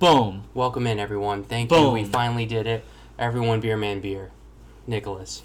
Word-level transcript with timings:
Boom. 0.00 0.44
Welcome 0.54 0.86
in, 0.86 0.98
everyone. 0.98 1.44
Thank 1.44 1.70
you. 1.70 1.90
We 1.90 2.04
finally 2.04 2.46
did 2.46 2.66
it. 2.66 2.84
Everyone, 3.18 3.60
Beer 3.60 3.76
Man 3.76 4.00
Beer. 4.00 4.30
Nicholas. 4.86 5.42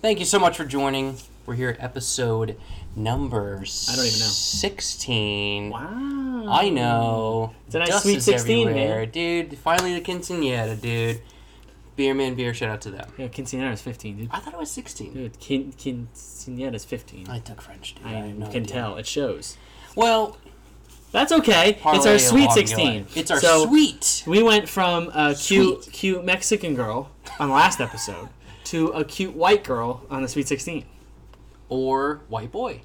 Thank 0.00 0.18
you 0.18 0.24
so 0.24 0.40
much 0.40 0.56
for 0.56 0.64
joining. 0.64 1.18
We're 1.46 1.54
here 1.54 1.68
at 1.68 1.80
episode 1.80 2.56
number 2.96 3.54
I 3.54 3.94
don't 3.94 4.04
even 4.04 4.18
know. 4.18 4.26
16. 4.26 5.70
Wow. 5.70 6.46
I 6.48 6.68
know. 6.68 7.54
It's 7.66 7.76
a 7.76 7.78
nice 7.78 7.88
Dust 7.90 8.02
sweet 8.02 8.16
is 8.16 8.24
16, 8.24 8.68
everywhere. 8.68 8.98
man. 9.02 9.10
Dude, 9.10 9.56
finally 9.58 9.94
the 9.94 10.00
quinceanera, 10.00 10.80
dude. 10.80 11.22
Beer 11.94 12.12
Man 12.12 12.34
Beer, 12.34 12.52
shout 12.54 12.70
out 12.70 12.80
to 12.80 12.90
them. 12.90 13.08
Yeah, 13.16 13.28
Quinceañera 13.28 13.72
is 13.72 13.82
15, 13.82 14.16
dude. 14.16 14.28
I 14.32 14.38
thought 14.40 14.54
it 14.54 14.58
was 14.58 14.70
16. 14.70 15.12
Dude, 15.14 15.38
Quin- 15.38 15.72
Quinceañera 15.74 16.74
is 16.74 16.84
15. 16.84 17.28
I 17.30 17.38
took 17.38 17.60
French, 17.62 17.94
dude. 17.94 18.06
I, 18.06 18.32
no 18.32 18.46
can 18.46 18.62
idea. 18.64 18.74
tell. 18.74 18.96
It 18.96 19.06
shows. 19.06 19.56
Well, 19.94 20.36
That's 21.12 21.30
okay. 21.32 21.78
It's 21.86 22.06
our 22.06 22.18
sweet 22.18 22.44
along 22.46 22.56
your 22.56 22.66
16. 22.66 22.86
way. 23.04 23.06
It's 23.14 23.30
our 23.30 23.38
so, 23.40 23.66
sweet. 23.66 24.24
We 24.26 24.42
went 24.42 24.68
from 24.68 25.08
a 25.14 25.34
cute, 25.34 25.84
Sweet. 25.84 25.92
cute 25.92 26.24
Mexican 26.24 26.74
girl 26.74 27.10
on 27.38 27.48
the 27.48 27.54
last 27.54 27.80
episode 27.80 28.30
to 28.64 28.88
a 28.88 29.04
cute 29.04 29.34
white 29.36 29.62
girl 29.62 30.06
on 30.10 30.22
the 30.22 30.28
Sweet 30.28 30.48
16. 30.48 30.86
Or 31.68 32.22
white 32.28 32.50
boy. 32.50 32.80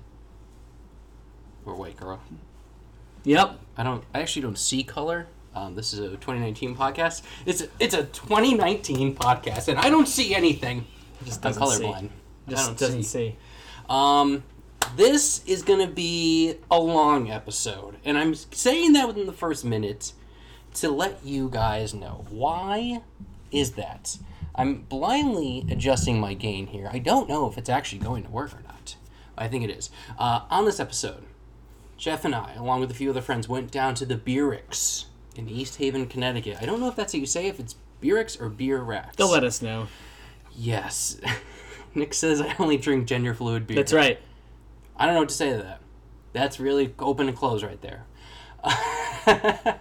Or 1.66 1.76
white 1.76 1.96
girl. 1.98 2.20
Yep. 3.24 3.60
I 3.78 3.84
don't. 3.84 4.04
I 4.14 4.20
actually 4.22 4.42
don't 4.44 4.58
see 4.58 4.84
color. 4.84 5.28
Um, 5.56 5.76
this 5.76 5.92
is 5.94 6.00
a 6.00 6.10
2019 6.10 6.76
podcast. 6.76 7.24
It's 7.46 7.62
a, 7.62 7.68
it's 7.80 7.94
a 7.94 8.04
2019 8.04 9.16
podcast, 9.16 9.68
and 9.70 9.80
I 9.80 9.90
don't 9.90 10.08
see 10.08 10.36
anything. 10.36 10.86
Just 11.26 11.46
I'm 11.46 11.54
doesn't 11.54 11.68
see. 11.80 11.84
colorblind. 11.84 12.10
I 12.48 12.52
Just 12.52 12.66
don't 12.68 12.78
doesn't 12.80 13.04
see. 13.04 13.30
see. 13.32 13.36
Um, 13.90 14.44
this 14.96 15.44
is 15.46 15.62
gonna 15.62 15.88
be 15.88 16.56
a 16.72 16.80
long 16.80 17.30
episode, 17.30 17.98
and 18.06 18.18
I'm 18.18 18.34
saying 18.36 18.94
that 18.94 19.08
within 19.08 19.26
the 19.26 19.34
first 19.34 19.66
minute 19.66 20.14
to 20.76 20.90
let 20.90 21.26
you 21.26 21.50
guys 21.50 21.94
know 21.94 22.26
why 22.30 23.02
is 23.52 23.72
that. 23.74 24.18
I'm 24.56 24.82
blindly 24.84 25.66
adjusting 25.70 26.20
my 26.20 26.34
gain 26.34 26.68
here. 26.68 26.90
I 26.92 27.00
don't 27.00 27.30
know 27.30 27.48
if 27.48 27.58
it's 27.58 27.70
actually 27.70 28.00
going 28.00 28.24
to 28.24 28.30
work 28.30 28.54
or 28.54 28.62
not. 28.64 28.96
I 29.38 29.48
think 29.48 29.64
it 29.64 29.70
is. 29.70 29.92
Uh, 30.18 30.42
on 30.50 30.66
this 30.66 30.80
episode, 30.80 31.24
Jeff 31.98 32.26
and 32.26 32.34
I, 32.34 32.54
along 32.56 32.82
with 32.82 32.92
a 32.92 32.96
few 32.96 33.10
other 33.12 33.22
friends, 33.22 33.48
went 33.48 33.72
down 33.72 33.94
to 33.96 34.06
the 34.06 34.16
Beerix 34.16 35.06
in 35.36 35.48
East 35.48 35.76
Haven, 35.78 36.08
Connecticut. 36.08 36.58
I 36.60 36.66
don't 36.66 36.80
know 36.80 36.88
if 36.88 36.96
that's 36.96 37.14
how 37.14 37.20
you 37.20 37.28
say 37.28 37.48
if 37.48 37.60
it's 37.60 37.76
Beerix 38.02 38.40
or 38.42 38.50
Beer 38.50 38.80
Racks. 38.82 39.16
They'll 39.16 39.32
let 39.32 39.44
us 39.44 39.62
know. 39.62 39.88
Yes. 40.56 41.20
Nick 41.96 42.14
says 42.14 42.42
I 42.42 42.56
only 42.60 42.78
drink 42.78 43.08
gender 43.08 43.34
fluid 43.34 43.68
beer. 43.68 43.76
That's 43.76 43.94
right. 43.94 44.20
I 44.98 45.06
don't 45.06 45.14
know 45.14 45.22
what 45.22 45.30
to 45.30 45.36
say 45.36 45.52
to 45.52 45.58
that. 45.58 45.82
That's 46.34 46.60
really 46.60 46.94
open 47.00 47.28
and 47.28 47.38
close 47.38 47.64
right 47.64 47.82
there. 47.82 48.06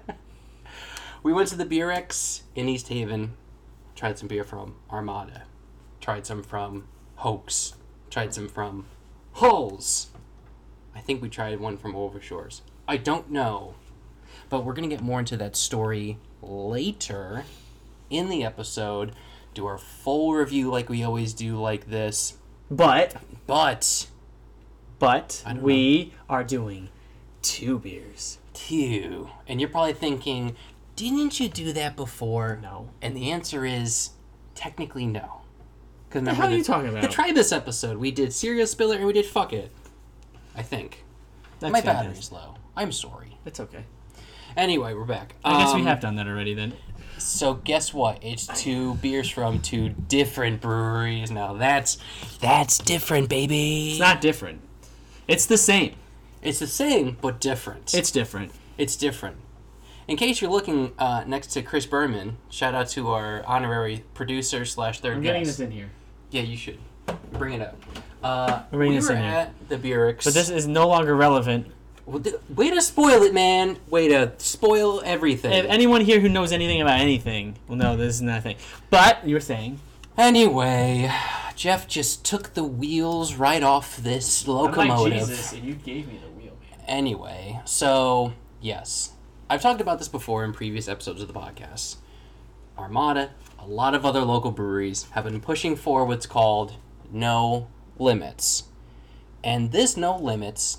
we 1.22 1.33
went 1.33 1.48
to 1.48 1.56
the 1.56 1.64
Beer 1.64 1.91
X 1.91 2.42
in 2.55 2.69
East 2.69 2.89
Haven, 2.89 3.34
tried 3.94 4.19
some 4.19 4.28
beer 4.28 4.44
from 4.44 4.77
Armada, 4.91 5.44
tried 6.00 6.27
some 6.27 6.42
from 6.42 6.87
Hoax, 7.17 7.75
tried 8.11 8.34
some 8.34 8.48
from 8.48 8.87
Hulls. 9.34 10.09
I 10.94 11.00
think 11.00 11.20
we 11.20 11.28
tried 11.28 11.61
one 11.61 11.77
from 11.77 11.94
Overshores. 11.94 12.61
I 12.87 12.97
don't 12.97 13.31
know. 13.31 13.75
But 14.48 14.64
we're 14.64 14.75
going 14.75 14.89
to 14.89 14.94
get 14.94 15.03
more 15.03 15.19
into 15.19 15.37
that 15.39 15.56
story 15.56 16.19
later 16.41 17.44
in 18.11 18.28
the 18.28 18.44
episode. 18.44 19.12
Do 19.55 19.67
our 19.67 19.78
full 19.78 20.34
review 20.34 20.70
like 20.70 20.89
we 20.89 21.03
always 21.03 21.34
do, 21.34 21.61
like 21.61 21.89
this. 21.91 22.39
But, 22.70 23.17
But 23.47 24.06
but, 24.98 25.42
we 25.61 26.12
are 26.28 26.42
doing 26.44 26.89
two 27.42 27.78
beers. 27.78 28.39
two. 28.55 29.28
And 29.47 29.61
you're 29.61 29.69
probably 29.70 29.92
thinking, 29.92 30.56
didn't 30.97 31.38
you 31.38 31.48
do 31.48 31.72
that 31.75 31.94
before? 31.97 32.59
No. 32.62 32.88
And 33.03 33.15
the 33.16 33.31
answer 33.31 33.65
is 33.66 34.10
technically 34.54 35.06
no. 35.06 35.43
Because 36.09 36.25
The 36.25 36.32
hell 36.34 36.48
are 36.48 36.56
you 36.56 36.65
talking 36.65 36.93
The 36.93 36.98
about? 37.00 37.10
try 37.10 37.32
this 37.32 37.53
episode, 37.53 37.98
we 37.98 38.10
did 38.10 38.32
Serial 38.32 38.66
Spiller 38.66 38.97
and 38.97 39.06
we 39.06 39.12
did 39.12 39.26
Fuck 39.26 39.53
It. 39.53 39.70
I 40.56 40.62
think. 40.62 41.04
That's 41.60 41.70
My 41.72 41.81
fantastic. 41.82 42.09
battery's 42.09 42.32
low. 42.32 42.54
I'm 42.76 42.93
sorry. 42.93 43.37
It's 43.44 43.60
okay. 43.60 43.84
Anyway, 44.56 44.94
we're 44.94 45.04
back. 45.04 45.34
I 45.44 45.59
guess 45.62 45.75
we 45.75 45.81
Um, 45.82 45.87
have 45.87 46.00
done 46.00 46.16
that 46.16 46.26
already 46.26 46.54
then. 46.54 46.72
So 47.19 47.54
guess 47.54 47.93
what? 47.93 48.22
It's 48.25 48.47
two 48.47 48.94
beers 48.97 49.28
from 49.28 49.60
two 49.60 49.91
different 49.91 50.60
breweries. 50.62 51.31
Now 51.31 51.53
that's 51.54 51.99
that's 52.41 52.78
different, 52.78 53.28
baby. 53.28 53.91
It's 53.93 54.00
not 54.00 54.20
different. 54.20 54.60
It's 55.28 55.47
the 55.47 55.59
same. 55.59 55.94
It's 56.42 56.59
the 56.59 56.66
same 56.66 57.16
but 57.20 57.41
different. 57.41 57.94
It's 57.94 58.10
different. 58.10 58.53
It's 58.78 58.97
different. 58.97 59.37
In 60.09 60.16
case 60.16 60.41
you're 60.41 60.50
looking 60.50 60.92
uh, 60.98 61.25
next 61.26 61.48
to 61.48 61.62
Chris 61.62 61.84
Berman, 61.87 62.37
shout 62.48 62.75
out 62.75 62.88
to 62.91 63.09
our 63.09 63.42
honorary 63.44 64.04
producer 64.14 64.64
slash 64.64 65.00
third 65.00 65.16
I'm 65.16 65.22
guest. 65.22 65.44
This 65.47 65.60
in 65.60 65.72
here. 65.72 65.91
Yeah, 66.31 66.42
you 66.42 66.56
should 66.56 66.78
bring 67.32 67.54
it 67.54 67.60
up. 67.62 67.76
Uh, 68.22 68.62
We're 68.70 68.78
bringing 68.78 68.94
we 68.94 69.00
this 69.00 69.09
were 69.09 69.16
in 69.16 69.22
here. 69.22 69.31
at 69.32 69.69
the 69.69 69.76
Burix. 69.76 70.25
But 70.25 70.34
this 70.34 70.48
is 70.50 70.66
no 70.69 70.87
longer 70.87 71.16
relevant. 71.16 71.66
Well, 72.04 72.20
th- 72.20 72.37
way 72.48 72.70
to 72.70 72.81
spoil 72.81 73.22
it, 73.25 73.34
man. 73.34 73.78
Way 73.88 74.06
to 74.08 74.32
spoil 74.38 75.03
everything. 75.04 75.53
If 75.53 75.66
anyone 75.66 76.03
here 76.03 76.20
who 76.20 76.28
knows 76.28 76.53
anything 76.53 76.81
about 76.81 77.00
anything 77.00 77.56
will 77.66 77.75
know 77.76 77.97
this 77.97 78.14
is 78.14 78.22
nothing. 78.22 78.56
But 78.91 79.26
you 79.26 79.34
were 79.34 79.41
saying 79.41 79.81
Anyway, 80.16 81.12
Jeff 81.56 81.89
just 81.89 82.25
took 82.25 82.55
the 82.55 82.65
wheels 82.65 83.34
right 83.34 83.62
off 83.62 83.97
this 83.97 84.47
locomotive. 84.47 85.12
Like 85.21 85.28
Jesus, 85.28 85.53
and 85.53 85.65
you 85.65 85.75
gave 85.75 86.06
me 86.06 86.21
the 86.22 86.31
wheel, 86.31 86.53
man. 86.71 86.81
Anyway, 86.87 87.61
so 87.65 88.34
yes, 88.61 89.12
I've 89.49 89.62
talked 89.62 89.81
about 89.81 89.99
this 89.99 90.09
before 90.09 90.44
in 90.44 90.53
previous 90.53 90.87
episodes 90.87 91.22
of 91.22 91.28
the 91.28 91.34
podcast. 91.34 91.97
Armada, 92.78 93.31
a 93.59 93.67
lot 93.67 93.94
of 93.94 94.05
other 94.05 94.21
local 94.21 94.50
breweries 94.50 95.05
have 95.12 95.25
been 95.25 95.41
pushing 95.41 95.77
for 95.77 96.05
what's 96.05 96.27
called 96.27 96.75
no 97.11 97.69
limits. 97.99 98.65
And 99.43 99.73
this 99.73 99.97
no 99.97 100.17
limits 100.17 100.78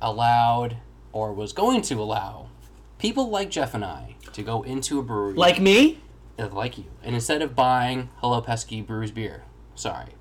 allowed, 0.00 0.76
or 1.12 1.32
was 1.32 1.52
going 1.52 1.82
to 1.82 1.94
allow, 1.94 2.48
people 2.98 3.28
like 3.28 3.50
Jeff 3.50 3.74
and 3.74 3.84
I 3.84 4.14
to 4.34 4.42
go 4.42 4.62
into 4.62 5.00
a 5.00 5.02
brewery 5.02 5.34
Like 5.34 5.60
me? 5.60 5.98
uh, 6.38 6.48
like 6.48 6.78
you. 6.78 6.84
And 7.02 7.14
instead 7.14 7.42
of 7.42 7.56
buying 7.56 8.10
Hello 8.18 8.40
Pesky 8.40 8.82
Brews 8.82 9.10
beer, 9.10 9.42
sorry, 9.76 10.12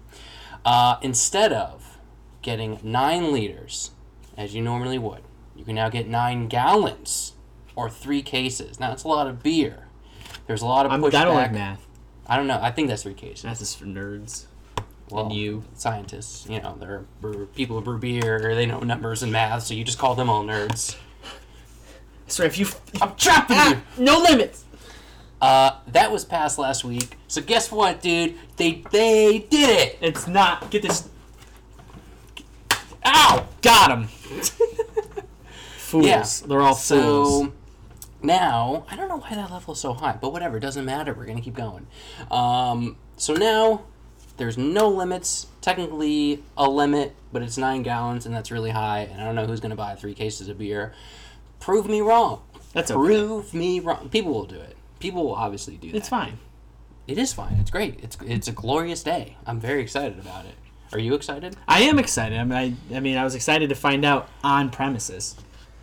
uh, 0.64 0.98
instead 1.02 1.52
of 1.52 1.98
getting 2.42 2.80
nine 2.84 3.34
liters, 3.34 3.92
as 4.38 4.54
you 4.54 4.62
normally 4.62 5.00
would, 5.00 5.22
you 5.56 5.66
can 5.66 5.76
now 5.76 5.90
get 5.90 6.08
nine 6.08 6.48
gallons 6.48 7.34
or 7.76 7.90
three 7.90 8.22
cases. 8.22 8.80
Now, 8.80 8.92
it's 8.92 9.04
a 9.04 9.08
lot 9.08 9.28
of 9.28 9.42
beer. 9.42 9.88
There's 10.48 10.62
a 10.62 10.66
lot 10.66 10.86
of 10.86 10.92
I'm, 10.92 11.02
pushback. 11.02 11.16
I 11.16 11.26
don't 11.26 11.36
like 11.36 11.52
math. 11.52 11.86
I 12.28 12.38
don't 12.38 12.48
know. 12.48 12.60
I 12.62 12.72
think 12.72 12.88
that's 12.88 13.04
three 13.04 13.14
cases. 13.14 13.44
Math 13.44 13.62
is 13.62 13.74
for 13.76 13.86
nerds. 13.86 14.46
well, 15.10 15.26
and 15.26 15.34
you. 15.34 15.64
scientists, 15.76 16.48
you 16.50 16.62
know, 16.62 16.76
they're 16.80 17.06
people 17.56 17.78
who 17.78 17.84
brew 17.84 17.98
beer. 17.98 18.54
They 18.56 18.66
know 18.66 18.80
numbers 18.80 19.24
and 19.24 19.32
math, 19.32 19.64
so 19.64 19.74
you 19.74 19.84
just 19.84 19.98
call 19.98 20.16
them 20.16 20.30
all 20.30 20.44
nerds. 20.44 20.96
Sorry, 22.28 22.48
if 22.48 22.58
you 22.58 22.68
I'm 23.02 23.16
trapping 23.16 23.58
ah, 23.58 23.82
you. 23.98 24.04
no 24.04 24.20
limits. 24.20 24.65
Uh, 25.42 25.80
that 25.88 26.12
was 26.12 26.26
passed 26.26 26.58
last 26.58 26.84
week. 26.84 27.18
So 27.28 27.42
guess 27.42 27.72
what, 27.72 28.02
dude? 28.02 28.36
They 28.58 28.84
they 28.92 29.40
did 29.40 29.70
it. 29.70 29.98
It's 30.02 30.28
not. 30.28 30.70
Get 30.72 30.82
this. 30.82 31.10
Ow! 33.06 33.48
Got 33.62 33.92
him. 33.92 34.08
fools. 36.02 36.06
Yeah. 36.06 36.48
They're 36.48 36.62
all 36.62 36.76
fools. 36.76 37.44
So 37.46 37.54
now 38.22 38.86
I 38.90 38.96
don't 38.96 39.10
know 39.10 39.18
why 39.18 39.36
that 39.36 39.52
level 39.52 39.74
is 39.74 39.80
so 39.80 39.94
high, 39.94 40.18
but 40.20 40.32
whatever, 40.32 40.58
it 40.58 40.62
doesn't 40.62 40.86
matter. 40.86 41.14
We're 41.14 41.26
gonna 41.26 41.42
keep 41.42 41.56
going. 41.56 41.88
Um, 42.32 42.98
so 43.18 43.34
now 43.34 43.84
there's 44.38 44.58
no 44.58 44.90
limits. 44.90 45.48
Technically 45.62 46.44
a 46.58 46.70
limit, 46.70 47.16
but 47.32 47.42
it's 47.42 47.58
nine 47.58 47.84
gallons, 47.84 48.26
and 48.26 48.36
that's 48.36 48.52
really 48.52 48.72
high. 48.72 49.00
And 49.12 49.22
I 49.22 49.26
don't 49.26 49.36
know 49.36 49.46
who's 49.46 49.60
gonna 49.60 49.76
buy 49.76 49.96
three 49.96 50.14
cases 50.14 50.48
of 50.48 50.58
beer. 50.58 50.94
Prove 51.60 51.88
me 51.88 52.02
wrong. 52.02 52.42
That's 52.74 52.92
okay. 52.92 52.98
Prove 52.98 53.54
me 53.54 53.80
wrong. 53.80 54.10
People 54.10 54.34
will 54.34 54.46
do 54.46 54.60
it. 54.60 54.75
People 55.00 55.24
will 55.24 55.36
obviously 55.36 55.78
do 55.78 55.92
that. 55.92 55.98
It's 55.98 56.10
fine. 56.10 56.40
It 57.08 57.18
is 57.18 57.34
fine. 57.34 57.54
It's 57.60 57.70
great. 57.72 58.00
It's 58.02 58.18
it's 58.26 58.48
a 58.48 58.52
glorious 58.52 59.04
day. 59.04 59.38
I'm 59.46 59.60
very 59.60 59.82
excited 59.82 60.18
about 60.20 60.46
it. 60.46 60.56
Are 60.94 61.00
you 61.00 61.14
excited? 61.14 61.56
I 61.68 61.82
am 61.82 62.00
excited. 62.00 62.38
I 62.40 62.44
mean, 62.44 62.78
I, 62.92 62.96
I 62.96 63.00
mean, 63.00 63.18
I 63.18 63.24
was 63.24 63.36
excited 63.36 63.70
to 63.70 63.76
find 63.76 64.06
out 64.06 64.30
on 64.44 64.70
premises. 64.70 65.36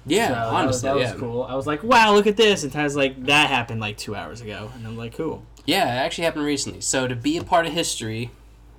Yeah, 0.06 0.28
So 0.28 0.34
that 0.34 0.44
was- 0.44 0.52
honestly, 0.54 0.88
that 0.88 0.94
was, 0.96 1.02
yeah. 1.10 1.14
cool. 1.18 1.42
I 1.44 1.54
was 1.54 1.66
like, 1.66 1.82
wow, 1.84 2.14
look 2.14 2.26
at 2.26 2.36
this. 2.36 2.62
And 2.64 2.72
Ty's 2.72 2.96
like, 2.96 3.24
that 3.26 3.50
happened 3.50 3.80
like 3.80 3.96
two 3.98 4.14
hours 4.16 4.40
ago. 4.40 4.70
And 4.74 4.86
I'm 4.86 4.96
like, 4.96 5.14
cool. 5.16 5.44
Yeah, 5.66 5.84
it 5.94 5.98
actually 5.98 6.24
happened 6.24 6.44
recently. 6.44 6.80
So 6.80 7.06
to 7.06 7.14
be 7.14 7.36
a 7.36 7.44
part 7.44 7.66
of 7.66 7.72
history, 7.72 8.30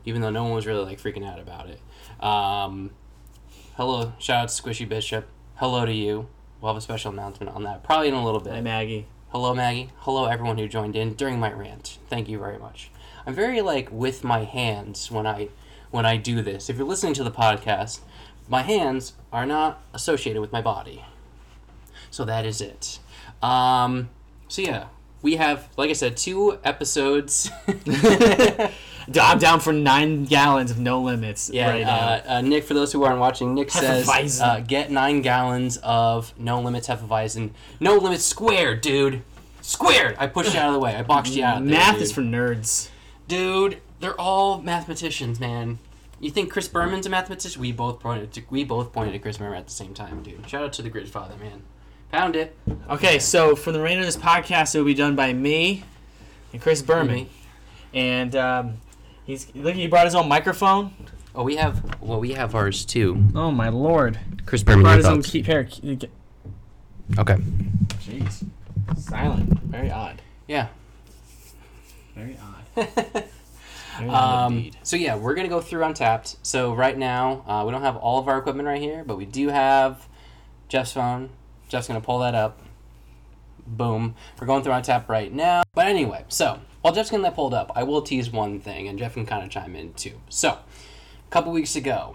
even 0.06 0.22
though 0.22 0.32
no 0.32 0.44
one 0.44 0.54
was 0.54 0.66
really 0.66 0.84
like 0.84 1.00
freaking 1.00 1.26
out 1.26 1.40
about 1.40 1.70
it. 1.70 1.80
Um, 2.22 2.92
hello, 3.78 4.14
shout 4.18 4.44
out 4.44 4.50
to 4.50 4.62
Squishy 4.62 4.88
Bishop. 4.88 5.28
Hello 5.56 5.86
to 5.86 5.94
you. 5.94 6.28
We'll 6.60 6.74
have 6.74 6.78
a 6.78 6.82
special 6.82 7.12
announcement 7.12 7.54
on 7.56 7.64
that 7.64 7.84
probably 7.84 8.08
in 8.08 8.14
a 8.16 8.24
little 8.26 8.40
bit. 8.42 8.54
Hi, 8.54 8.62
Maggie. 8.62 9.06
Hello, 9.34 9.52
Maggie. 9.56 9.90
Hello, 10.02 10.26
everyone 10.26 10.60
who 10.60 10.68
joined 10.68 10.96
in 10.96 11.16
during 11.16 11.40
my 11.40 11.52
rant. 11.52 11.98
Thank 12.08 12.30
you 12.30 12.38
very 12.38 12.60
much. 12.60 12.92
I'm 13.26 13.34
very 13.34 13.62
like 13.62 13.92
with 13.92 14.24
my 14.24 14.44
hands 14.44 15.10
when 15.10 15.26
I 15.26 15.50
when 15.90 16.06
I 16.06 16.18
do 16.18 16.44
this. 16.44 16.70
If 16.70 16.78
you're 16.78 16.86
listening 16.86 17.16
to 17.16 17.24
the 17.24 17.32
podcast, 17.32 18.02
my 18.48 18.62
hands 18.62 19.14
are 19.32 19.48
not 19.48 19.82
associated 19.92 20.40
with 20.40 20.52
my 20.52 20.62
body. 20.62 21.04
So 22.12 22.24
that 22.26 22.46
is 22.46 22.62
it. 22.62 23.00
Um, 23.42 24.12
so 24.48 24.62
yeah, 24.62 24.86
we 25.24 25.38
have, 25.38 25.68
like 25.78 25.90
I 25.90 25.94
said, 25.94 26.16
two 26.18 26.60
episodes. 26.64 27.50
I'm 29.20 29.38
down 29.40 29.60
for 29.60 29.74
nine 29.74 30.24
gallons 30.26 30.72
of 30.72 30.80
no 30.80 31.02
limits 31.02 31.50
Yeah, 31.52 31.70
right 31.70 31.82
now. 31.82 31.96
uh, 31.98 32.22
uh, 32.28 32.42
Nick. 32.42 32.64
For 32.64 32.74
those 32.74 32.94
who 32.94 33.04
aren't 33.04 33.20
watching, 33.20 33.54
Nick 33.54 33.70
says 33.72 34.40
uh, 34.40 34.62
get 34.66 34.92
nine 34.92 35.22
gallons 35.22 35.78
of 35.84 36.34
No 36.40 36.62
Limits 36.62 36.88
Hefeweizen. 36.88 37.52
No 37.82 37.98
Limits 37.98 38.24
squared, 38.24 38.80
dude. 38.82 39.22
Squared. 39.62 40.16
I 40.20 40.28
pushed 40.28 40.54
you 40.54 40.60
out 40.60 40.68
of 40.70 40.74
the 40.74 40.80
way. 40.80 40.96
I 40.96 41.02
boxed 41.04 41.34
you 41.36 41.44
out. 41.44 41.64
There, 41.66 41.74
Math 41.74 41.96
dude. 41.96 42.04
is 42.04 42.12
for 42.14 42.22
nerds. 42.22 42.90
dude. 43.28 43.80
They're 44.00 44.20
all 44.20 44.62
mathematicians, 44.62 45.40
man. 45.40 45.80
You 46.20 46.30
think 46.30 46.52
Chris 46.52 46.68
Berman's 46.68 47.06
a 47.06 47.10
mathematician? 47.10 47.62
We 47.62 47.72
both 47.72 48.00
pointed 48.02 48.32
to 48.34 48.42
we 48.50 48.64
both 48.66 48.92
pointed 48.94 49.12
to 49.14 49.20
Chris 49.20 49.38
Berman 49.38 49.58
at 49.58 49.66
the 49.68 49.72
same 49.74 49.94
time, 49.94 50.24
dude. 50.24 50.50
Shout 50.50 50.64
out 50.64 50.74
to 50.74 50.82
the 50.82 50.90
Grid 50.90 51.10
Father, 51.10 51.36
man. 51.38 51.64
Pound 52.14 52.36
it. 52.36 52.56
Okay, 52.92 53.18
so 53.18 53.56
for 53.56 53.72
the 53.72 53.80
remainder 53.80 54.02
of 54.02 54.06
this 54.06 54.18
podcast, 54.18 54.76
it 54.76 54.78
will 54.78 54.86
be 54.86 54.94
done 54.94 55.16
by 55.16 55.34
me 55.34 55.84
and 56.54 56.62
Chris 56.62 56.80
Berman. 56.84 57.16
Me. 57.16 57.30
And 57.96 58.36
um, 58.36 58.74
he's 59.26 59.48
look. 59.56 59.74
He 59.74 59.88
brought 59.88 60.06
his 60.06 60.14
own 60.14 60.28
microphone. 60.28 60.94
Oh, 61.34 61.42
we 61.42 61.56
have 61.56 62.00
well, 62.02 62.20
we 62.20 62.34
have 62.34 62.54
ours 62.54 62.86
too. 62.86 63.18
Oh 63.34 63.50
my 63.50 63.70
lord! 63.70 64.20
Chris 64.46 64.62
Berman. 64.62 64.84
Brought 64.84 64.92
your 64.92 64.98
his 64.98 65.06
own 65.08 65.22
thoughts? 65.24 65.32
key 65.32 65.42
pair. 65.42 65.64
key- 65.64 66.00
Okay. 67.18 67.36
Jeez, 67.98 68.46
silent. 68.96 69.60
Very 69.64 69.90
odd. 69.90 70.22
Yeah. 70.48 70.68
Very 72.16 72.38
odd. 72.38 72.86
Very 73.98 74.10
odd 74.10 74.46
Um, 74.46 74.54
indeed. 74.58 74.78
so 74.84 74.96
yeah, 74.98 75.16
we're 75.16 75.34
gonna 75.34 75.48
go 75.48 75.62
through 75.62 75.82
Untappd. 75.82 76.36
So 76.44 76.76
right 76.76 76.96
now, 76.98 77.44
uh, 77.48 77.64
we 77.66 77.72
don't 77.72 77.82
have 77.82 77.98
all 77.98 78.20
of 78.20 78.28
our 78.28 78.38
equipment 78.38 78.68
right 78.68 78.80
here, 78.82 79.04
but 79.04 79.18
we 79.18 79.26
do 79.26 79.50
have 79.50 80.08
Jeff's 80.70 80.94
phone. 80.94 81.30
Jeff's 81.74 81.88
gonna 81.88 82.02
pull 82.02 82.20
that 82.20 82.36
up. 82.36 82.62
Boom. 83.66 84.14
We're 84.40 84.46
going 84.46 84.62
through 84.62 84.74
Untappd 84.74 85.10
right 85.10 85.34
now. 85.34 85.64
But 85.74 85.88
anyway, 85.88 86.24
so 86.28 86.60
while 86.82 86.94
Jeff's 86.94 87.10
getting 87.10 87.24
that 87.24 87.34
pulled 87.34 87.56
up, 87.56 87.72
I 87.76 87.82
will 87.82 88.04
tease 88.04 88.30
one 88.30 88.60
thing, 88.60 88.88
and 88.88 89.00
Jeff 89.00 89.16
can 89.16 89.26
kind 89.26 89.44
of 89.44 89.50
chime 89.50 89.76
in 89.76 89.92
too. 89.94 90.22
So, 90.30 90.50
a 90.50 91.32
couple 91.32 91.52
weeks 91.52 91.76
ago, 91.76 92.14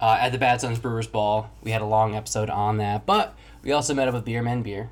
uh, 0.00 0.16
at 0.18 0.32
the 0.32 0.38
Bad 0.38 0.62
Sons 0.62 0.78
Brewers 0.78 1.06
Ball, 1.06 1.50
we 1.62 1.72
had 1.72 1.82
a 1.82 1.86
long 1.86 2.14
episode 2.14 2.48
on 2.48 2.78
that, 2.78 3.04
but 3.04 3.36
we 3.62 3.70
also 3.70 3.92
met 3.92 4.08
up 4.08 4.14
with 4.14 4.24
Beer 4.24 4.40
Man 4.40 4.62
Beer. 4.62 4.88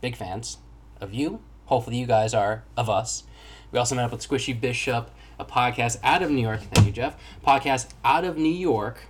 Big 0.00 0.14
fans 0.14 0.58
of 1.00 1.12
you. 1.12 1.40
Hopefully, 1.64 1.96
you 1.96 2.06
guys 2.06 2.34
are 2.34 2.62
of 2.76 2.88
us. 2.88 3.24
We 3.72 3.80
also 3.80 3.96
met 3.96 4.04
up 4.04 4.12
with 4.12 4.20
Squishy 4.20 4.58
Bishop, 4.58 5.10
a 5.40 5.44
podcast 5.44 5.98
out 6.04 6.22
of 6.22 6.30
New 6.30 6.42
York. 6.42 6.60
Thank 6.72 6.86
you, 6.86 6.92
Jeff. 6.92 7.16
Podcast 7.44 7.88
out 8.04 8.22
of 8.22 8.36
New 8.36 8.48
York. 8.48 9.00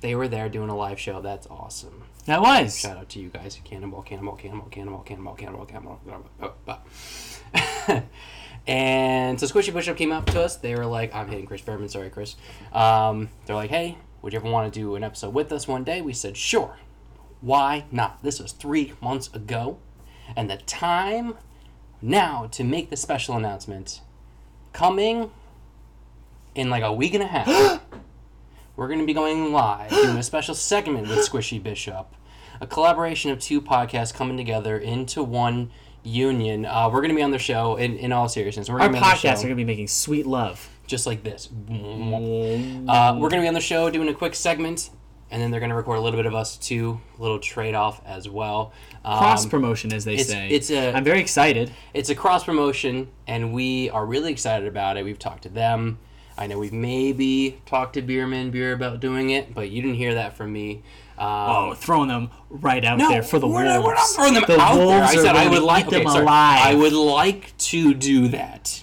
They 0.00 0.16
were 0.16 0.26
there 0.26 0.48
doing 0.48 0.68
a 0.68 0.76
live 0.76 0.98
show. 0.98 1.20
That's 1.20 1.46
awesome. 1.46 2.02
That 2.28 2.42
was. 2.42 2.78
Shout 2.78 2.98
out 2.98 3.08
to 3.08 3.20
you 3.20 3.30
guys. 3.30 3.58
Cannonball, 3.64 4.02
cannonball, 4.02 4.36
cannonball, 4.36 4.68
cannonball, 4.68 5.00
cannonball, 5.00 5.34
cannonball, 5.34 5.64
cannonball. 5.64 6.00
cannonball. 6.04 6.54
Oh, 6.68 6.76
oh. 7.88 8.02
and 8.66 9.40
so 9.40 9.46
Squishy 9.46 9.72
Bishop 9.72 9.96
came 9.96 10.12
up 10.12 10.26
to 10.26 10.42
us. 10.42 10.56
They 10.56 10.74
were 10.74 10.84
like, 10.84 11.14
I'm 11.14 11.28
hitting 11.28 11.46
Chris 11.46 11.62
Berman. 11.62 11.88
Sorry, 11.88 12.10
Chris. 12.10 12.36
Um, 12.70 13.30
they're 13.46 13.56
like, 13.56 13.70
hey, 13.70 13.96
would 14.20 14.34
you 14.34 14.40
ever 14.40 14.50
want 14.50 14.70
to 14.70 14.78
do 14.78 14.94
an 14.94 15.04
episode 15.04 15.32
with 15.32 15.50
us 15.52 15.66
one 15.66 15.84
day? 15.84 16.02
We 16.02 16.12
said, 16.12 16.36
sure. 16.36 16.76
Why 17.40 17.86
not? 17.90 18.22
This 18.22 18.40
was 18.40 18.52
three 18.52 18.92
months 19.00 19.32
ago. 19.32 19.78
And 20.36 20.50
the 20.50 20.58
time 20.58 21.32
now 22.02 22.46
to 22.48 22.62
make 22.62 22.90
the 22.90 22.96
special 22.98 23.38
announcement 23.38 24.02
coming 24.74 25.30
in 26.54 26.68
like 26.68 26.82
a 26.82 26.92
week 26.92 27.14
and 27.14 27.22
a 27.22 27.26
half. 27.26 27.80
we're 28.78 28.86
going 28.86 29.00
to 29.00 29.06
be 29.06 29.12
going 29.12 29.52
live 29.52 29.90
doing 29.90 30.16
a 30.16 30.22
special 30.22 30.54
segment 30.54 31.08
with 31.08 31.18
Squishy 31.18 31.60
Bishop, 31.60 32.14
a 32.60 32.66
collaboration 32.66 33.30
of 33.30 33.38
two 33.40 33.60
podcasts 33.60 34.12
coming 34.12 34.36
together 34.36 34.78
into 34.78 35.22
one 35.22 35.70
union. 36.02 36.64
Uh, 36.66 36.88
we're 36.90 37.00
going 37.00 37.10
to 37.10 37.16
be 37.16 37.22
on 37.22 37.30
the 37.30 37.38
show 37.38 37.76
in, 37.76 37.96
in 37.96 38.12
all 38.12 38.28
seriousness. 38.28 38.68
We're 38.68 38.74
Our 38.80 38.88
going 38.88 38.92
to 38.94 38.98
be 39.00 39.04
on 39.04 39.10
the 39.10 39.16
podcasts 39.16 39.38
are 39.38 39.42
going 39.42 39.48
to 39.50 39.54
be 39.56 39.64
making 39.64 39.88
sweet 39.88 40.26
love. 40.26 40.68
just 40.86 41.06
like 41.06 41.22
this. 41.22 41.48
Uh, 41.48 43.16
we're 43.18 43.28
going 43.28 43.40
to 43.40 43.40
be 43.42 43.48
on 43.48 43.54
the 43.54 43.60
show 43.60 43.90
doing 43.90 44.08
a 44.08 44.14
quick 44.14 44.34
segment, 44.34 44.90
and 45.30 45.42
then 45.42 45.50
they're 45.50 45.60
going 45.60 45.70
to 45.70 45.76
record 45.76 45.98
a 45.98 46.00
little 46.00 46.18
bit 46.18 46.26
of 46.26 46.34
us 46.34 46.56
too, 46.56 47.00
a 47.18 47.22
little 47.22 47.38
trade 47.38 47.74
off 47.74 48.00
as 48.06 48.28
well. 48.28 48.72
Um, 49.04 49.18
Cross 49.18 49.46
promotion, 49.46 49.92
as 49.92 50.04
they 50.04 50.14
it's- 50.14 50.28
say. 50.28 50.48
it's 50.48 50.70
a- 50.70 50.92
I'm 50.94 51.04
very 51.04 51.20
excited. 51.20 51.72
it's 51.94 52.08
a 52.10 52.14
cross 52.14 52.44
promotion, 52.44 53.08
and 53.26 53.52
we 53.52 53.90
are 53.90 54.04
really 54.06 54.32
excited 54.32 54.66
about 54.68 54.96
it. 54.96 55.04
We've 55.04 55.18
talked 55.18 55.42
to 55.44 55.48
them. 55.48 55.98
I 56.36 56.46
know 56.46 56.58
we've 56.58 56.72
maybe 56.72 57.60
talked 57.66 57.94
to 57.94 58.02
Beerman 58.02 58.50
Beer 58.52 58.72
about 58.72 59.00
doing 59.00 59.30
it, 59.30 59.54
but 59.54 59.70
you 59.70 59.82
didn't 59.82 59.96
hear 59.96 60.14
that 60.14 60.36
from 60.36 60.52
me. 60.52 60.82
Um, 61.18 61.28
Oh, 61.70 61.74
throwing 61.74 62.08
them 62.08 62.30
right 62.50 62.84
out 62.84 62.98
no, 62.98 63.08
there 63.10 63.22
for 63.22 63.38
the 63.38 63.46
we're 63.46 63.64
wolves. 63.64 63.74
Not, 63.74 63.84
we're 63.84 63.94
not 63.94 64.08
throwing 64.14 64.34
them 64.34 64.44
the 64.46 64.60
out 64.60 64.76
there. 64.76 65.02
I 65.02 65.14
said 65.16 65.36
I 65.36 65.48
would 65.48 65.62
like 65.62 65.88
them 65.88 66.04
sorry. 66.06 66.22
alive. 66.22 66.60
I 66.66 66.74
would 66.74 66.92
like 66.92 67.56
to 67.58 67.94
do 67.94 68.28
that. 68.28 68.82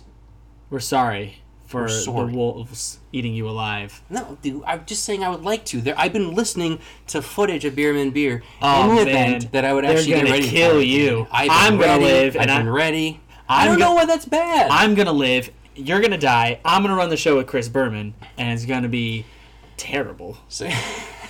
We're 0.70 0.80
sorry 0.80 1.42
for 1.66 1.82
We're 1.84 1.88
sorry. 1.90 2.32
the 2.32 2.38
wolves 2.38 3.00
eating 3.12 3.34
you 3.34 3.48
alive. 3.50 4.02
No, 4.10 4.38
dude, 4.42 4.64
I'm 4.66 4.86
just 4.86 5.04
saying 5.06 5.24
I 5.24 5.30
would 5.30 5.44
like 5.44 5.66
to. 5.66 5.82
There, 5.82 5.96
I've 5.98 6.14
been 6.14 6.34
listening 6.36 6.80
to 7.08 7.22
footage 7.22 7.66
of 7.66 7.74
Beerman 7.76 8.14
Beer 8.14 8.44
Oh, 8.62 8.90
in 8.90 8.96
the 8.98 9.06
man. 9.06 9.08
event 9.36 9.52
that 9.54 9.64
I 9.66 9.74
would 9.74 9.84
They're 9.86 9.98
actually 9.98 10.14
get 10.16 10.30
ready 10.30 10.48
kill 10.50 10.76
for 10.76 10.82
you. 10.82 11.28
I'm 11.32 11.78
been 11.78 11.88
gonna 11.88 12.02
ready, 12.02 12.04
live, 12.04 12.36
I've 12.36 12.42
and 12.42 12.50
been 12.50 12.68
I- 12.68 12.72
ready. 12.76 13.20
I 13.48 13.62
I'm 13.64 13.68
don't 13.70 13.80
go- 13.80 13.86
know 13.86 13.94
why 13.94 14.06
that's 14.06 14.26
bad. 14.26 14.70
I'm 14.72 14.96
gonna 14.96 15.12
live. 15.14 15.50
You're 15.76 16.02
gonna 16.02 16.18
die. 16.18 16.60
I'm 16.66 16.82
gonna 16.84 16.96
run 16.96 17.10
the 17.10 17.18
show 17.18 17.38
with 17.38 17.48
Chris 17.48 17.68
Berman, 17.70 18.14
and 18.38 18.52
it's 18.52 18.66
gonna 18.66 18.90
be 18.90 19.26
terrible. 19.78 20.38
So, 20.48 20.68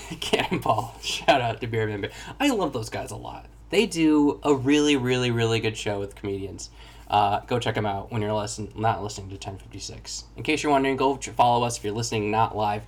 Cannonball. 0.19 0.96
Shout 1.02 1.42
out 1.42 1.62
to 1.62 1.68
Beer 1.68 1.88
Man 1.88 2.02
Beer. 2.02 2.12
I 2.40 2.50
love 2.50 2.74
those 2.74 2.90
guys 2.90 3.12
a 3.12 3.16
lot. 3.16 3.48
They 3.69 3.86
do 3.86 4.40
a 4.44 4.54
really, 4.54 4.96
really, 4.96 5.31
really 5.31 5.60
good 5.60 5.78
show 5.78 6.00
with 6.00 6.16
comedians. 6.16 6.69
Uh, 7.10 7.40
go 7.42 7.60
check 7.60 7.75
them 7.75 7.86
out 7.86 8.12
when 8.12 8.22
you're 8.22 8.34
listen, 8.34 8.72
not 8.75 9.04
listening 9.04 9.30
to 9.30 9.36
1056. 9.36 10.25
In 10.38 10.44
case 10.44 10.63
you're 10.63 10.72
wondering, 10.72 10.98
go 10.98 11.16
follow 11.16 11.66
us 11.66 11.78
if 11.78 11.84
you're 11.84 11.94
listening 11.94 12.31
not 12.31 12.56
live. 12.56 12.84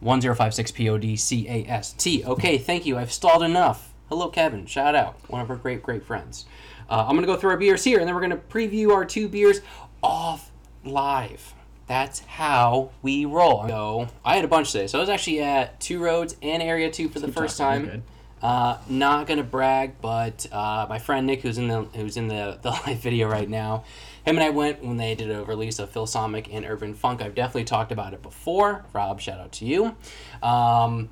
1056 0.00 0.72
PODCAST. 0.72 2.26
Okay, 2.26 2.58
thank 2.58 2.84
you. 2.84 2.98
I've 2.98 3.12
stalled 3.12 3.42
enough. 3.42 3.92
Hello, 4.08 4.28
Kevin. 4.28 4.66
Shout 4.66 4.94
out. 4.94 5.18
One 5.28 5.40
of 5.40 5.50
our 5.50 5.56
great, 5.56 5.82
great 5.82 6.04
friends. 6.04 6.44
Uh, 6.90 7.04
I'm 7.08 7.16
going 7.16 7.22
to 7.22 7.26
go 7.26 7.36
through 7.36 7.50
our 7.50 7.56
beers 7.56 7.84
here, 7.84 7.98
and 7.98 8.06
then 8.06 8.14
we're 8.14 8.20
going 8.20 8.30
to 8.30 8.36
preview 8.36 8.92
our 8.92 9.04
two 9.06 9.28
beers 9.28 9.60
off 10.02 10.50
live. 10.84 11.54
That's 11.86 12.20
how 12.20 12.90
we 13.02 13.24
roll. 13.24 13.68
So 13.68 14.08
I 14.24 14.36
had 14.36 14.44
a 14.44 14.48
bunch 14.48 14.72
today. 14.72 14.86
So 14.86 14.98
I 14.98 15.00
was 15.00 15.10
actually 15.10 15.40
at 15.40 15.80
Two 15.80 16.02
Roads 16.02 16.36
and 16.42 16.62
Area 16.62 16.90
2 16.90 17.08
for 17.08 17.20
the 17.20 17.30
first 17.30 17.58
talking, 17.58 17.86
time. 17.88 18.02
Uh, 18.42 18.78
not 18.88 19.26
gonna 19.26 19.42
brag, 19.42 20.00
but 20.00 20.46
uh, 20.52 20.86
my 20.88 20.98
friend 20.98 21.26
Nick, 21.26 21.42
who's 21.42 21.58
in 21.58 21.68
the 21.68 21.82
who's 21.94 22.16
in 22.16 22.28
the, 22.28 22.58
the 22.62 22.70
live 22.86 22.98
video 22.98 23.28
right 23.28 23.48
now, 23.48 23.84
him 24.24 24.36
and 24.36 24.44
I 24.44 24.50
went 24.50 24.82
when 24.82 24.96
they 24.96 25.14
did 25.14 25.30
a 25.30 25.44
release 25.44 25.78
of 25.78 25.90
Phil 25.90 26.06
Somic 26.06 26.48
and 26.52 26.64
Urban 26.64 26.94
Funk. 26.94 27.20
I've 27.22 27.34
definitely 27.34 27.64
talked 27.64 27.92
about 27.92 28.14
it 28.14 28.22
before. 28.22 28.84
Rob, 28.92 29.20
shout 29.20 29.40
out 29.40 29.52
to 29.52 29.64
you. 29.66 29.96
Um, 30.42 31.10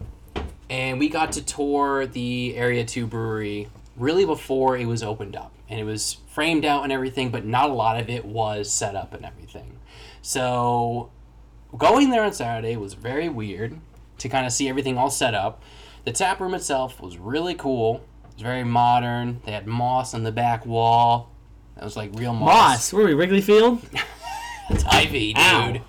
and 0.70 0.99
we 0.99 1.11
got 1.11 1.32
to 1.32 1.44
tour 1.44 2.06
the 2.06 2.56
Area 2.56 2.85
2 2.85 3.06
brewery 3.06 3.68
really 3.97 4.25
before 4.25 4.76
it 4.76 4.87
was 4.87 5.02
opened 5.02 5.37
up. 5.37 5.52
And 5.68 5.78
it 5.78 5.85
was 5.85 6.16
framed 6.28 6.64
out 6.64 6.82
and 6.82 6.92
everything, 6.92 7.30
but 7.30 7.44
not 7.44 7.70
a 7.70 7.73
lot 7.73 8.00
of 8.00 8.08
it 8.08 8.25
was 8.25 8.70
set 8.73 8.97
up 8.97 9.12
and 9.12 9.25
everything. 9.25 9.72
So 10.23 11.11
going 11.76 12.11
there 12.11 12.23
on 12.23 12.33
Saturday 12.33 12.76
was 12.76 12.95
very 12.95 13.29
weird 13.29 13.79
to 14.19 14.29
kind 14.29 14.47
of 14.47 14.52
see 14.52 14.69
everything 14.69 14.97
all 14.97 15.11
set 15.11 15.35
up. 15.35 15.62
The 16.05 16.12
tap 16.12 16.41
room 16.41 16.55
itself 16.55 17.00
was 17.00 17.19
really 17.19 17.55
cool. 17.55 17.97
It 18.25 18.35
was 18.35 18.43
very 18.43 18.64
modern. 18.64 19.41
They 19.45 19.52
had 19.52 19.67
moss 19.67 20.14
on 20.14 20.23
the 20.23 20.33
back 20.33 20.64
wall. 20.64 21.31
That 21.75 21.85
was 21.85 21.97
like 21.97 22.11
real 22.14 22.33
moss. 22.33 22.47
Moss, 22.47 22.93
where 22.93 23.05
are 23.05 23.09
we? 23.09 23.14
Wrigley 23.14 23.43
Field? 23.43 23.83
It's 24.71 24.85
ivy, 24.85 25.35
dude. 25.35 25.38
Ow. 25.38 25.81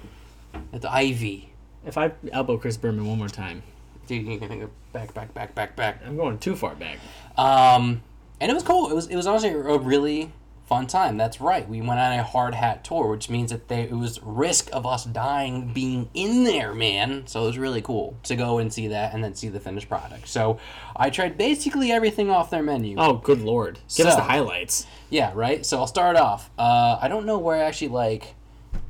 It's 0.74 0.84
ivy. 0.84 1.54
If 1.86 1.98
I 1.98 2.12
elbow 2.34 2.58
Chris 2.58 2.76
Berman 2.76 3.08
one 3.08 3.18
more 3.18 3.30
time, 3.30 3.64
Dude, 4.08 4.26
you 4.26 4.38
can 4.38 4.60
go 4.60 4.70
back, 4.92 5.14
back, 5.14 5.34
back, 5.34 5.56
back, 5.56 5.76
back. 5.78 6.02
I'm 6.06 6.18
going 6.18 6.38
too 6.38 6.56
far 6.56 6.76
back. 6.76 6.98
Um, 7.38 8.04
and 8.42 8.52
it 8.52 8.54
was 8.54 8.64
cool. 8.64 8.90
It 8.90 8.94
was 8.94 9.08
it 9.08 9.16
was 9.16 9.26
honestly 9.26 9.50
a 9.50 9.58
really 9.78 10.34
fun 10.74 10.88
time. 10.88 11.18
That's 11.18 11.40
right. 11.40 11.70
We 11.70 11.82
went 11.82 12.00
on 12.00 12.14
a 12.14 12.24
hard 12.24 12.56
hat 12.56 12.84
tour, 12.84 13.08
which 13.08 13.30
means 13.30 13.52
that 13.52 13.68
they, 13.68 13.84
it 13.84 13.92
was 13.92 14.20
risk 14.24 14.70
of 14.74 14.88
us 14.88 15.06
dying 15.06 15.72
being 15.72 16.10
in 16.16 16.46
there, 16.46 16.74
man. 16.74 17.28
So 17.28 17.44
it 17.44 17.46
was 17.46 17.60
really 17.60 17.82
cool 17.84 18.18
to 18.24 18.36
go 18.36 18.58
and 18.58 18.74
see 18.74 18.88
that 18.88 19.14
and 19.14 19.24
then 19.24 19.36
see 19.36 19.50
the 19.50 19.60
finished 19.60 19.88
product. 19.88 20.28
So 20.28 20.58
I 20.96 21.12
tried 21.12 21.38
basically 21.38 21.92
everything 21.92 22.32
off 22.32 22.50
their 22.50 22.64
menu. 22.64 22.96
Oh, 22.98 23.14
good 23.14 23.42
lord! 23.42 23.78
Give 23.96 24.08
us 24.08 24.16
the 24.16 24.24
highlights. 24.24 24.88
Yeah, 25.12 25.32
right. 25.36 25.64
So 25.64 25.78
I'll 25.78 25.86
start 25.86 26.16
off. 26.16 26.50
Uh, 26.58 26.98
I 27.00 27.08
don't 27.08 27.28
know 27.28 27.38
where 27.38 27.58
I 27.58 27.66
actually 27.66 27.90
like 27.90 28.34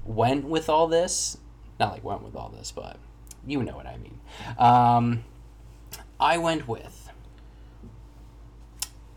went 0.05 0.45
with 0.45 0.69
all 0.69 0.87
this. 0.87 1.37
Not 1.81 1.91
like 1.91 2.03
went 2.05 2.23
with 2.23 2.35
all 2.37 2.47
this, 2.47 2.71
but 2.71 2.95
you 3.45 3.61
know 3.61 3.75
what 3.75 3.87
I 3.87 3.97
mean. 3.97 4.19
Um, 4.57 5.25
I 6.17 6.37
went 6.37 6.65
with 6.65 7.09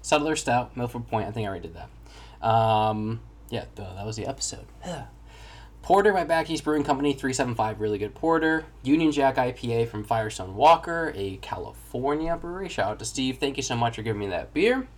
Settler 0.03 0.35
Stout, 0.35 0.77
Milford 0.77 1.07
Point. 1.07 1.29
I 1.29 1.31
think 1.31 1.45
I 1.45 1.49
already 1.49 1.69
did 1.69 1.77
that. 1.77 1.91
Um, 2.43 3.21
yeah, 3.51 3.65
th- 3.77 3.89
that 3.97 4.07
was 4.07 4.17
the 4.17 4.27
episode. 4.27 4.67
Porter 5.83 6.13
by 6.13 6.25
Back 6.25 6.51
East 6.51 6.65
Brewing 6.65 6.83
Company, 6.83 7.13
375, 7.13 7.81
really 7.81 7.99
good 7.99 8.13
porter. 8.13 8.65
Union 8.83 9.13
Jack 9.13 9.37
IPA 9.37 9.89
from 9.89 10.03
Firestone 10.03 10.57
Walker, 10.57 11.13
a 11.15 11.37
California 11.37 12.37
brewery. 12.37 12.69
Shout 12.69 12.91
out 12.91 12.99
to 12.99 13.05
Steve. 13.05 13.39
Thank 13.39 13.57
you 13.57 13.63
so 13.63 13.77
much 13.77 13.95
for 13.95 14.03
giving 14.03 14.19
me 14.19 14.27
that 14.27 14.53
beer. 14.53 14.89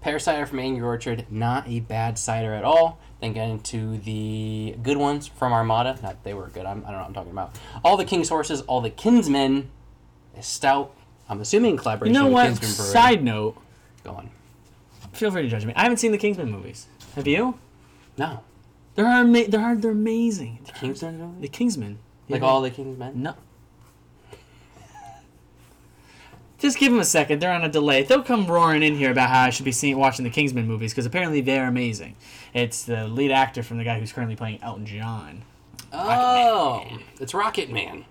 Pear 0.00 0.20
cider 0.20 0.46
from 0.46 0.60
Angry 0.60 0.86
Orchard, 0.86 1.26
not 1.28 1.66
a 1.66 1.80
bad 1.80 2.18
cider 2.18 2.54
at 2.54 2.62
all. 2.62 3.00
Then 3.20 3.32
getting 3.32 3.58
to 3.62 3.98
the 3.98 4.76
good 4.80 4.96
ones 4.96 5.26
from 5.26 5.52
Armada. 5.52 5.98
Not 6.04 6.22
they 6.22 6.34
were 6.34 6.46
good. 6.46 6.66
I'm, 6.66 6.84
I 6.86 6.90
don't 6.90 6.92
know 6.92 6.98
what 6.98 7.06
I'm 7.06 7.14
talking 7.14 7.32
about. 7.32 7.58
All 7.82 7.96
the 7.96 8.04
King's 8.04 8.28
Horses, 8.28 8.60
all 8.62 8.80
the 8.80 8.90
Kinsmen, 8.90 9.70
a 10.36 10.42
stout. 10.44 10.94
I'm 11.28 11.40
assuming 11.40 11.80
in 11.80 12.06
You 12.06 12.12
know 12.12 12.26
with 12.26 12.60
what? 12.60 12.62
Side 12.64 13.24
note. 13.24 13.60
Go 14.04 14.12
on. 14.12 14.30
Feel 15.18 15.32
free 15.32 15.42
to 15.42 15.48
judge 15.48 15.64
me. 15.64 15.72
I 15.74 15.82
haven't 15.82 15.96
seen 15.98 16.12
the 16.12 16.18
Kingsman 16.18 16.48
movies. 16.50 16.86
Have 17.16 17.26
you? 17.26 17.58
No. 18.16 18.44
They're 18.94 19.04
ama- 19.06 19.48
they're 19.48 19.74
they're 19.76 19.90
amazing. 19.90 20.60
The 20.64 20.72
Kingsmen? 20.72 21.40
The 21.40 21.48
Kingsmen. 21.48 21.96
Like 22.28 22.42
all 22.42 22.60
the 22.62 22.70
Kingsmen? 22.70 23.14
No. 23.16 23.34
Just 26.58 26.78
give 26.78 26.90
them 26.90 27.00
a 27.00 27.04
second. 27.04 27.40
They're 27.40 27.52
on 27.52 27.62
a 27.64 27.68
delay. 27.68 28.02
They'll 28.02 28.22
come 28.22 28.46
roaring 28.46 28.82
in 28.82 28.96
here 28.96 29.12
about 29.12 29.30
how 29.30 29.44
I 29.44 29.50
should 29.50 29.64
be 29.64 29.70
seeing 29.72 29.96
watching 29.96 30.24
the 30.24 30.30
Kingsman 30.30 30.66
movies 30.66 30.92
because 30.92 31.06
apparently 31.06 31.40
they're 31.40 31.68
amazing. 31.68 32.16
It's 32.52 32.84
the 32.84 33.06
lead 33.06 33.30
actor 33.30 33.62
from 33.62 33.78
the 33.78 33.84
guy 33.84 34.00
who's 34.00 34.12
currently 34.12 34.34
playing 34.34 34.60
Elton 34.62 34.84
John. 34.84 35.42
Oh, 35.92 36.84
it's 37.20 37.32
Rocket 37.32 37.70
Man. 37.70 38.04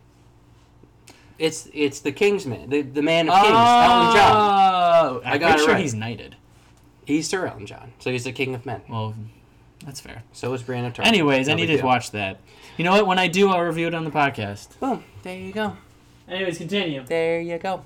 It's 1.38 1.70
it's 1.74 2.00
the 2.00 2.12
Kingsman, 2.14 2.70
the, 2.70 2.82
the 2.82 3.02
man 3.02 3.28
of 3.30 3.36
kings, 3.36 3.48
Elton 3.50 4.16
John. 4.16 4.32
Oh, 4.34 5.22
I'm 5.26 5.34
I 5.34 5.38
got 5.38 5.50
pretty 5.50 5.62
it 5.62 5.66
sure 5.66 5.74
right. 5.74 5.82
he's 5.82 5.94
knighted. 5.94 6.37
He's 7.08 7.28
Sir 7.30 7.48
Elton 7.48 7.66
John, 7.66 7.94
so 8.00 8.12
he's 8.12 8.26
the 8.26 8.34
king 8.34 8.54
of 8.54 8.66
men. 8.66 8.82
Well, 8.90 9.16
that's 9.86 10.02
fair. 10.02 10.24
So 10.34 10.52
is 10.54 10.62
Brandon 10.62 10.92
Turner. 10.92 11.08
Anyways, 11.08 11.48
I 11.48 11.54
No 11.54 11.56
need 11.58 11.68
to 11.68 11.78
deal. 11.78 11.86
watch 11.86 12.12
that. 12.12 12.40
You 12.76 12.84
know 12.84 12.92
what? 12.92 13.08
When 13.08 13.18
I 13.18 13.30
do, 13.30 13.48
I'll 13.50 13.62
review 13.62 13.88
it 13.88 13.94
on 13.96 14.04
the 14.04 14.12
podcast. 14.12 14.78
Boom. 14.82 15.06
There 15.24 15.38
you 15.38 15.54
go. 15.54 15.78
Anyways, 16.28 16.58
continue. 16.58 17.06
There 17.06 17.40
you 17.40 17.58
go. 17.60 17.86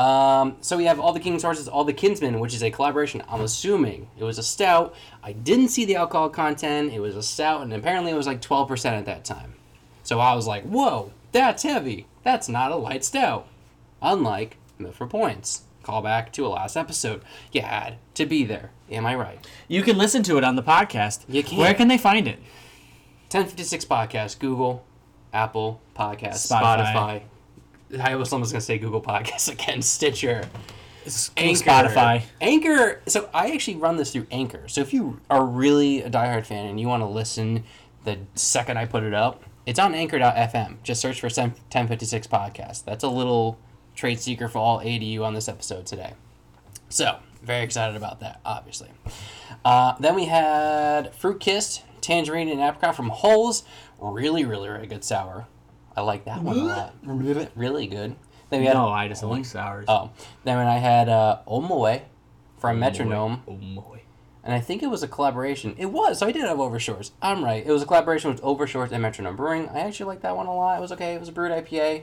Um, 0.00 0.56
so 0.62 0.78
we 0.78 0.84
have 0.86 0.98
all 0.98 1.12
the 1.12 1.20
King's 1.20 1.42
Horses, 1.42 1.68
all 1.68 1.84
the 1.84 1.92
Kinsmen, 1.92 2.40
which 2.40 2.54
is 2.54 2.62
a 2.62 2.70
collaboration. 2.70 3.22
I'm 3.28 3.42
assuming 3.42 4.08
it 4.18 4.24
was 4.24 4.38
a 4.38 4.42
stout. 4.42 4.94
I 5.22 5.32
didn't 5.32 5.68
see 5.68 5.84
the 5.84 5.96
alcohol 5.96 6.30
content. 6.30 6.90
It 6.94 7.00
was 7.00 7.16
a 7.16 7.22
stout, 7.22 7.60
and 7.60 7.72
apparently 7.74 8.12
it 8.12 8.16
was 8.16 8.26
like 8.26 8.40
12% 8.40 8.86
at 8.92 9.04
that 9.04 9.24
time. 9.26 9.54
So 10.04 10.20
I 10.20 10.34
was 10.34 10.46
like, 10.46 10.64
whoa, 10.64 11.12
that's 11.32 11.62
heavy. 11.62 12.06
That's 12.22 12.48
not 12.48 12.72
a 12.72 12.76
light 12.76 13.04
stout. 13.04 13.46
Unlike 14.00 14.56
Milford 14.78 15.10
Points. 15.10 15.62
Call 15.84 16.00
back 16.00 16.32
to 16.32 16.46
a 16.46 16.48
last 16.48 16.76
episode. 16.76 17.22
You 17.52 17.60
had 17.60 17.98
to 18.14 18.24
be 18.24 18.44
there. 18.44 18.70
Am 18.90 19.04
I 19.04 19.14
right? 19.14 19.46
You 19.68 19.82
can 19.82 19.98
listen 19.98 20.22
to 20.24 20.38
it 20.38 20.44
on 20.44 20.56
the 20.56 20.62
podcast. 20.62 21.24
You 21.28 21.42
can. 21.42 21.58
Where 21.58 21.74
can 21.74 21.88
they 21.88 21.98
find 21.98 22.26
it? 22.26 22.38
1056 23.30 23.84
Podcast, 23.84 24.38
Google, 24.38 24.82
Apple 25.32 25.82
Podcast, 25.94 26.50
Spotify. 26.50 27.22
Spotify. 27.90 28.00
I 28.00 28.16
was 28.16 28.32
almost 28.32 28.52
going 28.52 28.60
to 28.60 28.64
say 28.64 28.78
Google 28.78 29.02
Podcasts 29.02 29.52
again, 29.52 29.82
Stitcher. 29.82 30.48
Anchor. 31.36 31.64
Spotify. 31.64 32.22
Anchor. 32.40 33.02
So 33.06 33.28
I 33.34 33.50
actually 33.50 33.76
run 33.76 33.96
this 33.98 34.12
through 34.12 34.26
Anchor. 34.30 34.66
So 34.68 34.80
if 34.80 34.94
you 34.94 35.20
are 35.28 35.44
really 35.44 36.00
a 36.00 36.08
diehard 36.08 36.46
fan 36.46 36.66
and 36.66 36.80
you 36.80 36.88
want 36.88 37.02
to 37.02 37.06
listen 37.06 37.64
the 38.04 38.18
second 38.34 38.78
I 38.78 38.86
put 38.86 39.02
it 39.02 39.12
up, 39.12 39.44
it's 39.66 39.78
on 39.78 39.94
anchor.fm. 39.94 40.76
Just 40.82 41.02
search 41.02 41.20
for 41.20 41.26
1056 41.26 42.26
Podcast. 42.26 42.84
That's 42.84 43.04
a 43.04 43.08
little 43.08 43.58
trade 43.94 44.20
secret 44.20 44.50
for 44.50 44.58
all 44.58 44.80
ADU 44.80 45.22
on 45.22 45.34
this 45.34 45.48
episode 45.48 45.86
today. 45.86 46.14
So, 46.88 47.18
very 47.42 47.62
excited 47.64 47.96
about 47.96 48.20
that, 48.20 48.40
obviously. 48.44 48.90
Uh, 49.64 49.94
then 50.00 50.14
we 50.14 50.26
had 50.26 51.14
Fruit 51.14 51.40
Kissed, 51.40 51.82
Tangerine, 52.00 52.48
and 52.48 52.60
Apricot 52.60 52.94
from 52.96 53.08
Holes. 53.10 53.64
Really, 54.00 54.44
really, 54.44 54.68
really 54.68 54.86
good 54.86 55.04
sour. 55.04 55.46
I 55.96 56.00
like 56.02 56.24
that 56.24 56.42
one 56.42 56.58
a 56.58 56.64
lot. 56.64 56.94
Really 57.54 57.86
good. 57.86 58.16
Then 58.50 58.60
we 58.60 58.66
had 58.66 58.74
No, 58.74 58.88
I 58.88 59.08
just 59.08 59.22
don't 59.22 59.30
like 59.30 59.44
sours. 59.44 59.86
Oh, 59.88 60.10
then 60.44 60.58
when 60.58 60.66
I 60.66 60.78
had 60.78 61.08
uh, 61.08 61.38
Omoe 61.46 62.02
from 62.58 62.78
Metronome, 62.78 63.42
Oh 63.48 63.52
boy. 63.52 64.02
and 64.42 64.52
I 64.54 64.60
think 64.60 64.82
it 64.82 64.88
was 64.88 65.02
a 65.02 65.08
collaboration. 65.08 65.74
It 65.78 65.86
was, 65.86 66.18
so 66.18 66.26
I 66.26 66.32
did 66.32 66.42
have 66.42 66.58
Overshores. 66.58 67.12
I'm 67.22 67.44
right. 67.44 67.64
It 67.64 67.70
was 67.70 67.82
a 67.82 67.86
collaboration 67.86 68.30
with 68.30 68.42
Overshores 68.42 68.90
and 68.92 69.02
Metronome 69.02 69.36
Brewing. 69.36 69.68
I 69.70 69.80
actually 69.80 70.06
like 70.06 70.20
that 70.22 70.36
one 70.36 70.46
a 70.46 70.54
lot. 70.54 70.78
It 70.78 70.80
was 70.80 70.92
okay. 70.92 71.14
It 71.14 71.20
was 71.20 71.28
a 71.28 71.32
brewed 71.32 71.52
IPA, 71.52 72.02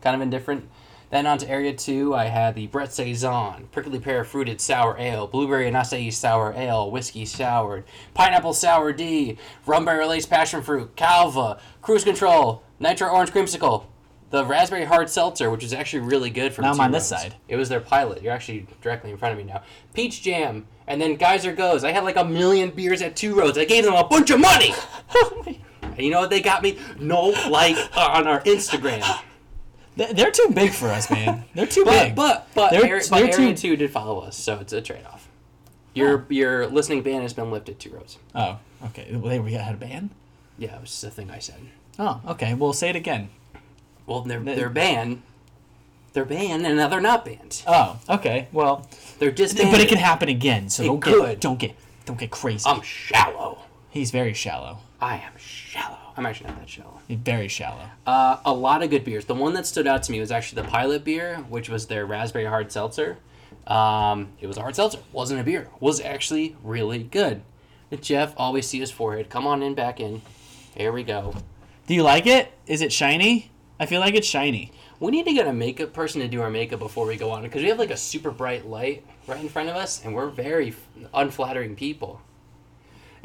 kind 0.00 0.14
of 0.16 0.22
indifferent. 0.22 0.68
Then 1.12 1.26
on 1.26 1.36
to 1.36 1.48
Area 1.48 1.74
2, 1.74 2.14
I 2.14 2.24
had 2.24 2.54
the 2.54 2.68
Brett 2.68 2.90
Saison, 2.90 3.68
Prickly 3.70 4.00
Pear 4.00 4.24
Fruited 4.24 4.62
Sour 4.62 4.96
Ale, 4.98 5.26
Blueberry 5.26 5.68
and 5.68 5.76
Acai 5.76 6.10
Sour 6.10 6.54
Ale, 6.56 6.90
Whiskey 6.90 7.26
Soured, 7.26 7.84
Pineapple 8.14 8.54
Sour 8.54 8.94
D, 8.94 9.36
Rum 9.66 9.84
barrel 9.84 10.08
lace 10.08 10.24
Passion 10.24 10.62
Fruit, 10.62 10.96
Calva, 10.96 11.60
Cruise 11.82 12.02
Control, 12.02 12.62
Nitro 12.80 13.10
Orange 13.10 13.30
Creamsicle, 13.30 13.84
the 14.30 14.42
Raspberry 14.46 14.86
Hard 14.86 15.10
Seltzer, 15.10 15.50
which 15.50 15.62
is 15.62 15.74
actually 15.74 16.00
really 16.00 16.30
good 16.30 16.54
from 16.54 16.62
Now 16.62 16.70
I'm 16.70 16.76
Two 16.76 16.82
on 16.84 16.92
this 16.92 17.08
side. 17.08 17.34
It 17.46 17.56
was 17.56 17.68
their 17.68 17.80
pilot. 17.80 18.22
You're 18.22 18.32
actually 18.32 18.66
directly 18.80 19.10
in 19.10 19.18
front 19.18 19.32
of 19.32 19.38
me 19.38 19.44
now. 19.52 19.60
Peach 19.92 20.22
Jam, 20.22 20.66
and 20.86 20.98
then 20.98 21.16
Geyser 21.16 21.52
Goes. 21.52 21.84
I 21.84 21.92
had 21.92 22.04
like 22.04 22.16
a 22.16 22.24
million 22.24 22.70
beers 22.70 23.02
at 23.02 23.16
Two 23.16 23.34
Roads. 23.34 23.58
I 23.58 23.66
gave 23.66 23.84
them 23.84 23.92
a 23.92 24.08
bunch 24.08 24.30
of 24.30 24.40
money. 24.40 24.72
and 25.82 25.98
you 25.98 26.10
know 26.10 26.20
what 26.20 26.30
they 26.30 26.40
got 26.40 26.62
me? 26.62 26.78
No 26.98 27.34
like 27.50 27.76
on 27.98 28.26
our 28.26 28.40
Instagram. 28.44 29.04
They- 29.96 30.12
They're 30.12 30.30
too 30.30 30.50
big 30.54 30.72
for 30.72 30.88
us, 30.88 31.10
man. 31.10 31.44
They're 31.54 31.66
too 31.66 31.84
But 31.86 32.04
big. 32.04 32.14
but 32.14 32.48
but, 32.54 32.70
They're- 32.70 32.84
Area, 32.86 33.02
they're 33.10 33.24
Area 33.24 33.54
too- 33.54 33.56
Two 33.56 33.76
did 33.76 33.90
follow 33.90 34.20
us, 34.20 34.36
so 34.36 34.58
it's 34.58 34.72
a 34.72 34.80
trade 34.80 35.04
off. 35.06 35.28
Oh. 35.28 35.70
Your 35.94 36.26
your 36.30 36.66
listening 36.68 37.02
ban 37.02 37.22
has 37.22 37.34
been 37.34 37.50
lifted. 37.50 37.78
Two 37.78 37.90
rows. 37.90 38.18
oh, 38.34 38.58
okay. 38.86 39.08
They 39.10 39.38
we 39.38 39.52
had 39.52 39.74
a 39.74 39.78
ban. 39.78 40.10
Yeah, 40.58 40.76
it 40.76 40.80
was 40.80 40.90
just 40.90 41.04
a 41.04 41.10
thing 41.10 41.30
I 41.30 41.38
said. 41.38 41.60
Oh, 41.98 42.20
okay. 42.28 42.54
Well, 42.54 42.72
say 42.72 42.88
it 42.88 42.96
again. 42.96 43.28
Well, 44.06 44.22
they're 44.22 44.40
They- 44.40 44.54
they're 44.54 44.70
banned. 44.70 45.22
They're 46.14 46.24
banned, 46.26 46.66
and 46.66 46.76
now 46.76 46.88
they're 46.88 47.00
not 47.00 47.24
banned. 47.24 47.62
Oh, 47.66 47.98
okay. 48.08 48.48
Well, 48.52 48.86
They're 49.18 49.30
disbanded. 49.30 49.72
but 49.72 49.80
it 49.80 49.88
can 49.88 49.96
happen 49.98 50.28
again. 50.28 50.68
So 50.68 50.82
It 50.82 50.86
don't 50.86 51.00
could. 51.00 51.26
get 51.26 51.40
don't 51.40 51.58
get 51.58 51.74
don't 52.06 52.18
get 52.18 52.30
crazy. 52.30 52.64
I'm 52.66 52.82
shallow. 52.82 53.58
He's 53.90 54.10
very 54.10 54.32
shallow. 54.34 54.78
I 55.00 55.16
am 55.16 55.32
shallow. 55.38 55.96
I'm 56.16 56.26
actually 56.26 56.48
not 56.48 56.58
that 56.60 56.68
shallow. 56.68 57.00
Very 57.08 57.48
shallow. 57.48 57.88
Uh, 58.06 58.38
a 58.44 58.52
lot 58.52 58.82
of 58.82 58.90
good 58.90 59.04
beers. 59.04 59.24
The 59.24 59.34
one 59.34 59.54
that 59.54 59.66
stood 59.66 59.86
out 59.86 60.02
to 60.04 60.12
me 60.12 60.20
was 60.20 60.30
actually 60.30 60.62
the 60.62 60.68
Pilot 60.68 61.04
beer, 61.04 61.36
which 61.48 61.68
was 61.68 61.86
their 61.86 62.04
raspberry 62.04 62.44
hard 62.44 62.70
seltzer. 62.70 63.18
Um, 63.66 64.28
it 64.40 64.46
was 64.46 64.56
a 64.56 64.60
hard 64.60 64.76
seltzer, 64.76 64.98
wasn't 65.12 65.40
a 65.40 65.44
beer. 65.44 65.68
Was 65.80 66.00
actually 66.00 66.56
really 66.62 67.02
good. 67.02 67.42
Jeff 68.00 68.34
always 68.36 68.66
see 68.66 68.80
his 68.80 68.90
forehead. 68.90 69.28
Come 69.28 69.46
on 69.46 69.62
in, 69.62 69.74
back 69.74 70.00
in. 70.00 70.22
Here 70.74 70.92
we 70.92 71.02
go. 71.02 71.34
Do 71.86 71.94
you 71.94 72.02
like 72.02 72.26
it? 72.26 72.52
Is 72.66 72.80
it 72.80 72.92
shiny? 72.92 73.50
I 73.78 73.86
feel 73.86 74.00
like 74.00 74.14
it's 74.14 74.26
shiny. 74.26 74.72
We 75.00 75.10
need 75.10 75.26
to 75.26 75.32
get 75.32 75.46
a 75.46 75.52
makeup 75.52 75.92
person 75.92 76.20
to 76.20 76.28
do 76.28 76.40
our 76.40 76.50
makeup 76.50 76.78
before 76.78 77.06
we 77.06 77.16
go 77.16 77.30
on 77.30 77.42
because 77.42 77.62
we 77.62 77.68
have 77.68 77.78
like 77.78 77.90
a 77.90 77.96
super 77.96 78.30
bright 78.30 78.66
light 78.66 79.04
right 79.26 79.40
in 79.40 79.48
front 79.48 79.68
of 79.68 79.76
us, 79.76 80.04
and 80.04 80.14
we're 80.14 80.28
very 80.28 80.74
unflattering 81.12 81.76
people. 81.76 82.20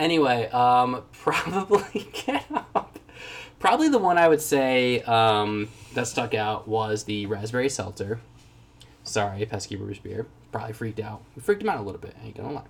anyway, 0.00 0.48
um, 0.48 1.02
probably 1.12 2.08
get 2.12 2.44
up. 2.50 2.98
Probably 3.58 3.88
the 3.88 3.98
one 3.98 4.18
I 4.18 4.26
would 4.26 4.40
say 4.40 5.02
um, 5.02 5.68
that 5.94 6.08
stuck 6.08 6.34
out 6.34 6.66
was 6.66 7.04
the 7.04 7.26
raspberry 7.26 7.68
seltzer. 7.68 8.20
Sorry, 9.04 9.44
pesky 9.44 9.76
Brewers 9.76 9.98
beer. 9.98 10.26
Probably 10.50 10.72
freaked 10.72 11.00
out. 11.00 11.22
We 11.36 11.42
freaked 11.42 11.62
him 11.62 11.68
out 11.68 11.78
a 11.78 11.82
little 11.82 12.00
bit. 12.00 12.16
I 12.22 12.26
ain't 12.26 12.36
gonna 12.36 12.52
lie. 12.52 12.64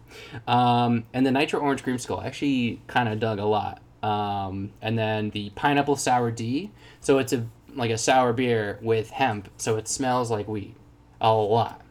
Um, 0.46 1.04
and 1.12 1.24
the 1.24 1.30
nitro 1.30 1.60
orange 1.60 1.82
creamsicle 1.82 2.22
I 2.22 2.26
actually 2.26 2.82
kind 2.86 3.08
of 3.08 3.20
dug 3.20 3.38
a 3.38 3.44
lot. 3.44 3.80
Um, 4.02 4.72
and 4.82 4.98
then 4.98 5.30
the 5.30 5.50
pineapple 5.50 5.96
sour 5.96 6.30
D. 6.30 6.70
So 7.00 7.18
it's 7.18 7.32
a 7.32 7.46
like 7.74 7.90
a 7.90 7.98
sour 7.98 8.32
beer 8.32 8.78
with 8.82 9.10
hemp. 9.10 9.48
So 9.56 9.76
it 9.76 9.88
smells 9.88 10.30
like 10.30 10.48
weed 10.48 10.74
a 11.20 11.32
lot. 11.32 11.82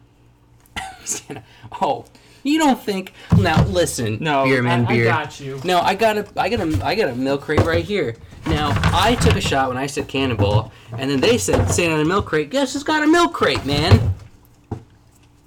oh, 1.80 2.04
you 2.42 2.58
don't 2.58 2.80
think? 2.80 3.12
Now 3.38 3.64
listen, 3.66 4.18
No, 4.20 4.44
beer 4.44 4.62
man, 4.62 4.86
I, 4.86 4.88
I 4.90 4.92
beer. 4.94 5.04
got 5.04 5.40
you. 5.40 5.60
No, 5.64 5.80
I 5.80 5.94
got 5.94 6.18
a, 6.18 6.26
I 6.36 6.48
got 6.48 6.60
a, 6.60 6.84
I 6.84 6.94
got 6.94 7.08
a 7.10 7.14
milk 7.14 7.42
crate 7.42 7.60
right 7.64 7.84
here. 7.84 8.16
Now 8.46 8.72
I 8.94 9.16
took 9.16 9.36
a 9.36 9.40
shot 9.40 9.68
when 9.68 9.76
I 9.76 9.86
said 9.86 10.08
cannonball, 10.08 10.72
and 10.96 11.10
then 11.10 11.20
they 11.20 11.36
said 11.38 11.66
stand 11.68 11.92
on 11.92 12.00
a 12.00 12.04
milk 12.04 12.26
crate. 12.26 12.50
Guess 12.50 12.72
who's 12.72 12.82
got 12.82 13.02
a 13.02 13.06
milk 13.06 13.32
crate, 13.34 13.64
man? 13.66 14.14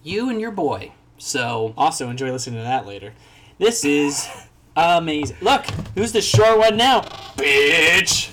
You 0.04 0.30
and 0.30 0.40
your 0.40 0.52
boy. 0.52 0.92
So 1.18 1.74
Also, 1.78 2.10
enjoy 2.10 2.32
listening 2.32 2.58
to 2.60 2.64
that 2.64 2.86
later. 2.86 3.14
This 3.58 3.86
is 3.86 4.28
amazing. 4.76 5.38
Look, 5.42 5.66
who's 5.96 6.12
the 6.12 6.22
short 6.22 6.58
one 6.60 6.76
now? 6.78 7.02
Bitch. 7.38 8.30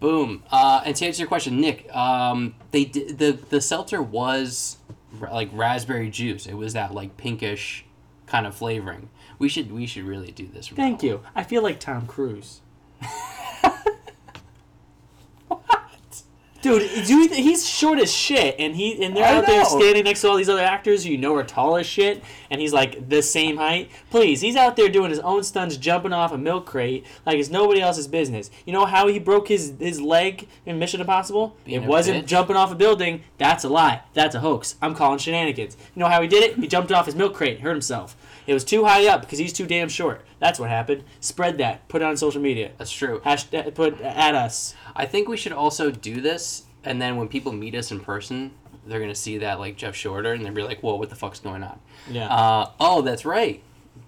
boom. 0.00 0.42
Uh, 0.50 0.82
and 0.84 0.94
to 0.96 1.06
answer 1.06 1.20
your 1.20 1.28
question, 1.28 1.60
Nick, 1.60 1.92
um, 1.94 2.54
they 2.70 2.84
did, 2.84 3.18
the 3.18 3.32
the 3.32 3.60
seltzer 3.60 4.00
was 4.00 4.76
like 5.20 5.48
raspberry 5.52 6.10
juice. 6.10 6.46
It 6.46 6.54
was 6.54 6.74
that 6.74 6.94
like 6.94 7.16
pinkish 7.16 7.84
kind 8.28 8.46
of 8.46 8.54
flavoring. 8.54 9.10
We 9.38 9.48
should 9.48 9.72
we 9.72 9.86
should 9.86 10.04
really 10.04 10.30
do 10.30 10.46
this. 10.46 10.68
Thank 10.68 11.02
you. 11.02 11.22
I 11.34 11.42
feel 11.42 11.62
like 11.62 11.80
Tom 11.80 12.06
Cruise. 12.06 12.60
on. 15.50 16.24
Dude, 16.60 17.06
do 17.06 17.14
you 17.14 17.28
th- 17.28 17.40
he's 17.40 17.68
short 17.68 18.00
as 18.00 18.12
shit, 18.12 18.56
and 18.58 18.74
he 18.74 19.00
and 19.04 19.16
they're 19.16 19.24
I 19.24 19.36
out 19.36 19.46
there 19.46 19.64
standing 19.64 20.02
next 20.02 20.22
to 20.22 20.28
all 20.28 20.36
these 20.36 20.48
other 20.48 20.62
actors 20.62 21.04
who 21.04 21.10
you 21.10 21.18
know 21.18 21.34
are 21.36 21.44
tall 21.44 21.76
as 21.76 21.86
shit, 21.86 22.24
and 22.50 22.60
he's 22.60 22.72
like 22.72 23.08
the 23.08 23.22
same 23.22 23.58
height. 23.58 23.90
Please, 24.10 24.40
he's 24.40 24.56
out 24.56 24.74
there 24.74 24.88
doing 24.88 25.10
his 25.10 25.20
own 25.20 25.44
stunts, 25.44 25.76
jumping 25.76 26.12
off 26.12 26.32
a 26.32 26.38
milk 26.38 26.66
crate 26.66 27.06
like 27.24 27.38
it's 27.38 27.48
nobody 27.48 27.80
else's 27.80 28.08
business. 28.08 28.50
You 28.66 28.72
know 28.72 28.86
how 28.86 29.06
he 29.06 29.20
broke 29.20 29.46
his 29.48 29.74
his 29.78 30.00
leg 30.00 30.48
in 30.66 30.80
Mission 30.80 31.00
Impossible? 31.00 31.56
Being 31.64 31.84
it 31.84 31.88
wasn't 31.88 32.24
bitch. 32.24 32.28
jumping 32.28 32.56
off 32.56 32.72
a 32.72 32.74
building. 32.74 33.22
That's 33.38 33.62
a 33.62 33.68
lie. 33.68 34.02
That's 34.14 34.34
a 34.34 34.40
hoax. 34.40 34.74
I'm 34.82 34.96
calling 34.96 35.18
shenanigans. 35.18 35.76
You 35.94 36.00
know 36.00 36.08
how 36.08 36.20
he 36.20 36.26
did 36.26 36.42
it? 36.42 36.56
He 36.56 36.66
jumped 36.66 36.90
off 36.90 37.06
his 37.06 37.14
milk 37.14 37.34
crate, 37.34 37.60
hurt 37.60 37.70
himself. 37.70 38.16
It 38.48 38.54
was 38.54 38.64
too 38.64 38.84
high 38.86 39.06
up 39.06 39.20
because 39.20 39.38
he's 39.38 39.52
too 39.52 39.66
damn 39.66 39.88
short. 39.90 40.22
That's 40.40 40.58
what 40.58 40.70
happened. 40.70 41.04
Spread 41.20 41.58
that. 41.58 41.86
Put 41.88 42.00
it 42.02 42.06
on 42.06 42.16
social 42.16 42.40
media. 42.40 42.70
That's 42.78 42.90
true. 42.90 43.20
Hashtag 43.24 43.74
put 43.74 44.00
at 44.00 44.34
us. 44.34 44.74
I 44.96 45.04
think 45.04 45.28
we 45.28 45.36
should 45.36 45.52
also 45.52 45.90
do 45.90 46.20
this, 46.22 46.64
and 46.82 47.00
then 47.00 47.16
when 47.16 47.28
people 47.28 47.52
meet 47.52 47.74
us 47.74 47.92
in 47.92 48.00
person, 48.00 48.52
they're 48.86 49.00
gonna 49.00 49.14
see 49.14 49.36
that 49.38 49.60
like 49.60 49.76
Jeff 49.76 49.94
Shorter, 49.94 50.32
and 50.32 50.44
they'll 50.46 50.52
be 50.54 50.62
like, 50.62 50.80
"Whoa, 50.80 50.96
what 50.96 51.10
the 51.10 51.14
fuck's 51.16 51.40
going 51.40 51.62
on?" 51.62 51.78
Yeah. 52.10 52.26
Uh, 52.28 52.70
oh, 52.80 53.02
that's 53.02 53.24
right. 53.26 53.62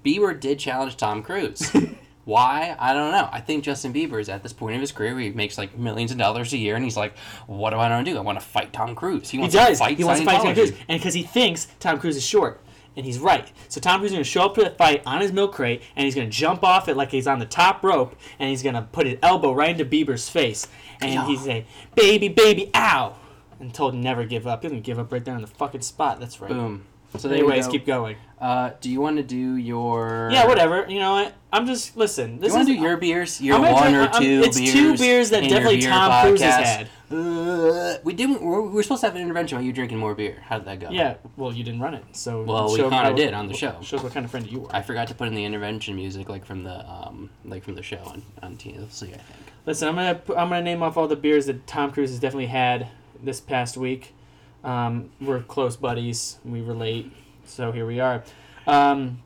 Bieber 0.04 0.38
did 0.40 0.58
challenge 0.58 0.96
Tom 0.96 1.22
Cruise. 1.22 1.70
Why? 2.24 2.76
I 2.78 2.92
don't 2.92 3.10
know. 3.12 3.28
I 3.32 3.40
think 3.40 3.64
Justin 3.64 3.92
Bieber 3.92 4.20
is 4.20 4.28
at 4.28 4.42
this 4.42 4.52
point 4.52 4.74
of 4.76 4.80
his 4.80 4.92
career 4.92 5.14
where 5.14 5.22
he 5.24 5.30
makes 5.32 5.58
like 5.58 5.76
millions 5.76 6.12
of 6.12 6.18
dollars 6.18 6.52
a 6.52 6.58
year, 6.58 6.76
and 6.76 6.84
he's 6.84 6.96
like, 6.96 7.14
"What 7.46 7.70
do 7.70 7.76
I 7.76 7.88
want 7.90 8.06
to 8.06 8.10
do? 8.12 8.16
I 8.16 8.20
want 8.22 8.40
to 8.40 8.44
fight 8.44 8.72
Tom 8.72 8.94
Cruise." 8.94 9.28
He 9.28 9.36
He 9.36 9.40
wants 9.42 9.54
does. 9.54 9.78
to 9.78 9.84
fight. 9.84 9.98
he 9.98 10.04
wants 10.04 10.20
to 10.20 10.26
fight 10.26 10.42
Tom 10.42 10.54
Cruise, 10.54 10.72
and 10.88 10.98
because 10.98 11.14
he 11.14 11.24
thinks 11.24 11.66
Tom 11.80 11.98
Cruise 11.98 12.16
is 12.16 12.24
short, 12.24 12.60
and 12.96 13.06
he's 13.06 13.18
right. 13.18 13.50
So 13.68 13.80
Tom 13.80 14.00
Cruise 14.00 14.10
is 14.10 14.14
going 14.14 14.24
to 14.24 14.28
show 14.30 14.42
up 14.42 14.54
to 14.56 14.64
the 14.64 14.70
fight 14.70 15.02
on 15.06 15.20
his 15.20 15.32
milk 15.32 15.52
crate, 15.54 15.82
and 15.96 16.04
he's 16.04 16.14
going 16.14 16.28
to 16.28 16.36
jump 16.36 16.62
off 16.64 16.88
it 16.88 16.96
like 16.96 17.10
he's 17.10 17.26
on 17.26 17.38
the 17.38 17.46
top 17.46 17.82
rope, 17.84 18.16
and 18.38 18.50
he's 18.50 18.62
going 18.62 18.74
to 18.74 18.82
put 18.82 19.06
his 19.06 19.18
elbow 19.22 19.52
right 19.52 19.70
into 19.78 19.84
Bieber's 19.84 20.28
face, 20.28 20.66
and 21.00 21.12
Yeah. 21.14 21.26
he's 21.26 21.42
say, 21.42 21.66
"Baby, 21.94 22.28
baby, 22.28 22.70
ow!" 22.74 23.16
and 23.60 23.72
told 23.74 23.94
him 23.94 24.00
never 24.00 24.24
give 24.24 24.46
up. 24.46 24.62
He's 24.62 24.70
going 24.70 24.82
to 24.82 24.86
give 24.86 24.98
up 24.98 25.12
right 25.12 25.24
there 25.24 25.34
on 25.34 25.40
the 25.42 25.46
fucking 25.46 25.82
spot. 25.82 26.18
That's 26.20 26.40
right. 26.40 26.50
Boom. 26.50 26.84
So 27.18 27.26
there 27.26 27.38
Anyways, 27.38 27.66
go. 27.66 27.72
keep 27.72 27.86
going. 27.86 28.16
Uh, 28.40 28.70
do 28.80 28.88
you 28.88 29.00
want 29.00 29.16
to 29.16 29.24
do 29.24 29.56
your? 29.56 30.28
Yeah, 30.32 30.46
whatever. 30.46 30.86
You 30.88 31.00
know 31.00 31.12
what? 31.14 31.34
I'm 31.52 31.66
just 31.66 31.96
listen. 31.96 32.38
This 32.38 32.50
you 32.50 32.54
want 32.56 32.68
to 32.68 32.74
do 32.74 32.80
your 32.80 32.96
beers? 32.96 33.40
Your 33.40 33.56
I'm 33.56 33.62
one 33.62 33.74
try- 33.92 33.94
or 33.94 34.02
I'm- 34.08 34.22
2 34.22 34.42
it's 34.44 34.58
beers. 34.58 34.72
two 34.72 34.96
beers 34.96 35.30
that 35.30 35.42
definitely 35.42 35.80
beer 35.80 35.90
Tom 35.90 36.22
Cruise 36.26 36.40
has 36.40 36.54
had. 36.64 36.88
Uh, 37.10 37.98
we 38.04 38.12
didn't. 38.12 38.40
We're, 38.40 38.60
we 38.60 38.68
were 38.68 38.82
supposed 38.82 39.00
to 39.00 39.08
have 39.08 39.16
an 39.16 39.22
intervention 39.22 39.56
about 39.58 39.64
you 39.64 39.72
drinking 39.72 39.98
more 39.98 40.14
beer. 40.14 40.38
How 40.44 40.58
did 40.58 40.66
that 40.68 40.78
go? 40.78 40.90
Yeah. 40.90 41.16
Well, 41.36 41.52
you 41.52 41.64
didn't 41.64 41.80
run 41.80 41.94
it, 41.94 42.04
so 42.12 42.44
Well, 42.44 42.72
we 42.72 42.78
kinda 42.78 43.14
did 43.14 43.34
on 43.34 43.48
the 43.48 43.54
show. 43.54 43.76
Shows 43.82 44.02
what 44.02 44.12
kind 44.12 44.24
of 44.24 44.30
friend 44.30 44.46
you 44.50 44.60
were. 44.60 44.74
I 44.74 44.82
forgot 44.82 45.08
to 45.08 45.14
put 45.14 45.26
in 45.26 45.34
the 45.34 45.44
intervention 45.44 45.96
music, 45.96 46.28
like 46.28 46.44
from 46.44 46.62
the 46.62 46.88
um, 46.88 47.30
like 47.44 47.64
from 47.64 47.74
the 47.74 47.82
show 47.82 48.02
on 48.06 48.22
on 48.42 48.56
TLC. 48.56 49.08
I 49.08 49.16
think. 49.16 49.52
Listen, 49.66 49.88
I'm 49.88 49.96
gonna 49.96 50.20
I'm 50.40 50.48
gonna 50.50 50.62
name 50.62 50.82
off 50.84 50.96
all 50.96 51.08
the 51.08 51.16
beers 51.16 51.46
that 51.46 51.66
Tom 51.66 51.90
Cruise 51.90 52.10
has 52.10 52.20
definitely 52.20 52.46
had 52.46 52.88
this 53.22 53.40
past 53.40 53.76
week. 53.76 54.14
Um, 54.62 55.10
we're 55.20 55.40
close 55.42 55.76
buddies. 55.76 56.38
We 56.44 56.60
relate, 56.60 57.10
so 57.44 57.72
here 57.72 57.86
we 57.86 57.98
are. 57.98 58.22
Um, 58.66 59.20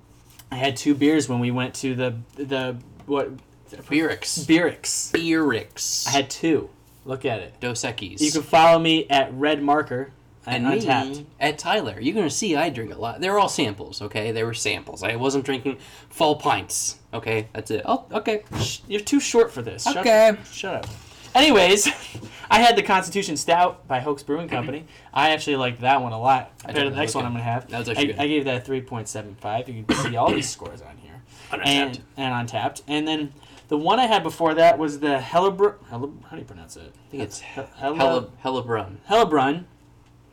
I 0.51 0.57
had 0.57 0.77
two 0.77 0.95
beers 0.95 1.29
when 1.29 1.39
we 1.41 1.51
went 1.51 1.75
to 1.77 1.95
the 1.95 2.17
the 2.37 2.79
what 3.05 3.31
Beerix. 3.71 4.47
Beerix. 4.47 5.11
Beerix. 5.13 6.07
I 6.09 6.11
had 6.13 6.31
two. 6.31 6.71
Look 7.05 7.25
at 7.25 7.41
it. 7.41 7.61
Dos 7.61 7.83
Equis. 7.83 8.21
You 8.21 8.33
can 8.33 8.43
follow 8.43 8.79
me 8.79 9.07
at 9.09 9.33
Red 9.35 9.63
Marker 9.63 10.13
and 10.47 10.67
and 10.67 10.75
me 10.75 10.81
Untappd. 10.81 11.25
at 11.41 11.59
Tyler. 11.59 12.01
You're 12.01 12.15
gonna 12.15 12.31
see 12.31 12.57
I 12.57 12.71
drink 12.71 12.95
a 12.95 12.99
lot. 12.99 13.21
They're 13.21 13.39
all 13.39 13.49
samples, 13.49 14.03
okay? 14.03 14.33
They 14.33 14.45
were 14.45 14.55
samples. 14.55 15.03
I 15.03 15.17
wasn't 15.17 15.45
drinking 15.45 15.79
full 16.11 16.37
pints. 16.37 16.99
Okay, 17.13 17.49
that's 17.53 17.71
it. 17.71 17.83
Oh, 17.85 18.07
okay. 18.13 18.45
Shh, 18.61 18.81
You're 18.89 19.01
too 19.01 19.21
short 19.21 19.53
for 19.53 19.63
this. 19.63 19.85
Shut- 19.85 19.99
Okay. 19.99 20.37
Shut 20.51 20.75
up. 20.75 20.87
Anyways, 21.35 21.89
I 22.51 22.61
had 22.61 22.77
the 22.77 22.83
Constitution 22.83 23.37
Stout 23.37 23.87
by 23.89 24.01
Hoax 24.01 24.23
Brewing 24.23 24.47
mm-hmm. 24.47 24.57
Company. 24.57 24.85
I 25.13 25.31
actually 25.31 25.57
liked 25.57 25.81
that 25.81 26.01
one 26.01 26.13
a 26.13 26.21
lot 26.21 26.53
compared 26.59 26.85
to 26.85 26.91
the 26.91 26.97
next 26.97 27.15
one. 27.15 27.25
I'm 27.25 27.33
gonna 27.33 27.45
have. 27.45 27.69
That 27.71 27.79
was 27.79 27.89
actually 27.89 28.05
I, 28.05 28.13
good. 28.13 28.21
I 28.21 28.27
gave 28.29 28.45
that 28.45 28.57
a 28.57 28.61
three 28.61 28.81
point 28.81 29.09
seven 29.09 29.35
five. 29.41 29.69
You 29.69 29.85
can 29.85 29.97
see 29.97 30.17
all 30.17 30.31
these 30.31 30.49
scores 30.49 30.81
on 30.83 30.97
here. 30.99 31.23
Untappd. 31.51 31.67
And 31.67 32.01
and 32.17 32.49
untappd. 32.49 32.83
And 32.89 33.07
then 33.07 33.33
the 33.69 33.77
one 33.79 33.99
I 33.99 34.07
had 34.07 34.23
before 34.23 34.55
that 34.55 34.79
was 34.79 35.01
the 35.01 35.19
Hellebr. 35.19 35.77
Helle, 35.89 36.13
how 36.25 36.37
do 36.37 36.39
you 36.39 36.45
pronounce 36.45 36.77
it? 36.77 36.93
I 37.07 37.11
think 37.11 37.23
it's 37.23 37.41
He- 37.41 37.61
Hella 37.77 37.97
Hella 37.97 38.29
Hellabrun. 38.45 38.97
Hellebrun. 39.09 39.65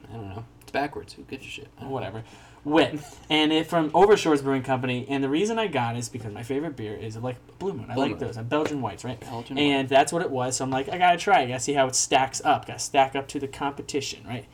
I 0.09 0.13
don't 0.15 0.29
know. 0.29 0.45
It's 0.61 0.71
backwards. 0.71 1.13
Who 1.13 1.23
gives 1.23 1.45
a 1.45 1.49
shit? 1.49 1.67
whatever, 1.79 2.23
wit, 2.63 2.99
and 3.29 3.51
it 3.53 3.65
from 3.67 3.89
Overshores 3.91 4.43
Brewing 4.43 4.61
Company. 4.63 5.05
And 5.09 5.23
the 5.23 5.29
reason 5.29 5.57
I 5.57 5.67
got 5.67 5.95
it 5.95 5.99
is 5.99 6.09
because 6.09 6.33
my 6.33 6.43
favorite 6.43 6.75
beer 6.75 6.93
is 6.95 7.15
like 7.17 7.37
Blue 7.59 7.73
Moon. 7.73 7.87
I 7.89 7.93
Blue 7.95 8.03
like 8.03 8.11
Moon. 8.11 8.19
those. 8.19 8.37
And 8.37 8.47
Belgian 8.49 8.81
whites, 8.81 9.03
right? 9.05 9.19
Belgian 9.19 9.57
and 9.57 9.87
that's 9.89 10.11
what 10.13 10.21
it 10.21 10.29
was. 10.29 10.57
So 10.57 10.65
I'm 10.65 10.69
like, 10.69 10.89
I 10.89 10.97
gotta 10.97 11.17
try. 11.17 11.41
I 11.41 11.47
gotta 11.47 11.59
see 11.61 11.73
how 11.73 11.87
it 11.87 11.95
stacks 11.95 12.41
up. 12.43 12.67
Gotta 12.67 12.79
stack 12.79 13.15
up 13.15 13.27
to 13.29 13.39
the 13.39 13.47
competition, 13.47 14.25
right? 14.27 14.45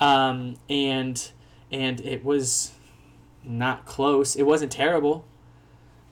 Um, 0.00 0.56
and 0.68 1.30
and 1.72 2.00
it 2.02 2.24
was 2.24 2.72
not 3.42 3.84
close. 3.86 4.36
It 4.36 4.44
wasn't 4.44 4.70
terrible, 4.72 5.24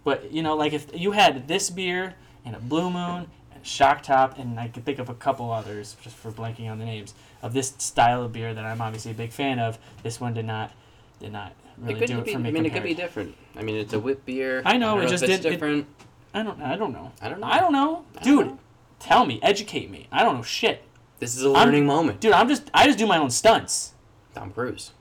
but 0.06 0.32
you 0.32 0.40
know, 0.40 0.54
like 0.54 0.72
if 0.72 0.86
you 0.94 1.10
had 1.10 1.48
this 1.48 1.68
beer 1.68 2.14
and 2.44 2.54
a 2.54 2.60
Blue 2.60 2.88
Moon 2.90 3.26
and 3.52 3.66
Shock 3.66 4.04
Top, 4.04 4.38
and 4.38 4.58
I 4.60 4.68
could 4.68 4.84
think 4.84 5.00
of 5.00 5.08
a 5.08 5.14
couple 5.14 5.50
others 5.52 5.96
just 6.00 6.14
for 6.14 6.30
blanking 6.30 6.70
on 6.70 6.78
the 6.78 6.84
names 6.84 7.12
of 7.42 7.52
this 7.52 7.74
style 7.78 8.22
of 8.22 8.32
beer 8.32 8.54
that 8.54 8.64
I'm 8.64 8.80
obviously 8.80 9.10
a 9.10 9.14
big 9.14 9.32
fan 9.32 9.58
of. 9.58 9.78
This 10.04 10.20
one 10.20 10.32
did 10.32 10.44
not 10.46 10.70
did 11.18 11.32
not 11.32 11.54
really 11.76 12.00
it 12.04 12.06
do 12.06 12.18
it 12.20 12.24
be. 12.24 12.32
for 12.34 12.38
me. 12.38 12.50
I 12.50 12.52
mean, 12.52 12.66
it 12.66 12.72
could 12.72 12.84
be 12.84 12.94
different. 12.94 13.34
I 13.56 13.62
mean, 13.62 13.74
it's 13.74 13.94
a 13.94 13.98
whip 13.98 14.24
beer. 14.24 14.62
I 14.64 14.76
know, 14.78 14.94
don't 14.94 15.06
it 15.06 15.08
just 15.08 15.24
it- 15.24 15.42
different. 15.42 15.88
I 16.32 16.44
don't. 16.44 16.62
I 16.62 16.76
don't 16.76 16.92
know. 16.92 17.10
I 17.20 17.28
don't 17.28 17.40
know. 17.40 17.46
I 17.48 17.58
don't 17.58 17.72
know, 17.72 18.04
I 18.20 18.22
don't 18.22 18.36
dude. 18.38 18.46
know. 18.46 18.58
Tell 19.00 19.26
me, 19.26 19.40
educate 19.42 19.90
me. 19.90 20.06
I 20.12 20.22
don't 20.22 20.36
know 20.36 20.42
shit, 20.42 20.84
This 21.18 21.34
is 21.34 21.42
a 21.44 21.48
I'm- 21.48 21.66
learning 21.66 21.84
moment. 21.84 22.20
dude. 22.20 22.30
I'm 22.32 22.48
just. 22.48 22.70
I 22.72 22.86
just 22.86 22.96
do 22.98 23.08
my 23.08 23.18
own 23.18 23.30
stunts. 23.30 23.94
Tom 24.36 24.52
Cruise. 24.52 24.92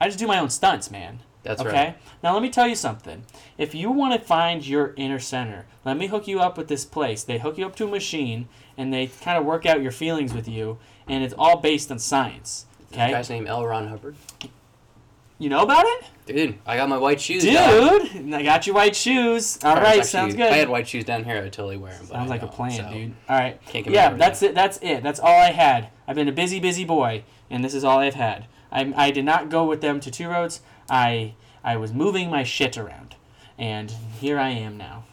I 0.00 0.06
just 0.06 0.20
do 0.20 0.28
my 0.28 0.38
own 0.38 0.48
stunts, 0.50 0.92
man. 0.92 1.18
That's 1.44 1.60
okay? 1.60 1.70
right. 1.70 1.96
Now 2.22 2.32
let 2.32 2.42
me 2.42 2.50
tell 2.50 2.66
you 2.66 2.74
something. 2.74 3.24
If 3.56 3.74
you 3.74 3.90
want 3.90 4.18
to 4.20 4.26
find 4.26 4.66
your 4.66 4.94
inner 4.96 5.20
center, 5.20 5.66
let 5.84 5.96
me 5.96 6.08
hook 6.08 6.26
you 6.26 6.40
up 6.40 6.58
with 6.58 6.68
this 6.68 6.84
place. 6.84 7.22
They 7.22 7.38
hook 7.38 7.58
you 7.58 7.66
up 7.66 7.76
to 7.76 7.84
a 7.84 7.88
machine 7.88 8.48
and 8.76 8.92
they 8.92 9.06
kind 9.06 9.38
of 9.38 9.44
work 9.44 9.66
out 9.66 9.82
your 9.82 9.92
feelings 9.92 10.34
with 10.34 10.48
you, 10.48 10.78
and 11.06 11.22
it's 11.22 11.34
all 11.38 11.58
based 11.58 11.92
on 11.92 11.98
science. 12.00 12.66
Okay? 12.92 13.10
guy's 13.10 13.30
name 13.30 13.46
L. 13.46 13.64
Ron 13.64 13.88
Hubbard. 13.88 14.16
You 15.38 15.48
know 15.48 15.62
about 15.62 15.84
it? 15.86 16.04
Dude, 16.26 16.58
I 16.64 16.76
got 16.76 16.88
my 16.88 16.96
white 16.96 17.20
shoes. 17.20 17.42
Dude. 17.42 17.54
I 18.32 18.42
got 18.42 18.66
your 18.66 18.74
white 18.74 18.96
shoes. 18.96 19.58
All 19.62 19.76
Or 19.76 19.80
actually- 19.80 20.04
sounds 20.04 20.34
good. 20.34 20.50
I 20.50 20.56
had 20.56 20.68
white 20.68 20.88
shoes 20.88 21.04
down 21.04 21.24
here, 21.24 21.36
I'd 21.36 21.52
totally 21.52 21.76
wear 21.76 21.92
them. 21.92 22.06
Sounds 22.06 22.30
I 22.30 22.34
like 22.34 22.42
a 22.42 22.46
plan, 22.46 22.70
so. 22.70 22.90
dude. 22.92 23.14
All 23.28 23.36
right. 23.36 23.60
Can't 23.66 23.86
Yeah, 23.88 24.14
that's 24.14 24.42
it. 24.42 24.54
That's 24.54 24.78
it. 24.80 25.02
That's 25.02 25.20
all 25.20 25.38
I 25.40 25.50
had. 25.50 25.88
I've 26.06 26.16
been 26.16 26.28
a 26.28 26.32
busy, 26.32 26.60
busy 26.60 26.84
boy, 26.84 27.24
and 27.50 27.64
this 27.64 27.74
is 27.74 27.84
all 27.84 27.98
I've 27.98 28.14
had. 28.14 28.46
I, 28.70 28.92
I 28.96 29.10
did 29.10 29.24
not 29.24 29.50
go 29.50 29.64
with 29.64 29.80
them 29.80 30.00
to 30.00 30.10
two 30.10 30.28
roads. 30.28 30.60
I 30.88 31.34
I 31.62 31.76
was 31.76 31.92
moving 31.92 32.30
my 32.30 32.42
shit 32.44 32.76
around, 32.76 33.16
and 33.58 33.90
here 34.20 34.38
I 34.38 34.50
am 34.50 34.76
now. 34.76 35.04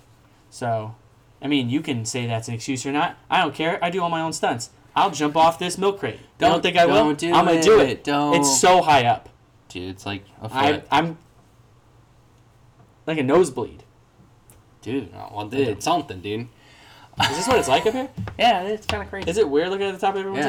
So, 0.50 0.96
I 1.42 1.48
mean, 1.48 1.70
you 1.70 1.82
can 1.82 2.04
say 2.06 2.28
that's 2.28 2.48
an 2.48 2.54
excuse 2.54 2.86
or 2.86 2.92
not. 2.92 3.18
I 3.30 3.42
don't 3.42 3.56
care. 3.56 3.80
I 3.84 3.90
do 3.90 4.02
all 4.02 4.10
my 4.10 4.22
own 4.22 4.34
stunts. 4.34 4.70
I'll 4.96 5.12
jump 5.12 5.38
off 5.38 5.58
this 5.58 5.78
milk 5.78 6.00
crate. 6.00 6.20
Don't, 6.38 6.52
Don't- 6.52 6.62
think 6.62 6.76
I 6.78 6.86
will? 6.86 7.14
do 7.14 7.34
I'm 7.34 7.46
gonna 7.46 7.62
do 7.64 7.80
it. 7.80 7.90
it. 7.90 8.04
Don't. 8.04 8.36
It's 8.36 8.60
so 8.60 8.82
high 8.82 9.06
up. 9.06 9.30
Dude, 9.70 9.90
it's 9.90 10.06
like 10.06 10.26
a 10.42 10.50
foot. 10.50 10.58
I 10.58 10.84
I'm 10.92 11.18
like 13.08 13.18
a 13.18 13.24
nosebleed. 13.24 13.84
Dude, 14.82 15.12
well, 15.14 15.48
dude, 15.48 15.68
it's 15.68 15.86
something, 15.86 16.22
dude. 16.22 16.48
Is 17.22 17.30
this 17.38 17.48
what 17.48 17.58
it's 17.60 17.68
like 17.68 17.86
up 17.86 17.94
here? 17.94 18.10
Yeah, 18.40 18.64
it's 18.64 18.86
kind 18.86 19.04
of 19.04 19.10
crazy. 19.10 19.30
Is 19.30 19.38
it 19.38 19.48
weird 19.48 19.70
looking 19.70 19.86
at 19.88 19.94
the 19.94 20.00
top 20.00 20.16
of 20.16 20.22
everyone's 20.22 20.46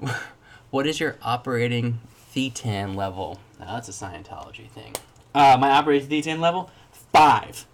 Yeah. 0.00 0.08
head? 0.08 0.14
What 0.70 0.86
is 0.88 0.98
your 0.98 1.16
operating 1.22 2.00
thetan 2.34 2.96
level? 2.96 3.38
Now, 3.64 3.74
that's 3.74 3.88
a 3.88 3.92
Scientology 3.92 4.68
thing. 4.68 4.92
Uh, 5.34 5.56
my 5.58 5.70
operating 5.70 6.08
thetan 6.08 6.38
level 6.40 6.70
five. 7.12 7.66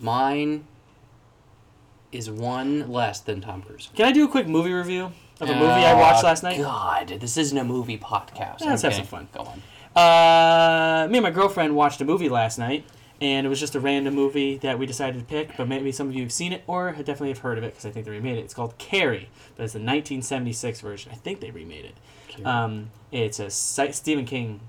Mine 0.00 0.64
is 2.10 2.28
one 2.30 2.90
less 2.90 3.20
than 3.20 3.40
Tom 3.40 3.62
Cruise. 3.62 3.90
Can 3.94 4.06
I 4.06 4.12
do 4.12 4.24
a 4.24 4.28
quick 4.28 4.48
movie 4.48 4.72
review 4.72 5.12
of 5.40 5.48
a 5.48 5.54
movie 5.54 5.66
I 5.66 5.94
watched 5.94 6.24
Oh, 6.24 6.26
last 6.26 6.42
night? 6.42 6.58
God, 6.58 7.08
this 7.20 7.36
isn't 7.36 7.56
a 7.56 7.64
movie 7.64 7.96
podcast. 7.98 8.60
Let's 8.62 8.82
have 8.82 8.94
some 8.94 9.06
fun. 9.06 9.28
Go 9.32 9.40
on. 9.40 9.62
Uh, 9.94 11.06
me 11.08 11.18
and 11.18 11.22
my 11.22 11.30
girlfriend 11.30 11.76
watched 11.76 12.00
a 12.00 12.04
movie 12.04 12.28
last 12.28 12.58
night, 12.58 12.84
and 13.20 13.46
it 13.46 13.50
was 13.50 13.60
just 13.60 13.74
a 13.74 13.80
random 13.80 14.14
movie 14.14 14.56
that 14.58 14.78
we 14.78 14.86
decided 14.86 15.18
to 15.20 15.24
pick. 15.24 15.56
But 15.56 15.68
maybe 15.68 15.92
some 15.92 16.08
of 16.08 16.14
you 16.14 16.22
have 16.22 16.32
seen 16.32 16.52
it 16.52 16.64
or 16.66 16.92
have 16.92 17.04
definitely 17.04 17.28
have 17.28 17.38
heard 17.38 17.58
of 17.58 17.64
it 17.64 17.68
because 17.72 17.86
I 17.86 17.90
think 17.90 18.04
they 18.06 18.10
remade 18.12 18.38
it. 18.38 18.40
It's 18.42 18.54
called 18.54 18.76
Carrie, 18.78 19.28
but 19.56 19.64
it's 19.64 19.74
the 19.74 19.78
1976 19.78 20.80
version. 20.80 21.12
I 21.12 21.16
think 21.16 21.40
they 21.40 21.50
remade 21.52 21.84
it. 21.84 21.94
Um, 22.44 22.90
it's 23.12 23.38
a 23.40 23.50
Stephen 23.50 24.24
King 24.24 24.60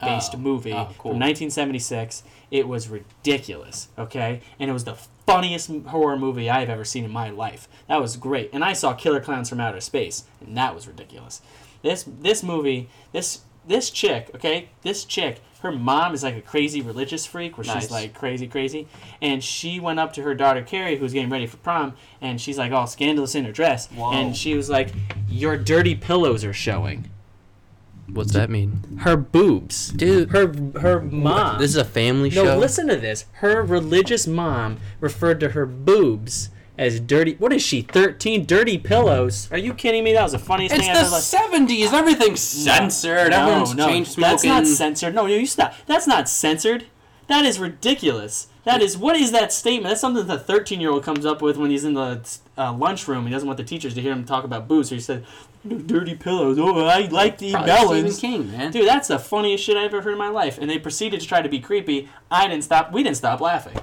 based 0.00 0.34
Oh, 0.34 0.38
movie 0.38 0.72
oh, 0.72 0.86
cool. 0.98 1.12
from 1.12 1.20
1976. 1.20 2.22
It 2.50 2.68
was 2.68 2.88
ridiculous, 2.88 3.88
okay? 3.98 4.40
And 4.58 4.70
it 4.70 4.72
was 4.72 4.84
the 4.84 4.96
funniest 5.26 5.70
horror 5.86 6.18
movie 6.18 6.50
I've 6.50 6.68
ever 6.68 6.84
seen 6.84 7.04
in 7.04 7.10
my 7.10 7.30
life. 7.30 7.68
That 7.88 8.00
was 8.00 8.16
great. 8.16 8.50
And 8.52 8.64
I 8.64 8.72
saw 8.72 8.92
Killer 8.94 9.20
Clowns 9.20 9.48
from 9.48 9.60
Outer 9.60 9.80
Space, 9.80 10.24
and 10.40 10.56
that 10.56 10.74
was 10.74 10.86
ridiculous. 10.86 11.40
This 11.82 12.04
this 12.20 12.42
movie, 12.42 12.88
this 13.12 13.40
this 13.66 13.90
chick, 13.90 14.30
okay, 14.34 14.68
this 14.82 15.04
chick, 15.04 15.40
her 15.60 15.72
mom 15.72 16.12
is 16.12 16.22
like 16.22 16.36
a 16.36 16.42
crazy 16.42 16.82
religious 16.82 17.24
freak 17.24 17.56
where 17.56 17.66
Nice. 17.66 17.84
she's 17.84 17.90
like 17.90 18.12
crazy, 18.12 18.46
crazy. 18.46 18.86
And 19.22 19.42
she 19.42 19.80
went 19.80 19.98
up 19.98 20.12
to 20.14 20.22
her 20.22 20.34
daughter 20.34 20.62
Carrie, 20.62 20.98
who's 20.98 21.14
getting 21.14 21.30
ready 21.30 21.46
for 21.46 21.56
prom, 21.56 21.94
and 22.20 22.38
she's 22.40 22.58
like 22.58 22.70
all 22.70 22.86
scandalous 22.86 23.34
in 23.34 23.44
her 23.46 23.52
dress. 23.52 23.88
Whoa. 23.88 24.12
And 24.12 24.36
she 24.36 24.54
was 24.54 24.68
like, 24.68 24.90
Your 25.28 25.56
dirty 25.56 25.94
pillows 25.94 26.44
are 26.44 26.52
showing. 26.52 27.08
What's 28.06 28.32
that 28.34 28.50
mean? 28.50 28.98
Her 29.00 29.16
boobs. 29.16 29.88
Dude. 29.88 30.30
Her 30.30 30.52
her 30.80 31.00
mom. 31.00 31.58
This 31.58 31.70
is 31.70 31.76
a 31.78 31.84
family 31.84 32.28
show. 32.28 32.44
no, 32.44 32.50
show. 32.52 32.58
listen 32.58 32.86
to 32.88 32.96
this. 32.96 33.24
Her 33.32 33.62
religious 33.62 34.26
mom 34.26 34.76
referred 35.00 35.40
to 35.40 35.50
her 35.50 35.64
boobs 35.64 36.50
as 36.76 37.00
dirty. 37.00 37.34
What 37.34 37.52
is 37.52 37.62
she? 37.62 37.82
Thirteen 37.82 38.44
dirty 38.46 38.78
pillows? 38.78 39.48
Are 39.52 39.58
you 39.58 39.74
kidding 39.74 40.04
me? 40.04 40.12
That 40.12 40.22
was 40.22 40.32
the 40.32 40.38
funniest 40.38 40.74
It's 40.74 40.84
thing 40.84 40.92
the 40.92 41.00
I've 41.00 41.06
ever. 41.06 41.16
seventies. 41.16 41.92
Everything's 41.92 42.40
censored. 42.40 43.30
No, 43.30 43.40
Everyone's 43.48 43.74
no, 43.74 43.86
chain 43.86 44.04
smoking. 44.04 44.30
That's 44.30 44.44
not 44.44 44.66
censored. 44.66 45.14
No, 45.14 45.26
no, 45.26 45.34
you 45.34 45.46
stop. 45.46 45.74
That's 45.86 46.06
not 46.06 46.28
censored. 46.28 46.86
That 47.28 47.44
is 47.44 47.58
ridiculous. 47.58 48.48
That 48.64 48.82
is 48.82 48.96
what 48.96 49.16
is 49.16 49.30
that 49.32 49.52
statement? 49.52 49.90
That's 49.90 50.00
something 50.00 50.26
that 50.26 50.34
a 50.34 50.38
thirteen-year-old 50.38 51.04
comes 51.04 51.24
up 51.26 51.42
with 51.42 51.56
when 51.56 51.70
he's 51.70 51.84
in 51.84 51.94
the 51.94 52.20
uh, 52.56 52.72
lunchroom. 52.72 53.26
He 53.26 53.32
doesn't 53.32 53.46
want 53.46 53.58
the 53.58 53.64
teachers 53.64 53.94
to 53.94 54.00
hear 54.00 54.12
him 54.12 54.24
talk 54.24 54.44
about 54.44 54.66
booze. 54.68 54.88
So 54.88 54.94
he 54.94 55.00
said, 55.00 55.24
"Dirty 55.86 56.14
pillows." 56.14 56.58
Oh, 56.58 56.86
I 56.86 57.00
like 57.02 57.38
to 57.38 57.46
eat 57.46 57.52
Probably 57.52 57.68
melons. 58.02 58.16
Stephen 58.16 58.42
King, 58.48 58.52
man. 58.52 58.72
Dude, 58.72 58.88
that's 58.88 59.08
the 59.08 59.18
funniest 59.18 59.62
shit 59.64 59.76
I 59.76 59.84
ever 59.84 60.00
heard 60.02 60.12
in 60.12 60.18
my 60.18 60.30
life. 60.30 60.58
And 60.58 60.68
they 60.70 60.78
proceeded 60.78 61.20
to 61.20 61.26
try 61.26 61.40
to 61.42 61.48
be 61.48 61.60
creepy. 61.60 62.08
I 62.30 62.48
didn't 62.48 62.64
stop. 62.64 62.90
We 62.90 63.02
didn't 63.02 63.18
stop 63.18 63.40
laughing. 63.40 63.78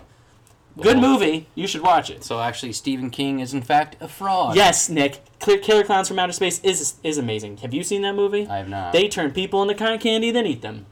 Good 0.80 0.98
movie. 1.00 1.48
You 1.56 1.68
should 1.68 1.82
watch 1.82 2.10
it. 2.10 2.24
So 2.24 2.40
actually, 2.40 2.72
Stephen 2.74 3.10
King 3.10 3.40
is 3.40 3.54
in 3.54 3.62
fact 3.62 3.98
a 4.02 4.08
fraud. 4.08 4.56
Yes, 4.56 4.90
Nick. 4.90 5.20
Clear 5.40 5.58
Killer 5.58 5.84
Clowns 5.84 6.08
from 6.08 6.18
Outer 6.20 6.32
Space 6.34 6.60
is 6.62 6.96
is 7.04 7.18
amazing. 7.18 7.58
Have 7.58 7.74
you 7.74 7.84
seen 7.84 8.02
that 8.04 8.14
movie? 8.16 8.48
I 8.48 8.58
have 8.58 8.70
not. 8.70 8.94
They 8.94 9.08
turn 9.08 9.32
people 9.32 9.62
into 9.62 9.74
cotton 9.76 10.00
candy, 10.00 10.32
then 10.32 10.46
eat 10.46 10.62
them. 10.62 10.86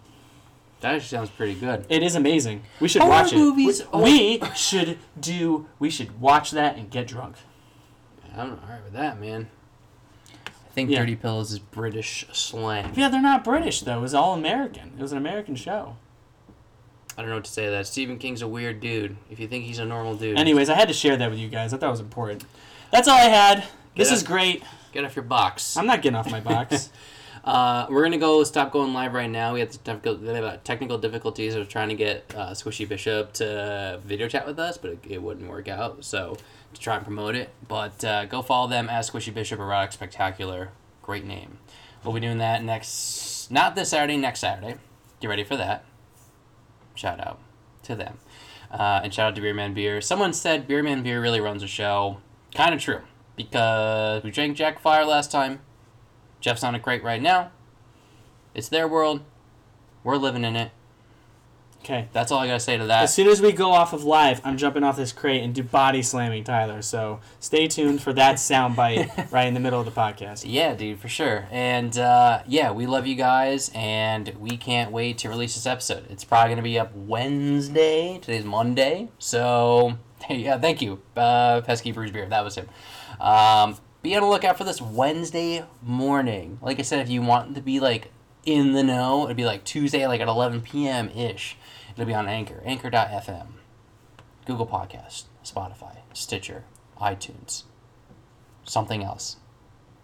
that 0.82 0.96
actually 0.96 1.08
sounds 1.08 1.30
pretty 1.30 1.56
good. 1.56 1.86
It 1.90 2.04
is 2.04 2.16
amazing. 2.16 2.64
We 2.80 2.88
should 2.88 3.02
Horror 3.02 3.12
watch 3.14 3.34
it. 3.34 3.38
movies 3.38 3.84
We, 3.94 4.40
we 4.40 4.50
should 4.56 4.98
do. 5.20 5.68
We 5.80 5.90
should 5.90 6.20
watch 6.20 6.52
that 6.52 6.76
and 6.78 6.90
get 6.90 7.08
drunk. 7.08 7.36
I'm 8.36 8.52
alright 8.52 8.84
with 8.84 8.94
that, 8.94 9.20
man. 9.20 9.50
I 10.46 10.72
think 10.74 10.90
Yeah. 10.90 11.00
Dirty 11.00 11.16
Pillows 11.16 11.52
is 11.52 11.60
British 11.60 12.26
slang. 12.32 12.94
Yeah, 12.96 13.10
they're 13.10 13.22
not 13.22 13.44
British 13.44 13.82
though. 13.82 14.00
It 14.00 14.02
was 14.02 14.14
all 14.14 14.34
American. 14.34 14.94
It 14.98 15.02
was 15.02 15.12
an 15.12 15.18
American 15.18 15.56
show. 15.56 15.96
I 17.20 17.22
don't 17.22 17.32
know 17.32 17.36
what 17.36 17.46
to 17.46 17.52
say 17.52 17.66
to 17.66 17.72
that. 17.72 17.86
Stephen 17.86 18.18
King's 18.18 18.42
a 18.42 18.48
weird 18.48 18.80
dude. 18.80 19.18
If 19.30 19.42
you 19.42 19.48
think 19.50 19.66
he's 19.66 19.78
a 19.80 19.84
normal 19.84 20.16
dude, 20.16 20.40
Anyways, 20.40 20.70
I 20.70 20.76
had 20.76 20.88
to 20.88 20.94
share 20.94 21.18
that 21.18 21.30
with 21.30 21.38
you 21.38 21.50
guys. 21.50 21.74
I 21.74 21.78
thought 21.78 21.88
it 21.88 21.92
was 21.92 22.00
important. 22.00 22.46
That's 22.94 23.10
all 23.10 23.18
I 23.18 23.24
had. 23.24 23.66
This 23.98 24.10
is 24.10 24.24
great. 24.24 24.64
get 24.94 25.04
off 25.04 25.18
your 25.18 25.26
box. 25.26 25.76
I'm 25.76 25.86
not 25.86 26.02
getting 26.02 26.16
off 26.16 26.32
my 26.32 26.40
box. 26.40 26.90
Uh, 27.42 27.88
we're 27.90 28.04
gonna 28.04 28.18
go 28.18 28.44
stop 28.44 28.70
going 28.70 28.94
live 28.94 29.14
right 29.14 29.30
now. 29.30 29.54
We 29.54 29.62
had 29.62 29.72
technical, 29.86 30.58
technical 30.66 30.98
difficulties 30.98 31.56
of 31.56 31.70
trying 31.70 31.88
to 31.88 31.96
get 31.96 32.26
uh, 32.36 32.52
Squishy 32.52 32.88
Bishop 32.88 33.32
to 33.34 34.02
video 34.04 34.28
chat 34.28 34.46
with 34.46 34.60
us, 34.60 34.78
but 34.78 34.92
it, 34.92 35.00
it 35.08 35.24
wouldn't 35.24 35.50
work 35.50 35.70
out. 35.70 36.04
So 36.04 36.36
to 36.74 36.80
try 36.80 36.98
and 36.98 37.04
promote 37.06 37.36
it, 37.36 37.50
but 37.66 38.04
uh, 38.04 38.26
go 38.26 38.42
follow 38.42 38.68
them 38.68 38.90
at 38.90 39.06
Squishy 39.06 39.34
Bishop 39.34 39.58
Erotic 39.58 39.94
Spectacular. 39.94 40.72
Great 41.02 41.26
name. 41.26 41.60
We'll 42.04 42.14
be 42.14 42.20
doing 42.20 42.40
that 42.40 42.62
next, 42.62 43.50
not 43.50 43.74
this 43.74 43.90
Saturday, 43.90 44.18
next 44.18 44.42
Saturday. 44.42 44.76
Get 45.22 45.28
ready 45.30 45.46
for 45.46 45.56
that. 45.56 45.86
Shout 47.00 47.26
out 47.26 47.40
to 47.84 47.96
them, 47.96 48.18
uh, 48.72 49.00
and 49.06 49.14
shout 49.14 49.30
out 49.30 49.36
to 49.36 49.42
Beerman 49.42 49.74
Beer. 49.74 50.02
Someone 50.02 50.34
said 50.34 50.68
Beerman 50.68 51.02
Beer 51.02 51.22
really 51.22 51.40
runs 51.40 51.64
a 51.64 51.68
show. 51.68 52.18
Kind 52.54 52.76
of 52.76 52.82
true 52.82 53.00
because 53.38 54.22
we 54.22 54.32
drank 54.32 54.58
Jack 54.58 54.82
Fire 54.82 55.06
last 55.06 55.32
time. 55.32 55.62
Jeff's 56.42 56.62
on 56.62 56.76
a 56.76 56.80
crate 56.80 57.02
right 57.02 57.22
now. 57.22 57.52
It's 58.54 58.68
their 58.68 58.86
world. 58.86 59.24
We're 60.04 60.18
living 60.18 60.44
in 60.44 60.58
it. 60.58 60.72
Okay. 61.84 62.08
That's 62.12 62.32
all 62.32 62.40
I 62.40 62.48
gotta 62.48 62.60
say 62.60 62.78
to 62.78 62.86
that. 62.86 63.04
As 63.04 63.14
soon 63.14 63.28
as 63.28 63.42
we 63.42 63.52
go 63.52 63.72
off 63.72 63.94
of 63.94 64.04
live, 64.04 64.42
I'm 64.44 64.58
jumping 64.58 64.84
off 64.84 64.98
this 64.98 65.12
crate 65.12 65.44
and 65.44 65.56
do 65.56 65.64
body 65.64 66.02
slamming 66.02 66.44
Tyler. 66.44 66.82
So 66.82 67.20
stay 67.40 67.68
tuned 67.68 68.02
for 68.02 68.14
that 68.14 68.40
sound 68.40 68.76
bite 68.76 69.10
right 69.32 69.48
in 69.48 69.54
the 69.54 69.60
middle 69.60 69.80
of 69.80 69.86
the 69.86 69.92
podcast. 69.92 70.46
Yeah, 70.46 70.76
dude, 70.76 71.00
for 71.00 71.08
sure. 71.08 71.48
And 71.52 71.98
uh, 71.98 72.44
yeah, 72.48 72.72
we 72.72 72.86
love 72.86 73.08
you 73.08 73.16
guys, 73.16 73.72
and 73.74 74.30
we 74.40 74.58
can't 74.58 74.92
wait 74.92 75.18
to 75.20 75.30
release 75.30 75.56
this 75.56 75.66
episode. 75.66 76.06
It's 76.10 76.24
probably 76.24 76.52
gonna 76.52 76.62
be 76.62 76.78
up 76.78 76.94
Wednesday. 76.94 78.20
Today's 78.22 78.46
Monday, 78.46 79.10
so 79.18 79.98
yeah, 80.30 80.58
thank 80.60 80.82
you, 80.82 81.02
uh, 81.16 81.62
Pesky 81.62 81.92
Brews 81.92 82.12
Beer. 82.12 82.28
That 82.28 82.44
was 82.44 82.56
him. 82.56 82.68
Um, 83.20 83.78
be 84.02 84.16
on 84.16 84.22
the 84.22 84.28
lookout 84.28 84.58
for 84.58 84.64
this 84.64 84.82
Wednesday 84.82 85.66
morning. 85.82 86.60
Like 86.62 86.80
I 86.80 86.84
said, 86.84 87.00
if 87.00 87.10
you 87.10 87.22
want 87.22 87.56
to 87.56 87.62
be 87.62 87.80
like 87.80 88.12
in 88.46 88.74
the 88.74 88.84
know, 88.84 89.26
it'd 89.26 89.38
be 89.38 89.46
like 89.46 89.64
Tuesday, 89.64 90.08
like 90.08 90.22
at 90.22 90.28
11 90.28 90.62
p.m. 90.62 91.10
ish. 91.10 91.58
It'll 92.00 92.08
be 92.08 92.14
on 92.14 92.30
Anchor, 92.30 92.62
Anchor.fm, 92.64 93.48
Google 94.46 94.66
Podcast, 94.66 95.26
Spotify, 95.44 95.98
Stitcher, 96.14 96.64
iTunes, 96.98 97.64
something 98.64 99.04
else. 99.04 99.36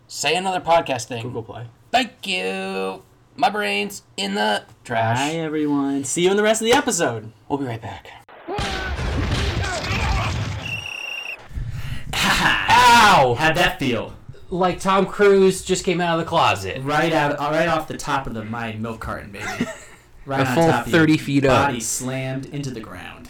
Say 0.06 0.36
another 0.36 0.60
podcast 0.60 1.06
thing. 1.06 1.24
Google 1.24 1.44
Play. 1.44 1.68
Thank 1.92 2.28
you. 2.28 3.02
My 3.38 3.50
brain's 3.50 4.04
in 4.18 4.36
the 4.36 4.66
trash. 4.84 5.20
Bye, 5.20 5.36
everyone. 5.36 6.04
See 6.04 6.26
you 6.26 6.32
in 6.32 6.36
the 6.36 6.44
rest 6.44 6.62
of 6.62 6.66
the 6.66 6.74
episode. 6.74 7.32
We'll 7.48 7.60
be 7.60 7.66
right 7.66 7.82
back. 7.82 8.08
Ow! 12.14 13.38
How'd 13.40 13.56
that 13.56 13.80
feel? 13.80 14.14
Like 14.50 14.82
Tom 14.82 15.06
Cruise 15.06 15.64
just 15.64 15.86
came 15.86 16.02
out 16.02 16.20
of 16.20 16.26
the 16.26 16.30
closet. 16.30 16.84
Right 16.84 17.14
out, 17.14 17.40
right 17.40 17.70
off 17.70 17.88
the 17.88 17.96
top 17.96 18.28
of 18.28 18.34
the 18.34 18.44
my 18.44 18.74
milk 18.74 19.00
carton, 19.00 19.32
baby. 19.32 19.46
Right 20.26 20.42
A 20.42 20.46
full 20.46 20.68
top 20.68 20.88
of 20.88 20.92
you. 20.92 21.00
30 21.00 21.18
feet 21.18 21.46
up. 21.46 21.68
Body 21.68 21.80
slammed 21.80 22.48
into 22.48 22.72
the 22.72 22.80
ground. 22.80 23.30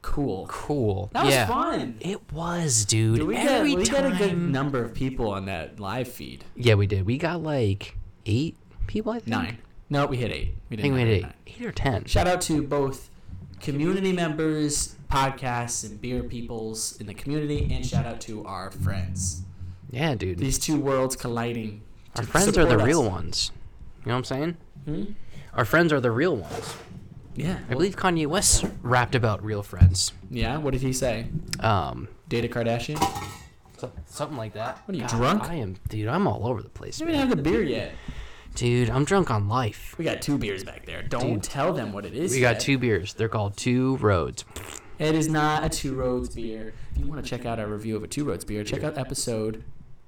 Cool. 0.00 0.46
Cool. 0.48 1.10
That 1.12 1.24
was 1.24 1.34
yeah. 1.34 1.46
fun. 1.46 1.96
It 2.00 2.32
was, 2.32 2.84
dude. 2.84 3.18
Dude, 3.18 3.28
we 3.28 3.34
got, 3.34 3.46
Every 3.46 3.76
we 3.76 3.84
got 3.84 4.04
a 4.04 4.16
good 4.16 4.36
number 4.36 4.82
of 4.84 4.94
people 4.94 5.30
on 5.30 5.46
that 5.46 5.78
live 5.78 6.08
feed. 6.08 6.44
Yeah, 6.56 6.74
we 6.74 6.86
did. 6.86 7.06
We 7.06 7.18
got 7.18 7.42
like 7.42 7.96
eight 8.26 8.56
people, 8.86 9.12
I 9.12 9.20
think. 9.20 9.28
Nine. 9.28 9.58
No, 9.90 10.06
we 10.06 10.16
hit 10.16 10.32
eight. 10.32 10.54
We 10.70 10.74
I 10.74 10.76
did 10.76 10.82
think 10.82 10.94
we 10.94 11.04
nine, 11.04 11.14
had 11.22 11.34
eight. 11.46 11.54
Eight 11.60 11.66
or 11.66 11.72
ten. 11.72 12.04
Shout 12.06 12.26
out 12.26 12.40
to 12.42 12.62
both 12.62 13.10
community 13.60 14.12
members, 14.12 14.96
podcasts, 15.10 15.84
and 15.88 16.00
beer 16.00 16.22
peoples 16.24 16.98
in 17.00 17.06
the 17.06 17.14
community, 17.14 17.68
and 17.70 17.86
shout 17.86 18.04
out 18.04 18.20
to 18.22 18.44
our 18.44 18.70
friends. 18.70 19.42
Yeah, 19.90 20.14
dude. 20.14 20.38
These 20.38 20.58
two 20.58 20.80
worlds 20.80 21.14
colliding. 21.14 21.82
Our 22.16 22.24
friends 22.24 22.48
are 22.48 22.64
the 22.64 22.70
support 22.70 22.86
real 22.86 23.04
ones. 23.04 23.52
You 24.04 24.08
know 24.08 24.14
what 24.14 24.18
I'm 24.18 24.24
saying? 24.24 24.56
Hmm? 24.84 25.04
Our 25.54 25.64
friends 25.64 25.92
are 25.92 26.00
the 26.00 26.10
real 26.10 26.36
ones. 26.36 26.76
Yeah. 27.34 27.58
I 27.68 27.72
believe 27.74 27.96
Kanye 27.96 28.26
West 28.26 28.64
rapped 28.82 29.14
about 29.14 29.44
real 29.44 29.62
friends. 29.62 30.12
Yeah. 30.30 30.58
What 30.58 30.72
did 30.72 30.82
he 30.82 30.92
say? 30.92 31.26
Um, 31.60 32.08
Data 32.28 32.48
Kardashian. 32.48 32.98
so- 33.78 33.92
something 34.06 34.36
like 34.36 34.54
that. 34.54 34.78
What 34.86 34.94
are 34.96 34.98
you, 35.00 35.08
drunk? 35.08 35.48
I 35.48 35.54
am, 35.56 35.76
dude. 35.88 36.08
I'm 36.08 36.26
all 36.26 36.46
over 36.46 36.62
the 36.62 36.68
place, 36.68 37.00
You 37.00 37.06
didn't 37.06 37.18
man. 37.20 37.28
have 37.28 37.36
the 37.36 37.42
beer 37.42 37.62
yet. 37.62 37.92
Dude, 38.54 38.90
I'm 38.90 39.04
drunk 39.06 39.30
on 39.30 39.48
life. 39.48 39.94
We 39.96 40.04
got 40.04 40.20
two 40.20 40.36
beers 40.36 40.62
back 40.62 40.84
there. 40.84 41.02
Don't 41.02 41.34
Dude. 41.34 41.42
tell 41.42 41.72
them 41.72 41.92
what 41.94 42.04
it 42.04 42.12
is. 42.14 42.32
We 42.32 42.40
got 42.40 42.60
two 42.60 42.76
beers. 42.76 43.14
They're 43.14 43.28
called 43.30 43.56
Two 43.56 43.96
Roads. 43.96 44.44
It 44.98 45.14
is 45.14 45.26
not 45.26 45.64
a 45.64 45.70
Two 45.70 45.94
Roads 45.94 46.28
beer. 46.34 46.74
If 46.94 46.98
you 47.00 47.06
want 47.06 47.24
to 47.24 47.28
check 47.28 47.46
out 47.46 47.58
our 47.58 47.66
review 47.66 47.96
of 47.96 48.02
a 48.04 48.06
Two 48.06 48.24
Roads 48.26 48.44
beer, 48.44 48.62
check 48.62 48.84
out 48.84 48.98
episode 48.98 49.64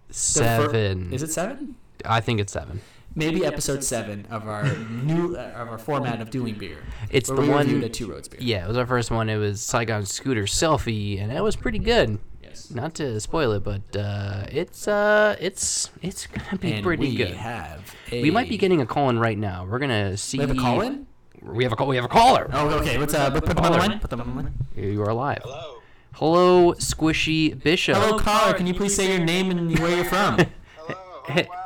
the 0.08 0.12
fir- 0.14 0.18
Seven. 0.18 1.10
is 1.12 1.22
it 1.22 1.30
seven? 1.32 1.76
I 2.04 2.20
think 2.20 2.38
it's 2.38 2.52
seven. 2.52 2.82
Maybe 3.16 3.44
episode 3.46 3.84
seven 3.84 4.26
of 4.30 4.48
our 4.48 4.64
new 5.04 5.36
uh, 5.36 5.52
of 5.56 5.68
our 5.68 5.78
format 5.78 6.20
of 6.20 6.30
doing 6.30 6.54
beer. 6.54 6.78
It's 7.10 7.28
where 7.30 7.36
the 7.36 7.42
we 7.42 7.48
one. 7.48 7.66
reviewed 7.66 7.84
a 7.84 7.88
Two 7.88 8.10
Roads 8.10 8.26
beer. 8.28 8.40
Yeah, 8.42 8.64
it 8.64 8.68
was 8.68 8.76
our 8.76 8.86
first 8.86 9.10
one. 9.10 9.28
It 9.28 9.36
was 9.36 9.60
Saigon 9.62 10.04
Scooter 10.04 10.44
Selfie, 10.44 11.20
and 11.22 11.30
it 11.30 11.40
was 11.42 11.54
pretty 11.54 11.78
good. 11.78 12.18
Yes. 12.42 12.70
Not 12.72 12.94
to 12.96 13.20
spoil 13.20 13.52
it, 13.52 13.62
but 13.62 13.82
uh, 13.96 14.46
it's 14.50 14.88
uh, 14.88 15.36
it's 15.40 15.90
it's 16.02 16.26
gonna 16.26 16.58
be 16.58 16.72
And 16.72 16.84
pretty 16.84 17.08
we 17.10 17.14
good. 17.16 17.34
have 17.34 17.94
a, 18.10 18.20
We 18.22 18.30
might 18.32 18.48
be 18.48 18.56
getting 18.58 18.80
a 18.80 18.86
call 18.86 19.10
in 19.10 19.18
right 19.20 19.38
now. 19.38 19.64
We're 19.64 19.78
gonna 19.78 20.16
see. 20.16 20.38
We 20.38 20.46
have 20.46 20.56
a 20.56 20.60
call 20.60 20.80
in. 20.80 21.06
We 21.42 21.62
have 21.62 21.72
a 21.72 21.76
call. 21.76 21.86
We 21.86 21.96
have 21.96 22.04
a 22.04 22.08
caller. 22.08 22.50
Oh, 22.52 22.68
okay. 22.80 22.98
Let's 22.98 23.14
uh, 23.14 23.30
put 23.30 23.44
them 23.46 23.58
on 23.58 23.70
the 23.72 23.78
line. 23.78 24.00
Put 24.00 24.10
them 24.10 24.20
on 24.22 24.28
the 24.36 24.42
line. 24.42 24.54
You 24.74 25.02
are 25.04 25.12
live. 25.14 25.42
Hello. 25.44 25.78
Hello, 26.14 26.72
Squishy 26.74 27.60
Bishop. 27.62 27.96
Hello, 27.96 28.18
caller. 28.18 28.54
Can 28.54 28.66
you 28.66 28.74
please 28.74 28.94
say 28.94 29.08
your 29.14 29.24
name 29.24 29.50
and 29.50 29.78
where 29.78 29.94
you're 29.96 30.04
from? 30.04 30.38
Hello. 30.76 30.98
Oh, 31.28 31.34
wow. 31.48 31.60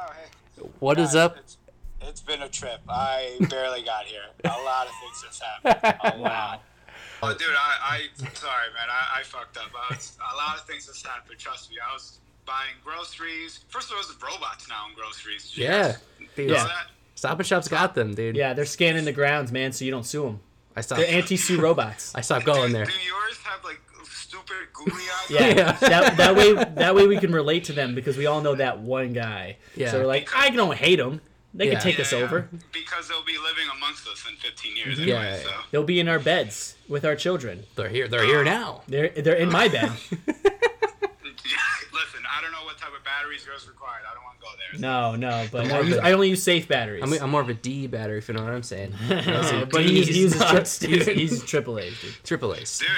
Hey. 0.78 0.84
What 0.86 0.98
is 0.98 1.08
Guys, 1.08 1.16
up? 1.16 1.36
It's, 1.38 1.56
it's 2.02 2.20
been 2.20 2.42
a 2.42 2.48
trip. 2.48 2.80
I 2.88 3.36
barely 3.50 3.82
got 3.82 4.04
here. 4.04 4.22
A 4.44 4.48
lot 4.48 4.86
of 4.86 4.92
things 5.02 5.22
just 5.24 5.42
happened. 5.42 5.98
Oh, 6.04 6.16
a 6.16 6.20
lot. 6.20 6.62
Oh, 7.22 7.32
dude, 7.32 7.48
I, 7.50 7.96
I 7.96 8.28
sorry, 8.34 8.68
man. 8.74 8.86
I, 8.90 9.20
I 9.20 9.22
fucked 9.24 9.56
up. 9.56 9.70
I 9.74 9.94
was, 9.94 10.16
a 10.32 10.36
lot 10.36 10.56
of 10.56 10.64
things 10.66 10.86
just 10.86 11.04
happened. 11.04 11.38
Trust 11.38 11.68
me. 11.70 11.76
I 11.84 11.92
was 11.92 12.20
buying 12.46 12.74
groceries. 12.84 13.60
First 13.68 13.90
of 13.90 13.96
all, 13.96 14.02
there's 14.04 14.16
robots 14.22 14.68
now 14.68 14.86
in 14.88 14.94
groceries. 14.94 15.50
Did 15.50 15.56
you 15.58 15.64
Yeah. 15.64 15.82
guys 15.82 15.98
know 16.38 16.44
Yeah. 16.44 16.64
that? 16.64 16.86
Stop 17.16 17.38
and 17.40 17.46
Shop's 17.46 17.66
got 17.66 17.96
them, 17.96 18.14
dude. 18.14 18.36
Yeah, 18.36 18.52
they're 18.54 18.64
scanning 18.64 19.04
the 19.04 19.12
grounds, 19.12 19.50
man, 19.50 19.72
so 19.72 19.84
you 19.84 19.90
don't 19.90 20.06
sue 20.06 20.22
them. 20.22 20.40
I 20.76 20.80
stopped. 20.82 21.00
They're 21.00 21.10
anti-sue 21.12 21.60
robots. 21.60 22.14
I 22.14 22.20
stopped 22.20 22.46
going 22.46 22.68
do, 22.68 22.74
there. 22.74 22.84
Do 22.84 22.92
yours 22.92 23.36
have 23.42 23.64
like 23.64 23.80
stupid 24.28 24.56
googly 24.72 25.02
eyes? 25.02 25.30
Yeah, 25.30 25.46
Yeah. 25.48 25.72
that, 25.72 26.16
that 26.16 26.36
way 26.36 26.52
that 26.52 26.94
way 26.94 27.06
we 27.06 27.18
can 27.18 27.32
relate 27.32 27.64
to 27.64 27.72
them 27.72 27.94
because 27.94 28.16
we 28.16 28.26
all 28.26 28.40
know 28.40 28.54
that 28.54 28.80
one 28.80 29.12
guy. 29.12 29.56
Yeah. 29.76 29.90
So 29.90 30.00
we're 30.00 30.06
like, 30.06 30.28
I 30.36 30.50
don't 30.50 30.76
hate 30.76 31.00
him. 31.00 31.20
They 31.54 31.66
Yeah. 31.66 31.74
could 31.74 31.80
take 31.82 31.98
us 31.98 32.12
Yeah, 32.12 32.18
yeah. 32.18 32.24
over. 32.24 32.48
Because 32.72 33.08
they'll 33.08 33.24
be 33.24 33.38
living 33.38 33.64
amongst 33.74 34.06
us 34.06 34.22
in 34.28 34.36
15 34.36 34.76
years 34.76 34.98
Yeah, 34.98 35.16
anyway. 35.16 35.40
yeah, 35.42 35.48
so. 35.48 35.54
They'll 35.70 35.82
be 35.82 35.98
in 35.98 36.06
our 36.08 36.18
beds 36.18 36.76
with 36.88 37.04
our 37.06 37.16
children. 37.16 37.64
They're 37.74 37.88
here. 37.88 38.06
They're 38.06 38.24
here 38.26 38.44
now. 38.44 38.82
They're 38.88 39.08
they're 39.08 39.34
in 39.36 39.50
my 39.50 39.68
bed. 39.68 39.90
Listen, 41.92 42.20
I 42.30 42.40
don't 42.42 42.52
know 42.52 42.64
what 42.64 42.76
type 42.78 42.92
of 42.96 43.02
batteries 43.04 43.44
yours 43.46 43.66
required. 43.66 44.02
I 44.08 44.14
don't 44.14 44.24
want 44.24 44.38
to 44.38 44.42
go 44.44 44.48
there. 44.72 44.80
No, 44.80 45.16
no, 45.16 45.46
but 45.50 45.70
I, 45.72 45.80
use, 45.80 45.96
a- 45.96 46.04
I 46.04 46.12
only 46.12 46.28
use 46.30 46.42
safe 46.42 46.68
batteries. 46.68 47.02
I'm, 47.02 47.12
I'm 47.22 47.30
more 47.30 47.40
of 47.40 47.48
a 47.48 47.54
D 47.54 47.86
battery, 47.86 48.18
if 48.18 48.28
you 48.28 48.34
know 48.34 48.44
what 48.44 48.52
I'm 48.52 48.62
saying. 48.62 48.92
Uh, 48.94 49.64
but 49.70 49.82
he, 49.84 50.02
he 50.04 50.20
uses 50.20 50.38
nuts, 50.38 50.78
tri- 50.78 50.88
he's, 50.90 51.06
he's 51.06 51.42
triple 51.44 51.78
A's, 51.78 51.98
dude. 52.00 52.14
Triple 52.24 52.54
A's. 52.54 52.78
Dude, 52.78 52.88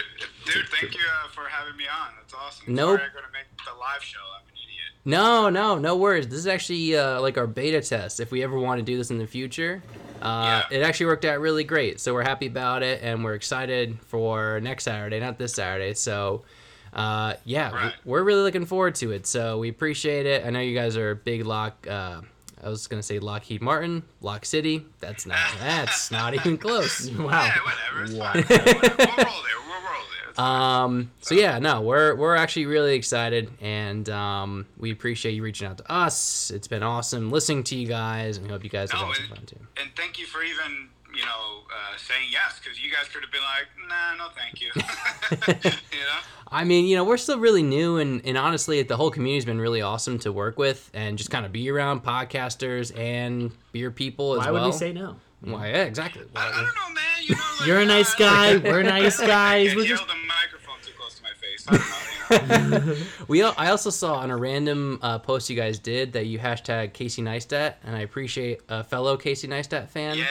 dude, 0.53 0.69
thank 0.69 0.95
you 0.95 1.01
uh, 1.25 1.29
for 1.29 1.43
having 1.49 1.77
me 1.77 1.85
on. 1.85 2.11
That's 2.19 2.35
awesome. 2.35 2.75
Nope. 2.75 2.99
Sorry 2.99 3.09
I'm 3.09 3.13
going 3.13 3.25
to 3.25 3.33
make 3.33 3.47
the 3.65 3.79
live 3.79 4.03
show. 4.03 4.19
I'm 4.37 4.43
an 4.49 4.53
idiot. 4.55 4.95
No, 5.05 5.49
no, 5.51 5.79
no 5.79 5.97
worries. 5.97 6.27
This 6.29 6.39
is 6.39 6.47
actually 6.47 6.97
uh, 6.97 7.21
like 7.21 7.39
our 7.39 7.47
beta 7.47 7.81
test. 7.81 8.21
If 8.21 8.31
we 8.31 8.43
ever 8.43 8.59
want 8.59 8.79
to 8.79 8.85
do 8.85 8.97
this 8.97 9.11
in 9.11 9.19
the 9.19 9.27
future, 9.27 9.83
uh, 10.21 10.63
Yeah. 10.71 10.79
it 10.79 10.83
actually 10.83 11.07
worked 11.07 11.25
out 11.25 11.41
really 11.41 11.65
great. 11.65 12.01
So 12.01 12.13
we're 12.15 12.23
happy 12.25 12.47
about 12.47 12.83
it, 12.83 13.03
and 13.03 13.25
we're 13.25 13.35
excited 13.35 13.99
for 14.07 14.61
next 14.61 14.85
Saturday, 14.85 15.19
not 15.21 15.39
this 15.39 15.55
Saturday. 15.55 15.95
So, 15.95 16.45
uh, 16.93 17.35
yeah, 17.45 17.71
Right. 17.73 17.95
we're 18.05 18.23
really 18.25 18.43
looking 18.43 18.67
forward 18.67 18.95
to 18.97 19.13
it. 19.13 19.27
So 19.27 19.59
we 19.59 19.69
appreciate 19.69 20.27
it. 20.27 20.45
I 20.45 20.51
know 20.51 20.61
you 20.61 20.75
guys 20.75 20.97
are 20.97 21.15
big 21.15 21.47
lock. 21.47 21.87
Uh, 21.89 22.21
I 22.63 22.69
was 22.69 22.87
gonna 22.89 23.03
say 23.03 23.19
Lockheed 23.21 23.63
Martin, 23.63 24.03
Lock 24.21 24.45
City. 24.45 24.85
That's 25.01 25.25
not. 25.25 25.39
That's 25.61 26.11
not 26.11 26.35
even 26.35 26.59
close. 26.67 27.11
Wow. 27.11 27.31
Yeah, 27.31 27.55
whatever. 27.65 28.05
It's 28.05 28.13
Wow. 28.13 28.33
fine. 28.35 28.45
We'll 28.47 28.59
roll 28.59 29.43
there. 29.43 29.61
We'll 29.67 29.81
roll 29.81 30.05
there. 30.13 30.20
It's 30.41 30.49
fine. 30.49 30.83
Um, 30.85 31.11
so 31.21 31.35
yeah, 31.35 31.59
no, 31.59 31.81
we're 31.83 32.15
we're 32.17 32.37
actually 32.37 32.67
really 32.67 32.95
excited, 32.95 33.51
and 33.61 34.09
um, 34.09 34.67
we 34.79 34.91
appreciate 34.91 35.33
you 35.33 35.43
reaching 35.43 35.67
out 35.69 35.79
to 35.79 35.93
us. 35.93 36.51
It's 36.51 36.69
been 36.69 36.83
awesome 36.83 37.31
listening 37.31 37.65
to 37.65 37.77
you 37.77 37.87
guys, 37.87 38.37
and 38.39 38.47
we 38.47 38.53
hope 38.53 38.65
you 38.65 38.71
guys 38.71 38.91
have 38.93 39.01
No, 39.01 39.07
had 39.09 39.17
some 39.17 39.29
fun 39.37 39.47
too. 39.47 39.57
and 39.81 39.91
thank 39.97 40.19
you 40.19 40.27
for 40.27 40.43
even, 40.43 40.89
you 41.15 41.23
know, 41.25 41.65
uh, 41.73 41.97
saying 41.99 42.29
yes, 42.31 42.59
because 42.63 42.83
you 42.83 42.91
guys 42.91 43.09
could 43.09 43.23
have 43.23 43.33
been 43.33 43.43
like, 43.43 43.69
nah, 43.89 44.17
no, 44.17 44.31
thank 44.37 44.61
you. 44.61 44.71
you 45.93 46.05
know? 46.05 46.19
I 46.53 46.65
mean, 46.65 46.87
you 46.87 46.97
know, 46.97 47.05
we're 47.05 47.17
still 47.17 47.39
really 47.39 47.63
new, 47.63 47.99
and, 47.99 48.21
and 48.25 48.37
honestly, 48.37 48.83
the 48.83 48.97
whole 48.97 49.11
community's 49.13 49.45
been 49.45 49.61
really 49.61 49.83
awesome 49.83 50.19
to 50.21 50.33
work 50.33 50.59
with, 50.59 50.91
and 50.95 51.17
just 51.17 51.31
kind 51.31 51.47
of 51.47 51.53
be 51.53 51.71
around 51.71 52.03
podcasters 52.03 52.97
and 52.99 53.53
beer 53.73 53.91
people 53.93 54.33
as 54.35 54.39
Why 54.47 54.51
well. 54.51 54.65
would 54.65 54.73
we 54.73 54.77
say 54.79 54.93
no? 54.93 55.17
Why? 55.43 55.69
Yeah, 55.69 55.85
exactly. 55.85 56.23
I, 56.37 56.49
I 56.49 56.53
don't 56.53 56.65
know, 56.65 56.95
man. 56.95 57.05
You 57.23 57.35
know, 57.35 57.41
like, 57.61 57.67
You're 57.69 57.81
a 57.81 57.87
nice 57.87 58.15
guy. 58.15 58.57
We're 58.59 58.83
nice 58.83 59.19
guys. 59.37 59.75
We're 59.75 59.85
just 59.87 60.07
the 60.07 60.15
microphone 60.15 60.77
too 60.85 60.93
close 60.99 61.15
to 61.19 61.23
my 61.23 61.31
face. 61.41 61.65
I 61.69 61.77
don't 61.77 62.79
know, 62.79 62.87
you 62.87 62.95
know? 62.95 62.97
We 63.29 63.43
al- 63.43 63.55
I 63.57 63.71
also 63.71 63.91
saw 63.91 64.15
on 64.17 64.31
a 64.31 64.37
random 64.37 64.99
uh, 65.03 65.19
post 65.19 65.49
you 65.51 65.57
guys 65.57 65.79
did 65.79 66.13
that 66.15 66.27
you 66.27 66.39
hashtag 66.39 66.93
Casey 66.93 67.23
Neistat, 67.23 67.75
and 67.85 67.95
I 67.97 68.01
appreciate 68.01 68.61
a 68.69 68.83
fellow 68.85 69.17
Casey 69.17 69.47
Neistat 69.49 69.89
fan. 69.89 70.19
yeah. 70.19 70.27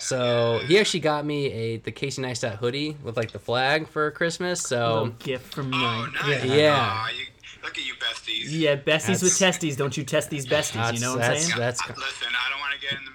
So 0.00 0.58
yeah. 0.62 0.66
he 0.66 0.78
actually 0.78 1.00
got 1.00 1.24
me 1.24 1.46
a 1.52 1.76
the 1.78 1.92
Casey 1.92 2.22
Neistat 2.22 2.56
hoodie 2.56 2.96
with 3.02 3.16
like 3.16 3.30
the 3.32 3.38
flag 3.38 3.88
for 3.88 4.10
Christmas. 4.10 4.70
a 4.72 4.76
little 4.76 5.06
So 5.06 5.12
gift 5.18 5.54
from 5.54 5.72
Oh, 5.72 5.76
mine. 5.78 6.12
nice. 6.26 6.44
Yeah. 6.44 6.76
Aw, 6.78 7.08
you, 7.10 7.24
look 7.62 7.78
at 7.78 7.86
you, 7.86 7.94
besties. 7.94 8.44
Yeah, 8.50 8.76
besties 8.76 9.22
with 9.22 9.32
testies. 9.32 9.76
Don't 9.76 9.96
you 9.96 10.04
test 10.04 10.28
these 10.30 10.44
besties? 10.46 10.94
You 10.94 11.00
know 11.00 11.12
what 11.14 11.22
I'm 11.22 11.28
that's- 11.30 11.46
saying? 11.46 11.58
that's- 11.58 11.80
Uh, 11.88 11.94
Listen, 11.96 12.28
I 12.32 12.50
don't 12.50 12.60
want 12.60 12.74
to 12.74 12.80
get 12.80 12.92
in 12.98 13.04
the 13.04 13.11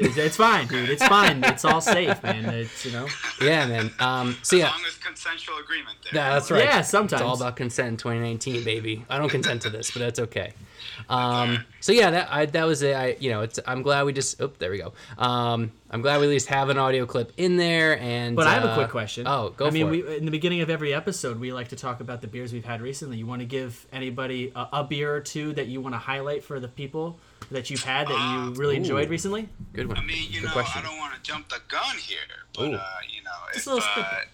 It's, 0.00 0.16
it's 0.16 0.36
fine, 0.36 0.66
dude. 0.66 0.90
It's 0.90 1.06
fine. 1.06 1.42
It's 1.44 1.64
all 1.64 1.80
safe, 1.80 2.22
man. 2.22 2.44
It's 2.46 2.84
you 2.84 2.92
know. 2.92 3.06
yeah, 3.40 3.66
man. 3.66 3.90
Um, 3.98 4.36
so 4.42 4.56
As 4.56 4.60
yeah, 4.60 4.70
long 4.70 4.84
as 4.86 4.96
consensual 4.96 5.58
agreement 5.58 5.96
there. 6.04 6.22
yeah, 6.22 6.34
that's 6.34 6.50
right. 6.50 6.64
Yeah, 6.64 6.82
sometimes. 6.82 7.20
It's 7.20 7.28
all 7.28 7.36
about 7.36 7.56
consent 7.56 7.88
in 7.88 7.96
2019, 7.96 8.64
baby. 8.64 9.04
I 9.08 9.18
don't 9.18 9.28
consent 9.28 9.62
to 9.62 9.70
this, 9.70 9.90
but 9.90 10.00
that's 10.00 10.18
okay. 10.20 10.52
Um, 11.08 11.64
so 11.80 11.92
yeah, 11.92 12.10
that 12.10 12.28
I, 12.30 12.46
that 12.46 12.66
was 12.66 12.82
it. 12.82 12.94
I 12.94 13.16
you 13.18 13.30
know, 13.30 13.40
it's 13.42 13.58
I'm 13.66 13.82
glad 13.82 14.04
we 14.04 14.12
just. 14.12 14.40
Oh, 14.42 14.52
there 14.58 14.70
we 14.70 14.78
go. 14.78 14.92
Um, 15.16 15.72
I'm 15.90 16.02
glad 16.02 16.20
we 16.20 16.26
at 16.26 16.30
least 16.30 16.48
have 16.48 16.68
an 16.68 16.76
audio 16.76 17.06
clip 17.06 17.32
in 17.36 17.56
there. 17.56 17.98
And 17.98 18.36
But 18.36 18.46
I 18.46 18.54
have 18.54 18.64
a 18.64 18.70
uh, 18.70 18.74
quick 18.74 18.90
question. 18.90 19.26
Oh, 19.26 19.54
go 19.56 19.66
I 19.66 19.70
mean, 19.70 19.86
for 19.86 19.90
we, 19.92 20.16
in 20.16 20.24
the 20.24 20.30
beginning 20.30 20.60
of 20.60 20.70
every 20.70 20.92
episode, 20.92 21.40
we 21.40 21.52
like 21.52 21.68
to 21.68 21.76
talk 21.76 22.00
about 22.00 22.20
the 22.20 22.26
beers 22.26 22.52
we've 22.52 22.64
had 22.64 22.82
recently. 22.82 23.16
You 23.16 23.26
want 23.26 23.40
to 23.40 23.46
give 23.46 23.86
anybody 23.92 24.52
a, 24.54 24.68
a 24.74 24.84
beer 24.84 25.14
or 25.14 25.20
two 25.20 25.52
that 25.54 25.66
you 25.66 25.80
want 25.80 25.94
to 25.94 25.98
highlight 25.98 26.44
for 26.44 26.60
the 26.60 26.68
people 26.68 27.18
that 27.50 27.70
you've 27.70 27.82
had 27.82 28.08
that 28.08 28.12
you 28.54 28.60
really 28.60 28.76
enjoyed 28.76 29.08
recently? 29.08 29.48
Good 29.72 29.86
one. 29.88 29.96
I 29.98 30.02
mean, 30.02 30.30
you 30.30 30.40
Good 30.40 30.46
know, 30.48 30.52
question. 30.52 30.82
I 30.84 30.88
don't 30.88 30.98
want 30.98 31.14
to 31.14 31.20
jump 31.22 31.48
the 31.48 31.60
gun 31.68 31.96
here, 31.96 32.18
but 32.54 32.62
Ooh. 32.68 32.74
uh, 32.74 32.82
you 33.08 33.22
know, 33.22 33.30
Just 33.52 33.66
if, 33.66 33.72
a 33.72 33.74
little 33.74 33.88
uh, 33.88 33.94
snippet. 33.94 34.28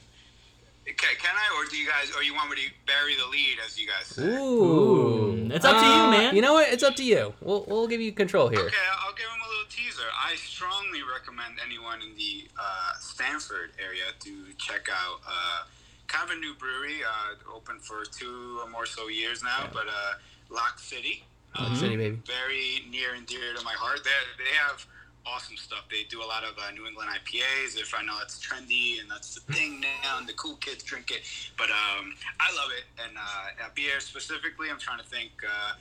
can, 0.99 1.15
can 1.21 1.35
I, 1.37 1.59
or 1.63 1.69
do 1.71 1.77
you 1.77 1.87
guys, 1.89 2.13
or 2.17 2.23
you 2.23 2.35
want 2.35 2.51
me 2.51 2.57
to 2.57 2.71
bury 2.87 3.15
the 3.17 3.27
lead, 3.31 3.57
as 3.65 3.79
you 3.79 3.87
guys 3.87 4.07
say? 4.07 4.23
Ooh, 4.25 5.49
It's 5.53 5.65
up 5.65 5.77
to 5.81 5.87
you, 5.87 5.93
Uh, 5.93 6.11
man. 6.11 6.35
You 6.37 6.43
know 6.43 6.53
what? 6.55 6.73
It's 6.73 6.83
up 6.83 6.97
to 6.97 7.05
you. 7.05 7.35
We'll 7.41 7.65
we'll 7.69 7.87
give 7.89 8.01
you 8.01 8.13
control 8.13 8.49
here. 8.49 8.61
Okay, 8.61 8.77
I'll 9.01 9.15
give 9.15 9.27
him 9.27 9.41
a 9.45 9.49
little 9.49 9.71
teaser. 9.71 10.09
I 10.19 10.35
strongly 10.37 11.01
recommend 11.03 11.55
anyone 11.65 12.01
in 12.03 12.15
the 12.17 12.49
uh, 12.59 12.93
Stamford 13.01 13.71
area 13.83 14.05
to 14.21 14.53
check 14.59 14.89
out 14.91 15.21
uh, 15.27 15.65
kind 16.09 16.31
of 16.31 16.37
a 16.37 16.41
new 16.41 16.55
brewery, 16.55 17.03
uh, 17.05 17.55
open 17.55 17.79
for 17.79 18.05
two 18.05 18.59
or 18.63 18.69
more 18.71 18.87
so 18.87 19.09
years 19.09 19.43
now, 19.43 19.69
but 19.73 19.87
uh, 19.89 20.15
Lock 20.51 20.79
City. 20.79 21.25
Lock 21.59 21.71
Um, 21.71 21.77
City, 21.77 21.97
baby. 21.97 22.19
Very 22.27 22.85
near 22.91 23.15
and 23.15 23.27
dear 23.27 23.55
to 23.57 23.65
my 23.65 23.73
heart. 23.75 24.01
They, 24.05 24.11
they 24.45 24.51
have 24.57 24.85
awesome 25.27 25.57
stuff. 25.57 25.85
They 25.91 26.05
do 26.11 26.23
a 26.23 26.27
lot 26.27 26.45
of 26.45 26.55
uh, 26.59 26.71
New 26.73 26.87
England 26.87 27.09
IPAs. 27.11 27.81
If 27.81 27.95
I 27.95 28.03
know 28.03 28.19
that's 28.19 28.45
trendy 28.45 29.01
and 29.01 29.11
that's 29.11 29.35
the 29.35 29.53
thing 29.53 29.81
now, 30.03 30.19
and 30.19 30.27
the 30.29 30.35
cool 30.35 30.57
kids 30.57 30.83
drink 30.83 31.11
it. 31.11 31.23
But 31.57 31.71
um, 31.71 32.15
I 32.41 32.55
love 32.57 32.71
it. 32.77 32.85
And 33.07 33.17
uh, 33.17 33.65
at 33.65 33.75
beer 33.75 34.01
specifically, 34.01 34.69
I'm 34.71 34.79
trying 34.79 34.99
to 34.99 35.07
think. 35.07 35.31
Uh, 35.47 35.75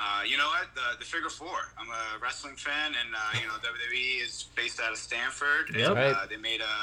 uh, 0.00 0.22
you 0.24 0.36
know 0.36 0.46
what? 0.46 0.68
The, 0.76 0.98
the 1.00 1.04
Figure 1.04 1.28
Four. 1.28 1.58
I'm 1.76 1.88
a 1.88 2.22
wrestling 2.22 2.54
fan, 2.54 2.92
and 2.94 3.14
uh, 3.16 3.40
you 3.40 3.46
know 3.48 3.54
WWE 3.54 4.22
is 4.24 4.44
based 4.54 4.80
out 4.80 4.92
of 4.92 4.98
Stamford. 4.98 5.74
Yep. 5.74 5.86
And, 5.88 5.96
Right. 5.96 6.14
uh, 6.14 6.26
they 6.30 6.36
made 6.36 6.60
a, 6.60 6.74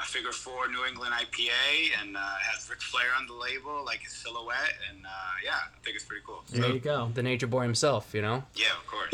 a 0.00 0.06
Figure 0.06 0.32
Four 0.32 0.68
New 0.68 0.84
England 0.86 1.12
IPA, 1.14 2.00
and 2.02 2.16
uh, 2.16 2.20
has 2.20 2.68
Ric 2.70 2.80
Flair 2.80 3.04
on 3.18 3.26
the 3.26 3.34
label, 3.34 3.84
like 3.84 4.00
his 4.00 4.12
silhouette, 4.12 4.74
and 4.90 5.04
uh, 5.04 5.08
yeah, 5.44 5.50
I 5.54 5.84
think 5.84 5.96
it's 5.96 6.04
pretty 6.04 6.22
cool. 6.26 6.42
So, 6.46 6.58
There 6.60 6.70
you 6.72 6.78
go. 6.80 7.10
The 7.12 7.22
Nature 7.22 7.46
Boy 7.46 7.62
himself, 7.62 8.14
you 8.14 8.22
know. 8.22 8.42
yeah, 8.54 8.66
of 8.78 8.86
course. 8.86 9.08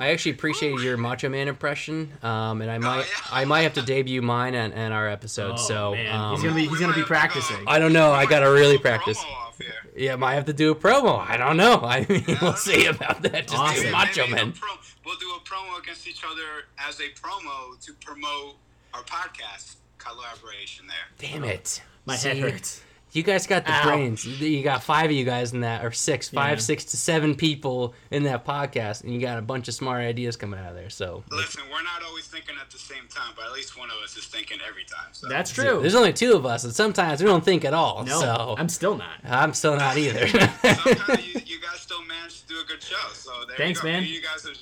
I 0.00 0.08
actually 0.10 0.32
appreciate 0.32 0.80
your 0.80 0.96
Macho 0.96 1.28
Man 1.28 1.48
impression, 1.48 2.12
um, 2.22 2.60
and 2.62 2.70
I 2.70 2.78
might 2.78 2.98
yeah. 3.00 3.04
I 3.30 3.44
might 3.44 3.62
have 3.62 3.74
to 3.74 3.82
debut 3.82 4.22
mine 4.22 4.54
in, 4.54 4.72
in 4.72 4.92
our 4.92 5.08
episode. 5.08 5.52
Oh, 5.54 5.56
so 5.56 5.94
man. 5.94 6.14
um, 6.14 6.34
He's 6.34 6.42
gonna 6.42 6.54
be- 6.54 6.68
We 6.68 6.78
gonna 6.78 6.92
be 6.92 7.00
have 7.00 7.08
go- 7.08 7.14
practicing. 7.14 7.64
I 7.66 7.78
don't 7.78 7.92
know. 7.92 8.12
I 8.12 8.26
gotta 8.26 8.50
really 8.50 8.78
practice. 8.78 9.18
promo 9.18 9.32
off 9.48 9.58
here. 9.58 9.72
Yeah, 9.96 10.16
might 10.16 10.34
have 10.34 10.46
to 10.46 10.52
do 10.52 10.72
a 10.72 10.74
promo. 10.74 11.18
I 11.20 11.36
don't 11.36 11.56
know. 11.56 11.80
I 11.84 12.06
mean, 12.08 12.24
we'll 12.26 12.36
don't 12.36 12.58
see 12.58 12.86
about 12.86 13.22
that. 13.22 13.46
Just 13.48 13.54
Awesome. 13.58 13.84
do 13.84 13.90
Macho 13.92 14.26
Man. 14.28 14.52
pro- 14.52 14.68
we'll 15.04 15.18
do 15.18 15.30
a 15.36 15.40
promo 15.40 15.78
against 15.80 16.06
each 16.08 16.22
other 16.24 16.64
as 16.78 16.98
a 17.00 17.08
promo 17.20 17.78
to 17.84 17.92
promote 17.94 18.54
our 18.94 19.02
podcast 19.02 19.76
collaboration 20.02 20.86
there. 20.86 21.30
Damn 21.30 21.44
it. 21.44 21.82
My 22.06 22.16
head 22.16 22.38
hurts. 22.38 22.82
You 23.12 23.22
guys 23.22 23.46
got 23.46 23.66
the 23.66 23.72
Ow. 23.72 23.82
brains. 23.84 24.24
You 24.24 24.62
got 24.62 24.82
five 24.82 25.10
of 25.10 25.12
you 25.12 25.26
guys 25.26 25.52
in 25.52 25.60
that, 25.60 25.84
or 25.84 25.90
six, 25.92 26.30
five, 26.30 26.56
Yeah. 26.58 26.62
six 26.62 26.84
to 26.86 26.96
seven 26.96 27.34
people 27.34 27.94
in 28.10 28.22
that 28.22 28.46
podcast, 28.46 29.02
and 29.04 29.12
you 29.12 29.20
got 29.20 29.36
a 29.38 29.42
bunch 29.42 29.68
of 29.68 29.74
smart 29.74 30.00
ideas 30.00 30.34
coming 30.36 30.58
out 30.58 30.70
of 30.70 30.76
there. 30.76 30.88
So 30.88 31.22
Listen, 31.30 31.60
we're 31.70 31.82
not 31.82 32.02
always 32.08 32.24
thinking 32.24 32.54
at 32.58 32.70
the 32.70 32.78
same 32.78 33.06
time, 33.10 33.34
but 33.36 33.44
at 33.44 33.52
least 33.52 33.78
one 33.78 33.90
of 33.90 33.96
us 34.02 34.16
is 34.16 34.24
thinking 34.24 34.60
every 34.66 34.84
time. 34.84 35.10
So. 35.12 35.28
That's 35.28 35.50
true. 35.50 35.80
there's 35.82 35.94
only 35.94 36.14
two 36.14 36.32
of 36.34 36.46
us, 36.46 36.64
and 36.64 36.74
sometimes 36.74 37.20
we 37.22 37.26
don't 37.28 37.44
think 37.44 37.66
at 37.66 37.74
all. 37.74 38.02
no, 38.02 38.18
so 38.18 38.54
I'm 38.56 38.70
still 38.70 38.96
not. 38.96 39.18
I'm 39.24 39.52
still 39.52 39.76
not 39.76 39.98
either. 39.98 40.26
Sometimes 40.28 41.34
you, 41.34 41.40
you 41.44 41.60
guys 41.60 41.80
still 41.80 42.02
manage 42.06 42.40
to 42.42 42.48
do 42.48 42.60
a 42.60 42.64
good 42.64 42.82
show. 42.82 42.96
So 43.12 43.30
there 43.46 43.58
Thanks, 43.58 43.82
we 43.82 43.90
go. 43.90 43.92
man. 44.00 44.04
You 44.08 44.22
guys 44.22 44.46
are 44.46 44.54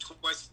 twice 0.00 0.34
as 0.34 0.48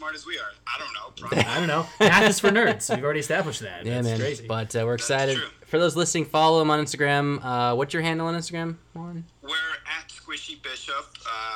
smart 0.00 0.14
as 0.14 0.24
we 0.24 0.38
are. 0.38 0.50
I 0.66 0.78
don't 0.78 0.94
know. 0.94 1.12
Probably. 1.28 1.44
I 1.44 1.58
don't 1.58 1.68
know. 1.68 1.86
Math 2.00 2.30
is 2.30 2.40
for 2.40 2.48
nerds. 2.48 2.88
We've 2.94 3.04
already 3.04 3.20
established 3.20 3.60
that. 3.60 3.84
yeah, 3.84 3.96
That's 3.96 4.06
man. 4.08 4.18
crazy. 4.18 4.46
But 4.46 4.74
uh, 4.74 4.84
we're 4.86 4.94
excited. 4.94 5.36
For 5.66 5.78
those 5.78 5.94
listening, 5.94 6.24
follow 6.24 6.62
him 6.62 6.70
on 6.70 6.82
Instagram. 6.82 7.44
Uh, 7.44 7.74
what's 7.76 7.92
your 7.92 8.02
handle 8.02 8.26
on 8.26 8.34
Instagram, 8.34 8.76
Warren? 8.94 9.26
We're 9.42 9.50
at 9.50 10.08
Squishy 10.08 10.62
Bishop 10.62 11.06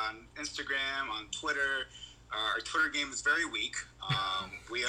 on 0.07 0.27
Instagram, 0.39 1.09
on 1.11 1.25
Twitter. 1.31 1.87
Uh, 2.31 2.53
our 2.53 2.59
Twitter 2.59 2.89
game 2.89 3.09
is 3.11 3.21
very 3.21 3.45
weak. 3.45 3.77
Um, 4.07 4.51
we 4.71 4.83
are 4.83 4.87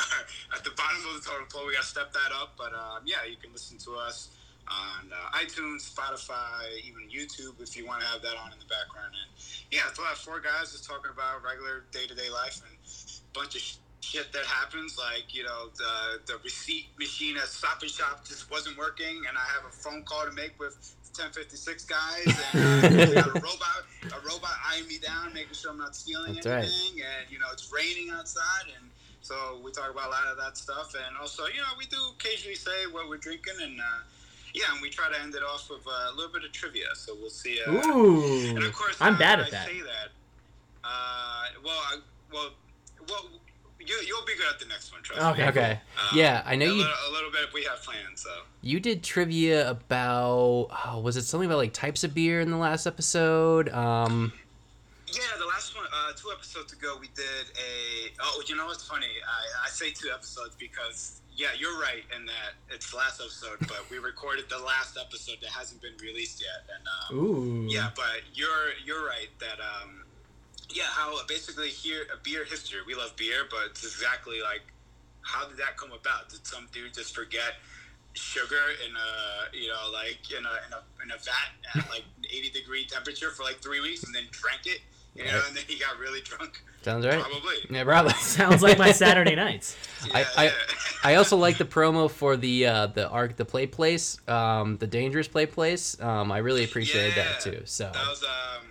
at 0.55 0.63
the 0.63 0.71
bottom 0.77 0.99
of 1.09 1.25
the 1.25 1.27
totem 1.27 1.47
pole. 1.51 1.67
We 1.67 1.73
got 1.73 1.83
to 1.83 1.89
step 1.89 2.13
that 2.13 2.33
up. 2.39 2.53
But 2.59 2.75
um, 2.75 3.05
yeah, 3.07 3.25
you 3.27 3.37
can 3.37 3.53
listen 3.53 3.79
to 3.79 3.95
us 3.95 4.37
on 4.69 5.11
uh, 5.11 5.39
iTunes, 5.39 5.89
Spotify, 5.89 6.77
even 6.85 7.09
YouTube 7.09 7.63
if 7.63 7.75
you 7.77 7.87
want 7.87 8.03
to 8.03 8.07
have 8.09 8.21
that 8.21 8.37
on 8.37 8.53
in 8.53 8.59
the 8.59 8.67
background. 8.67 9.15
And 9.17 9.31
yeah, 9.71 9.89
it's 9.89 9.99
about 9.99 10.19
four 10.19 10.41
guys 10.41 10.73
just 10.73 10.85
talking 10.85 11.11
about 11.11 11.43
regular 11.43 11.85
day 11.91 12.07
to 12.07 12.15
day 12.15 12.29
life 12.29 12.61
and 12.67 12.77
a 12.77 13.06
bunch 13.37 13.55
of 13.55 13.63
shit 14.01 14.33
that 14.33 14.45
happens. 14.45 14.99
Like, 14.99 15.35
you 15.35 15.45
know, 15.45 15.69
the, 15.77 16.33
the 16.33 16.39
receipt 16.43 16.89
machine 16.99 17.37
at 17.37 17.45
Stop 17.45 17.83
and 17.83 17.91
Shop 17.91 18.25
just 18.25 18.51
wasn't 18.51 18.79
working, 18.79 19.23
and 19.29 19.37
I 19.37 19.47
have 19.55 19.65
a 19.69 19.75
phone 19.75 20.03
call 20.03 20.25
to 20.25 20.33
make 20.33 20.59
with 20.59 20.75
1056 21.19 21.85
guys, 21.85 22.27
and 22.53 22.85
uh, 22.85 23.07
we 23.09 23.15
got 23.15 23.29
a 23.29 23.41
robot, 23.41 23.83
a 24.05 24.21
robot 24.27 24.57
eyeing 24.69 24.87
me 24.87 24.99
down, 24.99 25.33
making 25.33 25.55
sure 25.55 25.71
I'm 25.71 25.79
not 25.79 25.97
stealing 25.97 26.35
That's 26.35 26.47
right. 26.47 26.65
anything, 26.65 27.01
and 27.01 27.31
you 27.31 27.39
know 27.39 27.47
it's 27.53 27.73
raining 27.73 28.11
outside, 28.13 28.69
and 28.79 28.91
so 29.23 29.61
we 29.65 29.73
talk 29.73 29.91
about 29.91 30.09
a 30.09 30.11
lot 30.11 30.27
of 30.31 30.37
that 30.37 30.57
stuff, 30.57 30.95
and 30.95 31.17
also 31.17 31.47
you 31.47 31.61
know 31.61 31.73
we 31.79 31.87
do 31.87 31.97
occasionally 32.19 32.57
say 32.57 32.87
what 32.91 33.09
we're 33.09 33.17
drinking, 33.17 33.55
and 33.63 33.81
uh, 33.81 34.05
yeah, 34.55 34.65
and 34.73 34.83
we 34.83 34.91
try 34.91 35.11
to 35.11 35.21
end 35.21 35.35
it 35.35 35.43
off 35.43 35.71
with 35.71 35.87
uh, 35.87 36.13
a 36.13 36.15
little 36.15 36.33
bit 36.33 36.45
of 36.45 36.53
trivia, 36.53 36.87
so 36.95 37.15
we'll 37.19 37.31
see. 37.31 37.61
Uh, 37.67 37.71
and 37.73 37.87
Ooh. 37.87 38.67
of 38.67 38.73
course, 38.75 38.97
I'm 39.01 39.17
bad 39.17 39.41
at 39.41 39.51
that. 39.51 39.67
Say 39.67 39.81
that. 39.81 40.13
Uh, 40.85 41.45
well, 41.65 41.81
I, 41.91 41.99
well, 42.33 42.51
well, 43.09 43.25
you 43.81 43.95
you'll 44.07 44.25
be 44.27 44.37
good 44.37 44.47
at 44.53 44.59
the 44.59 44.67
next 44.67 44.93
one. 44.93 45.03
Trust 45.03 45.23
Okay. 45.23 45.43
me. 45.43 45.49
Okay. 45.49 45.81
Um, 46.11 46.19
Yeah, 46.19 46.43
I 46.45 46.57
know 46.57 46.67
a 46.67 46.69
you 46.69 46.75
Little, 46.79 46.93
a 47.09 47.13
little 47.13 47.31
bit 47.31 47.43
if 47.49 47.53
we 47.55 47.65
have 47.65 47.83
plans. 47.83 48.23
So. 48.23 48.31
you 48.63 48.81
did 48.81 49.05
trivia 49.05 49.71
about 49.71 50.69
oh, 50.87 51.01
was 51.03 51.17
it 51.17 51.23
something 51.23 51.47
about 51.49 51.59
like 51.59 51.73
types 51.73 52.03
of 52.05 52.15
beer 52.15 52.41
in 52.41 52.51
the 52.51 52.57
last 52.57 52.87
episode? 52.87 53.69
Um 53.69 54.33
Yeah, 55.13 55.23
the 55.39 55.47
last 55.47 55.77
one, 55.77 55.87
uh, 55.87 56.13
two 56.17 56.31
episodes 56.33 56.73
ago, 56.73 56.97
we 57.01 57.07
did 57.15 57.25
a. 57.25 58.13
Oh, 58.21 58.43
you 58.49 58.57
know 58.57 58.67
what's 58.67 58.87
funny? 58.87 59.07
I, 59.07 59.67
I 59.67 59.69
say 59.71 59.91
two 59.93 60.11
episodes 60.13 60.57
because 60.59 61.21
yeah, 61.37 61.49
you're 61.57 61.79
right 61.79 62.03
in 62.17 62.25
that 62.27 62.57
it's 62.75 62.91
the 62.91 62.97
last 62.97 63.21
episode, 63.21 63.59
but 63.69 63.85
we 63.91 63.99
recorded 63.99 64.47
the 64.49 64.59
last 64.59 64.97
episode 64.99 65.37
that 65.43 65.51
hasn't 65.51 65.81
been 65.83 65.93
released 66.03 66.41
yet, 66.43 66.65
and 66.75 67.19
um, 67.21 67.25
Ooh. 67.25 67.67
yeah, 67.69 67.91
but 67.95 68.23
you're 68.35 68.73
you're 68.85 69.05
right 69.07 69.29
that 69.39 69.61
um, 69.61 70.03
yeah, 70.71 70.85
how 70.89 71.15
basically 71.27 71.69
here 71.69 72.07
a 72.13 72.17
beer 72.23 72.45
history. 72.45 72.81
We 72.87 72.95
love 72.95 73.17
beer, 73.17 73.45
but 73.51 73.71
it's 73.71 73.85
exactly 73.85 74.41
like 74.43 74.63
how 75.23 75.49
did 75.49 75.59
that 75.59 75.77
come 75.77 75.93
about? 75.93 76.29
Did 76.29 76.47
some 76.47 76.69
dude 76.73 76.95
just 76.95 77.15
forget? 77.15 77.55
sugar 78.19 78.57
in 78.87 78.97
a 78.97 79.57
you 79.57 79.69
know 79.69 79.91
like 79.93 80.19
in 80.31 80.45
a 80.45 80.57
in 80.67 80.73
a, 80.73 80.83
in 81.05 81.11
a 81.11 81.19
vat 81.19 81.53
at 81.75 81.91
like 81.91 82.05
80 82.25 82.51
degree 82.51 82.87
temperature 82.87 83.31
for 83.31 83.43
like 83.43 83.57
three 83.61 83.81
weeks 83.81 84.05
and 84.05 84.15
then 84.15 84.25
drank 84.31 84.63
it 84.65 84.81
you 85.15 85.25
know 85.25 85.43
and 85.47 85.57
then 85.57 85.65
he 85.67 85.79
got 85.79 85.99
really 85.99 86.21
drunk 86.23 86.63
sounds 86.83 87.05
right. 87.05 87.21
probably 87.21 87.57
Yeah, 87.69 87.83
probably. 87.83 88.13
Sounds 88.21 88.63
like 88.63 88.79
my 88.79 88.93
Saturday 88.93 89.35
nights. 89.35 89.77
I, 90.15 90.21
Yeah, 90.21 90.27
I, 90.37 90.45
yeah. 90.45 90.53
I 91.03 91.15
also 91.17 91.37
like 91.37 91.59
the 91.59 91.65
promo 91.65 92.09
for 92.09 92.37
the 92.37 92.67
uh, 92.67 92.87
the 92.87 93.09
arc 93.09 93.35
the 93.35 93.45
play 93.45 93.67
place, 93.67 94.21
um, 94.29 94.77
the 94.77 94.87
dangerous 94.87 95.27
play 95.27 95.47
place. 95.47 96.01
Um, 96.01 96.31
I 96.31 96.39
really 96.39 96.63
appreciated 96.63 97.17
that 97.17 97.41
too. 97.41 97.63
So 97.65 97.91
that 97.93 98.09
was 98.09 98.23
um 98.23 98.67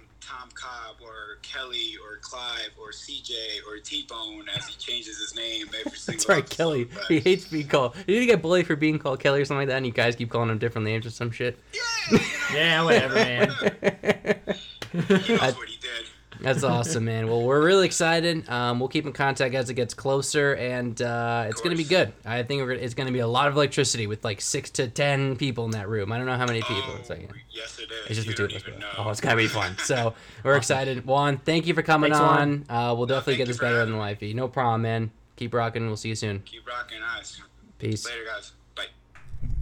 Tom 0.46 0.52
Cobb 0.54 0.98
or 1.02 1.38
Kelly 1.42 1.94
or 2.04 2.18
Clive 2.22 2.72
or 2.80 2.92
CJ 2.92 3.32
or 3.68 3.80
T 3.80 4.06
Bone 4.08 4.46
as 4.56 4.68
he 4.68 4.76
changes 4.78 5.18
his 5.20 5.36
name 5.36 5.68
every 5.80 5.98
single. 5.98 6.14
that's 6.20 6.30
right, 6.30 6.40
episode, 6.44 6.56
Kelly. 6.58 6.84
but- 6.86 7.06
He 7.08 7.20
hates 7.20 7.46
being 7.48 7.68
called. 7.68 7.96
Did 7.96 8.20
he 8.20 8.26
get 8.26 8.42
bullied 8.42 8.68
for 8.68 8.76
being 8.76 9.00
called 9.00 9.20
Kelly 9.20 9.42
or 9.42 9.46
something 9.46 9.62
like 9.62 9.68
that? 9.70 9.78
And 9.78 9.86
you 9.86 9.92
guys 9.92 10.16
keep 10.16 10.30
calling 10.30 10.50
him 10.50 10.58
different 10.58 10.86
names 10.86 11.06
or 11.06 11.10
some 11.10 11.32
shit. 11.32 11.58
Yeah, 11.74 12.20
Yeah, 12.54 12.84
whatever, 12.84 13.16
man. 13.16 13.50
he 14.92 15.34
knows 15.36 15.56
what 15.56 15.68
he 15.68 15.78
did. 15.78 16.06
That's 16.42 16.64
awesome, 16.64 17.06
man. 17.06 17.28
Well, 17.28 17.42
we're 17.44 17.64
really 17.66 17.86
excited. 17.86 18.48
Um, 18.50 18.80
we'll 18.80 18.90
keep 18.90 19.06
in 19.06 19.14
contact 19.14 19.56
as 19.56 19.70
it 19.70 19.74
gets 19.76 19.94
closer, 19.94 20.54
and 20.56 21.02
uh, 21.02 21.46
it's 21.48 21.62
going 21.62 21.76
to 21.76 21.82
be 21.82 21.88
good. 21.88 22.14
I 22.26 22.44
think 22.44 22.62
we're, 22.62 22.72
it's 22.72 22.94
going 22.94 23.08
to 23.08 23.14
be 23.14 23.20
a 23.20 23.28
lot 23.28 23.48
of 23.48 23.56
electricity 23.56 24.08
with 24.08 24.24
like 24.24 24.42
six 24.42 24.70
to 24.72 24.88
ten 24.88 25.36
people 25.38 25.66
in 25.66 25.72
that 25.72 25.90
room. 25.90 26.12
I 26.12 26.18
don't 26.18 26.28
know 26.28 26.38
how 26.38 26.46
many 26.46 26.62
people. 26.62 26.84
Oh, 26.94 26.98
it's 27.00 27.10
like 27.10 27.30
yes, 27.52 27.80
it 27.80 27.90
is. 27.92 28.06
it's 28.08 28.16
just 28.16 28.28
the 28.28 28.34
two 28.34 28.44
of 28.46 28.50
don't 28.50 28.58
us. 28.58 28.62
even 28.68 28.80
but- 28.80 28.98
know. 28.98 29.06
Oh, 29.06 29.10
it's 29.10 29.22
going 29.22 29.36
to 29.36 29.42
be 29.42 29.48
fun. 29.48 29.78
So 29.80 30.14
we're 30.44 30.58
excited. 30.58 31.06
Juan, 31.06 31.38
thank 31.38 31.68
you 31.68 31.74
for 31.74 31.82
coming 31.82 32.12
Thanks, 32.12 32.22
on. 32.24 32.66
Juan. 32.68 32.92
Uh, 32.92 32.96
we'll 32.96 33.06
definitely 33.06 33.34
thank 33.34 33.38
get 33.40 33.48
this 33.48 33.58
for 33.58 33.64
better 33.66 33.80
having 33.80 33.94
than 33.94 34.00
life. 34.00 34.22
No 34.22 34.48
problem, 34.48 34.82
man. 34.84 35.12
Keep 35.36 35.54
rocking. 35.54 35.88
We'll 35.88 35.98
see 35.98 36.10
you 36.10 36.16
soon. 36.16 36.40
Keep 36.46 36.68
rocking, 36.68 37.00
eyes. 37.04 37.42
Peace. 37.80 38.06
Later, 38.06 38.24
guys. 38.34 38.54
Bye. 38.76 38.86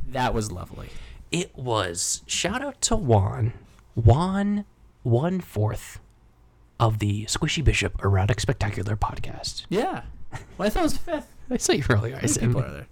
That 0.09 0.33
was 0.33 0.51
lovely. 0.51 0.89
It 1.31 1.55
was 1.57 2.21
shout 2.27 2.61
out 2.61 2.79
to 2.81 2.95
Juan. 2.95 3.53
Juan 3.95 4.65
one 5.01 5.41
fourth 5.41 5.99
of 6.79 6.99
the 6.99 7.25
Squishy 7.25 7.63
Bishop 7.63 7.99
Erotic 8.03 8.39
Spectacular 8.39 8.95
podcast. 8.95 9.65
Yeah. 9.69 10.03
Well, 10.57 10.67
I 10.67 10.69
thought 10.69 10.79
it 10.81 10.83
was 10.83 10.97
fifth. 10.97 11.27
I 11.49 11.57
saw 11.57 11.73
you 11.73 11.83
earlier. 11.89 12.13
I 12.13 12.17
How 12.17 12.21
many 12.21 12.27
said, 12.33 12.43
people 12.43 12.61
are 12.61 12.71
there? 12.71 12.87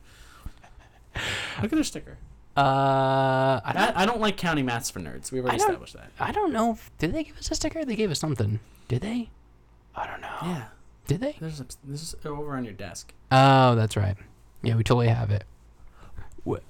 Look 1.62 1.65
at 1.65 1.72
their 1.72 1.84
sticker. 1.84 2.17
uh, 2.56 2.62
I 2.62 3.72
don't, 3.74 3.98
I, 3.98 4.02
I 4.04 4.06
don't 4.06 4.20
like 4.22 4.38
counting 4.38 4.65
maths 4.65 4.89
for 4.89 5.00
nerds. 5.00 5.32
We 5.32 5.39
already 5.39 5.56
I 5.56 5.58
don't- 5.58 5.70
established 5.70 5.94
that. 5.94 6.12
I 6.20 6.32
don't 6.32 6.54
know. 6.54 6.72
If, 6.74 6.91
did 6.98 7.13
they 7.13 7.24
give 7.24 7.38
us 7.38 7.50
a 7.52 7.56
sticker? 7.56 7.84
They 7.86 7.96
gave 7.96 8.12
us 8.12 8.20
something. 8.20 8.60
Did 8.88 9.02
they? 9.02 9.30
I 9.96 10.06
don't 10.08 10.22
know. 10.22 10.38
Yeah. 10.44 10.63
Did 11.08 11.20
they? 11.22 11.36
There's 11.39 11.60
a, 11.60 11.65
this 11.84 12.02
is 12.04 12.15
over 12.26 12.56
on 12.56 12.63
your 12.63 12.74
desk. 12.74 13.13
Oh, 13.32 13.76
that's 13.76 13.98
right. 13.98 14.15
Yeah, 14.62 14.76
we 14.76 14.84
totally 14.84 15.08
have 15.08 15.32
it. 15.32 15.44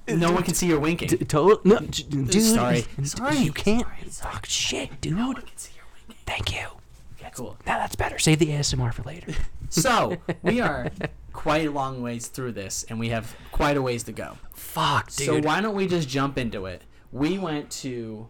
No 0.07 0.31
one 0.31 0.43
can 0.43 0.53
see 0.53 0.67
your 0.67 0.79
winking. 0.79 1.07
D- 1.09 1.17
total, 1.17 1.61
no, 1.63 1.79
d- 1.79 2.03
dude. 2.03 2.33
Sorry. 2.43 2.85
d- 2.97 3.05
Sorry. 3.05 3.37
You 3.37 3.51
can't. 3.53 3.83
Sorry, 3.83 4.09
sorry. 4.09 4.33
Fuck 4.33 4.45
shit, 4.45 4.99
dude. 5.01 5.15
No 5.17 5.27
one 5.27 5.35
can 5.37 5.57
see 5.57 5.71
your 5.75 5.85
winking. 6.07 6.23
Thank 6.25 6.53
you. 6.53 6.67
Cool. 7.33 7.57
Now 7.65 7.77
that's 7.77 7.95
better. 7.95 8.19
Save 8.19 8.39
the 8.39 8.47
ASMR 8.47 8.93
for 8.93 9.03
later. 9.03 9.33
So 9.73 10.17
we 10.41 10.59
are 10.59 10.91
quite 11.31 11.65
a 11.65 11.71
long 11.71 12.01
ways 12.01 12.27
through 12.27 12.51
this, 12.51 12.83
and 12.89 12.99
we 12.99 13.07
have 13.07 13.33
quite 13.53 13.77
a 13.77 13.81
ways 13.81 14.03
to 14.03 14.11
go. 14.11 14.37
Fuck, 14.53 15.11
dude. 15.13 15.25
So 15.25 15.39
why 15.39 15.61
don't 15.61 15.75
we 15.75 15.87
just 15.87 16.09
jump 16.09 16.37
into 16.37 16.65
it? 16.65 16.81
We 17.13 17.37
went 17.37 17.71
to 17.83 18.27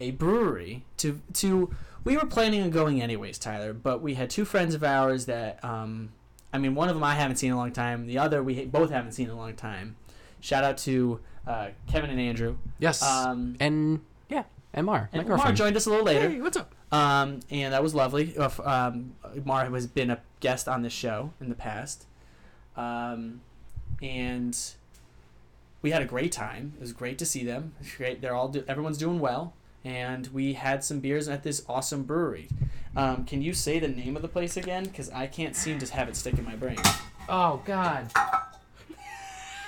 a 0.00 0.10
brewery 0.10 0.84
to 0.96 1.20
to. 1.34 1.72
We 2.02 2.16
were 2.16 2.26
planning 2.26 2.60
on 2.62 2.70
going 2.70 3.00
anyways, 3.00 3.38
Tyler, 3.38 3.72
but 3.72 4.02
we 4.02 4.14
had 4.14 4.28
two 4.28 4.44
friends 4.44 4.74
of 4.74 4.82
ours 4.82 5.26
that, 5.26 5.64
um, 5.64 6.10
I 6.52 6.58
mean, 6.58 6.74
one 6.74 6.88
of 6.88 6.96
them 6.96 7.04
I 7.04 7.14
haven't 7.14 7.36
seen 7.36 7.50
in 7.50 7.54
a 7.54 7.58
long 7.58 7.70
time. 7.70 8.08
The 8.08 8.18
other 8.18 8.42
we 8.42 8.64
both 8.64 8.90
haven't 8.90 9.12
seen 9.12 9.26
in 9.26 9.32
a 9.32 9.36
long 9.36 9.54
time. 9.54 9.94
Shout 10.40 10.64
out 10.64 10.78
to 10.78 11.20
uh, 11.46 11.68
Kevin 11.86 12.10
and 12.10 12.18
Andrew. 12.18 12.56
yes. 12.80 13.04
Um, 13.04 13.54
and 13.60 14.00
yeah, 14.28 14.42
my 14.74 15.06
and 15.12 15.28
Mar 15.28 15.52
joined 15.52 15.76
us 15.76 15.86
a 15.86 15.90
little 15.90 16.04
later. 16.04 16.28
Hey, 16.28 16.40
what's 16.40 16.56
up? 16.56 16.74
Um, 16.92 17.40
and 17.50 17.72
that 17.72 17.82
was 17.82 17.94
lovely. 17.94 18.36
Uh, 18.36 18.50
Um, 18.64 19.14
Mar 19.44 19.68
has 19.70 19.86
been 19.86 20.10
a 20.10 20.20
guest 20.40 20.68
on 20.68 20.82
this 20.82 20.92
show 20.92 21.32
in 21.40 21.48
the 21.48 21.54
past. 21.54 22.04
Um, 22.76 23.40
and 24.02 24.56
we 25.80 25.90
had 25.90 26.02
a 26.02 26.04
great 26.04 26.32
time. 26.32 26.74
It 26.76 26.80
was 26.80 26.92
great 26.92 27.18
to 27.18 27.26
see 27.26 27.44
them. 27.44 27.74
It's 27.80 27.94
great. 27.96 28.20
They're 28.20 28.34
all 28.34 28.48
do- 28.48 28.64
everyone's 28.68 28.98
doing 28.98 29.18
well. 29.20 29.54
And 29.84 30.28
we 30.28 30.52
had 30.52 30.84
some 30.84 31.00
beers 31.00 31.28
at 31.28 31.42
this 31.42 31.64
awesome 31.68 32.04
brewery. 32.04 32.48
Um, 32.94 33.24
can 33.24 33.42
you 33.42 33.52
say 33.54 33.78
the 33.80 33.88
name 33.88 34.14
of 34.14 34.22
the 34.22 34.28
place 34.28 34.56
again? 34.56 34.84
Because 34.84 35.10
I 35.10 35.26
can't 35.26 35.56
seem 35.56 35.78
to 35.80 35.92
have 35.94 36.08
it 36.08 36.14
stick 36.16 36.38
in 36.38 36.44
my 36.44 36.54
brain. 36.56 36.78
Oh 37.28 37.62
God, 37.64 38.10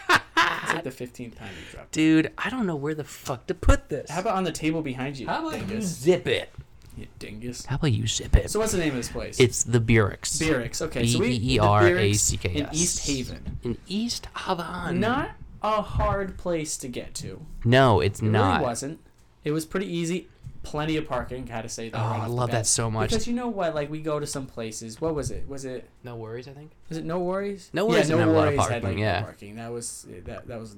It's 0.08 0.72
like 0.74 0.84
the 0.84 0.90
fifteenth 0.90 1.38
time 1.38 1.48
you 1.58 1.70
dropped. 1.72 1.88
it. 1.88 1.92
dude, 1.92 2.32
I 2.38 2.50
don't 2.50 2.66
know 2.66 2.76
where 2.76 2.94
the 2.94 3.04
fuck 3.04 3.46
to 3.46 3.54
put 3.54 3.88
this. 3.88 4.10
How 4.10 4.20
about 4.20 4.36
on 4.36 4.44
the 4.44 4.52
table 4.52 4.82
behind 4.82 5.18
you, 5.18 5.26
How 5.26 5.40
about 5.46 5.58
you 5.60 5.66
dingus? 5.66 5.86
zip 5.86 6.26
it? 6.26 6.52
You 6.96 7.06
dingus. 7.18 7.66
How 7.66 7.76
about 7.76 7.92
you 7.92 8.06
zip 8.06 8.36
it? 8.36 8.50
So 8.50 8.60
what's 8.60 8.72
the 8.72 8.78
name 8.78 8.90
of 8.90 8.96
this 8.96 9.08
place? 9.10 9.40
it's 9.40 9.64
the 9.64 9.80
Beerix. 9.80 10.38
Beerix. 10.40 10.80
Okay, 10.82 11.06
so 11.06 11.18
we 11.18 11.30
B 11.30 11.34
E 11.34 11.38
the 11.38 11.54
E 11.54 11.58
R 11.58 11.86
A 11.86 11.90
Beerix 11.90 12.16
C 12.16 12.36
K 12.36 12.52
in 12.54 12.68
East 12.72 13.06
Haven. 13.06 13.58
In 13.64 13.78
East 13.88 14.26
Haven. 14.36 15.00
Not 15.00 15.30
a 15.62 15.82
hard 15.82 16.38
place 16.38 16.76
to 16.78 16.88
get 16.88 17.14
to. 17.16 17.44
No, 17.64 18.00
it's 18.00 18.20
It 18.20 18.26
not. 18.26 18.56
really 18.58 18.64
wasn't. 18.68 19.00
It 19.44 19.50
was 19.52 19.66
pretty 19.66 19.86
easy. 19.86 20.28
Plenty 20.62 20.96
of 20.96 21.06
parking. 21.06 21.44
Gotta 21.44 21.68
say 21.68 21.90
that. 21.90 21.98
Oh, 21.98 22.10
right 22.10 22.20
I 22.22 22.26
love 22.26 22.50
that 22.52 22.66
so 22.66 22.90
much. 22.90 23.10
Because 23.10 23.26
you 23.26 23.34
know 23.34 23.48
what? 23.48 23.74
Like 23.74 23.90
we 23.90 24.00
go 24.00 24.18
to 24.18 24.26
some 24.26 24.46
places. 24.46 24.98
What 25.00 25.14
was 25.14 25.30
it? 25.30 25.46
Was 25.46 25.64
it? 25.66 25.88
No 26.04 26.16
worries, 26.16 26.48
I 26.48 26.52
think. 26.52 26.70
Was 26.88 26.96
it 26.96 27.04
no 27.04 27.18
worries? 27.18 27.68
No 27.74 27.84
Worries 27.86 28.08
Yeah, 28.08 28.14
no 28.14 28.20
have 28.20 28.28
a 28.28 28.32
lot 28.32 28.48
of 28.48 28.54
worries 28.54 28.68
had 28.70 28.82
like 28.84 28.96
yeah. 28.96 29.18
no 29.20 29.24
parking. 29.26 29.56
That 29.56 29.72
was 29.72 30.06
that. 30.24 30.46
That 30.48 30.58
was 30.60 30.76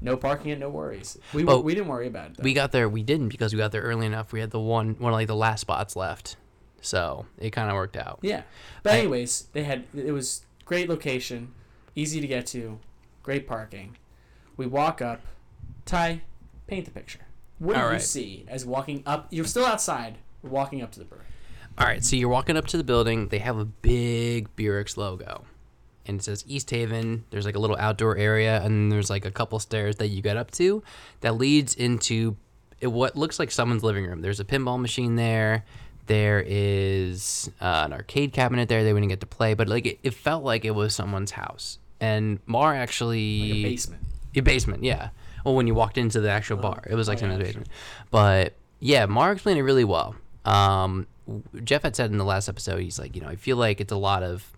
no 0.00 0.16
parking 0.16 0.50
and 0.50 0.60
no 0.60 0.68
worries. 0.68 1.18
We 1.34 1.42
But 1.42 1.62
we 1.64 1.74
didn't 1.74 1.88
worry 1.88 2.06
about 2.06 2.30
it. 2.30 2.36
Though. 2.38 2.42
We 2.42 2.54
got 2.54 2.72
there. 2.72 2.88
We 2.88 3.02
didn't 3.02 3.28
because 3.28 3.52
we 3.52 3.58
got 3.58 3.72
there 3.72 3.82
early 3.82 4.06
enough. 4.06 4.32
We 4.32 4.40
had 4.40 4.50
the 4.50 4.60
one, 4.60 4.96
one 4.98 5.12
of 5.12 5.18
like 5.18 5.26
the 5.26 5.36
last 5.36 5.60
spots 5.60 5.96
left, 5.96 6.36
so 6.80 7.26
it 7.38 7.50
kind 7.50 7.68
of 7.68 7.74
worked 7.74 7.96
out. 7.96 8.18
Yeah. 8.22 8.42
But 8.82 8.92
I- 8.94 8.98
anyways, 8.98 9.48
they 9.52 9.64
had 9.64 9.84
it 9.94 10.12
was 10.12 10.44
great 10.64 10.88
location, 10.88 11.52
easy 11.94 12.20
to 12.20 12.26
get 12.26 12.46
to, 12.48 12.78
great 13.22 13.46
parking. 13.46 13.96
We 14.56 14.66
walk 14.66 15.00
up. 15.02 15.20
Ty, 15.86 16.22
paint 16.66 16.84
the 16.84 16.90
picture. 16.90 17.20
What 17.58 17.74
do 17.74 17.80
All 17.80 17.92
you 17.92 17.98
see 17.98 18.44
as 18.48 18.64
walking 18.64 19.02
up? 19.04 19.26
You're 19.30 19.44
still 19.44 19.64
outside. 19.66 20.18
We're 20.42 20.50
walking 20.50 20.82
up 20.82 20.90
to 20.92 20.98
the 20.98 21.04
brewery. 21.04 21.24
All 21.78 21.86
right, 21.86 22.04
so 22.04 22.16
you're 22.16 22.28
walking 22.28 22.56
up 22.56 22.66
to 22.68 22.76
the 22.76 22.84
building. 22.84 23.28
They 23.28 23.38
have 23.38 23.58
a 23.58 23.64
big 23.64 24.54
Beerix 24.56 24.96
logo, 24.96 25.44
and 26.10 26.20
it 26.20 26.24
says 26.24 26.44
East 26.46 26.68
Haven. 26.70 27.24
There's 27.30 27.46
like 27.46 27.54
a 27.54 27.58
little 27.58 27.76
outdoor 27.76 28.18
area, 28.18 28.62
and 28.62 28.92
there's 28.92 29.08
like 29.08 29.24
a 29.24 29.30
couple 29.30 29.58
stairs 29.58 29.96
that 29.96 30.08
you 30.08 30.20
get 30.20 30.36
up 30.36 30.50
to 30.52 30.82
that 31.22 31.36
leads 31.36 31.74
into 31.74 32.36
what 32.82 33.16
looks 33.16 33.38
like 33.38 33.50
someone's 33.50 33.82
living 33.82 34.04
room. 34.06 34.20
There's 34.20 34.40
a 34.40 34.44
pinball 34.44 34.78
machine 34.80 35.16
there. 35.16 35.64
There 36.06 36.44
is 36.46 37.50
uh, 37.60 37.82
an 37.86 37.92
arcade 37.92 38.32
cabinet 38.32 38.68
there. 38.68 38.82
They 38.84 38.92
wouldn't 38.92 39.10
get 39.10 39.20
to 39.20 39.26
play, 39.26 39.54
but 39.54 39.68
like 39.68 39.86
it, 39.86 39.98
it 40.02 40.12
felt 40.14 40.44
like 40.44 40.64
it 40.64 40.72
was 40.72 40.94
someone's 40.94 41.30
house. 41.30 41.78
And 42.00 42.40
Mar 42.46 42.74
actually 42.74 43.48
Like 43.48 43.58
a 43.58 43.62
basement. 43.62 44.02
a 44.34 44.40
basement, 44.40 44.84
yeah. 44.84 45.10
Well, 45.44 45.54
when 45.54 45.66
you 45.66 45.74
walked 45.74 45.96
into 45.98 46.20
the 46.20 46.30
actual 46.30 46.56
bar, 46.56 46.82
it 46.90 46.94
was 46.94 47.08
like 47.08 47.18
oh, 47.18 47.20
yeah, 47.20 47.20
someone's 47.20 47.38
sure. 47.40 47.46
basement. 47.46 47.68
But 48.10 48.54
yeah, 48.80 49.06
Mark 49.06 49.36
explained 49.36 49.58
it 49.58 49.62
really 49.62 49.84
well. 49.84 50.16
Um, 50.44 51.06
Jeff 51.62 51.82
had 51.82 51.94
said 51.94 52.10
in 52.10 52.18
the 52.18 52.24
last 52.24 52.48
episode, 52.48 52.80
he's 52.80 52.98
like, 52.98 53.14
you 53.14 53.22
know, 53.22 53.28
I 53.28 53.36
feel 53.36 53.56
like 53.56 53.80
it's 53.80 53.92
a 53.92 53.96
lot 53.96 54.22
of 54.22 54.50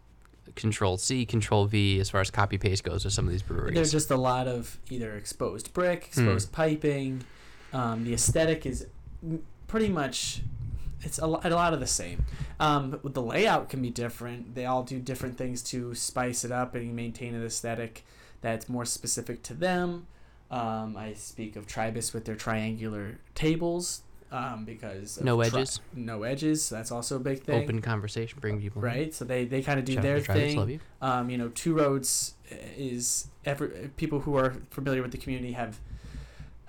Control 0.54 0.96
C, 0.96 1.24
Control 1.26 1.64
V 1.66 1.98
as 2.00 2.10
far 2.10 2.20
as 2.20 2.30
copy 2.30 2.58
paste 2.58 2.84
goes 2.84 3.04
with 3.04 3.14
some 3.14 3.26
of 3.26 3.32
these 3.32 3.42
breweries. 3.42 3.74
There's 3.74 3.92
just 3.92 4.10
a 4.10 4.16
lot 4.16 4.46
of 4.48 4.78
either 4.90 5.14
exposed 5.16 5.72
brick, 5.72 6.06
exposed 6.08 6.48
Hmm. 6.48 6.54
piping. 6.54 7.24
Um, 7.72 8.04
the 8.04 8.12
aesthetic 8.14 8.66
is 8.66 8.86
pretty 9.66 9.88
much 9.88 10.42
it's 11.04 11.18
a, 11.18 11.24
a 11.24 11.50
lot 11.50 11.72
of 11.74 11.80
the 11.80 11.86
same. 11.86 12.24
Um, 12.60 12.90
but 13.02 13.14
the 13.14 13.22
layout 13.22 13.68
can 13.68 13.82
be 13.82 13.90
different. 13.90 14.54
They 14.54 14.66
all 14.66 14.82
do 14.84 14.98
different 15.00 15.36
things 15.36 15.62
to 15.64 15.94
spice 15.94 16.44
it 16.44 16.52
up 16.52 16.74
and 16.74 16.94
maintain 16.94 17.34
an 17.34 17.44
aesthetic 17.44 18.04
that's 18.40 18.68
more 18.68 18.84
specific 18.84 19.42
to 19.44 19.54
them. 19.54 20.06
Um, 20.50 20.96
I 20.96 21.14
speak 21.14 21.56
of 21.56 21.66
Tribus 21.66 22.12
with 22.12 22.24
their 22.26 22.36
triangular 22.36 23.18
tables. 23.34 24.02
Um, 24.32 24.64
because 24.64 25.20
No 25.20 25.36
tri- 25.36 25.46
edges? 25.60 25.80
no 25.94 26.22
edges. 26.24 26.68
That's 26.68 26.90
also 26.90 27.16
a 27.16 27.20
big 27.20 27.42
thing. 27.44 27.62
Open 27.62 27.80
conversation, 27.80 28.38
bring 28.40 28.60
people. 28.60 28.80
in. 28.82 28.86
Right, 28.88 29.14
so 29.14 29.24
they, 29.24 29.44
they 29.44 29.62
kind 29.62 29.78
of 29.78 29.84
do 29.84 29.94
Shout 29.94 30.02
their 30.02 30.20
thing. 30.20 30.68
you. 30.68 30.80
Um, 31.00 31.30
you 31.30 31.38
know, 31.38 31.48
Two 31.50 31.74
Roads 31.74 32.34
is 32.76 33.28
every 33.44 33.90
people 33.96 34.20
who 34.20 34.36
are 34.36 34.54
familiar 34.70 35.02
with 35.02 35.12
the 35.12 35.18
community 35.18 35.52
have 35.52 35.78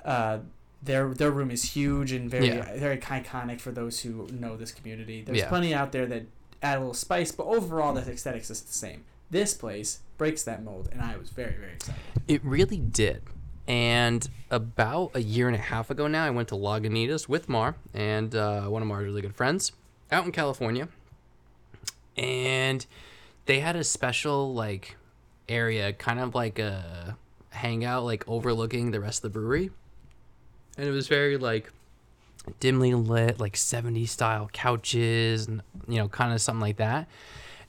uh, 0.05 0.39
their 0.81 1.13
their 1.13 1.31
room 1.31 1.49
is 1.51 1.63
huge 1.63 2.11
and 2.11 2.29
very 2.29 2.47
Yeah. 2.47 2.75
very 2.77 2.97
iconic 2.97 3.61
for 3.61 3.71
those 3.71 4.01
who 4.01 4.27
know 4.31 4.57
this 4.57 4.71
community. 4.71 5.21
There's 5.23 5.37
Yeah. 5.39 5.47
plenty 5.49 5.73
out 5.73 5.91
there 5.93 6.05
that 6.07 6.23
add 6.61 6.77
a 6.77 6.79
little 6.79 6.93
spice, 6.93 7.31
but 7.31 7.45
overall 7.45 7.93
the 7.93 8.01
aesthetics 8.01 8.49
is 8.49 8.61
the 8.61 8.73
same. 8.73 9.05
This 9.31 9.53
place 9.53 9.99
breaks 10.17 10.43
that 10.43 10.63
mold, 10.63 10.89
and 10.91 11.01
I 11.01 11.15
was 11.17 11.29
very 11.29 11.53
very 11.53 11.73
excited. 11.73 12.01
It 12.27 12.43
really 12.43 12.77
did. 12.77 13.23
And 13.67 14.27
about 14.51 15.11
a 15.13 15.21
year 15.21 15.47
and 15.47 15.55
a 15.55 15.59
half 15.59 15.89
ago 15.89 16.07
now, 16.07 16.25
I 16.25 16.29
went 16.29 16.49
to 16.49 16.55
Lagunitas 16.55 17.29
with 17.29 17.47
Mar 17.47 17.75
and 17.93 18.35
uh, 18.35 18.63
one 18.63 18.81
of 18.81 18.87
Mar's 18.87 19.05
really 19.05 19.21
good 19.21 19.35
friends 19.35 19.71
out 20.11 20.25
in 20.25 20.31
California. 20.31 20.89
And 22.17 22.85
they 23.45 23.59
had 23.61 23.75
a 23.75 23.83
special 23.83 24.53
like 24.53 24.97
area, 25.47 25.93
kind 25.93 26.19
of 26.19 26.35
like 26.35 26.59
a 26.59 27.17
hangout, 27.49 28.03
like 28.03 28.27
overlooking 28.27 28.91
the 28.91 28.99
rest 28.99 29.23
of 29.23 29.31
the 29.31 29.39
brewery. 29.39 29.71
And 30.77 30.87
it 30.87 30.91
was 30.91 31.07
very 31.07 31.37
like 31.37 31.71
dimly 32.59 32.93
lit, 32.93 33.39
like 33.39 33.53
70s 33.53 34.09
style 34.09 34.49
couches, 34.51 35.47
and 35.47 35.61
you 35.87 35.97
know, 35.97 36.09
kind 36.09 36.33
of 36.33 36.41
something 36.41 36.61
like 36.61 36.77
that. 36.77 37.07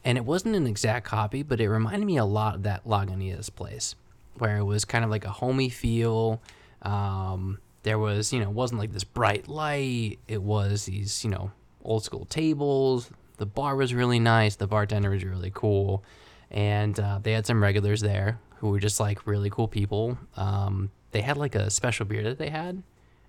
And 0.05 0.19
it 0.19 0.25
wasn't 0.25 0.57
an 0.57 0.67
exact 0.67 1.07
copy, 1.07 1.43
but 1.43 1.61
it 1.61 1.69
reminded 1.69 2.05
me 2.05 2.19
a 2.19 2.25
lot 2.25 2.57
of 2.57 2.63
that 2.65 2.85
Lagunitas 2.85 3.55
place, 3.55 3.95
where 4.39 4.59
it 4.59 4.65
was 4.65 4.85
kind 4.85 5.05
of 5.05 5.11
like 5.11 5.25
a 5.25 5.31
homey 5.31 5.69
feel. 5.69 6.43
Um, 6.83 7.59
there 7.83 7.99
was, 7.99 8.33
you 8.33 8.41
know, 8.41 8.49
it 8.49 8.55
wasn't 8.55 8.81
like 8.81 8.93
this 8.93 9.05
bright 9.05 9.49
light. 9.49 10.19
It 10.27 10.43
was 10.43 10.87
these, 10.87 11.23
you 11.25 11.31
know, 11.31 11.51
old 11.83 12.05
school 12.05 12.25
tables. 12.25 13.11
The 13.37 13.47
bar 13.47 13.77
was 13.77 13.95
really 13.95 14.19
nice. 14.21 14.57
The 14.57 14.67
bartender 14.67 15.11
was 15.11 15.25
really 15.25 15.51
cool, 15.53 16.05
and 16.51 16.99
uh, 16.99 17.19
they 17.23 17.33
had 17.33 17.47
some 17.47 17.63
regulars 17.63 18.01
there 18.01 18.39
who 18.59 18.71
were 18.71 18.81
just 18.81 19.01
like 19.01 19.27
really 19.27 19.51
cool 19.51 19.69
people. 19.69 20.17
Um, 20.37 20.91
they 21.11 21.21
had 21.21 21.37
like 21.37 21.55
a 21.55 21.71
special 21.71 22.07
beer 22.07 22.23
that 22.25 22.39
they 22.39 22.51
had, 22.51 22.83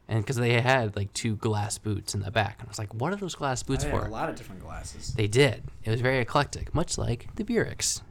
and 0.07 0.21
because 0.23 0.37
they 0.37 0.61
had 0.61 0.95
like 0.95 1.11
two 1.13 1.35
glass 1.37 1.77
boots 1.77 2.13
in 2.13 2.21
the 2.21 2.31
back, 2.31 2.57
and 2.59 2.67
I 2.67 2.69
was 2.69 2.79
like, 2.79 2.93
"What 2.93 3.13
are 3.13 3.15
those 3.17 3.35
glass 3.35 3.63
boots 3.63 3.83
I 3.83 3.89
for?" 3.89 4.01
had 4.01 4.09
a 4.09 4.13
lot 4.13 4.29
of 4.29 4.35
different 4.35 4.61
glasses. 4.61 5.13
They 5.15 5.27
did. 5.27 5.63
It 5.83 5.89
was 5.89 6.01
very 6.01 6.19
eclectic, 6.19 6.73
much 6.73 6.97
like 6.97 7.27
the 7.35 7.43
Bureks. 7.43 8.01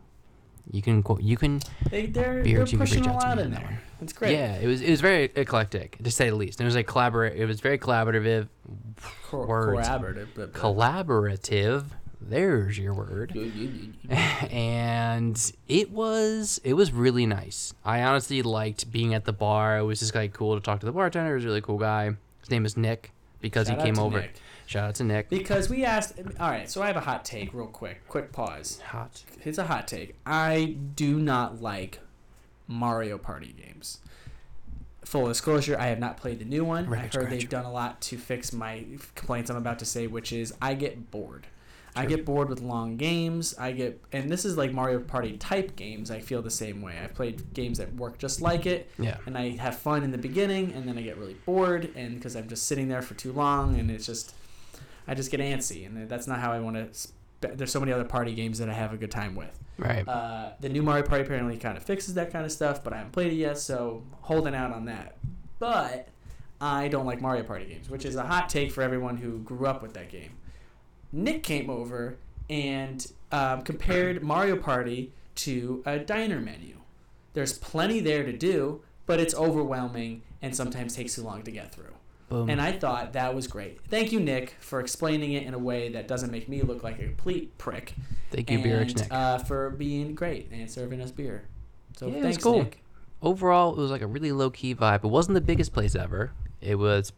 You 0.71 0.83
can 0.83 1.03
quote. 1.03 1.23
You 1.23 1.37
can. 1.37 1.61
They 1.91 2.07
they're, 2.07 2.43
they're 2.43 2.67
pushing 2.67 3.07
a 3.07 3.13
lot 3.13 3.39
in 3.39 3.51
there. 3.51 3.61
one. 3.61 3.79
It's 4.01 4.13
great. 4.13 4.33
Yeah, 4.33 4.57
it 4.57 4.67
was. 4.67 4.81
It 4.81 4.91
was 4.91 5.01
very 5.01 5.31
eclectic, 5.35 5.99
to 6.03 6.11
say 6.11 6.31
the 6.31 6.37
least. 6.37 6.61
It 6.61 6.65
was 6.65 6.75
like 6.75 6.87
collaborate. 6.87 7.37
It 7.37 7.47
was 7.47 7.61
very 7.61 7.79
collaborative. 7.79 8.49
Co- 9.23 9.47
words. 9.47 9.89
collaborative, 9.89 10.29
but, 10.35 10.53
but 10.53 10.61
Collaborative. 10.61 11.85
There's 12.27 12.79
your 12.79 12.95
word. 12.95 13.37
and 14.09 15.53
it 15.69 15.91
was 15.91 16.61
it 16.65 16.73
was 16.73 16.91
really 16.91 17.27
nice. 17.27 17.75
I 17.85 18.03
honestly 18.03 18.41
liked 18.41 18.91
being 18.91 19.13
at 19.13 19.27
the 19.27 19.33
bar. 19.33 19.79
It 19.79 19.83
was 19.83 20.01
just 20.01 20.15
like 20.15 20.33
cool 20.33 20.55
to 20.55 20.61
talk 20.63 20.81
to 20.81 20.87
the 20.87 20.93
bartender. 20.93 21.31
He 21.31 21.35
was 21.35 21.45
a 21.45 21.49
really 21.49 21.61
cool 21.61 21.79
guy. 21.79 22.13
His 22.41 22.51
name 22.51 22.65
is 22.65 22.77
Nick 22.79 23.13
because 23.41 23.69
Shout 23.69 23.79
he 23.79 23.85
came 23.85 23.99
over. 23.99 24.21
Nick. 24.21 24.37
Shout 24.67 24.89
out 24.89 24.95
to 24.97 25.05
Nick. 25.05 25.29
because 25.29 25.69
we 25.69 25.85
asked. 25.85 26.19
All 26.41 26.51
right, 26.51 26.69
so 26.71 26.83
I 26.83 26.87
have 26.87 26.97
a 26.97 27.01
hot 27.01 27.25
take, 27.25 27.53
real 27.53 27.67
quick. 27.67 28.07
Quick 28.09 28.33
pause. 28.33 28.81
Hot. 28.87 29.23
It's 29.45 29.59
a 29.59 29.65
hot 29.67 29.87
take. 29.87 30.15
I 30.25 30.77
do 30.97 31.19
not 31.19 31.61
like 31.61 32.01
Mario 32.67 33.19
Party 33.19 33.55
games. 33.59 33.99
Full 35.05 35.29
disclosure, 35.29 35.77
I 35.79 35.89
have 35.89 35.99
not 35.99 36.17
played 36.17 36.39
the 36.39 36.47
new 36.47 36.65
one. 36.65 36.93
I've 36.93 37.13
heard 37.13 37.29
they've 37.31 37.49
done 37.49 37.67
a 37.67 37.73
lot 37.73 38.01
to 38.03 38.17
fix 38.17 38.53
my 38.55 38.87
complaints 39.15 39.51
I'm 39.51 39.57
about 39.59 39.79
to 39.81 39.85
say, 39.85 40.07
which 40.07 40.33
is 40.33 40.55
I 40.63 40.73
get 40.75 41.11
bored. 41.11 41.47
I 41.97 42.07
get 42.07 42.25
bored 42.25 42.49
with 42.49 42.61
long 42.61 42.97
games. 42.97 43.55
I 43.57 43.71
get, 43.71 44.03
and 44.13 44.29
this 44.29 44.45
is 44.45 44.57
like 44.57 44.73
Mario 44.73 44.99
Party 44.99 45.37
type 45.37 45.77
games. 45.77 46.11
I 46.11 46.19
feel 46.21 46.43
the 46.43 46.51
same 46.51 46.83
way. 46.83 46.95
I've 47.01 47.15
played 47.15 47.53
games 47.55 47.79
that 47.79 47.95
work 47.95 48.19
just 48.19 48.41
like 48.41 48.67
it, 48.67 48.91
Yeah. 48.99 49.19
and 49.27 49.39
I 49.39 49.51
have 49.51 49.77
fun 49.79 50.03
in 50.03 50.11
the 50.11 50.19
beginning, 50.19 50.73
and 50.73 50.89
then 50.89 50.99
I 50.99 51.03
get 51.03 51.19
really 51.19 51.37
bored, 51.47 51.91
and 51.95 52.15
because 52.17 52.35
I'm 52.35 52.49
just 52.49 52.67
sitting 52.67 52.89
there 52.89 53.03
for 53.03 53.15
too 53.15 53.31
long, 53.33 53.79
and 53.79 53.91
it's 53.93 54.07
just, 54.07 54.35
I 55.07 55.15
just 55.15 55.31
get 55.31 55.41
antsy, 55.41 55.87
and 55.87 56.09
that's 56.09 56.27
not 56.27 56.41
how 56.41 56.53
I 56.53 56.61
want 56.61 56.77
to. 56.77 56.89
Sp- 56.97 57.15
there's 57.41 57.71
so 57.73 57.81
many 57.81 57.93
other 57.93 58.05
party 58.05 58.35
games 58.35 58.59
that 58.59 58.71
I 58.71 58.73
have 58.73 58.93
a 58.93 58.97
good 58.97 59.11
time 59.11 59.35
with. 59.35 59.59
Right. 59.77 60.07
Uh, 60.09 60.51
the 60.61 60.69
new 60.69 60.83
Mario 60.83 61.05
Party 61.05 61.25
apparently 61.25 61.59
kind 61.59 61.77
of 61.77 61.83
fixes 61.83 62.15
that 62.15 62.33
kind 62.33 62.45
of 62.45 62.53
stuff, 62.53 62.83
but 62.83 62.93
I 62.93 62.99
haven't 62.99 63.13
played 63.13 63.33
it 63.33 63.37
yet, 63.37 63.59
so 63.59 64.03
holding 64.23 64.55
out 64.55 64.73
on 64.73 64.87
that. 64.87 65.17
But 65.59 66.09
I 66.61 66.89
don't 66.89 67.07
like 67.07 67.21
Mario 67.21 67.43
Party 67.43 67.67
games, 67.67 67.91
which 67.91 68.05
is 68.05 68.17
a 68.17 68.23
hot 68.23 68.49
take 68.49 68.73
for 68.73 68.83
everyone 68.83 69.17
who 69.17 69.41
grew 69.41 69.67
up 69.67 69.83
with 69.83 69.93
that 69.95 70.11
game. 70.11 70.39
Nick 71.13 71.43
came 71.43 71.69
over 71.69 72.17
and 72.49 73.07
um, 73.33 73.63
compared 73.63 74.23
Mario 74.23 74.57
Party 74.57 75.13
to 75.37 75.83
a 75.85 75.99
diner 75.99 76.41
menu. 76.41 76.77
There's 77.33 77.59
plenty 77.59 78.01
there 78.01 78.23
to 78.25 78.33
do, 78.33 78.83
but 79.07 79.21
it's 79.21 79.35
overwhelming 79.35 80.23
and 80.41 80.55
sometimes 80.55 80.95
takes 80.95 81.17
too 81.17 81.23
long 81.23 81.43
to 81.43 81.51
get 81.51 81.75
through. 81.75 81.94
Boom. 82.29 82.49
And 82.49 82.61
I 82.61 82.73
thought 82.73 83.13
that 83.13 83.35
was 83.35 83.47
great. 83.47 83.81
Thank 83.89 84.13
you, 84.13 84.21
Nick, 84.21 84.57
for 84.61 84.81
explaining 84.81 85.33
it 85.33 85.45
in 85.45 85.55
a 85.55 85.59
way 85.59 85.91
that 85.91 86.09
doesn't 86.09 86.31
make 86.31 86.49
me 86.49 86.63
look 86.63 86.83
like 86.83 86.99
a 86.99 87.05
complete 87.05 87.57
prick 87.59 87.95
Thank 88.31 88.51
you, 88.51 88.59
Beerix 88.59 88.89
and 88.89 88.97
Nick. 88.97 89.13
uh, 89.13 89.39
for 89.39 89.71
being 89.71 90.15
great 90.15 90.51
and 90.51 90.71
serving 90.71 91.01
us 91.01 91.11
beer. 91.11 91.45
So 91.97 92.09
Yeah, 92.09 92.23
thanks, 92.23 92.43
cool. 92.43 92.65
Nick. 92.65 92.83
Overall, 93.23 93.73
it 93.73 93.79
was 93.79 93.91
like 93.91 94.03
a 94.03 94.07
really 94.07 94.33
low 94.33 94.51
key 94.51 94.75
vibe. 94.75 95.05
It 95.05 95.09
wasn't 95.09 95.35
the 95.35 95.41
biggest 95.41 95.73
place 95.73 95.95
ever. 95.95 96.33
It 96.61 96.77
was 96.77 97.13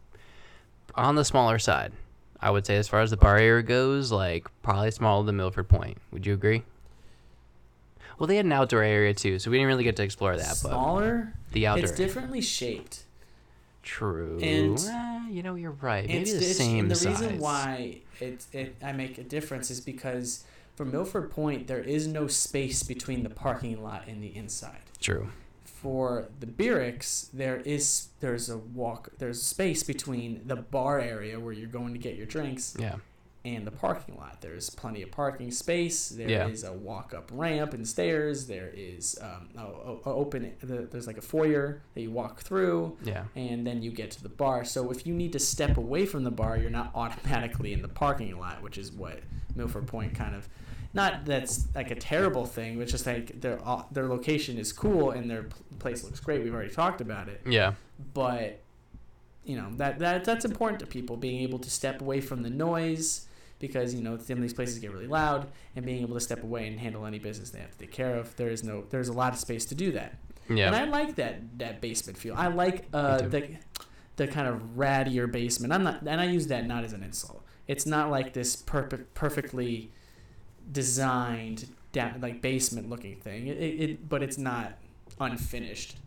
on 0.95 1.15
the 1.15 1.25
smaller 1.25 1.59
side. 1.59 1.93
I 2.39 2.51
would 2.51 2.65
say, 2.65 2.75
as 2.75 2.87
far 2.87 3.01
as 3.01 3.09
the 3.09 3.17
bar 3.17 3.37
area 3.37 3.63
goes, 3.63 4.11
like 4.11 4.47
probably 4.61 4.91
smaller 4.91 5.25
than 5.25 5.37
Milford 5.37 5.67
Point. 5.67 5.97
Would 6.11 6.25
you 6.25 6.33
agree? 6.33 6.63
Well, 8.19 8.27
they 8.27 8.35
had 8.35 8.45
an 8.45 8.51
outdoor 8.51 8.83
area 8.83 9.13
too, 9.13 9.39
so 9.39 9.49
we 9.49 9.57
didn't 9.57 9.67
really 9.67 9.83
get 9.83 9.95
to 9.97 10.03
explore 10.03 10.37
that. 10.37 10.55
Smaller, 10.55 11.33
but 11.33 11.53
the 11.53 11.67
outdoor, 11.67 11.85
it's 11.85 11.97
differently 11.97 12.41
shaped. 12.41 13.03
True. 13.87 14.37
and- 14.41 14.77
Eh, 14.79 15.29
you 15.29 15.41
know, 15.43 15.55
you're 15.55 15.71
right. 15.81 16.07
Maybe 16.07 16.31
the 16.31 16.41
same 16.41 16.87
the 16.89 16.95
size. 16.95 17.21
reason 17.21 17.39
why 17.39 17.99
it, 18.19 18.45
it 18.53 18.75
I 18.83 18.91
make 18.91 19.17
a 19.17 19.23
difference 19.23 19.71
is 19.71 19.79
because 19.81 20.43
for 20.75 20.85
Milford 20.85 21.31
Point 21.31 21.67
there 21.67 21.81
is 21.81 22.05
no 22.07 22.27
space 22.27 22.83
between 22.83 23.23
the 23.23 23.29
parking 23.29 23.81
lot 23.83 24.07
and 24.07 24.21
the 24.23 24.35
inside. 24.35 24.81
True. 25.01 25.29
For 25.65 26.27
the 26.39 26.47
Beerix, 26.47 27.29
there 27.31 27.57
is 27.61 28.07
there's 28.19 28.49
a 28.49 28.57
walk 28.57 29.09
there's 29.19 29.41
space 29.41 29.83
between 29.83 30.41
the 30.45 30.55
bar 30.57 30.99
area 30.99 31.39
where 31.39 31.53
you're 31.53 31.67
going 31.69 31.93
to 31.93 31.99
get 31.99 32.15
your 32.15 32.25
drinks 32.25 32.75
Yeah. 32.79 32.95
And 33.55 33.65
the 33.65 33.71
parking 33.71 34.15
lot. 34.17 34.41
There's 34.41 34.69
plenty 34.69 35.01
of 35.03 35.11
parking 35.11 35.51
space. 35.51 36.09
There 36.09 36.49
is 36.49 36.63
Yeah. 36.63 36.69
a 36.69 36.73
walk 36.73 37.13
up 37.13 37.29
ramp 37.33 37.73
and 37.73 37.87
stairs. 37.87 38.47
There 38.47 38.71
is 38.75 39.17
um, 39.21 39.49
a, 39.57 39.61
a- 39.61 39.99
a 40.11 40.13
open. 40.15 40.53
The, 40.61 40.87
there's 40.91 41.07
like 41.07 41.17
a 41.17 41.21
foyer 41.21 41.81
that 41.93 42.01
you 42.01 42.11
walk 42.11 42.41
through, 42.41 42.97
Yeah. 43.03 43.23
and 43.35 43.65
then 43.65 43.81
you 43.81 43.91
get 43.91 44.11
to 44.11 44.23
the 44.23 44.29
bar. 44.29 44.65
So 44.65 44.91
if 44.91 45.07
you 45.07 45.13
need 45.13 45.33
to 45.33 45.39
step 45.39 45.77
away 45.77 46.05
from 46.05 46.23
the 46.23 46.31
bar, 46.31 46.57
you're 46.57 46.69
not 46.69 46.91
automatically 46.93 47.71
in 47.73 47.81
the 47.81 47.87
parking 47.87 48.37
lot, 48.37 48.61
which 48.61 48.77
is 48.77 48.91
what 48.91 49.19
Milford 49.55 49.87
Point 49.87 50.13
kind 50.13 50.35
of. 50.35 50.49
Not 50.93 51.25
that's 51.25 51.67
like 51.75 51.91
a 51.91 51.95
terrible 51.95 52.45
thing, 52.45 52.75
but 52.75 52.83
it's 52.83 52.91
just 52.91 53.05
like 53.05 53.39
their 53.41 53.59
uh, 53.63 53.83
their 53.91 54.07
location 54.07 54.57
is 54.57 54.73
cool 54.73 55.11
and 55.11 55.29
their 55.29 55.45
place 55.79 56.03
looks 56.03 56.19
great. 56.19 56.43
We've 56.43 56.53
already 56.53 56.73
talked 56.73 57.01
about 57.01 57.27
it 57.29 57.41
Yeah. 57.45 57.73
but 58.13 58.61
you 59.45 59.55
know 59.55 59.69
that, 59.77 59.99
that 59.99 60.25
that's 60.25 60.43
important 60.43 60.79
to 60.81 60.85
people 60.87 61.15
being 61.15 61.41
able 61.41 61.59
to 61.59 61.69
step 61.69 62.01
away 62.01 62.19
from 62.19 62.41
the 62.43 62.49
noise 62.49 63.26
because 63.59 63.93
you 63.93 64.01
know 64.01 64.17
some 64.17 64.37
of 64.37 64.41
these 64.41 64.53
places 64.53 64.79
get 64.79 64.91
really 64.91 65.07
loud 65.07 65.47
and 65.75 65.85
being 65.85 66.01
able 66.01 66.13
to 66.13 66.19
step 66.19 66.43
away 66.43 66.67
and 66.67 66.79
handle 66.79 67.05
any 67.05 67.19
business 67.19 67.49
they 67.49 67.59
have 67.59 67.71
to 67.71 67.77
take 67.77 67.91
care 67.91 68.15
of 68.15 68.35
there 68.35 68.49
is 68.49 68.63
no 68.63 68.83
there's 68.89 69.09
a 69.09 69.13
lot 69.13 69.33
of 69.33 69.39
space 69.39 69.65
to 69.65 69.75
do 69.75 69.91
that. 69.91 70.17
Yeah. 70.49 70.67
and 70.67 70.75
i 70.75 70.85
like 70.85 71.15
that 71.15 71.59
that 71.59 71.81
basement 71.81 72.17
feel. 72.17 72.33
I 72.35 72.47
like 72.47 72.85
uh, 72.93 73.17
the 73.17 73.57
the 74.15 74.27
kind 74.27 74.47
of 74.47 74.61
rattier 74.77 75.31
basement. 75.31 75.73
I'm 75.73 75.83
not 75.83 76.01
and 76.01 76.21
i 76.21 76.25
use 76.25 76.47
that 76.47 76.65
not 76.65 76.83
as 76.83 76.93
an 76.93 77.03
insult. 77.03 77.43
It's 77.67 77.85
not 77.85 78.09
like 78.09 78.33
this 78.33 78.55
perfect 78.55 79.13
perfectly 79.13 79.91
designed 80.71 81.69
down 81.91 82.21
like 82.21 82.41
basement 82.41 82.89
looking 82.89 83.17
thing. 83.17 83.47
It, 83.47 83.57
it, 83.57 83.81
it 83.81 84.09
but 84.09 84.23
it's 84.23 84.37
not 84.37 84.77
unfinished 85.19 85.97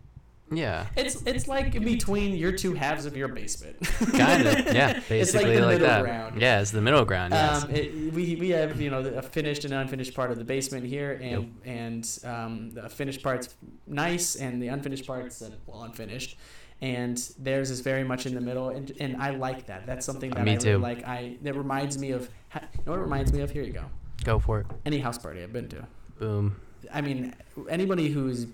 yeah. 0.51 0.87
it's 0.97 1.23
it's 1.23 1.49
like 1.49 1.73
between 1.73 2.35
your 2.35 2.53
two 2.53 2.75
halves 2.75 3.07
of 3.07 3.17
your 3.17 3.29
basement. 3.29 3.81
Kind 4.13 4.47
of. 4.47 4.75
Yeah. 4.75 5.01
Basically 5.09 5.21
it's 5.21 5.35
like 5.35 5.45
the 5.47 5.61
like 5.61 5.69
middle 5.75 5.87
that. 5.89 6.03
ground. 6.03 6.41
Yeah, 6.41 6.61
it's 6.61 6.71
the 6.71 6.81
middle 6.81 7.05
ground. 7.05 7.33
Yes. 7.33 7.65
Um, 7.65 7.71
it, 7.71 8.13
we, 8.13 8.37
we 8.37 8.51
have 8.51 8.81
you 8.81 8.91
know 8.91 9.01
a 9.01 9.23
finished 9.23 9.65
and 9.65 9.75
unfinished 9.75 10.15
part 10.15 10.31
of 10.31 10.39
the 10.39 10.45
basement 10.45 10.87
here, 10.87 11.19
and 11.23 11.55
and 11.65 12.19
um, 12.25 12.71
the 12.71 12.89
finished 12.89 13.23
part's 13.23 13.55
nice, 13.87 14.37
and 14.37 14.63
the 14.63 14.69
unfinished 14.69 15.07
part's 15.07 15.43
uh, 15.43 15.51
well 15.67 15.83
unfinished, 15.83 16.37
and 16.81 17.19
theirs 17.39 17.71
is 17.71 17.81
very 17.81 18.05
much 18.05 18.27
in 18.27 18.35
the 18.35 18.41
middle, 18.41 18.71
and, 18.71 18.93
and 19.01 19.17
I 19.17 19.31
like 19.31 19.67
that. 19.67 19.87
That's 19.87 20.07
something 20.07 20.31
that 20.31 20.45
Me 20.45 20.53
I 20.53 20.57
too. 20.57 20.69
really 20.71 20.83
like. 20.83 21.07
I 21.07 21.37
that 21.43 21.55
reminds 21.55 21.99
me 21.99 22.11
of 22.13 22.29
you 22.55 22.61
know 22.87 22.93
what 22.93 22.99
it 22.99 23.03
reminds 23.03 23.33
me 23.33 23.41
of. 23.41 23.51
Here 23.51 23.63
you 23.63 23.73
go. 23.73 23.85
Go 24.25 24.39
for 24.39 24.61
it. 24.61 24.67
Any 24.85 24.99
house 24.99 25.19
party 25.19 25.43
I've 25.43 25.53
been 25.53 25.69
to. 25.69 25.87
Boom. 26.19 26.57
I 26.93 27.01
mean, 27.01 27.35
anybody 27.69 28.09
who's 28.09 28.47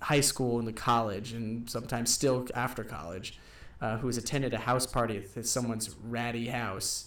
high 0.00 0.20
school 0.20 0.58
and 0.58 0.66
the 0.68 0.72
college, 0.72 1.32
and 1.32 1.68
sometimes 1.68 2.12
still 2.12 2.46
after 2.54 2.84
college, 2.84 3.38
uh, 3.80 3.98
who 3.98 4.06
has 4.06 4.16
attended 4.16 4.54
a 4.54 4.58
house 4.58 4.86
party 4.86 5.24
at 5.36 5.46
someone's 5.46 5.94
ratty 6.04 6.48
house, 6.48 7.06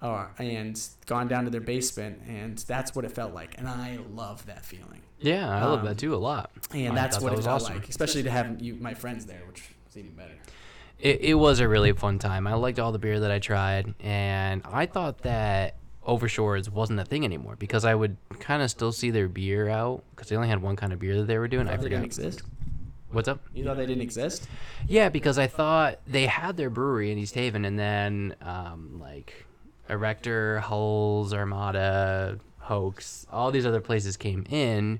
uh, 0.00 0.26
and 0.38 0.80
gone 1.06 1.28
down 1.28 1.44
to 1.44 1.50
their 1.50 1.60
basement, 1.60 2.20
and 2.26 2.58
that's 2.58 2.94
what 2.94 3.04
it 3.04 3.12
felt 3.12 3.32
like. 3.32 3.56
And 3.58 3.68
I 3.68 3.98
love 4.12 4.46
that 4.46 4.64
feeling. 4.64 5.02
Yeah, 5.20 5.48
I 5.48 5.64
love 5.66 5.80
Um, 5.80 5.86
that 5.86 5.98
too 5.98 6.14
a 6.14 6.16
lot. 6.16 6.50
And 6.74 6.92
I 6.92 6.94
that's 6.96 7.20
what 7.20 7.28
that 7.28 7.34
it 7.34 7.36
was 7.36 7.46
felt 7.46 7.62
awesome. 7.62 7.74
like, 7.76 7.88
especially 7.88 8.24
to 8.24 8.30
have 8.30 8.60
you, 8.60 8.74
my 8.74 8.94
friends 8.94 9.26
there, 9.26 9.42
which 9.46 9.62
was 9.86 9.96
even 9.96 10.12
better. 10.14 10.34
It, 10.98 11.20
it 11.20 11.34
was 11.34 11.60
a 11.60 11.68
really 11.68 11.92
fun 11.92 12.18
time. 12.18 12.46
I 12.48 12.54
liked 12.54 12.80
all 12.80 12.90
the 12.90 12.98
beer 12.98 13.20
that 13.20 13.30
I 13.30 13.38
tried, 13.38 13.94
and 14.00 14.62
I 14.64 14.86
thought 14.86 15.18
that 15.22 15.76
Overshores 16.06 16.68
wasn't 16.68 16.98
a 17.00 17.04
thing 17.04 17.24
anymore 17.24 17.56
because 17.56 17.84
I 17.84 17.94
would 17.94 18.16
kind 18.40 18.62
of 18.62 18.70
still 18.70 18.92
see 18.92 19.10
their 19.10 19.28
beer 19.28 19.68
out 19.68 20.02
because 20.10 20.28
they 20.28 20.36
only 20.36 20.48
had 20.48 20.60
one 20.62 20.76
kind 20.76 20.92
of 20.92 20.98
beer 20.98 21.16
that 21.18 21.26
they 21.26 21.38
were 21.38 21.48
doing. 21.48 21.68
I 21.68 21.72
Thought 21.72 21.82
they 21.82 21.88
didn't 21.90 22.12
forgot. 22.12 22.26
exist. 22.26 22.42
What's 23.12 23.28
up? 23.28 23.40
You 23.54 23.64
thought 23.64 23.76
they 23.76 23.86
didn't 23.86 24.02
exist? 24.02 24.48
Yeah, 24.88 25.10
because 25.10 25.38
I 25.38 25.46
thought 25.46 26.00
they 26.06 26.26
had 26.26 26.56
their 26.56 26.70
brewery 26.70 27.12
in 27.12 27.18
East 27.18 27.34
Haven, 27.34 27.64
and 27.64 27.78
then 27.78 28.34
um, 28.40 28.98
like 29.00 29.44
Erector, 29.88 30.60
Hulls, 30.60 31.34
Armada, 31.34 32.38
Hoax, 32.58 33.26
all 33.30 33.50
these 33.50 33.66
other 33.66 33.80
places 33.82 34.16
came 34.16 34.46
in 34.50 34.98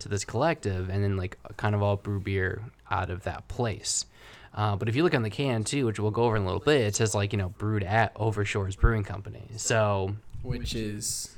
to 0.00 0.08
this 0.08 0.24
collective, 0.24 0.88
and 0.90 1.04
then 1.04 1.16
like 1.16 1.38
kind 1.56 1.74
of 1.74 1.82
all 1.82 1.96
brew 1.96 2.18
beer 2.20 2.62
out 2.90 3.10
of 3.10 3.22
that 3.22 3.46
place. 3.48 4.06
Uh, 4.54 4.76
but 4.76 4.88
if 4.88 4.96
you 4.96 5.02
look 5.02 5.14
on 5.14 5.22
the 5.22 5.30
can 5.30 5.62
too, 5.64 5.86
which 5.86 5.98
we'll 6.00 6.10
go 6.10 6.24
over 6.24 6.36
in 6.36 6.42
a 6.42 6.44
little 6.44 6.60
bit, 6.60 6.80
it 6.80 6.96
says 6.96 7.14
like 7.14 7.32
you 7.32 7.38
know 7.38 7.50
brewed 7.50 7.84
at 7.84 8.12
Overshores 8.16 8.76
Brewing 8.76 9.04
Company. 9.04 9.44
So 9.56 10.16
Which 10.42 10.74
is 10.74 11.34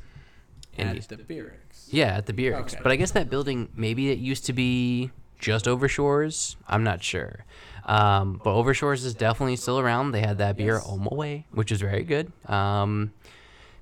at 0.78 1.08
the 1.08 1.16
Beerix. 1.16 1.86
yeah, 1.88 2.16
at 2.16 2.26
the 2.26 2.32
beer. 2.32 2.56
Okay. 2.56 2.78
But 2.82 2.90
I 2.92 2.96
guess 2.96 3.12
that 3.12 3.30
building 3.30 3.68
maybe 3.76 4.10
it 4.10 4.18
used 4.18 4.46
to 4.46 4.52
be 4.52 5.10
just 5.38 5.66
Overshores. 5.66 6.56
I'm 6.66 6.82
not 6.84 7.02
sure. 7.02 7.44
Um, 7.84 8.40
but 8.42 8.50
Overshores 8.54 9.04
is 9.04 9.14
definitely 9.14 9.56
still 9.56 9.78
around. 9.78 10.12
They 10.12 10.20
had 10.22 10.38
that 10.38 10.56
beer 10.56 10.74
Yes. 10.74 10.86
Omaway, 10.86 11.44
which 11.52 11.70
is 11.70 11.80
very 11.80 12.02
good. 12.02 12.32
Um, 12.46 13.12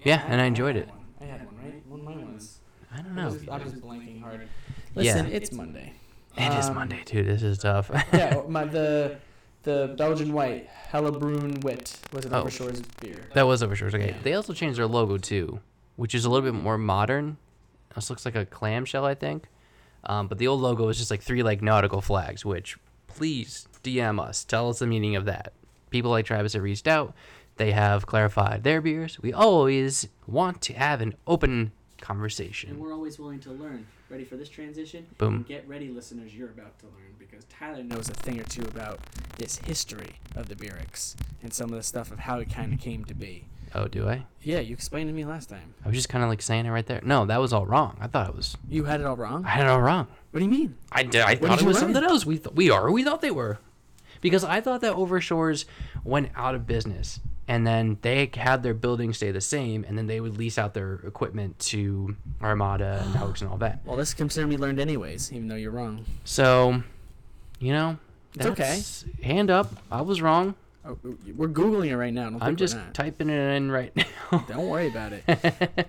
yeah, 0.03 0.25
and 0.27 0.41
I 0.41 0.45
enjoyed 0.47 0.77
it. 0.77 0.89
I 1.21 1.25
had 1.25 1.47
one, 1.47 1.57
right? 1.63 1.87
One 1.87 2.01
of 2.01 2.07
mine 2.07 2.33
was. 2.35 2.59
I 2.93 2.97
don't 3.01 3.15
know. 3.15 3.27
was, 3.27 3.49
I 3.49 3.59
was 3.59 3.73
blanking 3.75 4.21
hard. 4.21 4.49
Listen, 4.95 5.29
Yeah. 5.29 5.37
it's 5.37 5.53
Monday. 5.53 5.93
It 6.37 6.53
is 6.59 6.67
Um, 6.67 6.75
Monday, 6.75 7.03
dude. 7.05 7.27
This 7.27 7.43
is 7.43 7.59
tough. 7.59 7.91
yeah, 8.13 8.43
my 8.49 8.65
the 8.65 9.19
the 9.63 9.95
Belgian 9.97 10.33
white 10.33 10.69
Hellebrun 10.91 11.63
Wit 11.65 11.97
was 12.13 12.25
an 12.25 12.35
Oh. 12.35 12.45
Overshores 12.45 12.83
beer. 13.01 13.29
that 13.35 13.47
was 13.47 13.63
Overshores. 13.63 13.95
Okay. 13.95 14.09
Yeah. 14.09 14.17
They 14.23 14.35
also 14.35 14.53
changed 14.53 14.79
their 14.79 14.87
logo 14.87 15.19
too, 15.19 15.61
which 15.97 16.15
is 16.15 16.25
a 16.25 16.31
little 16.31 16.51
bit 16.51 16.61
more 16.61 16.79
modern. 16.79 17.37
This 17.95 18.11
looks 18.11 18.25
like 18.25 18.35
a 18.35 18.47
clamshell, 18.47 19.05
I 19.05 19.15
think. 19.15 19.47
Um, 20.05 20.27
but 20.27 20.39
the 20.39 20.49
old 20.49 20.61
logo 20.61 20.87
was 20.87 20.99
just 20.99 21.11
like 21.11 21.23
three 21.23 21.43
like 21.43 21.63
nautical 21.63 22.01
flags, 22.01 22.45
which 22.45 22.77
please 23.07 23.69
DM 23.85 24.21
us. 24.21 24.45
Tell 24.45 24.69
us 24.71 24.79
the 24.81 24.87
meaning 24.87 25.15
of 25.17 25.27
that. 25.27 25.53
People 25.91 26.11
like 26.11 26.25
Travis 26.25 26.55
have 26.55 26.63
reached 26.63 26.89
out. 26.89 27.15
They 27.57 27.73
have 27.73 28.07
clarified 28.07 28.65
their 28.65 28.81
beers. 28.81 29.21
We 29.21 29.33
always 29.33 30.09
want 30.27 30.63
to 30.63 30.73
have 30.73 31.01
an 31.03 31.15
open 31.27 31.73
conversation. 32.03 32.69
And 32.71 32.79
we're 32.79 32.93
always 32.93 33.19
willing 33.19 33.41
to 33.41 33.51
learn. 33.53 33.87
Ready 34.11 34.25
for 34.25 34.37
this 34.37 34.51
transition? 34.51 35.07
Boom. 35.17 35.45
Get 35.49 35.67
ready, 35.67 35.89
listeners. 35.89 36.35
You're 36.35 36.51
about 36.51 36.79
to 36.81 36.87
learn 36.87 37.15
because 37.19 37.45
Tyler 37.47 37.83
knows 37.83 38.11
a 38.11 38.13
thing 38.15 38.39
or 38.39 38.45
two 38.45 38.63
about 38.63 38.99
this 39.39 39.57
history 39.57 40.11
of 40.37 40.49
the 40.51 40.55
Beerix 40.55 41.15
and 41.43 41.53
some 41.53 41.71
of 41.71 41.77
the 41.77 41.83
stuff 41.83 42.13
of 42.13 42.19
how 42.19 42.39
it 42.39 42.53
kind 42.53 42.75
of 42.75 42.81
came 42.81 43.05
to 43.07 43.15
be. 43.15 43.47
Oh, 43.75 43.89
do 43.89 44.07
I? 44.07 44.27
Yeah, 44.43 44.59
you 44.61 44.75
explained 44.75 45.09
to 45.09 45.15
me 45.15 45.25
last 45.25 45.49
time. 45.49 45.73
I 45.83 45.89
was 45.89 45.97
just 45.97 46.11
kind 46.11 46.23
of 46.23 46.29
like 46.29 46.43
saying 46.43 46.67
it 46.67 46.71
right 46.71 46.85
there. 46.85 47.01
No, 47.03 47.25
that 47.25 47.41
was 47.41 47.55
all 47.55 47.65
wrong. 47.65 47.97
I 48.03 48.07
thought 48.07 48.29
it 48.29 48.37
was. 48.37 48.59
You 48.69 48.85
had 48.85 49.01
it 49.01 49.07
all 49.07 49.17
wrong. 49.17 49.47
I 49.47 49.49
had 49.49 49.65
it 49.67 49.71
all 49.71 49.81
wrong. 49.81 50.09
What 50.31 50.41
do 50.41 50.45
you 50.45 50.51
mean? 50.51 50.77
I 50.93 51.05
did. 51.05 51.23
I 51.23 51.37
What 51.37 51.41
thought 51.49 51.59
did 51.61 51.65
it 51.65 51.69
was 51.69 51.77
learn? 51.83 51.95
something 51.95 52.05
else. 52.05 52.27
We 52.27 52.37
th- 52.39 52.55
we 52.55 52.69
are. 52.69 52.91
We 52.91 53.03
thought 53.03 53.23
they 53.23 53.31
were, 53.31 53.61
because 54.21 54.45
I 54.45 54.61
thought 54.61 54.83
that 54.83 54.93
Overshores 54.95 55.65
went 56.05 56.29
out 56.37 56.55
of 56.55 56.67
business, 56.67 57.19
and 57.53 57.67
then 57.67 57.99
they 58.01 58.31
had 58.35 58.63
their 58.63 58.73
building 58.73 59.13
stay 59.13 59.31
the 59.31 59.41
same, 59.43 59.85
and 59.87 59.99
then 59.99 60.07
they 60.07 60.21
would 60.21 60.39
lease 60.39 60.57
out 60.57 60.73
their 60.73 60.95
equipment 61.05 61.59
to 61.59 62.17
Armada 62.41 63.03
and 63.05 63.15
Hoax 63.17 63.43
and 63.43 63.51
all 63.51 63.59
that. 63.59 63.81
Well, 63.85 63.97
this 63.97 64.09
is 64.09 64.15
considered 64.15 64.47
me 64.47 64.57
learned 64.57 64.81
anyways, 64.81 65.31
even 65.35 65.49
though 65.49 65.57
you're 65.57 65.71
wrong. 65.71 66.07
So, 66.25 66.83
you 67.59 67.75
know, 67.75 67.99
It's 68.37 68.47
okay. 68.47 68.81
Hand 69.23 69.51
up. 69.51 69.71
I 69.91 70.01
was 70.01 70.23
wrong. 70.23 70.55
Oh, 70.87 70.97
we're 71.37 71.49
googling 71.49 71.89
it 71.89 71.97
right 71.99 72.13
now. 72.13 72.35
I'm 72.41 72.57
just 72.57 72.79
typing 72.95 73.29
it 73.29 73.55
in 73.55 73.71
right 73.71 73.95
now. 73.95 74.45
Don't 74.49 74.69
worry 74.69 74.89
about 74.89 75.13
it. 75.13 75.23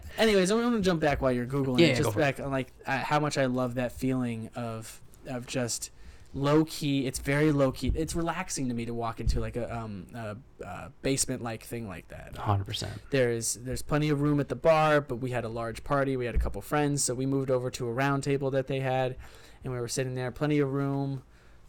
Anyways, 0.18 0.51
I'm 0.51 0.61
gonna 0.61 0.82
jump 0.82 0.99
back 0.99 1.22
while 1.22 1.32
you're 1.32 1.45
googling. 1.45 1.80
Yeah, 1.80 1.86
it, 1.86 1.89
yeah, 1.91 2.03
just 2.03 2.18
back 2.18 2.41
on 2.41 2.51
like 2.51 2.74
uh, 2.86 2.97
how 2.97 3.22
much 3.22 3.38
I 3.38 3.45
love 3.45 3.76
that 3.76 3.93
feeling 3.93 4.49
of 4.53 4.99
of 5.28 5.47
just 5.47 5.91
low 6.34 6.65
key. 6.65 7.05
It's 7.05 7.19
very 7.19 7.51
low 7.51 7.71
key. 7.71 7.91
It's 7.95 8.15
relaxing 8.15 8.67
to 8.69 8.73
me 8.73 8.86
to 8.86 8.93
walk 8.93 9.19
into 9.19 9.39
like 9.39 9.55
a 9.55 9.73
um 9.75 10.07
a, 10.15 10.36
uh 10.65 10.89
basement 11.01 11.41
like 11.43 11.63
thing 11.63 11.88
like 11.88 12.07
that. 12.09 12.36
Hundred 12.38 12.65
percent. 12.65 12.93
There's 13.11 13.55
there's 13.55 13.81
plenty 13.81 14.09
of 14.09 14.21
room 14.21 14.39
at 14.39 14.49
the 14.49 14.55
bar, 14.55 14.99
but 15.01 15.17
we 15.17 15.31
had 15.31 15.43
a 15.43 15.49
large 15.49 15.84
party. 15.84 16.17
We 16.17 16.25
had 16.25 16.36
a 16.36 16.39
couple 16.39 16.61
friends, 16.61 17.03
so 17.03 17.13
we 17.13 17.25
moved 17.25 17.51
over 17.51 17.69
to 17.71 17.88
a 17.88 17.91
round 17.91 18.23
table 18.23 18.49
that 18.51 18.67
they 18.67 18.79
had, 18.79 19.15
and 19.63 19.71
we 19.73 19.79
were 19.79 19.88
sitting 19.88 20.15
there. 20.15 20.31
Plenty 20.31 20.59
of 20.59 20.73
room. 20.73 21.21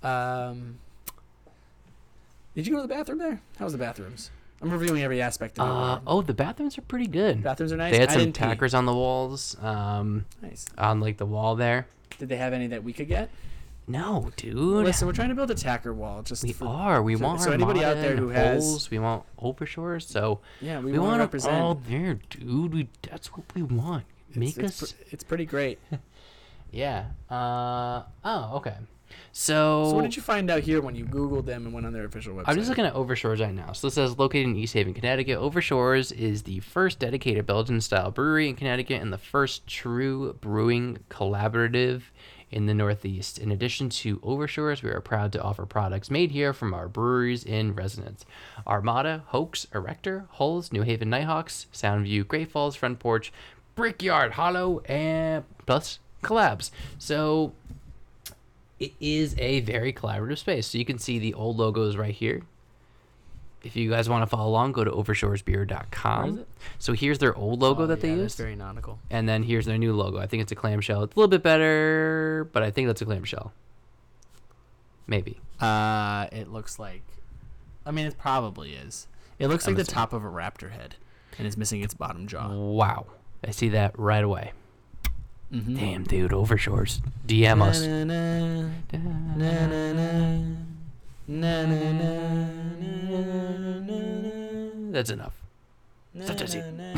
Um, 0.02 0.78
did 2.54 2.66
you 2.66 2.74
go 2.74 2.82
to 2.82 2.86
the 2.88 2.94
bathroom 2.94 3.18
there? 3.18 3.40
How 3.58 3.64
was 3.64 3.72
the 3.72 3.78
bathrooms? 3.78 4.30
I'm 4.62 4.70
reviewing 4.70 5.02
every 5.02 5.20
aspect 5.20 5.58
of 5.58 5.68
it. 5.68 5.72
Uh, 5.72 6.00
oh, 6.06 6.22
the 6.22 6.32
bathrooms 6.32 6.78
are 6.78 6.82
pretty 6.82 7.06
good. 7.08 7.42
Bathrooms 7.42 7.72
are 7.72 7.76
nice. 7.76 7.92
They 7.92 7.98
had 7.98 8.08
I 8.10 8.12
some 8.12 8.20
didn't 8.22 8.36
pee. 8.36 8.44
tackers 8.44 8.72
on 8.72 8.86
the 8.86 8.94
walls, 8.94 9.56
um, 9.60 10.24
Nice. 10.40 10.64
on 10.78 11.00
like 11.00 11.16
the 11.18 11.26
wall 11.26 11.56
there. 11.56 11.86
Did 12.18 12.28
they 12.28 12.36
have 12.36 12.52
any 12.52 12.68
that 12.68 12.82
we 12.84 12.92
could 12.92 13.08
get? 13.08 13.28
No, 13.87 14.30
dude. 14.37 14.55
Listen, 14.57 15.07
we're 15.07 15.12
trying 15.12 15.28
to 15.28 15.35
build 15.35 15.51
a 15.51 15.55
tacker 15.55 15.93
wall. 15.93 16.22
Just 16.22 16.43
We 16.43 16.53
for, 16.53 16.66
are. 16.66 17.03
We 17.03 17.16
want 17.16 17.43
so 17.43 17.53
anybody 17.53 17.85
out 17.85 17.97
there 17.97 18.16
who 18.16 18.28
has- 18.30 18.64
Holes, 18.64 18.91
we 18.91 18.99
want 18.99 19.24
Overshores. 19.39 20.03
So 20.09 20.41
yeah, 20.61 20.78
we, 20.80 20.93
we, 20.93 20.99
want 20.99 21.07
to 21.07 21.09
want 21.11 21.20
it 21.20 21.24
represent. 21.24 21.55
all 21.55 21.74
there, 21.74 22.18
dude. 22.30 22.72
We, 22.74 22.89
that's 23.03 23.28
what 23.32 23.45
we 23.55 23.62
want. 23.62 24.05
It's- 24.30 24.37
Make 24.57 24.57
it's, 24.64 24.82
us. 24.82 24.93
pr- 24.93 25.03
it's 25.11 25.24
pretty 25.24 25.45
great. 25.45 25.78
yeah. 26.72 27.07
Uh. 27.30 28.03
Oh. 28.24 28.57
Okay. 28.57 28.74
So. 29.32 29.91
So 29.91 29.95
what 29.95 30.03
did 30.03 30.16
you 30.16 30.22
find 30.22 30.51
out 30.51 30.62
here 30.62 30.80
when 30.80 30.95
you 30.97 31.05
Googled 31.05 31.45
them 31.45 31.66
and 31.66 31.74
went 31.74 31.87
on 31.87 31.93
their 31.93 32.05
official 32.05 32.35
website? 32.35 32.45
I'm 32.47 32.57
just 32.57 32.68
looking 32.68 32.87
at 32.87 32.95
Overshores 32.95 33.41
right 33.41 33.55
now. 33.55 33.72
So 33.72 33.87
this 33.87 33.95
says 33.95 34.18
located 34.18 34.47
in 34.47 34.57
East 34.57 34.72
Haven, 34.74 34.95
Connecticut. 34.95 35.39
Overshores 35.39 36.11
is 36.11 36.43
the 36.45 36.61
first 36.61 36.99
dedicated 37.01 37.47
Belgian-style 37.47 38.11
brewery 38.12 38.49
in 38.49 38.57
Connecticut 38.57 39.03
and 39.03 39.12
the 39.12 39.18
first 39.18 39.66
true 39.66 40.32
brewing 40.41 40.99
collaborative 41.11 42.03
in 42.51 42.66
the 42.66 42.74
Northeast. 42.74 43.38
In 43.38 43.51
addition 43.51 43.88
to 43.90 44.18
Overshores, 44.18 44.82
we 44.82 44.90
are 44.90 45.01
proud 45.01 45.32
to 45.32 45.42
offer 45.42 45.66
products 45.66 46.11
made 46.11 46.30
here 46.30 46.53
from 46.53 46.72
our 46.74 46.88
breweries 46.88 47.45
in 47.45 47.74
residence: 47.74 48.24
Armada, 48.66 49.24
Hoax, 49.26 49.66
Erector, 49.74 50.26
Hulls, 50.32 50.72
New 50.72 50.82
Haven 50.82 51.11
Nighthawks, 51.11 51.66
Soundview, 51.72 52.26
Great 52.26 52.51
Falls, 52.51 52.76
Front 52.76 52.99
Porch, 52.99 53.32
Brickyard, 53.74 54.32
Hollow, 54.32 54.80
and 54.80 55.45
plus 55.66 55.99
collabs. 56.22 56.70
So 56.99 57.53
it 58.78 58.92
is 59.01 59.34
a 59.38 59.61
very 59.61 59.92
collaborative 59.92 60.38
space. 60.38 60.66
So 60.68 60.78
you 60.78 60.84
can 60.84 60.99
see 60.99 61.18
the 61.18 61.34
old 61.34 61.57
logos 61.57 61.97
right 61.97 62.14
here. 62.14 62.42
If 63.64 63.76
you 63.76 63.88
guys 63.90 64.08
want 64.08 64.22
to 64.22 64.26
follow 64.26 64.48
along, 64.50 64.72
go 64.72 64.84
to 64.84 64.90
overshoresbeer.com. 64.90 66.44
So 66.78 66.92
here's 66.92 67.18
their 67.18 67.34
old 67.34 67.60
logo 67.60 67.84
Oh, 67.84 67.86
that 67.86 68.00
they 68.00 68.10
yeah, 68.10 68.16
used. 68.16 68.36
very 68.38 68.54
nautical. 68.56 68.98
And 69.10 69.28
then 69.28 69.42
here's 69.42 69.64
their 69.66 69.78
new 69.78 69.94
logo. 69.94 70.18
I 70.18 70.26
think 70.26 70.42
it's 70.42 70.52
a 70.52 70.54
clamshell. 70.56 71.02
It's 71.04 71.14
a 71.16 71.18
little 71.18 71.28
bit 71.30 71.42
better, 71.42 72.48
but 72.52 72.62
I 72.62 72.70
think 72.70 72.88
that's 72.88 73.00
a 73.02 73.04
clamshell. 73.06 73.52
Maybe. 75.06 75.40
Uh, 75.60 76.26
it 76.32 76.50
looks 76.52 76.78
like. 76.78 77.02
I 77.86 77.90
mean, 77.90 78.06
it 78.06 78.18
probably 78.18 78.72
is. 78.74 79.06
It 79.38 79.48
looks 79.48 79.66
I'm 79.66 79.74
like 79.74 79.84
the 79.86 79.90
top 79.92 80.12
of 80.12 80.24
a 80.24 80.28
raptor 80.28 80.70
head, 80.70 80.96
and 81.38 81.46
it's 81.46 81.56
missing 81.56 81.82
its 81.82 81.94
bottom 81.94 82.26
jaw. 82.26 82.48
Wow. 82.52 83.06
I 83.46 83.50
see 83.50 83.68
that 83.70 83.98
right 83.98 84.24
away. 84.24 84.52
Mm-hmm. 85.52 85.74
Damn, 85.76 86.04
dude. 86.04 86.30
Overshores. 86.32 87.00
DM 87.26 87.60
us. 87.62 87.84
That's 94.92 95.10
enough. 95.10 95.34
Such 96.20 96.40
a 96.42 96.48
scene. 96.48 96.94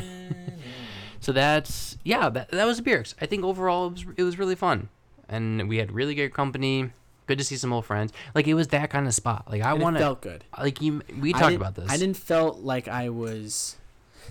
So 1.21 1.33
that's 1.33 1.97
yeah, 2.05 2.29
that, 2.29 2.51
that 2.51 2.67
was 2.67 2.81
Beerix. 2.81 3.15
I 3.21 3.27
think 3.27 3.45
overall 3.45 3.87
it 3.89 3.93
was 3.93 4.05
it 4.19 4.23
was 4.23 4.39
really 4.39 4.55
fun, 4.55 4.89
and 5.29 5.69
we 5.69 5.79
had 5.79 5.91
really 5.93 6.15
good 6.15 6.33
company. 6.35 6.93
Good 7.27 7.39
to 7.39 7.45
see 7.45 7.57
some 7.57 7.73
old 7.73 7.85
friends. 7.87 8.13
Like 8.35 8.47
it 8.47 8.55
was 8.55 8.69
that 8.69 8.91
kind 8.91 9.07
of 9.09 9.15
spot. 9.15 9.47
Like 9.51 9.63
I 9.63 9.73
And 9.73 9.83
want 9.83 9.97
to 9.97 10.01
felt 10.01 10.21
good. 10.21 10.45
like 10.59 10.81
you. 10.81 11.03
We 11.21 11.31
I 11.31 11.39
talked 11.39 11.51
didn't- 11.51 11.63
about 11.63 11.75
this. 11.75 11.91
I 11.91 11.97
didn't 11.97 12.17
felt 12.19 12.59
like 12.61 12.87
I 12.89 13.09
was. 13.09 13.77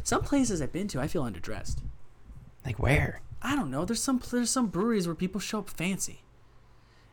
Some 0.03 0.21
places 0.21 0.61
I've 0.61 0.71
been 0.73 0.87
to, 0.89 1.01
I 1.01 1.07
feel 1.07 1.23
underdressed. 1.23 1.77
like 2.65 2.79
where. 2.79 3.21
I 3.41 3.55
don't 3.55 3.69
know. 3.71 3.83
There's 3.85 4.01
some 4.01 4.21
there's 4.31 4.49
some 4.49 4.67
breweries 4.67 5.07
where 5.07 5.15
people 5.15 5.41
show 5.41 5.59
up 5.59 5.69
fancy, 5.69 6.21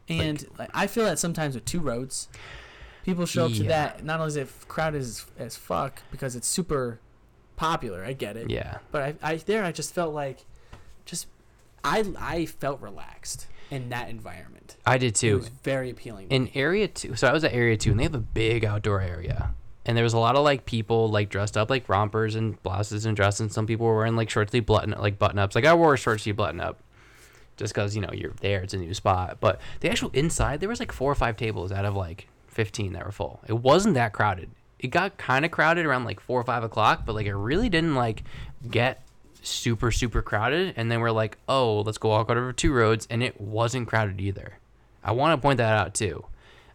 and 0.08 0.46
like, 0.58 0.70
I 0.74 0.86
feel 0.86 1.04
that 1.06 1.18
sometimes 1.18 1.54
with 1.54 1.64
two 1.64 1.80
roads, 1.80 2.28
people 3.04 3.26
show 3.26 3.46
up 3.46 3.52
to 3.52 3.58
Yeah. 3.64 3.68
that. 3.68 4.04
Not 4.04 4.20
only 4.20 4.28
is 4.28 4.36
it 4.36 4.48
crowded 4.68 5.00
as 5.00 5.24
as 5.38 5.56
fuck 5.56 6.02
because 6.10 6.36
it's 6.36 6.46
super 6.48 6.98
popular. 7.56 8.04
I 8.04 8.12
get 8.12 8.36
it. 8.36 8.50
Yeah. 8.50 8.78
But 8.90 9.02
I, 9.22 9.32
I 9.32 9.36
there 9.36 9.64
I 9.64 9.72
just 9.72 9.94
felt 9.94 10.14
like, 10.14 10.44
just 11.04 11.26
I 11.84 12.04
I 12.18 12.46
felt 12.46 12.80
relaxed 12.80 13.46
in 13.70 13.88
that 13.90 14.08
environment. 14.10 14.76
I 14.86 14.98
did 14.98 15.14
too. 15.14 15.34
It 15.34 15.38
was 15.38 15.48
very 15.48 15.90
appealing. 15.90 16.28
in 16.30 16.44
me. 16.44 16.52
area 16.54 16.88
two 16.88 17.14
so 17.14 17.28
i 17.28 17.32
was 17.32 17.44
at 17.44 17.52
area 17.52 17.76
two 17.76 17.90
and 17.90 18.00
they 18.00 18.04
have 18.04 18.14
a 18.14 18.18
big 18.18 18.64
outdoor 18.64 19.00
area 19.00 19.54
and 19.84 19.96
there 19.96 20.04
was 20.04 20.12
a 20.14 20.18
lot 20.18 20.34
of 20.36 20.44
like 20.44 20.64
people 20.66 21.08
like 21.10 21.28
dressed 21.28 21.56
up 21.56 21.68
like 21.70 21.88
rompers 21.88 22.34
and 22.34 22.60
blouses 22.62 23.04
and 23.06 23.16
dresses 23.16 23.40
and 23.40 23.52
some 23.52 23.66
people 23.66 23.86
were 23.86 23.96
wearing 23.96 24.16
like 24.16 24.28
short 24.30 24.50
sleeve 24.50 24.66
button 24.66 24.90
like 24.98 25.18
button 25.18 25.38
ups 25.38 25.54
like 25.54 25.64
i 25.64 25.74
wore 25.74 25.94
a 25.94 25.96
short 25.98 26.20
sleeve 26.20 26.36
button 26.36 26.60
up 26.60 26.80
just 27.56 27.74
because 27.74 27.94
you 27.94 28.00
know 28.02 28.10
you're 28.12 28.32
there 28.40 28.62
it's 28.62 28.74
a 28.74 28.76
new 28.78 28.94
spot 28.94 29.36
but 29.40 29.60
the 29.80 29.90
actual 29.90 30.10
inside 30.14 30.60
there 30.60 30.68
was 30.68 30.80
like 30.80 30.90
four 30.92 31.10
or 31.12 31.14
five 31.14 31.36
tables 31.36 31.70
out 31.72 31.84
of 31.84 31.94
like 31.94 32.28
15 32.52 32.92
that 32.92 33.04
were 33.04 33.12
full. 33.12 33.40
It 33.46 33.54
wasn't 33.54 33.94
that 33.94 34.12
crowded. 34.12 34.50
It 34.78 34.88
got 34.88 35.16
kind 35.16 35.44
of 35.44 35.50
crowded 35.50 35.86
around 35.86 36.04
like 36.04 36.20
four 36.20 36.40
or 36.40 36.44
five 36.44 36.64
o'clock 36.64 37.06
but 37.06 37.14
like 37.14 37.26
it 37.26 37.36
really 37.36 37.68
didn't 37.68 37.94
like 37.94 38.24
get 38.70 39.02
super 39.42 39.90
super 39.90 40.22
crowded 40.22 40.74
and 40.76 40.90
then 40.90 41.00
we're 41.00 41.10
like 41.10 41.36
oh 41.48 41.80
let's 41.80 41.98
go 41.98 42.10
walk 42.10 42.30
over 42.30 42.52
two 42.52 42.72
roads 42.72 43.08
and 43.10 43.22
it 43.22 43.40
wasn't 43.40 43.88
crowded 43.88 44.20
either. 44.20 44.58
I 45.02 45.12
want 45.12 45.36
to 45.36 45.42
point 45.42 45.58
that 45.58 45.76
out 45.76 45.94
too 45.94 46.24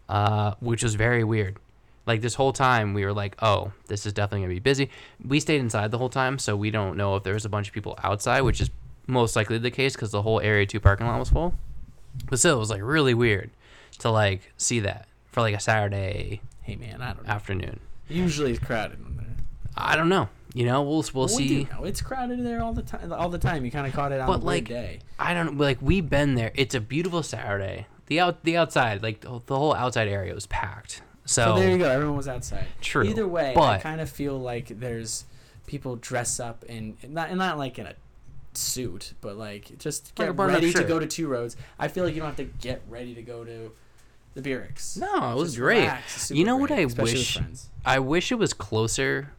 uh, 0.08 0.54
which 0.60 0.82
was 0.82 0.94
very 0.94 1.24
weird. 1.24 1.58
Like 2.06 2.22
this 2.22 2.34
whole 2.34 2.52
time 2.52 2.94
we 2.94 3.04
were 3.04 3.12
like 3.12 3.36
oh 3.42 3.72
this 3.86 4.06
is 4.06 4.12
definitely 4.12 4.48
to 4.48 4.54
be 4.54 4.60
busy. 4.60 4.90
We 5.24 5.40
stayed 5.40 5.60
inside 5.60 5.90
the 5.90 5.98
whole 5.98 6.08
time 6.08 6.38
so 6.38 6.56
we 6.56 6.70
don't 6.70 6.96
know 6.96 7.16
if 7.16 7.24
there 7.24 7.34
was 7.34 7.44
a 7.44 7.50
bunch 7.50 7.68
of 7.68 7.74
people 7.74 7.98
outside 8.02 8.42
which 8.42 8.60
is 8.60 8.70
most 9.06 9.36
likely 9.36 9.58
the 9.58 9.70
case 9.70 9.94
because 9.94 10.10
the 10.10 10.22
whole 10.22 10.40
area 10.40 10.66
2 10.66 10.80
parking 10.80 11.06
lot 11.06 11.18
was 11.18 11.30
full. 11.30 11.54
But 12.28 12.38
still 12.38 12.56
it 12.56 12.60
was 12.60 12.70
like 12.70 12.82
really 12.82 13.14
weird 13.14 13.50
to 13.98 14.10
like 14.10 14.52
see 14.56 14.80
that 14.80 15.07
for 15.38 15.42
like 15.42 15.54
a 15.54 15.60
saturday 15.60 16.40
hey 16.62 16.76
man, 16.76 17.00
I 17.00 17.12
don't 17.14 17.26
know. 17.26 17.32
afternoon 17.32 17.80
Usually 18.08 18.50
it's 18.52 18.58
crowded 18.64 18.98
in 18.98 19.16
there. 19.16 19.26
i 19.76 19.94
don't 19.94 20.08
know 20.08 20.28
you 20.54 20.64
know 20.64 20.82
we'll, 20.82 21.04
we'll 21.14 21.26
We 21.26 21.28
see 21.28 21.64
do 21.64 21.70
know. 21.74 21.84
It's 21.84 22.00
crowded 22.00 22.44
there 22.44 22.62
all 22.62 22.72
the 22.72 22.80
time. 22.82 23.12
All 23.12 23.28
the 23.28 23.38
time. 23.38 23.66
You 23.66 23.70
kind 23.70 23.86
of 23.86 23.92
caught 23.92 24.12
it 24.12 24.20
on 24.20 24.26
But, 24.26 24.32
a 24.32 24.38
weird 24.38 24.44
like, 24.46 24.64
day. 24.68 25.00
I 25.18 25.34
don't 25.34 25.58
like 25.58 25.76
we've 25.82 26.08
been 26.08 26.36
there. 26.36 26.52
It's 26.54 26.74
a 26.74 26.80
beautiful 26.80 27.22
Saturday. 27.22 27.86
The 28.06 28.18
out 28.20 28.42
the 28.44 28.56
outside, 28.56 29.02
like 29.02 29.20
the, 29.20 29.42
the 29.44 29.56
whole 29.58 29.74
outside 29.74 30.08
area 30.08 30.32
was 30.34 30.46
packed. 30.46 31.02
So, 31.26 31.44
So 31.54 31.60
there 31.60 31.70
you 31.70 31.76
go. 31.78 31.90
Everyone 31.90 32.16
was 32.16 32.28
outside. 32.28 32.64
True, 32.80 33.04
Either 33.04 33.28
way, 33.28 33.50
I 33.50 33.54
but- 33.54 33.82
kind 33.82 34.00
of 34.00 34.08
feel 34.08 34.38
like 34.40 34.68
there's 34.80 35.26
people 35.66 35.96
dress 35.96 36.40
up 36.40 36.64
in 36.64 36.96
not 37.06 37.32
not 37.36 37.58
like 37.58 37.78
in 37.78 37.86
a 37.86 37.94
suit, 38.54 39.12
but 39.20 39.36
like 39.36 39.78
just 39.78 40.18
Like 40.18 40.28
a 40.28 40.30
get 40.30 40.36
button-up 40.36 40.62
ready 40.62 40.72
to 40.72 40.78
shirt. 40.78 40.88
go 40.88 40.98
to 40.98 41.06
Two 41.06 41.28
Roads. 41.28 41.56
I 41.78 41.88
feel 41.88 42.04
like 42.04 42.14
you 42.14 42.20
don't 42.20 42.28
have 42.34 42.36
to 42.36 42.44
get 42.58 42.80
ready 42.88 43.14
to 43.14 43.22
go 43.22 43.44
to 43.44 43.70
the 44.40 44.50
Beerix. 44.50 44.96
No, 44.98 45.32
it 45.32 45.36
was 45.36 45.50
Just 45.50 45.58
great. 45.58 45.80
relax. 45.82 46.16
It's 46.16 46.30
You 46.30 46.36
super 46.38 46.46
know 46.46 46.56
what 46.56 46.68
great, 46.68 46.78
I 46.78 46.82
especially 46.82 47.02
with 47.12 47.12
wish- 47.20 47.36
friends. 47.36 47.68
I 47.84 47.98
wish 47.98 48.30
it 48.32 48.36
was 48.36 48.52
closer, 48.52 49.32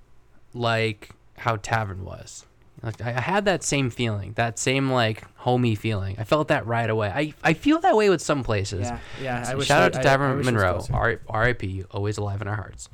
like 0.53 1.09
how 1.37 1.55
Tavern 1.57 2.03
was. 2.05 2.45
Like 2.81 3.01
I 3.01 3.09
I 3.09 3.19
had 3.19 3.43
that 3.45 3.61
same 3.63 3.89
feeling, 3.89 4.31
that 4.33 4.57
same 4.57 4.89
like 4.89 5.23
homey 5.35 5.75
feeling. 5.75 6.15
I 6.17 6.23
felt 6.23 6.47
that 6.47 6.65
right 6.65 6.89
away. 6.89 7.11
I, 7.13 7.33
I 7.43 7.53
feel 7.53 7.79
that 7.79 7.95
way 7.97 8.09
with 8.09 8.21
some 8.21 8.41
places. 8.43 8.81
Yeah, 8.87 8.99
yeah. 9.21 9.45
I 9.49 9.55
wish 9.55 9.67
shout 9.67 9.81
out 9.83 9.93
to 9.93 9.99
I- 9.99 10.01
I 10.01 10.03
Tavern 10.05 10.29
wish 10.37 10.47
it 10.47 10.53
was 10.53 10.53
Monroe. 10.53 10.73
closer. 10.75 10.93
R- 10.95 11.19
R.I.P. 11.27 11.83
Always 11.91 12.17
alive 12.17 12.41
in 12.41 12.47
our 12.47 12.55
hearts. 12.55 12.87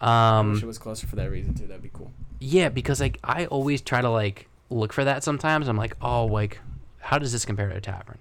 I 0.00 0.38
Um, 0.38 0.52
wish 0.52 0.62
it 0.62 0.66
was 0.66 0.78
closer 0.78 1.06
for 1.08 1.16
that 1.16 1.28
reason 1.30 1.54
too. 1.54 1.66
That'd 1.66 1.82
be 1.82 1.90
cool. 1.92 2.12
Yeah, 2.38 2.68
because 2.68 3.00
like 3.00 3.18
I 3.24 3.46
always 3.46 3.80
try 3.82 4.00
to 4.00 4.10
like 4.10 4.48
look 4.70 4.92
for 4.92 5.02
that 5.04 5.24
sometimes. 5.24 5.66
I'm 5.66 5.76
like, 5.76 5.96
oh, 6.00 6.26
like 6.26 6.60
how 7.00 7.18
does 7.18 7.32
this 7.32 7.44
compare 7.44 7.68
to 7.68 7.76
a 7.76 7.80
tavern? 7.80 8.18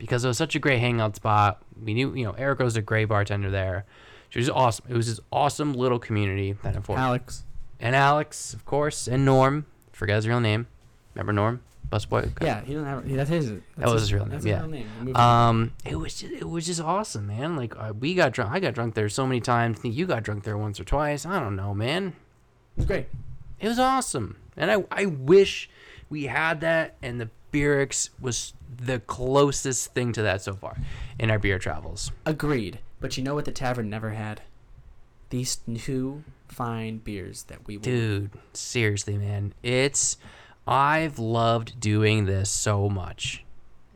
Because 0.00 0.24
it 0.24 0.28
was 0.28 0.38
such 0.38 0.56
a 0.56 0.58
great 0.58 0.80
hangout 0.80 1.14
spot. 1.14 1.62
We 1.80 1.94
knew, 1.94 2.14
you 2.14 2.24
know, 2.24 2.32
Erica 2.32 2.64
was 2.64 2.76
a 2.76 2.82
great 2.82 3.04
bartender 3.04 3.50
there. 3.50 3.84
She 4.30 4.38
was 4.38 4.48
awesome. 4.48 4.86
It 4.88 4.94
was 4.94 5.06
this 5.06 5.20
awesome 5.30 5.74
little 5.74 5.98
community 5.98 6.52
that 6.62 6.74
unfortunately. 6.74 7.06
Alex. 7.06 7.44
And 7.78 7.94
Alex, 7.94 8.54
of 8.54 8.64
course, 8.64 9.06
and 9.06 9.24
Norm. 9.24 9.66
Forget 9.92 10.16
his 10.16 10.26
real 10.26 10.40
name. 10.40 10.66
Remember 11.14 11.32
Norm, 11.32 11.62
busboy. 11.90 12.32
Yeah, 12.40 12.62
he 12.62 12.72
doesn't 12.74 12.88
have. 12.88 13.08
That's 13.08 13.30
his. 13.30 13.52
That's 13.76 13.92
was 13.92 14.02
his 14.02 14.12
real 14.12 14.24
name, 14.24 14.40
yeah. 14.42 14.54
his 14.54 14.62
real 14.62 14.70
name. 14.70 14.86
We 14.98 15.04
moved 15.06 15.16
on. 15.16 15.48
Um, 15.48 15.72
it 15.84 15.96
was 15.96 16.14
just, 16.14 16.32
it 16.32 16.48
was 16.48 16.66
just 16.66 16.80
awesome, 16.80 17.26
man. 17.26 17.56
Like 17.56 17.76
uh, 17.76 17.92
we 17.98 18.14
got 18.14 18.32
drunk. 18.32 18.52
I 18.52 18.60
got 18.60 18.74
drunk 18.74 18.94
there 18.94 19.08
so 19.08 19.26
many 19.26 19.40
times. 19.40 19.78
I 19.78 19.82
think 19.82 19.96
you 19.96 20.06
got 20.06 20.22
drunk 20.22 20.44
there 20.44 20.56
once 20.56 20.80
or 20.80 20.84
twice. 20.84 21.26
I 21.26 21.38
don't 21.40 21.56
know, 21.56 21.74
man. 21.74 22.08
it 22.08 22.14
was 22.76 22.86
great. 22.86 23.06
It 23.58 23.68
was 23.68 23.78
awesome. 23.78 24.36
And 24.56 24.70
I, 24.70 24.84
I 24.90 25.06
wish 25.06 25.68
we 26.08 26.24
had 26.24 26.60
that 26.62 26.96
and 27.02 27.20
the 27.20 27.30
Beerix 27.52 28.10
was 28.20 28.54
the 28.80 29.00
closest 29.00 29.92
thing 29.92 30.12
to 30.14 30.22
that 30.22 30.42
so 30.42 30.54
far 30.54 30.76
in 31.18 31.30
our 31.30 31.38
beer 31.38 31.58
travels. 31.58 32.10
Agreed. 32.24 32.78
But 32.98 33.16
you 33.16 33.22
know 33.22 33.34
what 33.34 33.44
the 33.44 33.52
tavern 33.52 33.90
never 33.90 34.10
had? 34.10 34.42
These 35.28 35.60
two 35.76 36.24
fine 36.48 36.98
beers 36.98 37.44
that 37.44 37.66
we 37.66 37.76
will 37.76 37.84
Dude, 37.84 38.30
seriously, 38.52 39.16
man. 39.16 39.54
It's 39.62 40.16
I've 40.66 41.18
loved 41.18 41.78
doing 41.78 42.26
this 42.26 42.50
so 42.50 42.88
much. 42.88 43.44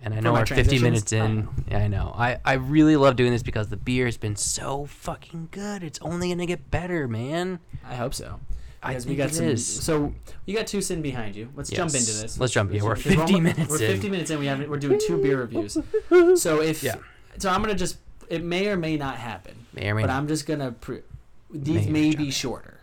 And 0.03 0.13
I 0.13 0.21
know 0.21 0.35
we're 0.35 0.45
50 0.45 0.81
minutes 0.81 1.13
in. 1.15 1.49
Yeah, 1.71 1.79
I 1.79 1.89
know. 1.89 2.15
I, 2.15 2.39
I 2.45 2.55
really 2.55 2.95
love 2.95 3.17
doing 3.17 3.33
this 3.33 3.43
because 3.43 3.69
the 3.69 3.79
beer 3.79 4.05
has 4.05 4.19
been 4.19 4.37
so 4.37 4.85
fucking 4.85 5.49
good. 5.51 5.83
It's 5.83 5.99
only 6.03 6.29
going 6.29 6.39
to 6.39 6.47
get 6.47 6.71
better, 6.71 7.09
man. 7.09 7.59
I 7.89 7.95
hope 7.95 8.13
so. 8.13 8.41
I 8.87 8.95
think 8.95 9.09
we 9.09 9.17
got 9.17 9.31
it 9.31 9.35
some. 9.35 9.47
is. 9.47 9.67
So 9.85 10.13
you 10.47 10.57
got 10.57 10.67
two 10.67 10.81
sin 10.81 11.03
behind 11.03 11.37
you. 11.37 11.49
Let's 11.57 11.71
jump 11.71 11.91
into 11.95 12.13
this. 12.13 12.39
Let's 12.39 12.53
jump- 12.53 12.73
yeah, 12.73 12.83
we're 12.83 12.95
because 12.97 13.15
50 13.15 13.21
almo- 13.35 13.41
minutes 13.41 13.71
We're 13.71 13.83
in. 13.83 13.93
50 13.93 14.11
minutes 14.11 14.31
in. 14.31 14.39
We 14.39 14.47
haven't. 14.47 14.69
We're 14.71 14.79
doing 14.79 15.01
two 15.07 15.21
beer 15.23 15.39
reviews. 15.41 15.77
So 16.41 16.61
if 16.61 16.83
Yeah. 16.83 16.97
so, 17.39 17.51
I'm 17.51 17.61
gonna 17.63 17.75
just. 17.75 17.99
It 18.31 18.43
may 18.43 18.69
or 18.69 18.77
may 18.77 18.97
not 18.97 19.17
happen. 19.17 19.55
May 19.75 19.91
or 19.91 19.95
may 19.95 20.03
but 20.03 20.07
not. 20.09 20.17
I'm 20.17 20.29
just 20.29 20.47
gonna. 20.47 20.73
Pre- 20.73 21.03
these 21.51 21.87
May 21.87 21.93
may 21.93 22.11
may 22.11 22.15
be 22.17 22.31
shorter. 22.31 22.81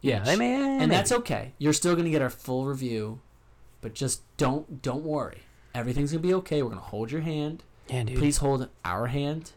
Yeah, 0.00 0.20
they 0.24 0.36
may, 0.36 0.54
and 0.54 0.78
maybe. 0.78 0.90
that's 0.90 1.10
okay. 1.12 1.52
You're 1.58 1.72
still 1.72 1.94
gonna 1.96 2.10
get 2.10 2.22
our 2.22 2.30
full 2.30 2.64
review, 2.66 3.20
but 3.80 3.94
just 3.94 4.22
don't 4.36 4.80
don't 4.82 5.02
worry. 5.04 5.38
Everything's 5.74 6.12
gonna 6.12 6.22
be 6.22 6.34
okay. 6.34 6.62
We're 6.62 6.70
gonna 6.70 6.80
hold 6.80 7.10
your 7.10 7.20
hand. 7.22 7.64
Yeah, 7.90 8.04
dude. 8.04 8.18
Please 8.18 8.38
hold 8.38 8.68
our 8.84 9.06
hand. 9.08 9.52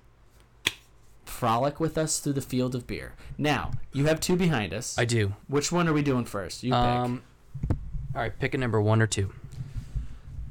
Frolic 1.32 1.80
with 1.80 1.98
us 1.98 2.20
through 2.20 2.34
the 2.34 2.42
field 2.42 2.76
of 2.76 2.86
beer. 2.86 3.14
Now 3.38 3.72
you 3.94 4.06
have 4.06 4.20
two 4.20 4.36
behind 4.36 4.74
us. 4.74 4.98
I 4.98 5.06
do. 5.06 5.34
Which 5.48 5.72
one 5.72 5.88
are 5.88 5.94
we 5.94 6.02
doing 6.04 6.26
first? 6.26 6.62
You 6.64 6.72
pick. 6.72 6.78
Um, 6.80 7.24
all 8.14 8.22
right, 8.22 8.38
pick 8.40 8.54
a 8.54 8.58
number 8.58 8.80
one 8.82 9.02
or 9.02 9.08
two. 9.08 9.32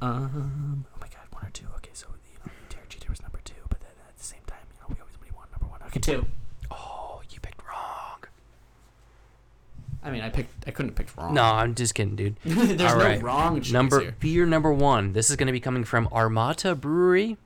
Um. 0.01 0.85
Oh 0.93 0.97
my 0.99 1.07
God, 1.07 1.23
one 1.31 1.45
or 1.45 1.49
two. 1.51 1.67
Okay, 1.77 1.91
so 1.93 2.07
you 2.33 2.39
know, 2.45 2.51
Derek 2.69 2.89
Jeter 2.89 3.09
was 3.09 3.21
number 3.21 3.39
two, 3.45 3.53
but 3.69 3.79
then 3.79 3.91
at 4.09 4.17
the 4.17 4.23
same 4.23 4.39
time, 4.47 4.57
you 4.73 4.79
know, 4.81 4.87
we 4.89 4.95
always 4.99 5.15
we 5.23 5.29
want 5.35 5.51
number 5.51 5.67
one. 5.71 5.81
Okay, 5.87 5.99
two. 5.99 6.25
Oh, 6.71 7.21
you 7.29 7.39
picked 7.39 7.61
wrong. 7.65 8.23
I 10.03 10.09
mean, 10.11 10.21
I 10.21 10.29
picked. 10.29 10.67
I 10.67 10.71
couldn't 10.71 10.89
have 10.89 10.95
picked 10.97 11.15
wrong. 11.15 11.33
No, 11.35 11.43
I'm 11.43 11.75
just 11.75 11.93
kidding, 11.95 12.15
dude. 12.15 12.35
There's 12.43 12.91
All 12.91 12.97
no 12.97 13.05
right. 13.05 13.21
wrong 13.21 13.61
number 13.71 13.99
here. 14.01 14.15
beer 14.19 14.45
number 14.47 14.73
one. 14.73 15.13
This 15.13 15.29
is 15.29 15.35
going 15.35 15.47
to 15.47 15.53
be 15.53 15.59
coming 15.59 15.83
from 15.83 16.07
Armata 16.11 16.75
Brewery. 16.75 17.37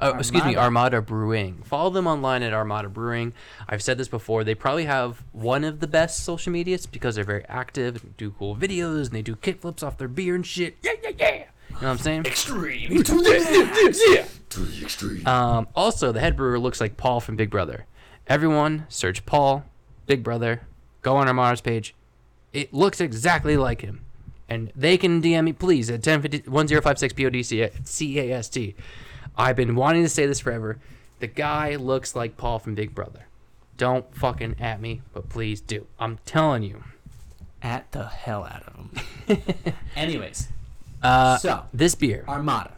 Oh, 0.00 0.16
excuse 0.16 0.42
me, 0.44 0.56
Armada. 0.56 0.96
Armada 0.96 1.02
Brewing. 1.02 1.62
Follow 1.64 1.90
them 1.90 2.06
online 2.06 2.42
at 2.42 2.52
Armada 2.54 2.88
Brewing. 2.88 3.34
I've 3.68 3.82
said 3.82 3.98
this 3.98 4.08
before. 4.08 4.44
They 4.44 4.54
probably 4.54 4.86
have 4.86 5.22
one 5.32 5.62
of 5.62 5.80
the 5.80 5.86
best 5.86 6.24
social 6.24 6.52
medias 6.52 6.86
because 6.86 7.16
they're 7.16 7.24
very 7.24 7.44
active 7.48 8.02
and 8.02 8.16
do 8.16 8.30
cool 8.30 8.56
videos 8.56 9.06
and 9.06 9.12
they 9.12 9.22
do 9.22 9.36
kickflips 9.36 9.82
off 9.82 9.98
their 9.98 10.08
beer 10.08 10.34
and 10.34 10.46
shit. 10.46 10.76
Yeah, 10.82 10.92
yeah, 11.02 11.10
yeah. 11.18 11.34
You 11.34 11.36
know 11.36 11.46
what 11.70 11.84
I'm 11.84 11.98
saying? 11.98 12.26
Extreme. 12.26 13.02
to 13.04 13.22
the 13.22 14.78
extreme. 14.82 15.26
Um, 15.26 15.68
also, 15.76 16.12
the 16.12 16.20
head 16.20 16.36
brewer 16.36 16.58
looks 16.58 16.80
like 16.80 16.96
Paul 16.96 17.20
from 17.20 17.36
Big 17.36 17.50
Brother. 17.50 17.86
Everyone, 18.26 18.86
search 18.88 19.24
Paul, 19.26 19.64
Big 20.06 20.22
Brother, 20.22 20.62
go 21.02 21.16
on 21.16 21.28
Armada's 21.28 21.60
page. 21.60 21.94
It 22.52 22.74
looks 22.74 23.00
exactly 23.00 23.56
like 23.56 23.82
him. 23.82 24.04
And 24.48 24.72
they 24.74 24.98
can 24.98 25.22
DM 25.22 25.44
me, 25.44 25.52
please, 25.52 25.88
at 25.90 26.04
1050 26.04 26.50
1056 26.50 27.14
PODCAST. 27.14 28.74
I've 29.36 29.56
been 29.56 29.74
wanting 29.74 30.02
to 30.02 30.08
say 30.08 30.26
this 30.26 30.40
forever. 30.40 30.78
The 31.20 31.26
guy 31.26 31.76
looks 31.76 32.14
like 32.16 32.36
Paul 32.36 32.58
from 32.58 32.74
Big 32.74 32.94
Brother. 32.94 33.26
Don't 33.76 34.14
fucking 34.14 34.56
at 34.60 34.80
me, 34.80 35.02
but 35.12 35.28
please 35.28 35.60
do. 35.60 35.86
I'm 35.98 36.18
telling 36.26 36.62
you. 36.62 36.84
At 37.62 37.92
the 37.92 38.06
hell 38.06 38.44
out 38.44 38.62
of 38.66 38.74
them. 38.74 39.44
Anyways, 39.96 40.48
Uh, 41.02 41.36
So- 41.38 41.64
this 41.72 41.94
beer. 41.94 42.24
Armada. 42.28 42.72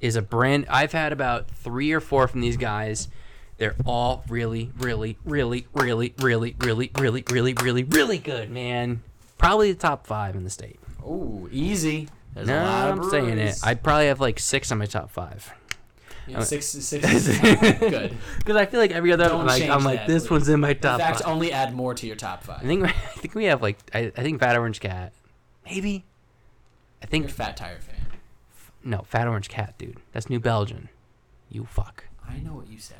is 0.00 0.16
a 0.16 0.22
brand 0.22 0.66
I've 0.68 0.92
had 0.92 1.12
about 1.12 1.48
three 1.50 1.92
or 1.92 2.00
four 2.00 2.28
from 2.28 2.40
these 2.40 2.56
guys. 2.56 3.08
They're 3.58 3.76
all 3.86 4.24
really, 4.28 4.70
really, 4.76 5.16
really, 5.24 5.66
really, 5.72 6.14
really, 6.20 6.54
really, 6.58 6.90
really, 6.98 7.22
really, 7.30 7.54
really, 7.62 7.84
really 7.84 8.18
good, 8.18 8.50
man. 8.50 9.02
Probably 9.38 9.72
the 9.72 9.78
top 9.78 10.06
five 10.06 10.34
in 10.36 10.42
the 10.44 10.50
state. 10.50 10.78
Oh, 11.04 11.48
easy. 11.52 12.08
There's 12.34 12.48
no, 12.48 12.60
a 12.60 12.64
lot 12.64 12.90
I'm 12.90 13.10
saying 13.10 13.38
it. 13.38 13.56
I'd 13.62 13.82
probably 13.82 14.08
have 14.08 14.20
like 14.20 14.40
six 14.40 14.72
on 14.72 14.78
my 14.78 14.86
top 14.86 15.10
five. 15.10 15.52
You 16.26 16.34
know, 16.34 16.40
six, 16.42 16.66
six 16.66 17.28
good. 17.78 18.16
Because 18.38 18.56
I 18.56 18.66
feel 18.66 18.80
like 18.80 18.90
every 18.92 19.12
other 19.12 19.28
Don't 19.28 19.40
I'm 19.42 19.46
like, 19.46 19.62
I'm 19.68 19.84
like 19.84 20.00
that, 20.00 20.08
this 20.08 20.24
please. 20.24 20.30
one's 20.30 20.48
in 20.48 20.60
my 20.60 20.70
In 20.70 20.78
top 20.78 21.00
fact, 21.00 21.20
five. 21.20 21.28
only 21.32 21.52
add 21.52 21.74
more 21.74 21.94
to 21.94 22.06
your 22.06 22.16
top 22.16 22.42
five. 22.42 22.60
I 22.62 22.66
think 22.66 22.84
I 22.86 22.90
think 22.92 23.34
we 23.34 23.44
have 23.44 23.60
like 23.62 23.78
I, 23.94 24.12
I 24.16 24.22
think 24.22 24.40
Fat 24.40 24.56
Orange 24.56 24.80
Cat, 24.80 25.12
maybe. 25.66 26.04
I 27.02 27.04
You're 27.04 27.04
a 27.04 27.06
think 27.06 27.30
fat 27.30 27.56
tire 27.56 27.78
fan. 27.80 27.96
no 28.82 29.02
Fat 29.02 29.28
Orange 29.28 29.48
Cat, 29.48 29.74
dude. 29.76 29.98
That's 30.12 30.30
New 30.30 30.40
Belgium. 30.40 30.88
You 31.50 31.66
fuck. 31.66 32.04
I 32.26 32.38
know 32.38 32.54
what 32.54 32.68
you 32.68 32.78
said. 32.78 32.96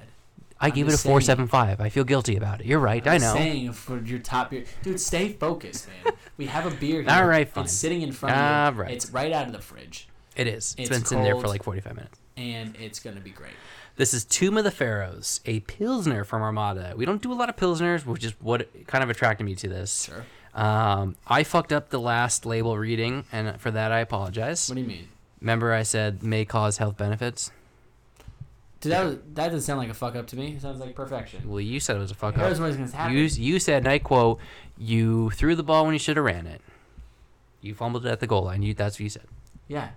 I 0.60 0.66
I'm 0.68 0.72
gave 0.74 0.88
it 0.88 0.94
a 0.94 0.98
four 0.98 1.20
seven 1.22 1.46
five. 1.48 1.80
I 1.80 1.88
feel 1.88 2.04
guilty 2.04 2.36
about 2.36 2.60
it. 2.60 2.66
You're 2.66 2.78
right. 2.78 3.06
I 3.06 3.14
I'm 3.14 3.20
know. 3.22 3.34
Saying 3.34 3.72
for 3.72 3.98
your 4.02 4.18
top 4.18 4.50
beer, 4.50 4.64
dude, 4.82 5.00
stay 5.00 5.30
focused, 5.30 5.88
man. 6.04 6.14
We 6.36 6.46
have 6.46 6.66
a 6.66 6.74
beer 6.74 7.00
here. 7.02 7.10
All 7.10 7.26
right, 7.26 7.48
fine. 7.48 7.64
It's 7.64 7.72
sitting 7.72 8.02
in 8.02 8.10
front 8.10 8.36
All 8.36 8.42
of 8.68 8.74
you. 8.74 8.82
right. 8.82 8.90
It's 8.90 9.10
right 9.10 9.32
out 9.32 9.46
of 9.46 9.52
the 9.52 9.60
fridge. 9.60 10.08
It 10.36 10.48
is. 10.48 10.74
It's 10.76 10.80
it's 10.80 10.88
been 10.90 11.04
sitting 11.04 11.22
there 11.22 11.36
for 11.38 11.46
like 11.46 11.62
45 11.62 11.94
minutes. 11.94 12.18
And 12.37 12.76
it's 12.76 13.01
gonna 13.01 13.20
be 13.20 13.30
great. 13.30 13.55
This 13.97 14.12
is 14.12 14.24
Tomb 14.24 14.59
of 14.59 14.64
the 14.64 14.70
Pharaohs, 14.70 15.41
a 15.45 15.61
Pilsner 15.61 16.24
from 16.24 16.43
Armada. 16.43 16.95
We 16.97 17.05
don't 17.05 17.22
do 17.22 17.32
a 17.32 17.35
lot 17.35 17.49
of 17.49 17.57
Pilsners, 17.57 18.05
which 18.05 18.24
is 18.24 18.35
what 18.41 18.68
kind 18.87 19.05
of 19.05 19.11
attracted 19.11 19.45
me 19.45 19.55
to 19.57 19.68
this. 19.68 20.05
Sure. 20.05 20.24
Um, 20.55 21.16
I 21.26 21.45
fucked 21.45 21.72
up 21.72 21.91
the 21.91 22.01
last 22.01 22.47
label 22.47 22.76
reading, 22.78 23.24
and 23.32 23.61
for 23.61 23.70
that 23.70 23.93
I 23.93 24.01
apologize. 24.01 24.68
What 24.68 24.76
do 24.76 24.80
you 24.80 24.87
mean? 24.87 25.09
Remember, 25.41 25.72
I 25.72 25.82
said 25.82 26.22
may 26.22 26.45
cause 26.45 26.78
health 26.78 26.97
benefits. 26.97 27.51
Dude, 28.80 28.93
that, 28.93 29.35
that 29.35 29.45
doesn't 29.47 29.62
sound 29.62 29.78
like 29.78 29.89
a 29.89 29.95
fuck 29.95 30.14
up 30.14 30.26
to 30.28 30.37
me. 30.37 30.55
It 30.57 30.62
sounds 30.62 30.78
like 30.78 30.95
perfection. 30.95 31.49
Well, 31.49 31.61
you 31.61 31.80
said 31.80 31.97
it 31.97 32.01
was 32.01 32.11
a 32.11 32.14
fuck 32.14 32.37
up. 32.37 32.43
what's 32.43 32.59
gonna 32.59 32.91
happen. 32.91 33.16
You 33.16 33.22
you 33.22 33.59
said, 33.59 33.78
and 33.78 33.89
I 33.89 33.99
quote, 33.99 34.39
"You 34.76 35.30
threw 35.30 35.55
the 35.55 35.62
ball 35.62 35.85
when 35.85 35.93
you 35.93 35.99
should 35.99 36.16
have 36.16 36.24
ran 36.24 36.47
it. 36.47 36.61
You 37.61 37.74
fumbled 37.74 38.05
it 38.07 38.11
at 38.11 38.20
the 38.20 38.26
goal 38.26 38.45
line. 38.45 38.62
You 38.62 38.74
that's 38.74 38.97
what 38.97 39.05
you 39.05 39.09
said." 39.09 39.26
Yeah. 39.68 39.91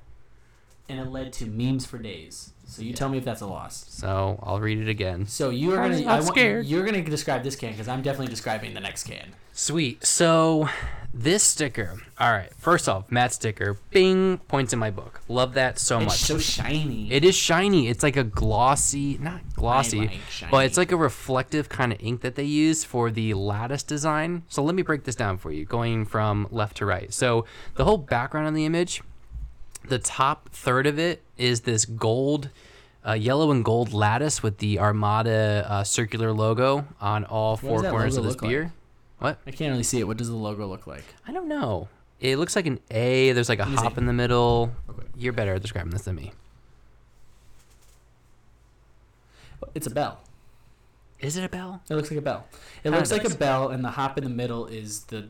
And 0.90 1.00
it 1.00 1.08
led 1.08 1.34
to 1.34 1.46
memes 1.46 1.86
for 1.86 1.98
days. 1.98 2.54
So 2.66 2.82
you 2.82 2.94
tell 2.94 3.10
me 3.10 3.18
if 3.18 3.26
that's 3.26 3.42
a 3.42 3.48
loss. 3.48 3.86
So 3.90 4.40
I'll 4.44 4.60
read 4.60 4.78
it 4.80 4.90
again. 4.90 5.26
So 5.26 5.50
you 5.50 5.74
are 5.74 5.82
I'm 5.82 5.92
gonna. 5.92 6.04
not 6.04 6.10
I 6.12 6.14
want, 6.16 6.28
scared. 6.28 6.66
You're 6.66 6.86
gonna 6.86 7.02
describe 7.04 7.44
this 7.44 7.56
can 7.56 7.72
because 7.72 7.88
I'm 7.88 8.02
definitely 8.02 8.28
describing 8.28 8.74
the 8.74 8.80
next 8.82 9.06
can. 9.06 9.34
Sweet. 9.54 10.06
So 10.06 10.70
this 11.14 11.44
sticker. 11.44 11.96
All 12.20 12.32
right. 12.32 12.54
First 12.56 12.88
off, 12.88 13.10
matte 13.12 13.34
sticker. 13.34 13.78
Bing. 13.90 14.38
Points 14.50 14.72
in 14.74 14.80
my 14.80 14.92
book. 14.92 15.22
Love 15.28 15.54
that 15.56 15.80
so 15.80 15.98
It's 16.00 16.06
much. 16.08 16.20
so 16.20 16.38
shiny. 16.38 17.12
It 17.12 17.24
is 17.26 17.36
shiny. 17.36 17.88
It's 17.88 18.04
like 18.04 18.18
a 18.18 18.24
glossy, 18.24 19.18
not 19.18 19.42
glossy, 19.56 20.00
like 20.08 20.20
but 20.52 20.66
it's 20.66 20.78
like 20.78 20.92
a 20.92 20.98
reflective 20.98 21.70
kind 21.70 21.92
of 21.92 22.00
ink 22.02 22.22
that 22.22 22.36
they 22.36 22.44
use 22.44 22.84
for 22.84 23.10
the 23.10 23.34
lattice 23.34 23.84
design. 23.84 24.44
So 24.50 24.62
let 24.64 24.76
me 24.76 24.82
break 24.84 25.06
this 25.06 25.16
down 25.16 25.38
for 25.38 25.52
you, 25.52 25.66
going 25.66 26.06
from 26.06 26.48
left 26.52 26.78
to 26.78 26.86
right. 26.86 27.14
So 27.14 27.46
the 27.76 27.86
whole 27.86 27.98
background 27.98 28.46
on 28.48 28.54
the 28.54 28.66
image, 28.66 29.02
the 29.90 30.00
top 30.00 30.50
third 30.50 30.88
of 30.88 31.00
it 31.00 31.22
is 31.38 31.62
this 31.62 31.86
gold, 31.86 32.50
uh, 33.08 33.14
yellow 33.14 33.52
and 33.52 33.64
gold 33.64 33.94
lattice 33.94 34.42
with 34.44 34.58
the 34.60 34.80
Armada 34.80 35.66
uh, 35.70 35.84
circular 35.84 36.32
logo 36.34 36.86
on 37.00 37.24
all 37.26 37.58
four 37.58 37.82
corners 37.82 38.18
of 38.18 38.24
this 38.24 38.34
look 38.34 38.42
like? 38.42 38.50
beer. 38.50 38.74
What? 39.20 39.40
I 39.48 39.52
can't 39.52 39.72
really 39.72 39.84
see 39.84 40.00
it. 40.00 40.04
What 40.08 40.18
does 40.18 40.30
the 40.30 40.36
logo 40.36 40.68
look 40.68 40.86
like? 40.88 41.04
I 41.28 41.32
don't 41.32 41.48
know. 41.48 41.88
It 42.20 42.38
looks 42.38 42.56
like 42.56 42.66
an 42.66 42.80
A. 42.92 43.32
There's 43.32 43.50
like 43.50 43.60
a 43.60 43.66
hop 43.66 43.94
see. 43.94 44.00
in 44.00 44.06
the 44.06 44.14
middle. 44.14 44.72
Okay. 44.90 45.08
You're 45.16 45.34
better 45.34 45.54
at 45.56 45.62
describing 45.62 45.92
this 45.92 46.04
than 46.04 46.16
me. 46.16 46.32
It's 49.74 49.88
a 49.88 49.92
bell. 49.92 50.20
Is 51.20 51.36
it 51.36 51.44
a 51.44 51.50
bell? 51.50 51.82
It 51.90 51.96
looks 51.96 52.12
like 52.12 52.20
a 52.20 52.22
bell. 52.24 52.48
It 52.84 52.92
looks 52.92 53.12
like 53.12 53.26
a 53.26 53.36
bell, 53.36 53.70
and 53.70 53.84
the 53.84 53.90
hop 53.92 54.18
in 54.18 54.24
the 54.24 54.30
middle 54.30 54.68
is 54.68 55.06
the 55.06 55.28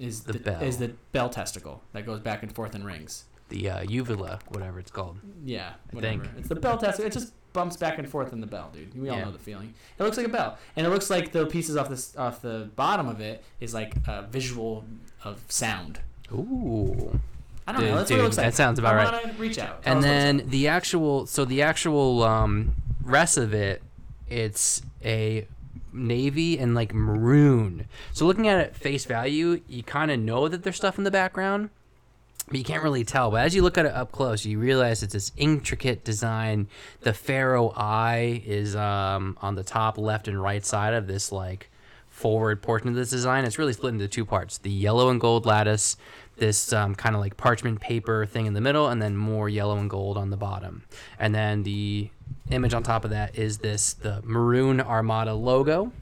is 0.00 0.22
The 0.24 0.34
the, 0.34 0.38
bell. 0.38 0.62
is 0.62 0.78
the 0.78 0.88
bell 1.12 1.28
testicle 1.30 1.82
that 1.92 2.04
goes 2.06 2.20
back 2.20 2.42
and 2.42 2.54
forth 2.54 2.74
and 2.74 2.84
rings. 2.84 3.24
The 3.48 3.70
uh, 3.70 3.82
uvula, 3.82 4.40
whatever 4.48 4.78
it's 4.80 4.90
called. 4.90 5.18
Yeah, 5.44 5.72
I 5.92 5.94
whatever. 5.94 6.24
think. 6.24 6.34
It's 6.38 6.48
the 6.48 6.56
bell 6.56 6.78
testicle. 6.78 7.06
It 7.06 7.12
just 7.12 7.32
bumps 7.52 7.76
back 7.76 7.98
and 7.98 8.08
forth 8.08 8.32
in 8.32 8.40
the 8.40 8.46
bell, 8.46 8.70
dude. 8.72 9.00
We 9.00 9.08
all 9.08 9.16
Yeah. 9.18 9.24
know 9.26 9.30
the 9.32 9.38
feeling. 9.38 9.72
It 9.98 10.02
looks 10.02 10.16
like 10.16 10.26
a 10.26 10.30
bell, 10.30 10.58
and 10.76 10.86
it 10.86 10.90
looks 10.90 11.08
like 11.10 11.32
the 11.32 11.46
pieces 11.46 11.76
off 11.76 11.88
this 11.88 12.16
off 12.16 12.42
the 12.42 12.68
bottom 12.76 13.08
of 13.08 13.20
it 13.20 13.44
is 13.60 13.72
like 13.72 13.94
a 14.06 14.22
visual 14.22 14.84
of 15.24 15.42
sound. 15.48 16.00
Ooh. 16.32 17.20
I 17.68 17.72
don't 17.72 17.80
Dude, 17.80 17.90
know. 17.90 17.96
That's 17.96 18.08
dude, 18.08 18.18
what 18.18 18.20
it 18.20 18.24
looks 18.24 18.36
that 18.36 18.44
like. 18.46 18.54
sounds 18.54 18.78
about 18.78 18.94
I 18.94 19.04
right. 19.24 19.38
reach 19.38 19.58
out. 19.58 19.82
Tell 19.82 19.92
And 19.96 19.98
us 20.04 20.04
what 20.04 20.10
it 20.10 20.14
then 20.40 20.50
the 20.50 20.68
actual, 20.68 21.26
so 21.26 21.44
the 21.44 21.62
actual 21.62 22.22
um, 22.22 22.74
rest 23.02 23.36
of 23.38 23.54
it, 23.54 23.82
it's 24.28 24.82
a 25.04 25.46
navy 25.92 26.58
and 26.58 26.74
like 26.74 26.92
maroon. 26.94 27.86
So 28.12 28.26
looking 28.26 28.46
at 28.48 28.60
it 28.60 28.76
face 28.76 29.04
value, 29.04 29.62
you 29.66 29.82
kind 29.82 30.10
of 30.10 30.20
know 30.20 30.46
that 30.48 30.62
there's 30.62 30.76
stuff 30.76 30.98
in 30.98 31.04
the 31.04 31.10
background, 31.10 31.70
but 32.48 32.58
you 32.58 32.64
can't 32.64 32.82
really 32.82 33.04
tell. 33.04 33.30
But 33.30 33.44
as 33.44 33.54
you 33.54 33.62
look 33.62 33.76
at 33.76 33.86
it 33.86 33.92
up 33.92 34.12
close, 34.12 34.44
you 34.44 34.58
realize 34.58 35.02
it's 35.02 35.14
this 35.14 35.32
intricate 35.36 36.04
design. 36.04 36.68
The 37.00 37.12
pharaoh 37.12 37.72
eye 37.76 38.42
is 38.46 38.76
um, 38.76 39.36
on 39.42 39.56
the 39.56 39.64
top 39.64 39.98
left 39.98 40.28
and 40.28 40.40
right 40.40 40.64
side 40.64 40.94
of 40.94 41.06
this 41.06 41.32
like 41.32 41.70
forward 42.08 42.62
portion 42.62 42.88
of 42.88 42.94
this 42.94 43.10
design. 43.10 43.44
It's 43.44 43.58
really 43.58 43.72
split 43.72 43.94
into 43.94 44.08
two 44.08 44.24
parts: 44.24 44.58
the 44.58 44.70
yellow 44.70 45.10
and 45.10 45.20
gold 45.20 45.44
lattice, 45.44 45.96
this 46.36 46.72
um, 46.72 46.94
kind 46.94 47.14
of 47.16 47.20
like 47.20 47.36
parchment 47.36 47.80
paper 47.80 48.26
thing 48.26 48.46
in 48.46 48.54
the 48.54 48.60
middle, 48.60 48.88
and 48.88 49.02
then 49.02 49.16
more 49.16 49.48
yellow 49.48 49.76
and 49.78 49.90
gold 49.90 50.16
on 50.16 50.30
the 50.30 50.36
bottom. 50.36 50.84
And 51.18 51.34
then 51.34 51.64
the 51.64 52.10
image 52.50 52.74
on 52.74 52.82
top 52.84 53.04
of 53.04 53.10
that 53.10 53.36
is 53.36 53.58
this 53.58 53.92
the 53.92 54.22
maroon 54.24 54.80
Armada 54.80 55.34
logo. 55.34 55.92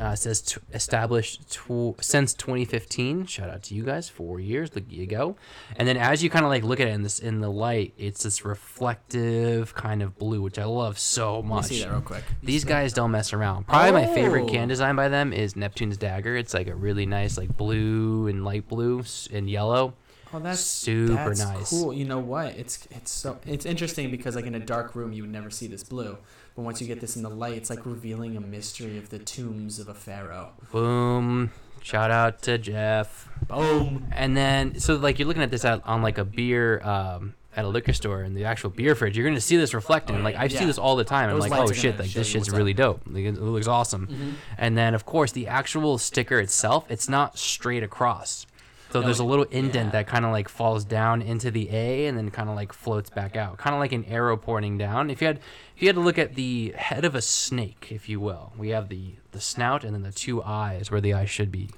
Uh, 0.00 0.10
it 0.12 0.16
says 0.18 0.40
t- 0.42 0.60
established 0.72 1.50
tw- 1.52 1.94
since 2.00 2.32
2015. 2.34 3.26
Shout 3.26 3.50
out 3.50 3.62
to 3.64 3.74
you 3.74 3.82
guys, 3.82 4.08
four 4.08 4.38
years. 4.38 4.74
Look 4.74 4.84
you 4.88 5.06
go. 5.06 5.36
And 5.76 5.88
then 5.88 5.96
as 5.96 6.22
you 6.22 6.30
kind 6.30 6.44
of 6.44 6.50
like 6.50 6.62
look 6.62 6.78
at 6.80 6.86
it 6.86 6.92
in 6.92 7.02
this 7.02 7.18
in 7.18 7.40
the 7.40 7.50
light, 7.50 7.94
it's 7.98 8.22
this 8.22 8.44
reflective 8.44 9.74
kind 9.74 10.02
of 10.02 10.18
blue, 10.18 10.40
which 10.42 10.58
I 10.58 10.64
love 10.64 10.98
so 10.98 11.42
much. 11.42 11.70
me 11.70 11.76
see 11.78 11.82
that 11.82 11.90
real 11.90 12.00
quick. 12.00 12.24
These 12.42 12.64
guys 12.64 12.92
don't 12.92 13.10
mess 13.10 13.32
around. 13.32 13.66
Probably 13.66 13.92
my 13.92 14.06
favorite 14.06 14.44
Oh. 14.44 14.48
can 14.48 14.68
design 14.68 14.96
by 14.96 15.08
them 15.08 15.32
is 15.32 15.56
Neptune's 15.56 15.96
Dagger. 15.96 16.36
It's 16.36 16.54
like 16.54 16.68
a 16.68 16.74
really 16.74 17.06
nice, 17.06 17.36
like 17.36 17.56
blue 17.56 18.26
and 18.28 18.44
light 18.44 18.68
blue 18.68 19.02
and 19.32 19.48
yellow. 19.50 19.94
Oh, 20.32 20.38
that's 20.40 20.60
Super 20.60 21.14
that's 21.34 21.40
nice. 21.40 21.70
Cool. 21.70 21.94
You 21.94 22.04
know 22.04 22.18
what? 22.18 22.54
It's 22.54 22.86
it's 22.90 23.10
so 23.10 23.38
it's 23.46 23.64
interesting 23.64 24.10
because 24.10 24.36
like 24.36 24.44
in 24.44 24.54
a 24.54 24.60
dark 24.60 24.94
room 24.94 25.12
you 25.12 25.22
would 25.22 25.32
never 25.32 25.48
see 25.50 25.66
this 25.66 25.82
blue, 25.82 26.18
but 26.58 26.64
once 26.64 26.80
you 26.80 26.88
get 26.88 27.00
this 27.00 27.14
in 27.14 27.22
the 27.22 27.30
light, 27.30 27.54
it's 27.54 27.70
like 27.70 27.86
revealing 27.86 28.36
a 28.36 28.40
mystery 28.40 28.98
of 28.98 29.10
the 29.10 29.20
tombs 29.20 29.78
of 29.78 29.88
a 29.88 29.94
pharaoh. 29.94 30.50
Boom. 30.72 31.52
Shout 31.82 32.10
out 32.10 32.42
to 32.42 32.58
Jeff. 32.58 33.28
Boom. 33.46 34.08
And 34.10 34.36
then, 34.36 34.80
so 34.80 34.96
like 34.96 35.20
you're 35.20 35.28
looking 35.28 35.44
at 35.44 35.52
this 35.52 35.64
at, 35.64 35.86
on 35.86 36.02
like 36.02 36.18
a 36.18 36.24
beer, 36.24 36.80
um, 36.80 37.34
at 37.56 37.64
a 37.64 37.68
liquor 37.68 37.92
store 37.92 38.24
in 38.24 38.34
the 38.34 38.44
actual 38.44 38.70
beer 38.70 38.96
fridge, 38.96 39.16
you're 39.16 39.24
gonna 39.28 39.40
see 39.40 39.56
this 39.56 39.72
reflecting. 39.72 40.24
Like 40.24 40.34
I 40.34 40.48
see 40.48 40.64
this 40.64 40.78
all 40.78 40.96
the 40.96 41.04
time. 41.04 41.30
I'm 41.30 41.38
like, 41.38 41.52
oh 41.52 41.70
shit, 41.70 41.96
like 41.96 42.10
this 42.10 42.26
shit's 42.26 42.48
what's 42.48 42.58
really 42.58 42.74
dope. 42.74 43.02
Like, 43.06 43.22
it, 43.22 43.36
it 43.36 43.40
looks 43.40 43.68
awesome. 43.68 44.36
And 44.56 44.76
then 44.76 44.96
of 44.96 45.06
course 45.06 45.30
the 45.30 45.46
actual 45.46 45.96
sticker 45.96 46.40
itself, 46.40 46.90
it's 46.90 47.08
not 47.08 47.38
straight 47.38 47.84
across. 47.84 48.48
So 48.90 49.02
there's 49.02 49.18
a 49.18 49.24
little 49.24 49.44
indent 49.44 49.88
yeah. 49.88 49.90
that 49.90 50.06
kind 50.06 50.24
of 50.24 50.32
like 50.32 50.48
falls 50.48 50.84
down 50.84 51.20
into 51.20 51.50
the 51.50 51.68
A 51.70 52.06
and 52.06 52.16
then 52.16 52.30
kind 52.30 52.48
of 52.48 52.56
like 52.56 52.72
floats 52.72 53.10
back 53.10 53.36
out, 53.36 53.58
kind 53.58 53.74
of 53.74 53.80
like 53.80 53.92
an 53.92 54.04
arrow 54.06 54.36
pointing 54.36 54.78
down. 54.78 55.10
If 55.10 55.20
you 55.20 55.26
had, 55.26 55.40
if 55.78 55.82
you 55.82 55.88
had 55.88 55.94
to 55.94 56.02
look 56.02 56.18
at 56.18 56.34
the 56.34 56.72
head 56.76 57.04
of 57.04 57.14
a 57.14 57.22
snake, 57.22 57.86
if 57.90 58.08
you 58.08 58.18
will, 58.18 58.52
we 58.58 58.70
have 58.70 58.88
the 58.88 59.14
the 59.30 59.40
snout 59.40 59.84
and 59.84 59.94
then 59.94 60.02
the 60.02 60.10
two 60.10 60.42
eyes 60.42 60.90
where 60.90 61.00
the 61.00 61.14
eye 61.14 61.24
should 61.24 61.52
be. 61.52 61.70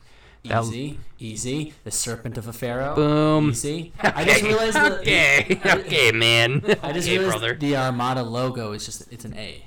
That- 0.44 0.64
Easy, 0.64 0.98
easy. 1.18 1.74
The 1.84 1.90
serpent 1.90 2.38
of 2.38 2.48
a 2.48 2.52
pharaoh. 2.54 2.94
Boom. 2.94 3.50
Easy. 3.50 3.92
I 4.00 4.24
just 4.24 4.42
realized 4.42 4.74
the, 4.76 4.98
Okay, 5.00 5.60
okay, 5.66 6.12
man. 6.12 6.62
I 6.82 6.92
just 6.94 7.06
okay, 7.06 7.18
realized 7.18 7.40
brother. 7.40 7.54
the 7.56 7.76
Armada 7.76 8.22
logo 8.22 8.72
is 8.72 8.86
just 8.86 9.12
it's 9.12 9.26
an 9.26 9.34
A, 9.36 9.66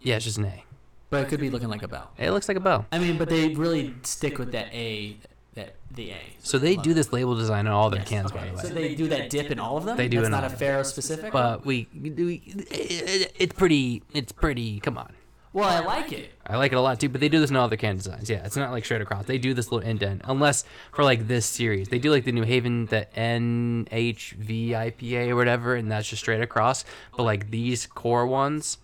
Yeah, 0.00 0.16
it's 0.16 0.24
just 0.24 0.38
an 0.38 0.46
A. 0.46 0.64
but 1.10 1.22
it 1.24 1.28
could 1.28 1.40
be 1.40 1.50
looking 1.50 1.68
like 1.68 1.82
a 1.82 1.88
bell. 1.88 2.10
It 2.16 2.30
looks 2.30 2.48
like 2.48 2.56
a 2.56 2.60
bell. 2.60 2.86
I 2.90 2.98
mean, 2.98 3.18
but 3.18 3.28
they 3.28 3.54
really 3.54 3.94
stick 4.02 4.38
with 4.38 4.52
that 4.52 4.72
A, 4.72 5.18
that 5.54 5.74
the 5.90 6.10
A. 6.10 6.18
So 6.40 6.58
they 6.58 6.76
do 6.76 6.94
this 6.94 7.12
label 7.12 7.34
design 7.34 7.66
on 7.66 7.72
all 7.72 7.90
their 7.90 8.00
Yes, 8.00 8.08
cans, 8.08 8.30
okay. 8.30 8.40
by 8.40 8.46
the 8.48 8.54
way. 8.56 8.62
So 8.62 8.68
they 8.68 8.94
do 8.94 9.08
that 9.08 9.30
dip 9.30 9.50
in 9.50 9.58
all 9.58 9.76
of 9.76 9.84
them. 9.84 9.96
They 9.96 10.08
do 10.08 10.18
That's 10.18 10.26
in 10.26 10.30
not 10.32 10.44
all 10.44 10.50
a 10.50 10.52
of 10.52 10.58
pharaoh 10.58 10.82
specific. 10.84 11.32
but 11.32 11.64
we, 11.66 11.88
we, 12.00 12.42
it, 12.70 13.32
it's 13.38 13.54
pretty. 13.54 14.02
It's 14.14 14.32
pretty. 14.32 14.78
Come 14.80 14.98
on. 14.98 15.12
well, 15.52 15.68
I 15.68 15.80
like 15.84 16.12
it. 16.12 16.30
I 16.46 16.56
like 16.56 16.72
it 16.72 16.76
a 16.76 16.80
lot 16.80 17.00
too, 17.00 17.08
but 17.08 17.20
they 17.20 17.28
do 17.28 17.40
this 17.40 17.50
in 17.50 17.56
all 17.56 17.68
their 17.68 17.78
can 17.78 17.96
designs. 17.96 18.30
Yeah, 18.30 18.44
it's 18.44 18.56
not 18.56 18.70
like 18.70 18.84
straight 18.84 19.00
across. 19.00 19.24
They 19.26 19.38
do 19.38 19.54
this 19.54 19.72
little 19.72 19.88
indent, 19.88 20.22
unless 20.24 20.64
for 20.92 21.04
like 21.04 21.26
this 21.26 21.46
series, 21.46 21.88
they 21.88 21.98
do 21.98 22.10
like 22.10 22.24
the 22.24 22.32
New 22.32 22.44
Haven, 22.44 22.86
the 22.86 23.06
nhvipa 23.16 25.28
or 25.28 25.36
whatever, 25.36 25.74
and 25.74 25.90
that's 25.90 26.08
just 26.08 26.22
straight 26.22 26.42
across. 26.42 26.84
But 27.16 27.24
like 27.24 27.50
these 27.50 27.86
core 27.86 28.26
ones, 28.26 28.78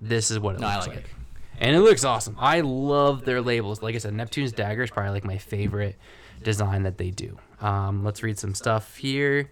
this 0.00 0.30
is 0.30 0.38
what 0.38 0.54
it 0.56 0.60
No, 0.60 0.66
I 0.68 0.74
looks 0.76 0.86
like 0.88 0.96
like. 0.96 1.04
it. 1.06 1.10
And 1.60 1.76
it 1.76 1.80
looks 1.80 2.04
awesome. 2.04 2.36
I 2.38 2.62
love 2.62 3.26
their 3.26 3.42
labels. 3.42 3.82
Like 3.82 3.94
I 3.94 3.98
said, 3.98 4.14
Neptune's 4.14 4.52
Dagger 4.52 4.82
is 4.82 4.90
probably 4.90 5.12
like 5.12 5.24
my 5.24 5.36
favorite 5.36 5.96
design 6.42 6.84
that 6.84 6.96
they 6.96 7.10
do. 7.10 7.38
Um, 7.60 8.02
let's 8.02 8.22
read 8.22 8.38
some 8.38 8.54
stuff 8.54 8.96
here. 8.96 9.50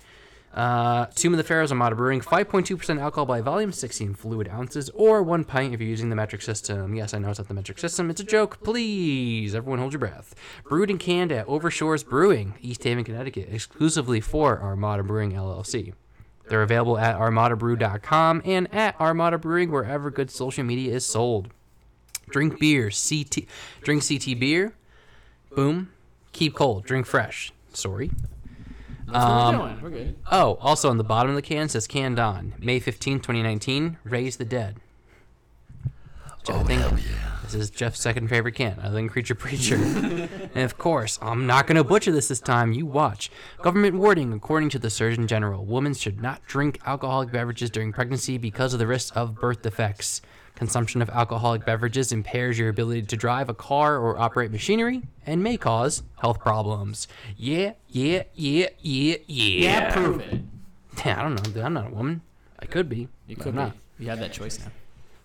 Uh, 0.54 1.04
Tomb 1.14 1.34
of 1.34 1.36
the 1.36 1.44
Pharaohs 1.44 1.70
Armada 1.70 1.94
Brewing, 1.94 2.22
5.2% 2.22 2.98
alcohol 2.98 3.26
by 3.26 3.42
volume, 3.42 3.70
16 3.70 4.14
fluid 4.14 4.48
ounces, 4.48 4.88
or 4.90 5.22
one 5.22 5.44
pint 5.44 5.74
if 5.74 5.80
you're 5.80 5.88
using 5.88 6.08
the 6.08 6.16
metric 6.16 6.40
system. 6.40 6.94
Yes, 6.94 7.12
I 7.12 7.18
know 7.18 7.28
it's 7.28 7.38
not 7.38 7.48
the 7.48 7.54
metric 7.54 7.78
system. 7.78 8.08
It's 8.08 8.22
a 8.22 8.24
joke. 8.24 8.62
Please, 8.64 9.54
everyone 9.54 9.78
hold 9.78 9.92
your 9.92 10.00
breath. 10.00 10.34
Brewed 10.64 10.90
and 10.90 10.98
canned 10.98 11.30
at 11.30 11.46
Overshores 11.46 12.04
Brewing, 12.04 12.54
East 12.62 12.82
Haven, 12.84 13.04
Connecticut, 13.04 13.50
exclusively 13.52 14.22
for 14.22 14.60
Armada 14.60 15.02
Brewing 15.02 15.32
LLC. 15.32 15.92
They're 16.48 16.62
available 16.62 16.96
at 16.96 17.16
armadabrew.com 17.18 18.40
and 18.46 18.74
at 18.74 18.98
Armada 18.98 19.36
Brewing 19.36 19.70
wherever 19.70 20.10
good 20.10 20.30
social 20.30 20.64
media 20.64 20.94
is 20.94 21.04
sold. 21.04 21.52
Drink 22.30 22.58
beer, 22.58 22.90
CT, 22.90 23.44
drink 23.82 24.06
CT 24.06 24.38
beer. 24.38 24.74
Boom. 25.54 25.90
Keep 26.32 26.54
cold. 26.54 26.84
Drink 26.84 27.06
fresh. 27.06 27.52
Sorry. 27.72 28.10
Um, 29.12 29.80
we're 29.80 29.90
good. 29.90 30.16
Oh, 30.30 30.58
also 30.60 30.90
on 30.90 30.98
the 30.98 31.04
bottom 31.04 31.30
of 31.30 31.36
the 31.36 31.42
can 31.42 31.68
says 31.68 31.86
canned 31.86 32.18
on 32.18 32.54
May 32.58 32.78
15, 32.78 33.20
2019. 33.20 33.98
Raise 34.04 34.36
the 34.36 34.44
dead. 34.44 34.76
Oh 36.50 36.60
I 36.60 36.62
think 36.64 36.82
this 37.42 37.54
is 37.54 37.70
Jeff's 37.70 38.00
second 38.00 38.28
favorite 38.28 38.54
can, 38.54 38.78
other 38.80 38.94
than 38.94 39.08
Creature 39.08 39.34
Preacher. 39.34 39.74
and 40.54 40.64
of 40.64 40.78
course, 40.78 41.18
I'm 41.20 41.46
not 41.46 41.66
going 41.66 41.76
to 41.76 41.84
butcher 41.84 42.10
this 42.10 42.28
this 42.28 42.40
time. 42.40 42.72
You 42.72 42.86
watch. 42.86 43.30
Government 43.62 43.96
warning 43.96 44.32
according 44.32 44.70
to 44.70 44.78
the 44.78 44.90
Surgeon 44.90 45.26
General 45.26 45.64
women 45.64 45.94
should 45.94 46.22
not 46.22 46.44
drink 46.46 46.78
alcoholic 46.86 47.32
beverages 47.32 47.70
during 47.70 47.92
pregnancy 47.92 48.38
because 48.38 48.72
of 48.72 48.78
the 48.78 48.86
risk 48.86 49.14
of 49.16 49.34
birth 49.34 49.62
defects. 49.62 50.22
Consumption 50.62 51.00
of 51.00 51.08
alcoholic 51.10 51.64
beverages 51.64 52.10
impairs 52.10 52.58
your 52.58 52.68
ability 52.68 53.02
to 53.02 53.16
drive 53.16 53.48
a 53.48 53.54
car 53.54 53.96
or 53.96 54.18
operate 54.18 54.50
machinery 54.50 55.02
and 55.24 55.40
may 55.40 55.56
cause 55.56 56.02
health 56.16 56.40
problems. 56.40 57.06
Yeah, 57.36 57.74
yeah, 57.86 58.24
yeah, 58.34 58.66
yeah, 58.80 59.16
yeah. 59.28 59.62
Yeah, 59.86 59.92
prove 59.92 60.20
it. 60.20 60.40
I 61.06 61.22
don't 61.22 61.36
know. 61.36 61.42
dude. 61.44 61.58
I'm 61.62 61.74
not 61.74 61.86
a 61.86 61.94
woman. 61.94 62.22
I 62.58 62.66
could 62.66 62.88
be. 62.88 63.06
You 63.28 63.36
could 63.36 63.48
I'm 63.50 63.52
be. 63.52 63.58
not. 63.58 63.76
You 64.00 64.08
have 64.08 64.18
that 64.18 64.32
choice 64.32 64.58
now. 64.58 64.72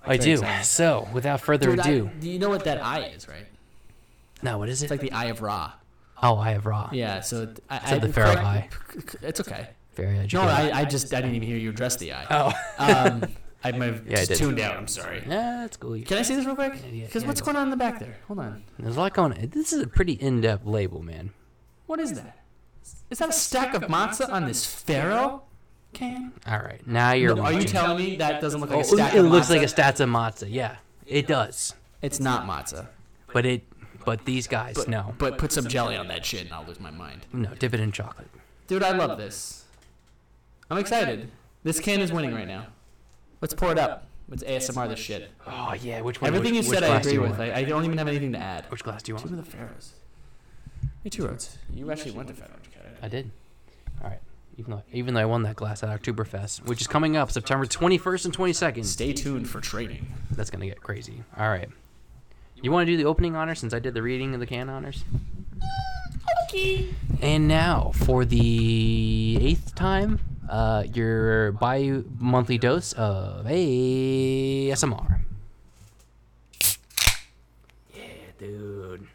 I 0.05 0.17
do. 0.17 0.33
exciting. 0.33 0.63
So, 0.65 1.07
without 1.11 1.41
further 1.41 1.71
Dude, 1.71 1.79
I- 1.79 1.89
ado, 1.89 2.11
do 2.19 2.29
you 2.29 2.37
know 2.37 2.49
what 2.49 2.65
that 2.65 2.83
eye 2.83 3.11
is, 3.15 3.27
right? 3.27 3.47
no, 4.43 4.59
what 4.59 4.69
is 4.69 4.83
it? 4.83 4.85
It's 4.85 4.91
like 4.91 4.99
the 5.01 5.13
eye 5.13 5.25
of 5.25 5.41
Ra. 5.41 5.71
oh, 6.21 6.35
eye 6.35 6.51
of 6.51 6.67
Ra. 6.67 6.89
Yeah. 6.91 7.21
So 7.21 7.51
I, 7.71 7.89
So 7.89 7.95
I, 7.95 7.97
the 7.97 8.13
Pharaoh 8.13 8.35
eye. 8.37 8.69
It's 9.23 9.39
okay. 9.39 9.69
Very 9.95 10.27
No. 10.31 10.41
I, 10.41 10.81
I 10.81 10.85
just 10.85 11.11
I 11.11 11.21
didn't 11.21 11.35
even 11.37 11.47
hear 11.47 11.57
you 11.57 11.71
address 11.71 11.95
the 11.95 12.13
eye. 12.13 12.27
oh. 12.29 12.53
Um, 12.77 13.23
I 13.63 13.71
might 13.71 13.85
have 13.93 14.07
Yeah, 14.07 14.25
just 14.25 14.35
tuned 14.35 14.59
out. 14.59 14.75
I'm 14.77 14.87
sorry. 14.87 15.19
yeah, 15.27 15.59
that's 15.61 15.77
cool. 15.77 15.95
You- 15.95 16.05
Can 16.05 16.17
I 16.17 16.21
see 16.21 16.35
this 16.35 16.45
real 16.45 16.55
quick? 16.55 16.73
yeah, 16.91 17.05
Because 17.05 17.23
yeah, 17.23 17.27
what's 17.27 17.41
going 17.41 17.55
on 17.57 17.63
in 17.63 17.69
the 17.69 17.77
back 17.77 17.99
there? 17.99 18.17
Hold 18.27 18.39
on. 18.39 18.63
There's 18.77 18.97
a 18.97 18.99
lot 18.99 19.13
going 19.13 19.33
on. 19.33 19.49
This 19.49 19.71
is 19.73 19.81
a 19.81 19.87
pretty 19.87 20.13
in-depth 20.13 20.65
label, 20.65 21.01
man. 21.01 21.31
What 21.85 21.99
is 21.99 22.13
that? 22.13 22.39
Is 23.09 23.19
that 23.19 23.29
a 23.29 23.33
stack 23.33 23.73
of 23.73 23.83
matzah 23.83 24.29
on 24.31 24.45
this 24.45 24.65
Pharaoh 24.65 25.43
can? 25.93 26.33
All 26.47 26.59
right, 26.59 26.85
now 26.87 27.13
you're. 27.13 27.39
Are 27.39 27.53
you 27.53 27.63
telling 27.63 27.97
me 28.03 28.15
that 28.17 28.41
doesn't 28.41 28.59
look 28.59 28.69
like 28.71 28.77
Oh, 28.79 28.81
a 28.81 28.83
stack 28.83 29.13
it 29.13 29.19
of 29.19 29.25
matzia. 29.25 29.27
It 29.27 29.29
looks 29.29 29.49
like 29.49 29.61
a 29.61 29.65
stats 29.65 29.99
of 29.99 30.09
matzah. 30.09 30.47
Yeah, 30.49 30.77
it 31.05 31.27
does. 31.27 31.75
It's 32.01 32.19
not 32.19 32.45
matzah. 32.47 32.87
But 33.31 33.45
it. 33.45 33.63
But 34.05 34.25
these 34.25 34.47
guys, 34.47 34.75
But, 34.75 34.89
no, 34.89 35.13
But 35.17 35.37
put 35.37 35.53
some 35.53 35.65
jelly 35.65 35.95
on 35.95 36.09
that 36.09 36.25
shit 36.25 36.41
and 36.41 36.53
I'll 36.53 36.65
lose 36.65 36.77
my 36.81 36.91
mind. 36.91 37.25
no, 37.31 37.53
dip 37.55 37.73
it 37.73 37.79
in 37.79 37.93
chocolate. 37.93 38.27
Dude, 38.67 38.83
I 38.83 38.91
love 38.91 39.17
this. 39.17 39.63
I'm 40.69 40.77
excited. 40.77 41.31
This 41.63 41.79
can 41.79 42.01
is 42.01 42.11
winning 42.11 42.33
right 42.33 42.47
now. 42.47 42.65
Let's 43.43 43.53
pour 43.53 43.73
it 43.73 43.77
up. 43.77 44.07
Let's 44.29 44.41
ASMR 44.41 44.87
this 44.87 44.99
shit. 44.99 45.29
Oh 45.45 45.73
yeah, 45.73 45.99
which 45.99 46.21
one? 46.21 46.29
Everything 46.29 46.55
which, 46.55 46.65
you 46.65 46.73
said, 46.73 46.81
I 46.81 46.97
agree 46.97 47.17
with. 47.17 47.41
I, 47.41 47.51
I 47.51 47.63
don't 47.65 47.83
even 47.83 47.97
have 47.97 48.07
anything 48.07 48.31
to 48.31 48.37
add. 48.37 48.63
Which 48.69 48.85
glass 48.85 49.03
do 49.03 49.11
you 49.11 49.15
want? 49.15 49.27
Two 49.27 49.35
want? 49.35 49.45
of 49.45 49.51
the 49.51 49.57
pharaohs. 49.57 49.95
Hey, 51.03 51.09
two 51.09 51.27
roads. 51.27 51.57
You 51.73 51.91
actually 51.91 52.11
went 52.11 52.29
to 52.29 52.33
Pharaoh. 52.33 52.55
I 53.01 53.09
did. 53.09 53.31
All 54.01 54.09
right. 54.09 54.21
Even 54.57 54.71
though, 54.71 54.83
even 54.93 55.13
though 55.13 55.19
I 55.19 55.25
won 55.25 55.43
that 55.43 55.57
glass 55.57 55.83
at 55.83 55.89
Oktoberfest, 55.89 56.65
which 56.65 56.79
is 56.79 56.87
coming 56.87 57.17
up 57.17 57.31
September 57.31 57.65
21st 57.65 58.25
and 58.25 58.37
22nd. 58.37 58.85
Stay 58.85 59.11
tuned 59.11 59.49
for 59.49 59.59
trading. 59.59 60.07
That's 60.31 60.49
gonna 60.49 60.67
get 60.67 60.81
crazy. 60.81 61.23
All 61.37 61.49
right. 61.49 61.67
You 62.61 62.71
want 62.71 62.87
to 62.87 62.93
do 62.93 62.95
the 62.95 63.03
opening 63.03 63.35
honors 63.35 63.59
since 63.59 63.73
I 63.73 63.79
did 63.79 63.93
the 63.93 64.01
reading 64.01 64.33
of 64.33 64.39
the 64.39 64.45
can 64.45 64.69
honors? 64.69 65.03
Okay. 66.45 66.87
And 67.21 67.49
now 67.49 67.91
for 67.93 68.23
the 68.23 69.37
eighth 69.41 69.75
time, 69.75 70.21
uh, 70.49 70.83
your 70.93 71.53
bi-monthly 71.53 72.57
dose 72.57 72.93
of 72.93 73.45
ASMR. 73.45 75.19
Yeah, 77.93 78.01
dude. 78.37 79.07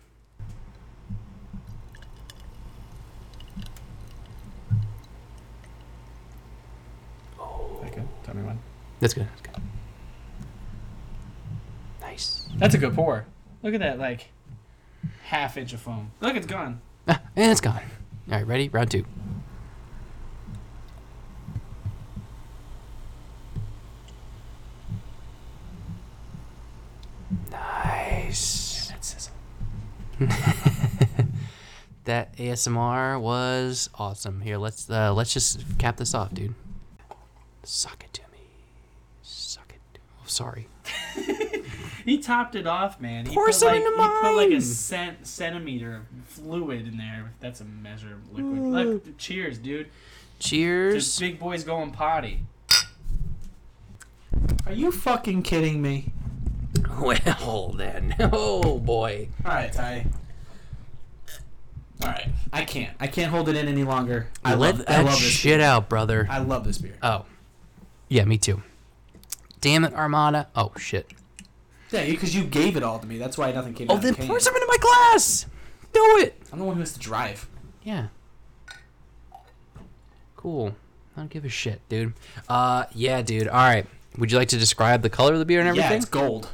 Okay, 7.41 8.03
tell 8.25 8.35
me 8.35 8.43
when. 8.43 8.59
That's 9.01 9.15
good. 9.15 9.27
That's 9.29 9.41
good. 9.43 9.63
Nice. 12.01 12.49
That's 12.57 12.75
a 12.75 12.79
good 12.79 12.95
pour. 12.95 13.27
Look 13.63 13.75
at 13.75 13.81
that, 13.81 13.99
like 13.99 14.29
half 15.25 15.57
inch 15.57 15.73
of 15.73 15.81
foam. 15.81 16.11
Look, 16.21 16.37
it's 16.37 16.47
gone. 16.47 16.81
Ah, 17.07 17.21
and 17.37 17.51
it's 17.53 17.61
gone. 17.61 17.83
All 18.31 18.39
right, 18.39 18.47
ready? 18.47 18.69
Round 18.69 18.91
two. 18.91 19.05
Nice. 27.51 28.69
that 32.05 32.37
ASMR 32.37 33.21
was 33.21 33.91
awesome. 33.95 34.41
Here, 34.41 34.59
let's 34.59 34.89
uh, 34.91 35.13
let's 35.13 35.33
just 35.33 35.79
cap 35.79 35.97
this 35.97 36.15
off, 36.15 36.35
dude. 36.35 36.55
Suck 37.63 38.05
it 38.05 38.13
to 38.15 38.23
me. 38.33 38.39
Suck 39.23 39.73
it. 39.75 39.81
To- 39.95 40.01
oh, 40.21 40.27
sorry. 40.27 40.69
He 42.09 42.17
topped 42.17 42.55
it 42.55 42.67
off, 42.67 43.03
man. 43.03 43.27
He 43.27 43.35
Pour 43.35 43.47
put 43.47 43.55
some 43.55 43.69
like, 43.69 43.83
into 43.83 43.91
He 43.91 44.09
put 44.23 44.35
like 44.35 44.51
a 44.51 44.63
cent, 44.63 45.27
centimeter 45.27 45.97
of 45.97 46.27
fluid 46.27 46.89
in 46.89 46.97
there. 46.97 47.33
That's 47.39 47.61
a 47.61 47.67
measure 47.67 48.15
of 48.15 48.33
liquid. 48.33 48.63
Look, 48.63 49.19
cheers, 49.19 49.59
dude. 49.59 49.89
Cheers. 50.39 50.95
Just 50.95 51.21
big 51.21 51.39
boys 51.39 51.65
going 51.65 51.91
potty. 51.91 52.47
Are 54.65 54.73
you 54.73 54.91
fucking 54.91 55.43
kidding 55.43 55.83
me? 55.83 56.15
Well 57.41 57.71
then, 57.77 58.15
oh 58.33 58.79
boy. 58.79 59.29
All 59.45 59.53
right, 59.53 59.73
Ty. 59.73 60.07
All 62.03 62.09
right, 62.09 62.29
I 62.53 62.65
can't. 62.65 62.95
I 63.01 63.07
can't 63.09 63.31
hold 63.31 63.49
it 63.49 63.57
in 63.57 63.67
any 63.69 63.83
longer. 63.85 64.29
I 64.45 64.55
Let 64.55 64.77
love. 64.77 64.87
that 64.87 64.91
I 65.01 65.03
love 65.03 65.13
this. 65.15 65.21
shit 65.23 65.61
out, 65.61 65.89
brother. 65.89 66.27
I 66.31 66.39
love 66.39 66.65
this 66.65 66.79
beer. 66.79 66.97
Oh. 67.03 67.25
Yeah, 68.09 68.25
me 68.25 68.39
too. 68.39 68.63
Damn 69.61 69.85
it, 69.85 69.93
Armada. 69.95 70.49
Oh, 70.55 70.73
shit. 70.79 71.11
Yeah, 71.91 72.05
because 72.07 72.35
you 72.37 72.45
gave 72.45 72.77
it 72.77 72.83
all 72.83 72.99
to 73.01 73.07
me. 73.07 73.19
That's 73.19 73.37
why 73.37 73.51
nothing 73.53 73.75
came 73.75 73.89
Oh, 73.91 73.97
then 73.99 74.15
the 74.15 74.27
pour 74.27 74.39
some 74.39 74.55
into 74.55 74.67
my 74.69 74.77
glass. 74.79 75.47
Do 75.93 76.01
it. 76.21 76.41
I'm 76.53 76.59
the 76.61 76.65
one 76.65 76.75
who 76.77 76.81
has 76.81 76.93
to 76.93 77.01
drive. 77.01 77.49
Yeah. 77.83 78.09
Cool. 80.37 80.77
I 81.17 81.21
don't 81.21 81.31
give 81.31 81.45
a 81.45 81.49
shit, 81.49 81.81
dude. 81.89 82.13
Uh, 82.49 82.85
yeah, 82.95 83.23
dude. 83.23 83.49
All 83.49 83.57
right. 83.57 83.87
Would 84.19 84.31
you 84.31 84.39
like 84.39 84.49
to 84.49 84.59
describe 84.59 85.03
the 85.03 85.11
color 85.11 85.33
of 85.33 85.39
the 85.41 85.45
beer 85.45 85.61
and 85.61 85.69
everything? 85.69 85.91
Yeah, 85.91 85.97
it's 85.97 86.05
gold. 86.07 86.49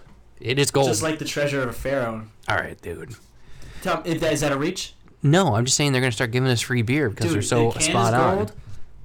It 0.44 0.58
is 0.58 0.70
gold. 0.70 0.88
Just 0.88 1.02
like 1.02 1.18
the 1.18 1.24
treasure 1.24 1.62
of 1.62 1.68
a 1.68 1.72
pharaoh. 1.72 2.26
All 2.48 2.56
right, 2.56 2.80
dude. 2.80 3.16
Tell 3.82 4.02
is 4.04 4.20
that, 4.20 4.32
is 4.32 4.40
that 4.42 4.52
a 4.52 4.56
reach? 4.56 4.94
No, 5.22 5.54
I'm 5.54 5.64
just 5.64 5.76
saying 5.76 5.92
they're 5.92 6.00
gonna 6.00 6.12
start 6.12 6.30
giving 6.30 6.50
us 6.50 6.60
free 6.60 6.82
beer 6.82 7.08
because 7.10 7.26
Dude, 7.26 7.34
they're 7.36 7.42
so 7.42 7.70
the 7.72 7.80
spot 7.80 8.14
is 8.14 8.50
on. 8.50 8.56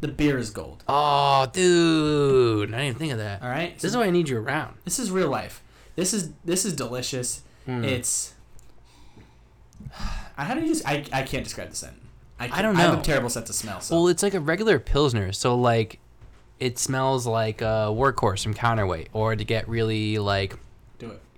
The 0.01 0.07
beer 0.07 0.37
is 0.37 0.49
gold. 0.49 0.83
Oh, 0.87 1.47
dude. 1.51 2.69
I 2.69 2.71
didn't 2.71 2.85
even 2.87 2.99
think 2.99 3.11
of 3.11 3.17
that. 3.17 3.41
All 3.41 3.49
right. 3.49 3.73
This 3.77 3.91
is 3.91 3.97
why 3.97 4.05
I 4.05 4.11
need 4.11 4.29
you 4.29 4.37
around. 4.37 4.75
This 4.85 4.97
is 4.99 5.11
real 5.11 5.29
life. 5.29 5.61
This 5.95 6.13
is 6.13 6.31
this 6.45 6.65
is 6.65 6.73
delicious. 6.73 7.41
Hmm. 7.65 7.83
It's. 7.83 8.33
How 10.35 10.53
do 10.53 10.61
you 10.61 10.67
just? 10.67 10.87
I, 10.87 11.05
I 11.11 11.23
can't 11.23 11.43
describe 11.43 11.69
the 11.69 11.75
scent. 11.75 11.95
I, 12.39 12.59
I 12.59 12.61
don't 12.61 12.75
know. 12.75 12.79
I 12.79 12.83
have 12.83 12.99
a 12.99 13.01
terrible 13.01 13.29
sense 13.29 13.49
of 13.49 13.55
smell. 13.55 13.81
So 13.81 13.95
Well, 13.95 14.07
it's 14.07 14.23
like 14.23 14.33
a 14.33 14.39
regular 14.39 14.79
pilsner, 14.79 15.33
so 15.33 15.55
like, 15.55 15.99
it 16.59 16.79
smells 16.79 17.27
like 17.27 17.61
a 17.61 17.91
workhorse 17.91 18.43
from 18.43 18.53
Counterweight, 18.53 19.09
or 19.11 19.35
to 19.35 19.43
get 19.43 19.67
really 19.67 20.17
like. 20.19 20.57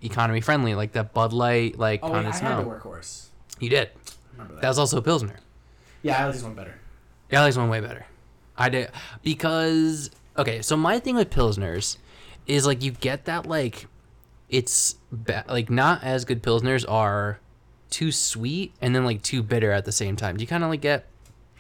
Economy 0.02 0.42
friendly, 0.42 0.76
like 0.76 0.94
that 0.94 1.14
Bud 1.14 1.34
Light 1.34 1.78
like 1.78 2.02
Oh 2.04 2.10
kind 2.12 2.26
I 2.26 2.30
of 2.30 2.36
had 2.36 2.40
smell. 2.40 2.64
the 2.64 2.70
workhorse. 2.70 3.28
You 3.60 3.70
did. 3.70 3.90
Remember 4.34 4.56
that? 4.56 4.62
That 4.62 4.68
was 4.70 4.80
also 4.80 4.98
a 4.98 5.02
pilsner. 5.02 5.38
yeah, 6.02 6.26
I 6.28 6.32
this 6.32 6.44
one 6.44 6.54
better. 6.56 6.76
I 7.32 7.46
this 7.46 7.58
one 7.58 7.70
way 7.70 7.80
better. 7.80 8.06
I 8.58 8.70
did 8.70 8.90
because 9.24 10.10
okay. 10.38 10.62
So 10.62 10.76
my 10.76 11.00
thing 11.00 11.16
with 11.16 11.30
pilsners 11.30 11.98
is 12.48 12.66
like 12.66 12.84
you 12.84 12.92
get 12.92 13.26
that 13.26 13.46
like 13.46 13.88
it's 14.50 14.96
ba- 15.12 15.46
like 15.48 15.70
not 15.70 16.04
as 16.04 16.26
good 16.26 16.44
pilsners 16.44 16.84
are 16.90 17.40
too 17.90 18.12
sweet 18.12 18.74
and 18.82 18.94
then 18.96 19.06
like 19.06 19.22
too 19.22 19.42
bitter 19.44 19.72
at 19.72 19.86
the 19.86 19.92
same 19.92 20.16
time. 20.16 20.36
Do 20.38 20.42
you 20.42 20.48
kind 20.48 20.64
of 20.64 20.70
like 20.70 20.82
get 20.82 21.08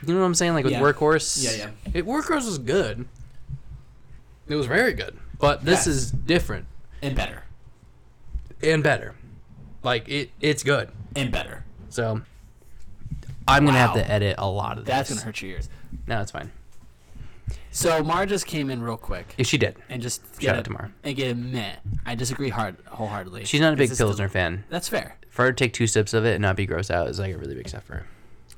you 0.05 0.13
know 0.13 0.19
what 0.19 0.25
I'm 0.25 0.33
saying? 0.35 0.53
Like 0.55 0.63
with 0.65 0.73
Yeah. 0.73 0.81
Workhorse. 0.81 1.43
Yeah, 1.43 1.65
yeah. 1.85 1.91
It 1.93 2.05
Workhorse 2.05 2.45
was 2.45 2.57
good. 2.57 3.07
It 4.47 4.55
was 4.55 4.65
very 4.65 4.93
good, 4.93 5.17
but 5.39 5.63
this 5.63 5.87
is 5.87 6.11
different 6.11 6.65
And 7.01 7.15
better. 7.15 7.43
And 8.63 8.83
better. 8.83 9.15
Like 9.83 10.07
it, 10.07 10.31
it's 10.39 10.63
good. 10.63 10.89
And 11.15 11.31
better. 11.31 11.63
So 11.89 12.21
I'm 13.47 13.65
gonna 13.65 13.77
have 13.77 13.93
to 13.93 14.09
edit 14.09 14.35
a 14.37 14.49
lot 14.49 14.77
of 14.77 14.85
this. 14.85 14.93
That's 14.93 15.09
gonna 15.09 15.21
hurt 15.21 15.41
your 15.41 15.51
ears. 15.51 15.69
No, 16.07 16.21
it's 16.21 16.31
fine. 16.31 16.51
So 17.71 18.03
Mar 18.03 18.25
just 18.25 18.45
came 18.45 18.69
in 18.69 18.81
real 18.81 18.97
quick 18.97 19.33
If 19.37 19.47
she 19.47 19.57
did, 19.57 19.77
and 19.89 20.01
just 20.01 20.21
Shout 20.41 20.57
out 20.57 20.65
to 20.65 20.71
Mar. 20.71 20.91
And 21.03 21.15
get 21.15 21.31
a 21.31 21.35
meh. 21.35 21.75
I 22.05 22.15
disagree 22.15 22.49
hard 22.49 22.75
wholeheartedly. 22.85 23.45
she's 23.45 23.61
not 23.61 23.73
a 23.73 23.77
big 23.77 23.95
pilsner 23.95 24.25
del- 24.25 24.33
fan. 24.33 24.63
That's 24.69 24.89
fair. 24.89 25.17
For 25.29 25.45
her 25.45 25.53
to 25.53 25.55
take 25.55 25.71
two 25.73 25.87
sips 25.87 26.13
of 26.13 26.25
it 26.25 26.33
and 26.33 26.41
not 26.41 26.57
be 26.57 26.67
grossed 26.67 26.91
out 26.91 27.07
is 27.07 27.19
like 27.19 27.33
a 27.33 27.37
really 27.37 27.55
big 27.55 27.69
step 27.69 27.83
for 27.83 27.95
her. 27.95 28.05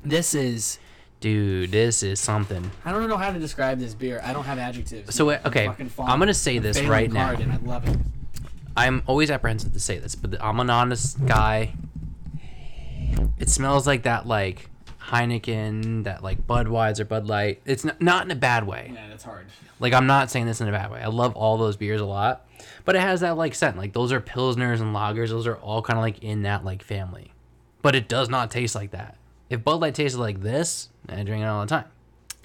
This 0.03 0.33
is. 0.33 0.79
Dude, 1.19 1.71
this 1.71 2.03
is 2.03 2.19
something. 2.19 2.69
I 2.83 2.91
don't 2.91 3.07
know 3.07 3.15
how 3.15 3.31
to 3.31 3.39
describe 3.39 3.79
this 3.79 3.93
beer. 3.93 4.19
I 4.25 4.33
don't 4.33 4.43
have 4.43 4.57
adjectives. 4.57 5.15
So, 5.15 5.29
I'm 5.31 5.39
okay, 5.45 5.67
I'm 5.67 6.19
gonna 6.19 6.33
say 6.33 6.59
this 6.59 6.81
right 6.81 7.09
now. 7.09 7.29
I 7.29 7.59
love 7.63 7.87
it. 7.87 7.95
I'm 8.75 9.03
always 9.05 9.29
apprehensive 9.29 9.73
to 9.73 9.79
say 9.79 9.99
this, 9.99 10.15
but 10.15 10.41
I'm 10.41 10.59
an 10.59 10.69
honest 10.69 11.23
guy. 11.25 11.73
It 13.37 13.49
smells 13.49 13.85
like 13.85 14.03
that, 14.03 14.27
like 14.27 14.69
Heineken, 14.99 16.05
that 16.05 16.23
like 16.23 16.47
Budweiser, 16.47 17.07
Bud 17.07 17.27
Light. 17.27 17.61
It's 17.65 17.83
not, 17.83 18.01
not 18.01 18.25
in 18.25 18.31
a 18.31 18.35
bad 18.35 18.65
way. 18.65 18.91
Yeah, 18.93 19.09
that's 19.09 19.23
hard. 19.23 19.47
Like 19.79 19.93
I'm 19.93 20.07
not 20.07 20.31
saying 20.31 20.45
this 20.45 20.61
in 20.61 20.67
a 20.67 20.71
bad 20.71 20.91
way. 20.91 21.01
I 21.01 21.07
love 21.07 21.35
all 21.35 21.57
those 21.57 21.77
beers 21.77 22.01
a 22.01 22.05
lot, 22.05 22.47
but 22.85 22.95
it 22.95 23.01
has 23.01 23.19
that 23.19 23.37
like 23.37 23.53
scent. 23.53 23.77
Like 23.77 23.93
those 23.93 24.11
are 24.11 24.21
pilsners 24.21 24.81
and 24.81 24.95
lagers. 24.95 25.29
Those 25.29 25.45
are 25.45 25.57
all 25.57 25.81
kind 25.81 25.99
of 25.99 26.03
like 26.03 26.23
in 26.23 26.43
that 26.43 26.63
like 26.63 26.83
family, 26.83 27.31
but 27.81 27.95
it 27.95 28.07
does 28.07 28.29
not 28.29 28.49
taste 28.49 28.75
like 28.75 28.91
that. 28.91 29.17
If 29.49 29.63
Bud 29.63 29.81
Light 29.81 29.93
tasted 29.93 30.19
like 30.19 30.41
this, 30.41 30.89
I 31.07 31.21
drink 31.23 31.43
it 31.43 31.45
all 31.45 31.61
the 31.61 31.67
time. 31.67 31.85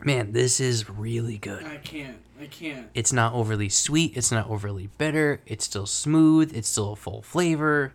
Man, 0.05 0.33
this 0.33 0.61
is 0.61 0.89
really 0.89 1.39
good. 1.39 1.65
I 1.65 1.77
can't. 1.79 2.19
I 2.41 2.47
can't. 2.47 2.89
It's 2.95 3.13
not 3.13 3.33
overly 3.35 3.69
sweet. 3.69 4.17
It's 4.17 4.31
not 4.31 4.49
overly 4.49 4.89
bitter. 4.99 5.41
It's 5.47 5.65
still 5.65 5.87
smooth. 5.87 6.57
It's 6.57 6.69
still 6.69 6.93
a 6.93 6.97
full 6.97 7.23
flavor. 7.23 7.93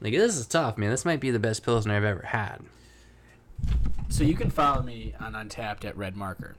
Like 0.00 0.12
this 0.12 0.36
is 0.36 0.46
tough, 0.46 0.76
man. 0.78 0.90
This 0.90 1.04
might 1.04 1.20
be 1.20 1.30
the 1.30 1.38
best 1.38 1.62
pilsner 1.64 1.96
I've 1.96 2.04
ever 2.04 2.22
had. 2.22 2.58
So 4.08 4.24
you 4.24 4.34
can 4.34 4.50
follow 4.50 4.82
me 4.82 5.14
on 5.20 5.34
Untappd 5.34 5.84
at 5.84 5.96
Red 5.96 6.16
Marker. 6.16 6.56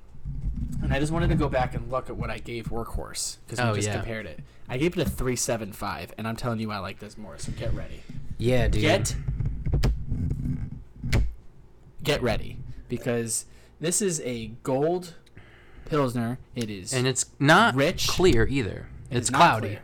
And 0.82 0.94
I 0.94 1.00
just 1.00 1.12
wanted 1.12 1.30
to 1.30 1.36
go 1.36 1.50
back 1.50 1.74
and 1.74 1.90
look 1.92 2.10
at 2.10 2.16
what 2.16 2.30
I 2.30 2.38
gave 2.38 2.66
Workhorse 2.68 3.38
because 3.46 3.60
we 3.60 3.70
Oh, 3.70 3.76
just 3.76 3.88
yeah. 3.88 3.96
compared 3.96 4.26
it. 4.28 4.40
I 4.70 4.78
gave 4.78 4.98
it 4.98 5.06
a 5.06 5.10
three 5.10 5.36
seven 5.36 5.72
five, 5.74 6.14
and 6.18 6.28
I'm 6.28 6.36
telling 6.36 6.60
you 6.60 6.72
I 6.72 6.78
like 6.80 7.00
this 7.00 7.18
more. 7.18 7.38
So 7.38 7.52
get 7.54 7.74
ready. 7.74 8.02
Yeah, 8.38 8.68
dude. 8.70 8.82
Get 8.82 9.16
get 12.04 12.22
ready 12.22 12.58
because 12.88 13.46
this 13.80 14.02
is 14.02 14.22
a 14.22 14.48
gold 14.64 15.14
pilsner. 15.86 16.38
It 16.56 16.70
is 16.70 16.94
and 16.94 17.08
it's 17.08 17.26
not 17.40 17.76
Rich. 17.76 18.08
clear 18.08 18.48
either. 18.48 18.88
it 19.10 19.18
It's 19.18 19.30
cloudy. 19.30 19.80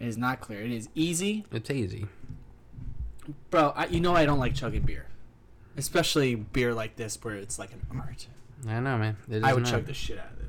It 0.00 0.06
is 0.08 0.16
not 0.18 0.40
clear. 0.40 0.60
It 0.62 0.72
is 0.72 0.88
easy, 0.94 1.44
It's 1.52 1.68
hazy. 1.68 2.06
bro. 3.50 3.72
I, 3.76 3.86
you 3.86 4.00
know 4.00 4.14
I 4.14 4.26
don't 4.26 4.38
like 4.38 4.54
chugging 4.54 4.82
beer, 4.82 5.06
especially 5.76 6.34
beer 6.34 6.74
like 6.74 6.96
this 6.96 7.18
where 7.22 7.36
it's 7.36 7.58
like 7.58 7.72
an 7.72 7.86
art. 7.96 8.26
I 8.68 8.80
know, 8.80 8.98
man. 8.98 9.16
I 9.42 9.52
would 9.54 9.66
chug 9.66 9.84
the 9.86 9.94
shit 9.94 10.18
out 10.18 10.32
of 10.32 10.38
this. 10.38 10.48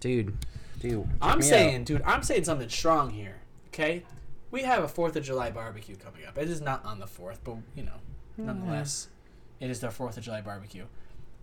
dude. 0.00 0.36
Dude, 0.80 1.08
I'm 1.20 1.40
me 1.40 1.44
out. 1.44 1.48
saying, 1.48 1.84
dude, 1.84 2.02
I'm 2.02 2.22
saying 2.22 2.44
something 2.44 2.68
strong 2.68 3.10
here. 3.10 3.34
Okay, 3.68 4.04
we 4.52 4.62
have 4.62 4.84
a 4.84 4.88
Fourth 4.88 5.16
of 5.16 5.24
July 5.24 5.50
barbecue 5.50 5.96
coming 5.96 6.24
up. 6.24 6.38
It 6.38 6.48
is 6.48 6.60
not 6.60 6.84
on 6.84 7.00
the 7.00 7.06
fourth, 7.08 7.40
but 7.42 7.56
you 7.74 7.82
know, 7.82 7.96
nonetheless, 8.36 9.08
it 9.58 9.70
is 9.70 9.80
their 9.80 9.90
Fourth 9.90 10.16
of 10.16 10.22
July 10.22 10.40
barbecue. 10.40 10.84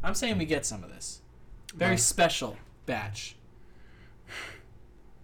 I'm 0.05 0.13
saying 0.13 0.37
we 0.37 0.45
get 0.45 0.65
some 0.65 0.83
of 0.83 0.89
this. 0.89 1.21
Very 1.75 1.97
special 1.97 2.55
batch. 2.85 3.35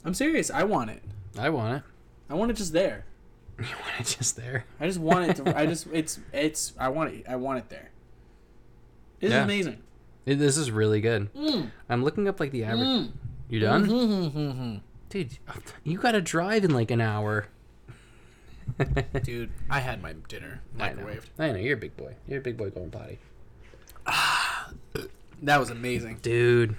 I'm 0.04 0.14
serious. 0.14 0.50
I 0.50 0.64
want 0.64 0.90
it. 0.90 1.04
I 1.38 1.50
want 1.50 1.78
it. 1.78 1.84
I 2.30 2.34
want 2.34 2.52
it 2.52 2.56
just 2.56 2.74
there. 2.74 3.06
You 3.60 3.68
want 3.68 4.00
it 4.00 4.18
just 4.18 4.36
there. 4.38 4.66
I 4.80 4.88
just 4.88 4.98
want 5.00 5.30
it 5.30 5.36
to. 5.36 5.56
I 5.56 5.68
just 5.68 5.86
it's 5.94 6.20
it's. 6.34 6.74
I 6.80 6.90
want 6.90 7.14
it. 7.14 7.26
I 7.30 7.36
want 7.36 7.60
it 7.60 7.70
there. 7.70 7.92
This 9.20 9.30
Yeah. 9.32 9.38
is 9.40 9.44
amazing. 9.44 9.84
It, 10.26 10.36
this 10.40 10.58
is 10.58 10.72
really 10.72 11.00
good. 11.00 11.32
Mm. 11.36 11.70
I'm 11.88 12.04
looking 12.04 12.28
up 12.28 12.40
like 12.40 12.52
the 12.52 12.64
average. 12.64 12.88
Mm. 12.88 13.12
You 13.50 13.60
done, 13.60 13.86
Mm-hmm. 13.88 14.76
dude? 15.10 15.38
You 15.84 15.98
gotta 16.00 16.22
drive 16.22 16.64
in 16.64 16.72
like 16.72 16.90
an 16.90 17.02
hour. 17.02 17.48
Dude, 19.24 19.52
I 19.70 19.80
had 19.82 20.02
my 20.02 20.14
dinner 20.30 20.62
I 20.80 20.94
know. 20.94 21.04
microwaved. 21.04 21.26
I 21.38 21.52
know 21.52 21.58
you're 21.60 21.76
a 21.78 21.80
big 21.80 21.96
boy. 21.98 22.16
You're 22.28 22.40
a 22.40 22.42
big 22.44 22.58
boy 22.58 22.70
going 22.72 22.90
potty, 22.90 23.20
That 25.42 25.60
was 25.60 25.70
amazing. 25.70 26.20
dude. 26.22 26.76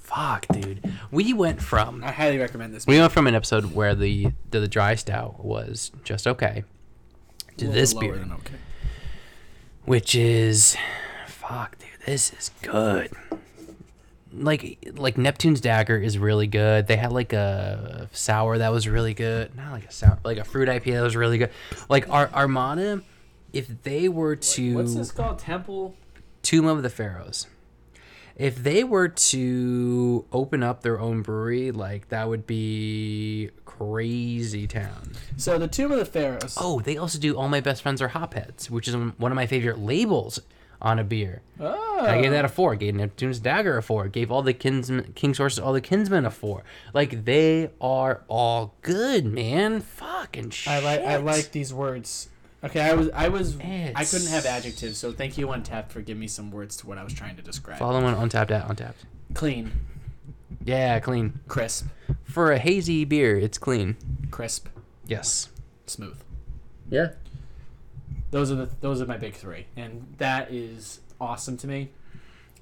Fuck, 0.00 0.46
dude. 0.48 0.88
We 1.10 1.32
went 1.32 1.60
from 1.60 2.04
I 2.04 2.12
highly 2.12 2.38
recommend 2.38 2.72
this. 2.72 2.86
we 2.86 2.98
went 2.98 3.10
from 3.12 3.26
an 3.26 3.34
episode 3.34 3.74
where 3.74 3.94
the 3.94 4.28
the, 4.50 4.60
the 4.60 4.68
dry 4.68 4.94
stout 4.94 5.44
was 5.44 5.90
just 6.04 6.26
okay 6.28 6.62
to 7.56 7.66
this 7.68 7.92
beer, 7.92 8.14
okay. 8.14 8.54
which 9.84 10.14
is 10.14 10.76
fuck, 11.26 11.76
dude. 11.78 11.88
This 12.06 12.32
is 12.32 12.50
good. 12.62 13.10
Like 14.32 14.78
like 14.94 15.18
Neptune's 15.18 15.60
dagger 15.60 15.98
is 15.98 16.18
really 16.18 16.46
good. 16.46 16.86
They 16.86 16.96
had 16.96 17.10
like 17.10 17.32
a 17.32 18.08
sour 18.12 18.58
that 18.58 18.70
was 18.70 18.86
really 18.86 19.14
good. 19.14 19.56
Not 19.56 19.72
like 19.72 19.86
a 19.86 19.92
sour, 19.92 20.18
like 20.24 20.38
a 20.38 20.44
fruit 20.44 20.68
IPA 20.68 20.92
that 20.92 21.02
was 21.02 21.16
really 21.16 21.38
good. 21.38 21.50
Like 21.88 22.08
Ar- 22.08 22.30
Armada, 22.32 23.02
if 23.52 23.82
they 23.82 24.08
were 24.08 24.36
to 24.36 24.74
What's 24.74 24.94
this 24.94 25.10
called? 25.10 25.40
Temple. 25.40 25.96
Tomb 26.42 26.66
of 26.66 26.84
the 26.84 26.90
Pharaohs. 26.90 27.48
If 28.36 28.62
they 28.62 28.84
were 28.84 29.08
to 29.08 30.26
open 30.30 30.62
up 30.62 30.82
their 30.82 31.00
own 31.00 31.22
brewery, 31.22 31.70
like 31.70 32.10
that 32.10 32.28
would 32.28 32.46
be 32.46 33.50
crazy 33.64 34.66
town. 34.66 35.12
So 35.36 35.58
the 35.58 35.68
Tomb 35.68 35.92
of 35.92 35.98
the 35.98 36.04
Pharaohs. 36.04 36.56
Oh, 36.60 36.80
they 36.80 36.98
also 36.98 37.18
do 37.18 37.36
All 37.36 37.48
My 37.48 37.60
Best 37.60 37.82
Friends 37.82 38.02
Are 38.02 38.08
Hopheads, 38.08 38.68
which 38.70 38.88
is 38.88 38.94
one 38.94 39.32
of 39.32 39.36
my 39.36 39.46
favorite 39.46 39.78
labels 39.78 40.40
on 40.82 40.98
a 40.98 41.04
beer. 41.04 41.40
Oh. 41.58 42.00
I 42.00 42.20
gave 42.20 42.30
that 42.32 42.44
a 42.44 42.48
four. 42.48 42.74
Gave 42.76 42.94
Neptune's 42.94 43.38
Dagger 43.38 43.78
a 43.78 43.82
four. 43.82 44.08
Gave 44.08 44.30
all 44.30 44.42
the 44.42 44.52
kinsmen, 44.52 45.12
King's 45.14 45.38
Horses, 45.38 45.58
all 45.58 45.72
the 45.72 45.80
Kinsmen 45.80 46.26
a 46.26 46.30
four. 46.30 46.62
Like 46.92 47.24
they 47.24 47.70
are 47.80 48.22
all 48.28 48.74
good, 48.82 49.24
man. 49.24 49.80
Fucking 49.80 50.50
shit. 50.50 50.72
I 50.72 50.80
like 50.80 51.00
I 51.00 51.16
like 51.16 51.52
these 51.52 51.72
words. 51.72 52.28
Okay, 52.66 52.80
I 52.80 52.94
was 52.94 53.10
I 53.10 53.28
was 53.28 53.56
I 53.60 54.04
couldn't 54.04 54.28
have 54.28 54.44
adjectives, 54.46 54.98
so 54.98 55.12
thank 55.12 55.38
you 55.38 55.48
Untappd 55.48 55.90
for 55.90 56.00
giving 56.00 56.20
me 56.20 56.28
some 56.28 56.50
words 56.50 56.76
to 56.78 56.86
what 56.86 56.98
I 56.98 57.04
was 57.04 57.12
trying 57.12 57.36
to 57.36 57.42
describe. 57.42 57.78
Follow 57.78 58.04
on 58.04 58.28
Untappd 58.28 58.50
at 58.50 58.68
Untappd. 58.68 58.94
Clean, 59.34 59.72
Yeah, 60.64 60.98
clean. 61.00 61.40
crisp, 61.48 61.86
For 62.24 62.52
a 62.52 62.58
hazy 62.58 63.04
beer, 63.04 63.36
it's 63.38 63.58
clean. 63.58 63.96
crisp, 64.30 64.68
Yes. 65.06 65.48
smooth. 65.86 66.18
Yeah. 66.90 67.12
Those 68.30 68.50
are 68.50 68.56
the 68.56 68.68
those 68.80 69.00
are 69.00 69.06
my 69.06 69.16
big 69.16 69.34
three, 69.34 69.66
and 69.76 70.14
that 70.18 70.52
is 70.52 71.00
awesome 71.20 71.56
to 71.58 71.66
me. 71.66 71.90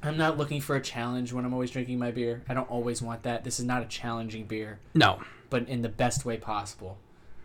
I'm 0.03 0.19
not 0.19 0.37
looking 0.37 0.61
for 0.61 0.77
a 0.77 0.83
challenge 0.83 1.33
when 1.33 1.47
I'm 1.47 1.55
always 1.55 1.71
drinking 1.71 1.99
my 1.99 2.11
beer. 2.11 2.43
I 2.47 2.53
don't 2.53 2.71
always 2.71 3.01
want 3.01 3.23
that. 3.23 3.43
This 3.43 3.59
is 3.59 3.65
not 3.65 3.83
a 3.83 3.87
challenging 3.87 4.45
beer. 4.45 4.79
No. 4.95 5.21
but 5.51 5.69
in 5.69 5.83
the 5.83 5.89
best 5.89 6.25
way 6.25 6.37
possible. 6.37 6.99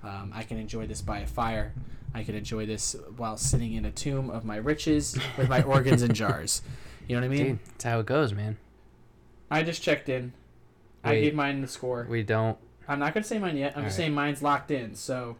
Um, 0.03 0.31
I 0.33 0.43
can 0.43 0.57
enjoy 0.57 0.87
this 0.87 1.01
by 1.01 1.19
a 1.19 1.27
fire. 1.27 1.73
I 2.13 2.23
can 2.23 2.35
enjoy 2.35 2.65
this 2.65 2.95
while 3.17 3.37
sitting 3.37 3.73
in 3.73 3.85
a 3.85 3.91
tomb 3.91 4.29
of 4.29 4.45
my 4.45 4.55
riches 4.55 5.17
with 5.37 5.49
my 5.49 5.61
organs 5.63 6.01
in 6.01 6.13
jars. 6.13 6.61
You 7.07 7.15
know 7.15 7.21
what 7.21 7.33
I 7.33 7.37
mean? 7.37 7.45
Dude, 7.45 7.59
that's 7.65 7.83
how 7.83 7.99
it 7.99 8.05
goes, 8.05 8.33
man. 8.33 8.57
I 9.51 9.63
just 9.63 9.81
checked 9.81 10.09
in. 10.09 10.33
I 11.03 11.15
gave 11.15 11.33
mine 11.33 11.61
the 11.61 11.67
score. 11.67 12.05
We 12.09 12.23
don't. 12.23 12.57
I'm 12.87 12.99
not 12.99 13.13
gonna 13.13 13.23
say 13.23 13.39
mine 13.39 13.57
yet. 13.57 13.73
I'm 13.75 13.83
just 13.83 13.93
Alright. 13.93 13.93
saying 13.93 14.13
mine's 14.13 14.41
locked 14.41 14.71
in. 14.71 14.95
So 14.95 15.37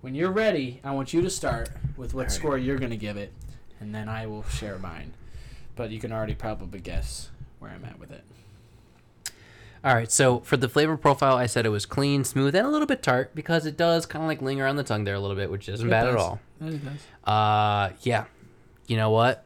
when 0.00 0.14
you're 0.14 0.32
ready, 0.32 0.80
I 0.84 0.92
want 0.92 1.12
you 1.12 1.22
to 1.22 1.30
start 1.30 1.70
with 1.96 2.14
what 2.14 2.22
Alright. 2.22 2.32
score 2.32 2.58
you're 2.58 2.78
gonna 2.78 2.96
give 2.96 3.16
it, 3.16 3.32
and 3.80 3.94
then 3.94 4.08
I 4.08 4.26
will 4.26 4.42
share 4.44 4.78
mine. 4.78 5.14
But 5.76 5.90
you 5.90 5.98
can 5.98 6.12
already 6.12 6.34
probably 6.34 6.80
guess 6.80 7.30
where 7.58 7.70
I'm 7.70 7.84
at 7.84 7.98
with 7.98 8.10
it. 8.10 8.24
All 9.84 9.94
right, 9.94 10.10
so 10.10 10.40
for 10.40 10.56
the 10.56 10.68
flavor 10.68 10.96
profile, 10.96 11.36
I 11.36 11.46
said 11.46 11.66
it 11.66 11.70
was 11.70 11.86
clean, 11.86 12.22
smooth, 12.22 12.54
and 12.54 12.64
a 12.64 12.70
little 12.70 12.86
bit 12.86 13.02
tart 13.02 13.34
because 13.34 13.66
it 13.66 13.76
does 13.76 14.06
kind 14.06 14.22
of 14.24 14.28
like 14.28 14.40
linger 14.40 14.64
on 14.66 14.76
the 14.76 14.84
tongue 14.84 15.02
there 15.02 15.16
a 15.16 15.20
little 15.20 15.36
bit, 15.36 15.50
which 15.50 15.68
isn't 15.68 15.86
It 15.86 15.90
bad 15.90 16.06
at 16.06 16.16
all. 16.16 16.38
It 16.60 16.84
does. 16.84 17.00
Uh, 17.24 17.90
yeah. 18.02 18.26
You 18.86 18.96
know 18.96 19.10
what? 19.10 19.44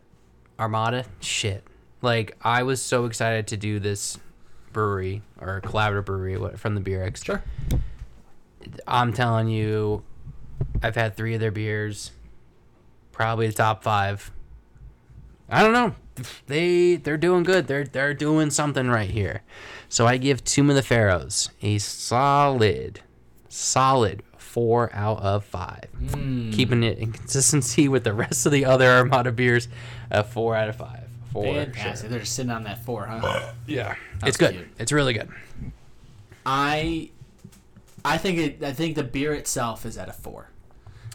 Armada, 0.58 1.06
shit. 1.20 1.64
Like 2.02 2.36
I 2.42 2.64
was 2.64 2.82
so 2.82 3.06
excited 3.06 3.46
to 3.48 3.56
do 3.56 3.78
this 3.78 4.18
brewery 4.72 5.22
or 5.40 5.62
collaborative 5.62 6.04
brewery 6.04 6.56
from 6.58 6.74
the 6.74 6.80
Beer 6.82 7.02
X. 7.02 7.24
Sure. 7.24 7.42
I'm 8.86 9.14
telling 9.14 9.48
you, 9.48 10.02
I've 10.82 10.96
had 10.96 11.16
three 11.16 11.32
of 11.32 11.40
their 11.40 11.50
beers. 11.50 12.10
Probably 13.12 13.46
the 13.46 13.54
top 13.54 13.82
five. 13.82 14.30
I 15.48 15.62
don't 15.62 15.72
know. 15.72 15.94
They 16.46 16.96
they're 16.96 17.16
doing 17.16 17.42
good. 17.42 17.66
They're 17.66 17.84
they're 17.84 18.14
doing 18.14 18.50
something 18.50 18.88
right 18.88 19.08
here. 19.08 19.42
So 19.88 20.06
I 20.06 20.16
give 20.16 20.44
Tomb 20.44 20.68
of 20.70 20.76
the 20.76 20.82
Pharaohs 20.82 21.50
a 21.62 21.78
solid, 21.78 23.00
solid 23.48 24.22
four 24.36 24.90
out 24.94 25.20
of 25.22 25.44
five. 25.44 25.86
Mm. 26.00 26.52
Keeping 26.52 26.82
it 26.82 26.98
in 26.98 27.12
consistency 27.12 27.88
with 27.88 28.04
the 28.04 28.12
rest 28.14 28.46
of 28.46 28.52
the 28.52 28.64
other 28.64 28.86
Armada 28.88 29.32
beers, 29.32 29.68
a 30.10 30.24
four 30.24 30.56
out 30.56 30.68
of 30.68 30.76
five. 30.76 31.08
For 31.32 31.44
Fantastic. 31.44 31.96
sure. 32.04 32.08
They're 32.10 32.20
just 32.20 32.34
sitting 32.34 32.50
on 32.50 32.64
that 32.64 32.84
four, 32.84 33.06
huh? 33.06 33.52
Yeah, 33.66 33.94
That's 34.20 34.28
it's 34.28 34.36
good. 34.38 34.54
cute. 34.54 34.68
It's 34.78 34.92
really 34.92 35.12
good. 35.12 35.28
I 36.44 37.10
I 38.04 38.18
think 38.18 38.38
it 38.38 38.62
I 38.64 38.72
think 38.72 38.94
the 38.94 39.04
beer 39.04 39.34
itself 39.34 39.84
is 39.84 39.98
at 39.98 40.08
a 40.08 40.12
four. 40.12 40.48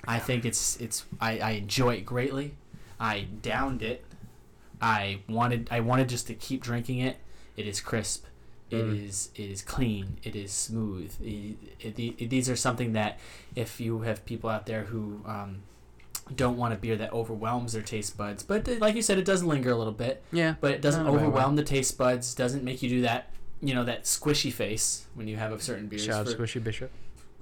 I 0.07 0.19
think 0.19 0.45
it's 0.45 0.79
it's 0.79 1.05
I, 1.19 1.39
I 1.39 1.51
enjoy 1.51 1.95
it 1.95 2.05
greatly. 2.05 2.55
I 2.99 3.27
downed 3.41 3.81
it. 3.81 4.03
I 4.81 5.19
wanted 5.29 5.69
I 5.71 5.79
wanted 5.79 6.09
just 6.09 6.27
to 6.27 6.33
keep 6.33 6.61
drinking 6.61 6.99
it. 6.99 7.17
It 7.57 7.65
is 7.67 7.81
crisp. 7.81 8.25
It 8.71 8.85
is 9.05 9.29
Mm. 9.35 9.39
it 9.43 9.51
is 9.51 9.61
clean. 9.61 10.17
It 10.23 10.35
is 10.35 10.51
smooth. 10.51 11.13
It, 11.21 11.57
it, 11.99 12.29
these 12.29 12.49
are 12.49 12.55
something 12.55 12.93
that 12.93 13.19
if 13.55 13.79
you 13.79 14.01
have 14.01 14.25
people 14.25 14.49
out 14.49 14.65
there 14.65 14.83
who 14.85 15.21
um, 15.25 15.63
don't 16.35 16.55
want 16.57 16.73
a 16.73 16.77
beer 16.77 16.95
that 16.95 17.11
overwhelms 17.11 17.73
their 17.73 17.81
taste 17.81 18.17
buds, 18.17 18.43
but 18.43 18.67
uh, 18.69 18.73
like 18.79 18.95
you 18.95 19.01
said, 19.01 19.17
it 19.17 19.25
does 19.25 19.43
linger 19.43 19.71
a 19.71 19.75
little 19.75 19.91
bit 19.93 20.23
Yeah, 20.31 20.55
but 20.61 20.71
it 20.71 20.81
doesn't 20.81 21.03
Not 21.03 21.09
a 21.13 21.17
bad 21.17 21.23
overwhelm 21.25 21.55
the 21.57 21.63
taste 21.63 21.97
buds. 21.97 22.33
Doesn't 22.33 22.63
make 22.63 22.81
you 22.81 22.89
do 22.89 23.01
that, 23.01 23.29
you 23.61 23.73
know, 23.73 23.83
that 23.83 24.05
squishy 24.05 24.51
face 24.53 25.05
when 25.15 25.27
you 25.27 25.35
have 25.37 25.51
a 25.51 25.59
certain 25.59 25.87
beer. 25.87 25.99
Shout 25.99 26.27
out 26.27 26.27
to 26.27 26.37
Squishy 26.37 26.63
Bishop. 26.63 26.91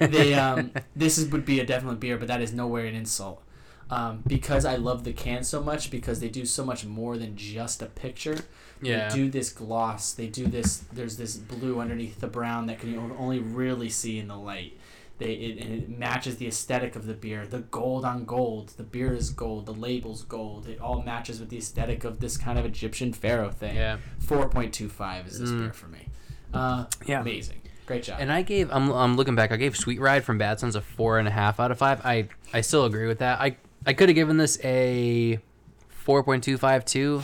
they 0.00 0.34
um, 0.34 0.72
this 0.94 1.16
is 1.18 1.28
would 1.30 1.44
be 1.44 1.60
a 1.60 1.66
definite 1.66 2.00
beer, 2.00 2.16
but 2.18 2.28
that 2.28 2.40
is 2.40 2.52
nowhere 2.52 2.86
an 2.86 2.94
insult. 2.94 3.42
um, 3.88 4.22
because 4.26 4.64
I 4.64 4.74
love 4.76 5.04
the 5.04 5.12
can 5.12 5.44
so 5.44 5.62
much 5.62 5.90
because 5.92 6.18
they 6.20 6.28
do 6.28 6.44
so 6.44 6.64
much 6.64 6.84
more 6.84 7.16
than 7.16 7.36
just 7.36 7.80
a 7.82 7.86
picture. 7.86 8.38
Yeah. 8.82 9.08
They 9.08 9.14
do 9.14 9.30
this 9.30 9.50
gloss. 9.52 10.12
They 10.12 10.26
do 10.26 10.46
this. 10.46 10.78
There's 10.92 11.16
this 11.16 11.36
blue 11.36 11.80
underneath 11.80 12.20
the 12.20 12.26
brown 12.26 12.66
that 12.66 12.78
can 12.78 12.92
you 12.92 13.16
only 13.18 13.38
really 13.38 13.88
see 13.88 14.18
in 14.18 14.28
the 14.28 14.36
light. 14.36 14.78
They 15.18 15.32
it, 15.32 15.58
and 15.64 15.74
it 15.82 15.98
matches 15.98 16.36
the 16.36 16.46
aesthetic 16.46 16.94
of 16.94 17.06
the 17.06 17.14
beer. 17.14 17.46
The 17.46 17.60
gold 17.60 18.04
on 18.04 18.24
gold. 18.26 18.74
The 18.76 18.82
beer 18.82 19.14
is 19.14 19.30
gold. 19.30 19.64
The 19.64 19.72
label's 19.72 20.22
gold. 20.22 20.68
It 20.68 20.78
all 20.78 21.00
matches 21.00 21.40
with 21.40 21.48
the 21.48 21.56
aesthetic 21.56 22.04
of 22.04 22.20
this 22.20 22.36
kind 22.36 22.58
of 22.58 22.66
Egyptian 22.66 23.14
pharaoh 23.14 23.50
thing. 23.50 23.76
Yeah. 23.76 23.96
Four 24.18 24.48
point 24.50 24.74
two 24.74 24.90
five 24.90 25.26
is 25.26 25.38
this 25.40 25.50
Mm. 25.50 25.58
beer 25.60 25.72
for 25.72 25.88
me. 25.88 26.08
Uh, 26.52 26.84
Yeah. 27.06 27.22
Amazing. 27.22 27.62
Great 27.86 28.02
job. 28.02 28.18
And 28.20 28.30
I 28.30 28.42
gave 28.42 28.70
I'm, 28.70 28.90
I'm 28.90 29.16
looking 29.16 29.34
back. 29.36 29.52
I 29.52 29.56
gave 29.56 29.74
Sweet 29.76 30.00
Ride 30.00 30.22
from 30.24 30.36
Bad 30.36 30.60
Sons 30.60 30.76
a 30.76 30.82
four 30.82 31.18
and 31.18 31.26
a 31.26 31.30
half 31.30 31.58
out 31.60 31.70
of 31.70 31.78
five. 31.78 32.04
I 32.04 32.28
I 32.52 32.60
still 32.60 32.84
agree 32.84 33.06
with 33.06 33.20
that. 33.20 33.40
I 33.40 33.56
I 33.86 33.94
could 33.94 34.10
have 34.10 34.16
given 34.16 34.36
this 34.36 34.58
a 34.64 35.38
four 35.88 36.22
point 36.24 36.44
two 36.44 36.58
five 36.58 36.84
two. 36.84 37.22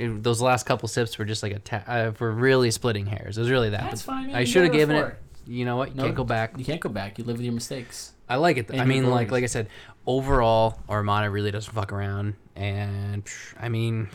Those 0.00 0.40
last 0.40 0.64
couple 0.66 0.88
sips 0.88 1.18
were 1.18 1.24
just 1.24 1.42
like 1.42 1.52
a 1.52 1.58
ta- 1.58 1.84
uh, 1.86 2.12
were 2.18 2.32
really 2.32 2.70
splitting 2.70 3.06
hairs. 3.06 3.36
It 3.36 3.42
was 3.42 3.50
really 3.50 3.70
that. 3.70 3.82
That's 3.82 4.02
But 4.02 4.12
fine. 4.12 4.26
man. 4.28 4.36
I 4.36 4.44
should 4.44 4.62
have 4.64 4.72
given 4.72 4.96
it. 4.96 5.14
You 5.46 5.64
know 5.64 5.76
what? 5.76 5.90
You 5.90 5.96
No. 5.96 6.02
can't 6.04 6.14
go 6.14 6.24
back. 6.24 6.56
You 6.58 6.64
can't 6.64 6.80
go 6.80 6.88
back. 6.88 7.18
You 7.18 7.24
live 7.24 7.36
with 7.36 7.44
your 7.44 7.52
mistakes. 7.54 8.12
I 8.28 8.36
like 8.36 8.56
it. 8.56 8.68
Though. 8.68 8.78
I 8.78 8.84
mean, 8.84 9.10
like 9.10 9.30
like 9.30 9.42
I 9.42 9.46
said, 9.48 9.68
overall, 10.06 10.78
Armada 10.88 11.28
really 11.30 11.50
doesn't 11.50 11.72
fuck 11.72 11.92
around, 11.92 12.34
and 12.56 13.24
I 13.58 13.68
mean, 13.68 14.08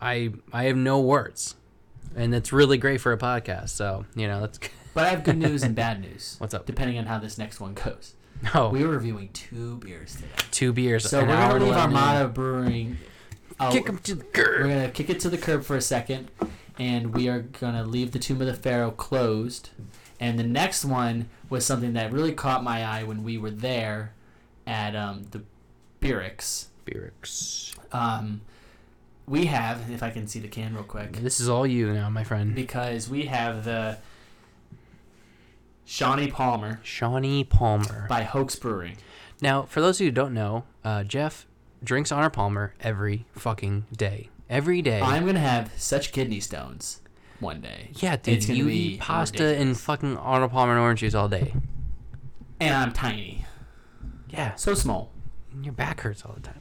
I 0.00 0.32
I 0.52 0.64
have 0.64 0.76
no 0.76 1.00
words, 1.00 1.54
and 2.16 2.34
it's 2.34 2.52
really 2.52 2.78
great 2.78 3.00
for 3.00 3.12
a 3.12 3.18
podcast. 3.18 3.70
So 3.70 4.06
you 4.16 4.26
know, 4.26 4.40
that's 4.40 4.58
But 4.94 5.04
I 5.04 5.10
have 5.10 5.22
good 5.22 5.36
news 5.38 5.62
and 5.62 5.74
bad 5.74 6.00
news. 6.00 6.34
What's 6.38 6.54
up? 6.54 6.66
Depending 6.66 6.98
on 6.98 7.06
how 7.06 7.18
this 7.18 7.38
next 7.38 7.60
one 7.60 7.74
goes. 7.74 8.14
no 8.54 8.70
We 8.70 8.82
were 8.84 8.94
reviewing 8.94 9.28
two 9.32 9.76
beers 9.76 10.14
today. 10.16 10.28
two 10.50 10.72
beers. 10.72 11.08
So 11.08 11.20
an 11.20 11.28
we're 11.28 11.36
gonna 11.36 11.52
leave 11.54 11.62
11. 11.74 11.78
Armada 11.96 12.28
Brewing. 12.28 12.96
Kick 13.70 13.88
'em 13.88 13.98
to 13.98 14.14
the 14.14 14.24
We're 14.34 14.68
gonna 14.68 14.90
kick 14.90 15.10
it 15.10 15.20
to 15.20 15.28
the 15.30 15.36
curb 15.38 15.64
for 15.64 15.76
a 15.76 15.80
second, 15.82 16.30
and 16.78 17.12
we 17.14 17.28
are 17.28 17.40
gonna 17.40 17.84
leave 17.84 18.12
the 18.12 18.18
Tomb 18.18 18.40
of 18.40 18.46
the 18.46 18.54
Pharaoh 18.54 18.90
closed. 18.90 19.70
And 20.18 20.38
the 20.38 20.44
next 20.44 20.84
one 20.84 21.28
was 21.48 21.64
something 21.66 21.92
that 21.94 22.12
really 22.12 22.32
caught 22.32 22.62
my 22.64 22.84
eye 22.84 23.02
when 23.04 23.22
we 23.24 23.38
were 23.38 23.50
there 23.50 24.12
at 24.66 24.94
um, 24.96 25.24
the 25.30 25.42
Beerix. 26.00 26.66
Beerix. 26.86 27.74
Um, 27.92 28.42
we 29.26 29.46
have, 29.46 29.90
if 29.90 30.02
I 30.02 30.10
can 30.10 30.26
see 30.26 30.38
the 30.40 30.48
can 30.48 30.74
real 30.74 30.82
quick, 30.84 31.12
This 31.18 31.40
is 31.40 31.48
all 31.48 31.66
you 31.66 31.92
now, 31.92 32.08
my 32.10 32.24
friend. 32.24 32.54
because 32.54 33.08
we 33.08 33.26
have 33.26 33.64
the 33.64 33.98
Shawnee 35.84 36.30
Palmer 36.30 36.80
Shawnee 36.82 37.44
Palmer. 37.44 38.06
by 38.08 38.22
Hoax 38.22 38.56
Brewing. 38.56 38.96
Now, 39.40 39.62
for 39.62 39.80
those 39.80 39.96
of 39.96 40.02
you 40.02 40.06
who 40.08 40.12
don't 40.12 40.34
know, 40.34 40.64
uh, 40.84 41.02
Jeff 41.04 41.46
drinks 41.82 42.12
Arnold 42.12 42.32
Palmer 42.32 42.74
every 42.80 43.26
fucking 43.32 43.86
day. 43.96 44.28
Every 44.48 44.82
day. 44.82 45.00
I'm 45.00 45.26
gonna 45.26 45.38
have 45.38 45.70
such 45.76 46.12
kidney 46.12 46.40
stones 46.40 47.00
one 47.38 47.60
day. 47.60 47.90
yeah, 47.94 48.16
dude, 48.16 48.34
It's 48.36 48.46
gonna 48.46 48.58
you 48.58 48.64
be 48.66 48.74
eat 48.94 49.00
pasta 49.00 49.42
and 49.44 49.50
ridiculous. 49.52 49.80
fucking 49.80 50.16
Arnold 50.18 50.50
Palmer 50.50 50.72
and 50.72 50.80
orange 50.80 51.00
juice 51.00 51.14
all 51.14 51.28
day. 51.28 51.52
And 52.58 52.74
I'm 52.74 52.92
tiny, 52.92 53.46
Yeah, 54.28 54.54
so 54.56 54.74
small. 54.74 55.12
and 55.52 55.64
your 55.64 55.72
back 55.72 56.00
hurts 56.02 56.24
all 56.24 56.32
the 56.34 56.40
time. 56.40 56.60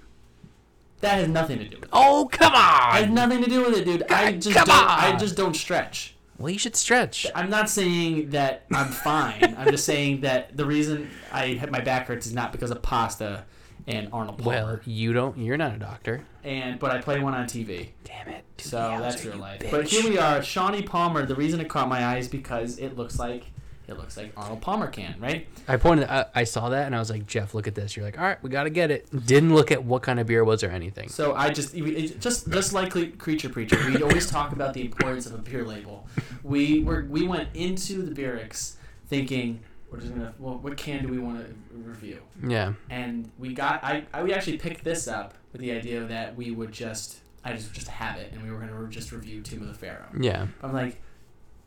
That 1.01 1.15
has 1.19 1.27
nothing 1.29 1.59
to 1.59 1.65
do 1.67 1.75
with 1.77 1.85
it. 1.85 1.89
Oh, 1.93 2.27
come 2.31 2.53
on! 2.53 2.95
It 2.97 2.99
Has 2.99 3.03
on! 3.05 3.13
nothing 3.13 3.43
to 3.43 3.49
do 3.49 3.63
with 3.65 3.77
it, 3.77 3.85
dude. 3.85 4.03
I 4.11 4.33
just 4.33 4.55
don't. 4.55 4.69
I 4.69 5.15
just 5.17 5.35
don't 5.37 5.55
stretch. 5.55 6.15
Well, 6.37 6.49
you 6.49 6.59
should 6.59 6.75
stretch. 6.75 7.25
I'm 7.35 7.49
not 7.49 7.69
saying 7.69 8.29
that 8.31 8.65
I'm 8.73 8.87
fine. 8.89 9.55
I'm 9.57 9.71
just 9.71 9.85
saying 9.85 10.21
that 10.21 10.55
the 10.55 10.65
reason 10.65 11.09
I 11.33 11.65
my 11.71 11.79
back 11.81 12.07
hurts 12.07 12.27
is 12.27 12.33
not 12.33 12.51
because 12.51 12.69
of 12.71 12.81
pasta 12.81 13.45
and 13.89 14.07
Arnold 14.13 14.37
Palmer. 14.37 14.51
Well, 14.51 14.79
you 14.85 15.11
don't. 15.13 15.37
You're 15.37 15.57
not 15.57 15.75
a 15.75 15.79
doctor. 15.79 16.21
and 16.43 16.79
but 16.79 16.91
I 16.91 17.01
play 17.01 17.19
one 17.19 17.33
on 17.33 17.45
TV, 17.45 17.89
Damn 18.05 18.29
it. 18.29 18.43
so 18.59 18.77
that's 18.99 19.25
real 19.25 19.37
life. 19.37 19.63
But 19.71 19.87
here 19.87 20.03
we 20.09 20.17
are, 20.17 20.41
Shawnee 20.41 20.83
Palmer. 20.83 21.25
The 21.25 21.35
reason 21.35 21.59
it 21.59 21.67
caught 21.69 21.89
my 21.89 22.03
eye 22.03 22.17
is 22.17 22.27
because 22.27 22.77
it 22.77 22.95
looks 22.95 23.19
like 23.19 23.45
it 23.87 23.97
looks 23.97 24.15
like 24.17 24.31
Arnold 24.37 24.61
Palmer 24.61 24.85
can, 24.87 25.15
right? 25.19 25.47
I 25.67 25.77
pointed. 25.77 26.07
I, 26.07 26.25
I 26.35 26.43
saw 26.43 26.69
that 26.69 26.85
and 26.85 26.95
I 26.95 26.99
was 26.99 27.09
like, 27.09 27.25
Jeff, 27.25 27.55
look 27.55 27.67
at 27.67 27.73
this. 27.73 27.95
You're 27.95 28.05
like, 28.05 28.19
all 28.19 28.23
right, 28.23 28.41
we 28.43 28.51
gotta 28.51 28.69
get 28.69 28.91
it. 28.91 29.07
Didn't 29.25 29.55
look 29.55 29.71
at 29.71 29.83
what 29.83 30.03
kind 30.03 30.19
of 30.19 30.27
beer 30.27 30.41
it 30.41 30.45
was 30.45 30.63
or 30.63 30.69
anything. 30.69 31.09
So 31.09 31.33
I 31.33 31.49
just 31.49 31.73
it, 31.73 32.21
just 32.21 32.51
just 32.51 32.71
like 32.71 33.17
Creature 33.17 33.49
Preacher, 33.49 33.77
we 33.87 34.01
always 34.03 34.29
talk 34.29 34.51
about 34.51 34.75
the 34.75 34.81
importance 34.85 35.25
of 35.25 35.33
a 35.33 35.39
beer 35.39 35.65
label. 35.65 36.07
We 36.43 36.83
were 36.83 37.07
we 37.09 37.27
went 37.27 37.49
into 37.55 38.03
the 38.03 38.11
Beerix 38.21 38.75
thinking 39.07 39.61
we're 39.91 39.99
just 39.99 40.13
gonna 40.13 40.33
well, 40.39 40.57
what 40.59 40.77
can 40.77 41.01
do 41.01 41.07
we 41.09 41.17
want 41.19 41.39
to 41.45 41.55
review? 41.77 42.19
Yeah. 42.47 42.73
And 42.89 43.29
we 43.37 43.53
got 43.53 43.83
I, 43.83 44.05
I 44.13 44.23
we 44.23 44.33
actually 44.33 44.57
picked 44.57 44.83
this 44.83 45.07
up 45.07 45.33
with 45.51 45.61
the 45.61 45.71
idea 45.71 46.05
that 46.05 46.35
we 46.35 46.51
would 46.51 46.71
just 46.71 47.19
I 47.43 47.53
just 47.53 47.73
just 47.73 47.87
have 47.87 48.17
it 48.17 48.31
and 48.33 48.43
we 48.43 48.51
were 48.51 48.59
gonna 48.59 48.87
just 48.89 49.11
review 49.11 49.41
Tomb 49.41 49.61
of 49.61 49.67
the 49.67 49.73
Pharaoh. 49.73 50.09
Yeah. 50.19 50.47
I'm 50.61 50.73
like, 50.73 51.01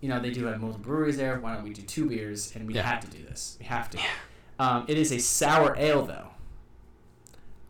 you 0.01 0.09
know, 0.09 0.20
they 0.20 0.31
do 0.31 0.45
have 0.47 0.61
multiple 0.61 0.85
breweries 0.85 1.16
there. 1.16 1.41
Why 1.41 1.55
don't 1.55 1.64
we 1.64 1.73
do 1.73 1.83
two 1.83 2.07
beers? 2.09 2.53
And 2.55 2.66
we 2.66 2.75
Yeah. 2.75 2.83
have 2.83 3.01
to 3.01 3.16
do 3.16 3.23
this. 3.25 3.57
We 3.61 3.66
have 3.66 3.91
to. 3.91 3.99
Um, 4.59 4.85
it 4.87 4.97
is 4.99 5.11
a 5.12 5.18
sour 5.18 5.75
ale 5.77 6.05
though. 6.07 6.29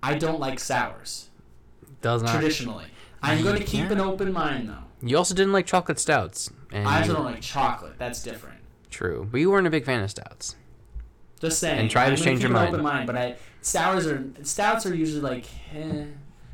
I 0.02 0.14
don't 0.18 0.40
like 0.40 0.58
sours 0.58 1.28
Does 2.00 2.22
not. 2.22 2.32
traditionally. 2.34 2.86
I'm 3.22 3.42
going 3.42 3.56
to 3.58 3.64
keep 3.64 3.86
Yeah. 3.86 3.92
an 3.92 4.00
open 4.00 4.32
mind 4.32 4.68
though. 4.68 4.82
You 5.06 5.16
also 5.16 5.34
didn't 5.34 5.52
like 5.52 5.64
chocolate 5.66 5.98
stouts. 5.98 6.50
And 6.72 6.86
I 6.86 7.00
also 7.00 7.14
don't 7.14 7.24
like 7.24 7.40
chocolate. 7.40 7.94
That's 7.98 8.22
different. 8.22 8.51
True, 8.92 9.26
but 9.30 9.40
you 9.40 9.50
weren't 9.50 9.66
a 9.66 9.70
big 9.70 9.84
fan 9.84 10.02
of 10.02 10.10
stouts. 10.10 10.54
Just 11.40 11.58
saying. 11.58 11.80
And 11.80 11.90
try 11.90 12.04
to 12.04 12.12
I'm 12.12 12.16
change 12.16 12.42
your 12.42 12.50
mind. 12.50 12.68
Open 12.68 12.82
mind, 12.82 13.06
but 13.06 13.16
I 13.16 13.36
sours 13.62 14.06
are 14.06 14.24
stouts 14.42 14.86
are 14.86 14.94
usually 14.94 15.20
like, 15.20 15.46
eh. 15.74 16.04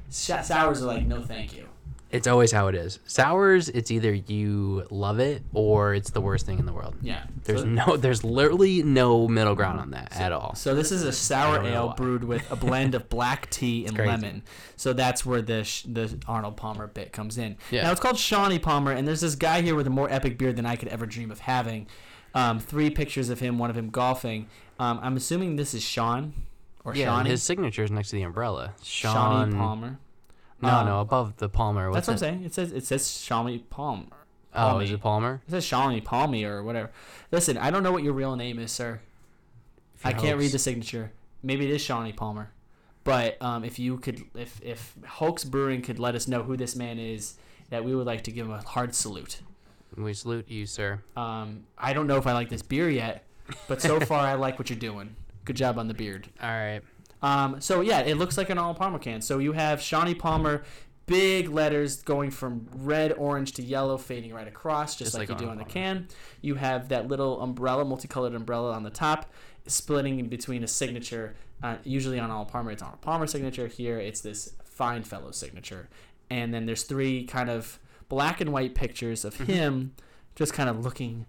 Sours 0.09 0.83
are 0.83 0.87
like 0.87 1.07
no 1.07 1.21
thank 1.21 1.55
you. 1.55 1.69
It's 2.11 2.27
always 2.27 2.51
how 2.53 2.69
it 2.69 2.75
is. 2.75 3.01
Sours, 3.07 3.69
it's 3.69 3.91
either 3.91 4.15
you 4.15 4.87
love 4.91 5.19
it 5.19 5.43
or 5.53 5.93
it's 5.93 6.11
the 6.11 6.23
worst 6.23 6.47
thing 6.47 6.59
in 6.59 6.65
the 6.65 6.73
world. 6.73 6.97
Yeah. 7.03 7.25
There's 7.45 7.61
so, 7.61 7.67
no, 7.67 7.97
there's 7.99 8.25
literally 8.25 8.83
no 8.83 9.29
middle 9.29 9.55
ground 9.55 9.79
on 9.79 9.91
that 9.91 10.17
at 10.17 10.33
all. 10.33 10.55
So 10.55 10.75
this 10.75 10.91
is 10.91 11.03
a 11.03 11.13
sour 11.13 11.63
ale 11.67 11.93
brewed 11.99 12.25
with 12.25 12.51
a 12.51 12.57
blend 12.57 12.95
of 12.95 13.11
black 13.11 13.51
tea 13.51 13.85
and 13.87 13.95
lemon. 13.95 14.43
So 14.77 14.95
that's 14.95 15.27
where 15.27 15.43
the 15.43 15.61
the 15.87 16.19
Arnold 16.27 16.57
Palmer 16.57 16.87
bit 16.87 17.13
comes 17.13 17.37
in. 17.37 17.59
Yeah. 17.71 17.83
Now 17.83 17.93
it's 17.93 18.01
called 18.01 18.17
Shawnee 18.17 18.59
Palmer, 18.59 18.93
and 18.93 19.07
there's 19.07 19.21
this 19.21 19.35
guy 19.35 19.61
here 19.61 19.75
with 19.75 19.87
a 19.87 19.91
more 19.91 20.11
epic 20.11 20.39
beard 20.39 20.57
than 20.57 20.65
I 20.65 20.77
could 20.77 20.89
ever 20.89 21.05
dream 21.05 21.31
of 21.31 21.41
having. 21.41 21.89
Um, 22.39 22.61
three 22.61 22.91
pictures 22.91 23.31
of 23.31 23.41
him, 23.41 23.59
one 23.59 23.71
of 23.71 23.77
him 23.77 23.91
golfing. 23.91 24.47
Um, 24.79 25.01
I'm 25.03 25.17
assuming 25.17 25.57
this 25.57 25.75
is 25.75 25.83
Sean 25.83 26.33
or 26.85 26.95
Yeah, 26.95 27.07
Shawnee. 27.07 27.31
his 27.31 27.43
signature 27.43 27.83
is 27.83 27.91
next 27.91 28.11
to 28.11 28.17
the 28.17 28.23
umbrella. 28.23 28.75
Sean. 28.83 29.15
Shawnee 29.15 29.57
Palmer. 29.57 29.99
No, 30.63 30.69
Um, 30.69 30.87
no, 30.87 31.01
above 31.01 31.37
the 31.39 31.49
Palmer. 31.49 31.93
That's 31.93 32.07
what 32.07 32.15
I'm 32.15 32.19
saying. 32.19 32.45
It 32.45 32.55
says 32.55 32.73
it 32.73 32.85
says 32.87 33.21
Shawnee 33.21 33.59
Palmer. 33.71 34.07
Oh, 34.55 34.79
is 34.79 34.91
it 34.91 35.01
Palmer? 35.01 35.43
It 35.47 35.51
says 35.51 35.65
Shawnee 35.65 36.01
Palmy 36.01 36.45
or 36.45 36.63
whatever. 36.63 36.91
Listen, 37.31 37.59
I 37.59 37.71
don't 37.71 37.83
know 37.83 37.93
what 37.93 38.03
your 38.03 38.13
real 38.13 38.35
name 38.37 38.59
is, 38.59 38.73
sir. 38.73 39.01
I 40.05 40.13
can't 40.13 40.39
read 40.39 40.53
the 40.53 40.59
signature. 40.59 41.13
Maybe 41.43 41.65
it 41.65 41.71
is 41.73 41.83
Shawnee 41.83 42.13
Palmer. 42.13 42.51
But 43.05 43.41
um, 43.41 43.65
if 43.65 43.79
you 43.79 43.99
could, 43.99 44.25
if 44.35 44.61
if 44.63 44.95
Hoax 45.07 45.45
Brewing 45.45 45.83
could 45.83 45.99
let 45.99 46.15
us 46.15 46.29
know 46.29 46.43
who 46.43 46.57
this 46.57 46.77
man 46.77 46.99
is, 46.99 47.35
that 47.71 47.85
we 47.85 47.95
would 47.95 48.07
like 48.07 48.23
to 48.25 48.31
give 48.33 48.47
him 48.47 48.53
a 48.53 48.63
hard 48.63 48.95
salute. 48.95 49.41
We 49.99 50.15
salute 50.15 50.49
you, 50.49 50.65
sir. 50.67 51.01
Um, 51.17 51.65
I 51.77 51.93
don't 51.93 52.07
know 52.07 52.17
if 52.17 52.27
I 52.27 52.33
like 52.33 52.49
this 52.49 52.63
beer 52.63 52.89
yet, 52.89 53.25
but 53.67 53.83
so 53.83 53.99
far 54.01 54.21
I 54.21 54.35
like 54.35 54.59
what 54.59 54.71
you're 54.71 54.79
doing. 54.79 55.17
Good 55.45 55.57
job 55.57 55.79
on 55.79 55.89
the 55.89 55.95
beard. 55.95 56.29
All 56.41 56.49
right. 56.49 56.81
Um, 57.21 57.61
so 57.61 57.81
yeah, 57.81 58.01
it 58.01 58.17
looks 58.17 58.37
like 58.39 58.49
an 58.51 58.59
Arnold 58.59 58.77
Palmer 58.77 58.99
can. 58.99 59.21
So 59.21 59.39
you 59.39 59.53
have 59.53 59.81
Shawnee 59.81 60.15
Palmer, 60.15 60.63
big 61.07 61.49
letters 61.49 62.03
going 62.03 62.31
from 62.31 62.69
red, 62.77 63.13
orange 63.15 63.53
to 63.55 63.63
yellow, 63.63 63.99
fading 63.99 64.33
right 64.33 64.47
across, 64.47 64.95
just, 64.95 65.09
Just 65.09 65.19
like, 65.19 65.29
like 65.29 65.41
you 65.41 65.47
do 65.47 65.51
on 65.51 65.59
the 65.59 65.65
can. 65.65 66.07
You 66.43 66.55
have 66.55 66.91
that 66.91 67.09
little 67.09 67.41
umbrella, 67.41 67.85
multicolored 67.85 68.35
umbrella 68.35 68.73
on 68.73 68.85
the 68.85 68.91
top, 68.91 69.33
splitting 69.67 70.21
in 70.21 70.29
between 70.29 70.63
a 70.63 70.69
signature. 70.69 71.35
Uh, 71.61 71.77
usually 71.83 72.21
on 72.21 72.31
Arnold 72.31 72.49
Palmer, 72.49 72.71
it's 72.71 72.83
Arnold 72.83 73.01
Palmer 73.01 73.27
signature. 73.27 73.67
Here, 73.67 73.99
it's 73.99 74.21
this 74.21 74.55
fine 74.63 75.03
fellow 75.03 75.33
signature. 75.33 75.89
And 76.31 76.55
then 76.55 76.67
there's 76.67 76.85
three 76.85 77.25
kind 77.25 77.51
of 77.51 77.81
black 78.09 78.41
and 78.41 78.53
white 78.53 78.75
pictures 78.75 79.25
of 79.25 79.35
Mm-hmm. 79.35 79.53
him, 79.53 79.95
just 80.35 80.53
kind 80.53 80.69
of 80.69 80.85
looking, 80.85 81.27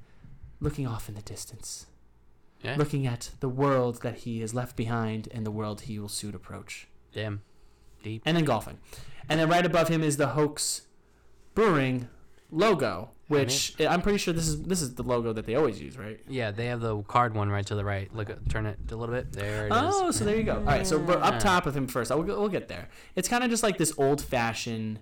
looking 0.60 0.86
off 0.88 1.10
in 1.10 1.16
the 1.16 1.22
distance 1.22 1.88
Yeah. 2.62 2.76
looking 2.78 3.08
at 3.08 3.32
the 3.40 3.50
world 3.50 4.02
that 4.02 4.18
he 4.20 4.42
has 4.42 4.54
left 4.54 4.76
behind 4.76 5.28
and 5.32 5.46
the 5.46 5.52
world 5.52 5.82
he 5.82 5.98
will 6.00 6.10
soon 6.10 6.36
approach. 6.36 6.88
Damn. 7.14 7.42
Deep. 8.04 8.22
And 8.26 8.38
then 8.38 8.46
golfing. 8.46 8.78
And 9.28 9.40
then 9.40 9.50
right 9.50 9.66
above 9.66 9.88
him 9.90 10.04
is 10.04 10.18
the 10.18 10.28
Hoax 10.28 10.84
Brewing 11.56 12.08
logo, 12.52 13.10
which 13.28 13.76
I'm 13.80 14.02
pretty 14.02 14.18
sure 14.18 14.34
this 14.34 14.48
is 14.48 14.64
this 14.64 14.82
is 14.82 14.96
the 14.96 15.04
logo 15.04 15.34
that 15.34 15.46
they 15.46 15.56
always 15.56 15.82
use, 15.82 15.98
right? 15.98 16.20
Yeah, 16.28 16.52
they 16.52 16.68
have 16.68 16.80
the 16.80 17.02
card 17.04 17.36
one 17.36 17.50
right 17.50 17.66
to 17.68 17.76
the 17.76 17.84
right. 17.84 18.14
Look, 18.16 18.30
at, 18.30 18.48
turn 18.50 18.66
it 18.66 18.78
a 18.92 18.96
little 18.96 19.14
bit. 19.14 19.32
There 19.34 19.66
it 19.68 19.72
is. 19.74 19.78
Oh, 19.80 20.12
so 20.12 20.24
there 20.26 20.36
you 20.38 20.44
go. 20.44 20.56
All 20.56 20.62
right, 20.64 20.88
so 20.88 20.98
we're 20.98 21.18
up 21.22 21.40
top 21.40 21.66
of 21.66 21.76
him 21.76 21.88
first. 21.88 22.10
We'll, 22.12 22.24
we'll 22.24 22.48
get 22.50 22.68
there. 22.70 22.88
It's 23.16 23.28
kind 23.28 23.44
of 23.44 23.50
just 23.50 23.64
like 23.64 23.78
this 23.78 23.94
old-fashioned, 23.98 25.00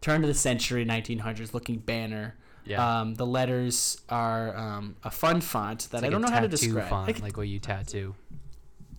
turn 0.00 0.22
of 0.22 0.28
the 0.28 0.34
century, 0.34 0.84
1900s 0.84 1.52
looking 1.54 1.78
banner. 1.78 2.36
Yeah. 2.64 3.00
Um, 3.00 3.14
the 3.14 3.24
letters 3.26 4.00
are 4.10 4.54
um, 4.56 4.96
a 5.02 5.10
fun 5.10 5.40
font 5.40 5.88
that 5.90 5.98
It's 5.98 6.06
I 6.06 6.10
don't 6.10 6.20
know 6.20 6.30
how 6.30 6.40
to 6.40 6.48
describe. 6.48 6.88
Font, 6.88 7.06
Like, 7.06 7.22
like 7.22 7.36
what 7.36 7.48
you 7.48 7.58
tattoo. 7.58 8.14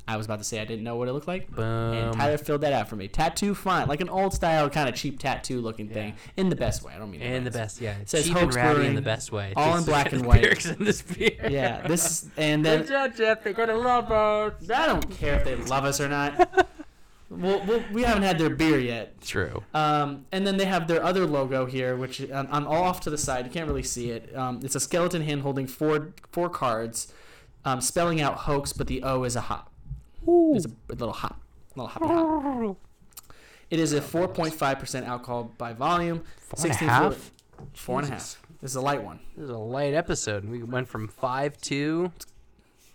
I 0.07 0.17
was 0.17 0.25
about 0.25 0.39
to 0.39 0.43
say 0.43 0.59
I 0.59 0.65
didn't 0.65 0.83
know 0.83 0.95
what 0.95 1.07
it 1.07 1.13
looked 1.13 1.27
like. 1.27 1.51
Boom. 1.55 1.93
And 1.93 2.13
Tyler 2.15 2.39
filled 2.39 2.61
that 2.61 2.73
out 2.73 2.89
for 2.89 2.95
me. 2.95 3.07
Tattoo 3.07 3.53
font, 3.53 3.87
like 3.87 4.01
an 4.01 4.09
old 4.09 4.33
style 4.33 4.67
kind 4.67 4.89
of 4.89 4.95
cheap 4.95 5.19
tattoo 5.19 5.61
looking 5.61 5.87
thing, 5.87 6.15
in 6.35 6.49
the 6.49 6.55
best 6.55 6.81
way. 6.81 6.93
I 6.95 6.97
don't 6.97 7.11
mean 7.11 7.21
in 7.21 7.43
the 7.43 7.51
best. 7.51 7.79
yeah. 7.79 7.93
says 8.05 8.25
Cheap 8.25 8.35
and 8.37 8.51
ratty 8.55 8.87
in 8.87 8.95
the 8.95 9.03
best 9.03 9.31
way. 9.31 9.53
all 9.55 9.77
in 9.77 9.83
black 9.83 10.11
and 10.13 10.25
white. 10.25 10.65
in 10.65 10.83
this 10.83 11.03
beer. 11.03 11.47
Yeah, 11.47 11.87
this 11.87 12.25
and 12.37 12.65
then 12.65 12.87
job, 12.87 13.15
Jeff. 13.15 13.43
They're 13.43 13.53
gonna 13.53 13.77
love 13.77 14.11
us. 14.11 14.67
I 14.67 14.87
don't 14.87 15.07
care 15.11 15.35
if 15.35 15.43
they 15.43 15.55
love 15.55 15.85
us 15.85 16.01
or 16.01 16.09
not. 16.09 16.67
well, 17.29 17.63
well, 17.67 17.83
we 17.93 18.03
haven't 18.03 18.23
had 18.23 18.37
their 18.39 18.49
beer 18.49 18.79
yet. 18.79 19.21
True. 19.21 19.63
Um, 19.73 20.25
and 20.31 20.45
then 20.47 20.57
they 20.57 20.65
have 20.65 20.87
their 20.87 21.03
other 21.03 21.25
logo 21.25 21.65
here, 21.65 21.95
which 21.95 22.21
I'm 22.31 22.67
all 22.67 22.83
off 22.83 23.01
to 23.01 23.09
the 23.09 23.17
side, 23.17 23.45
you 23.45 23.51
can't 23.51 23.67
really 23.67 23.83
see 23.83 24.09
it. 24.11 24.35
Um, 24.35 24.59
it's 24.63 24.75
a 24.75 24.79
skeleton 24.79 25.21
hand 25.21 25.41
holding 25.41 25.67
four 25.67 26.13
four 26.31 26.49
cards, 26.49 27.13
um, 27.65 27.81
spelling 27.81 28.19
out 28.21 28.35
hoax, 28.39 28.73
but 28.73 28.87
the 28.87 29.03
O 29.03 29.23
is 29.23 29.35
a 29.35 29.41
hop. 29.41 29.71
It's 30.27 30.65
a, 30.65 30.69
a 30.89 30.95
little 30.95 31.13
hop, 31.13 31.39
little 31.75 31.87
hoppy 31.87 32.05
hop. 32.07 32.77
It 33.69 33.79
is 33.79 33.93
a 33.93 34.01
4.5% 34.01 35.05
alcohol 35.05 35.51
by 35.57 35.73
volume. 35.73 36.23
Four 36.39 36.65
and 36.65 36.71
a 36.71 36.73
16 36.73 36.87
half? 36.89 37.13
fluid- 37.13 37.31
Four 37.73 37.99
and 37.99 38.07
a 38.07 38.11
half. 38.11 38.41
This 38.61 38.71
is 38.71 38.75
a 38.75 38.81
light 38.81 39.03
one. 39.03 39.19
This 39.35 39.43
is 39.45 39.49
a 39.51 39.57
light 39.57 39.93
episode. 39.93 40.45
We 40.45 40.63
went 40.63 40.87
from 40.87 41.07
five 41.07 41.57
two 41.61 42.11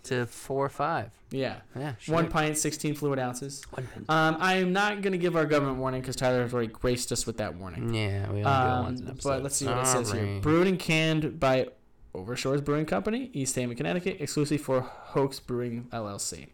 to 0.04 0.26
four 0.26 0.68
five. 0.68 1.10
Yeah. 1.34 1.56
Yeah. 1.76 1.94
One 2.06 2.28
pint, 2.28 2.56
16 2.56 2.94
fluid 2.94 3.18
ounces. 3.18 3.62
One 3.70 3.86
pint. 3.92 4.10
Um, 4.10 4.36
I 4.40 4.54
am 4.54 4.72
not 4.72 5.02
going 5.02 5.12
to 5.12 5.18
give 5.18 5.36
our 5.36 5.46
government 5.46 5.78
warning 5.78 6.00
because 6.00 6.16
Tyler 6.16 6.42
has 6.42 6.54
already 6.54 6.68
graced 6.72 7.10
us 7.12 7.26
with 7.26 7.38
that 7.38 7.56
warning. 7.56 7.92
Yeah, 7.94 8.22
we 8.30 8.38
only 8.38 8.42
do 8.42 8.48
Um, 8.48 8.82
once 8.84 9.00
an 9.00 9.08
episode. 9.08 9.28
but 9.28 9.42
let's 9.42 9.56
see 9.56 9.66
what 9.66 9.78
it 9.78 9.86
says 9.86 10.12
here. 10.12 10.40
Brewed 10.40 10.66
and 10.66 10.78
canned 10.78 11.38
by 11.40 11.68
Overshores 12.14 12.64
Brewing 12.64 12.86
Company, 12.86 13.28
East 13.32 13.56
Haven, 13.56 13.76
Connecticut, 13.76 14.18
exclusive 14.20 14.60
for 14.60 14.82
Hoax 14.82 15.40
Brewing 15.40 15.88
LLC. 15.92 16.46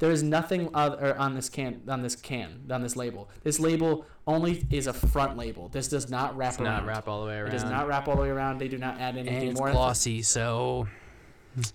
There 0.00 0.10
is 0.10 0.24
nothing 0.24 0.68
other 0.74 1.16
on 1.16 1.34
this 1.34 1.48
can 1.48 1.82
on 1.88 2.02
this 2.02 2.16
can 2.16 2.62
on 2.70 2.82
this 2.82 2.96
label. 2.96 3.28
This 3.44 3.60
label 3.60 4.06
only 4.26 4.66
is 4.70 4.88
a 4.88 4.92
front 4.92 5.36
label. 5.36 5.68
This 5.68 5.86
does 5.88 6.10
not 6.10 6.36
wrap 6.36 6.60
around. 6.60 6.64
not 6.64 6.86
wrap 6.86 7.06
all 7.08 7.20
the 7.22 7.28
way 7.28 7.36
around. 7.38 7.48
It 7.48 7.52
does 7.52 7.64
not 7.64 7.86
wrap 7.86 8.08
all 8.08 8.16
the 8.16 8.22
way 8.22 8.28
around. 8.28 8.58
They 8.58 8.66
do 8.68 8.78
not 8.78 9.00
add 9.00 9.16
anything 9.16 9.36
And 9.42 9.50
it's 9.50 9.58
more. 9.60 9.70
glossy, 9.70 10.22
so 10.22 10.88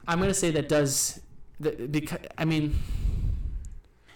I'm 0.07 0.19
gonna 0.19 0.34
say 0.34 0.52
that 0.52 0.68
does. 0.68 1.22
Because 1.61 2.19
I 2.38 2.45
mean, 2.45 2.76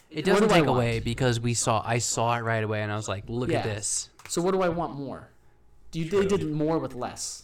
it 0.10 0.26
doesn't 0.26 0.48
do 0.48 0.54
take 0.54 0.66
away 0.66 1.00
because 1.00 1.40
we 1.40 1.54
saw. 1.54 1.82
I 1.86 1.98
saw 1.98 2.36
it 2.38 2.42
right 2.42 2.64
away, 2.64 2.82
and 2.82 2.92
I 2.92 2.96
was 2.96 3.08
like, 3.08 3.24
"Look 3.28 3.50
Yeah. 3.50 3.60
at 3.60 3.64
this." 3.66 4.10
so 4.30 4.42
what 4.42 4.52
do 4.52 4.62
I 4.62 4.70
want 4.70 4.96
more? 4.96 5.30
Do 5.92 6.00
you, 6.00 6.10
they 6.10 6.26
did 6.26 6.50
more 6.50 6.80
with 6.80 6.96
less. 6.96 7.44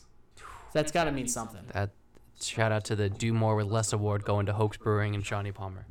That's 0.74 0.92
got 0.92 1.04
to 1.06 1.12
mean 1.12 1.28
something. 1.28 1.62
That 1.74 1.92
shout 2.42 2.72
out 2.72 2.84
to 2.86 2.96
the 2.96 3.10
Do 3.10 3.34
More 3.34 3.56
with 3.56 3.68
Less 3.68 3.92
award 3.92 4.24
going 4.24 4.46
to 4.46 4.54
Hoax 4.54 4.78
Brewing 4.78 5.14
and 5.14 5.26
Shawnee 5.26 5.52
Palmer. 5.52 5.86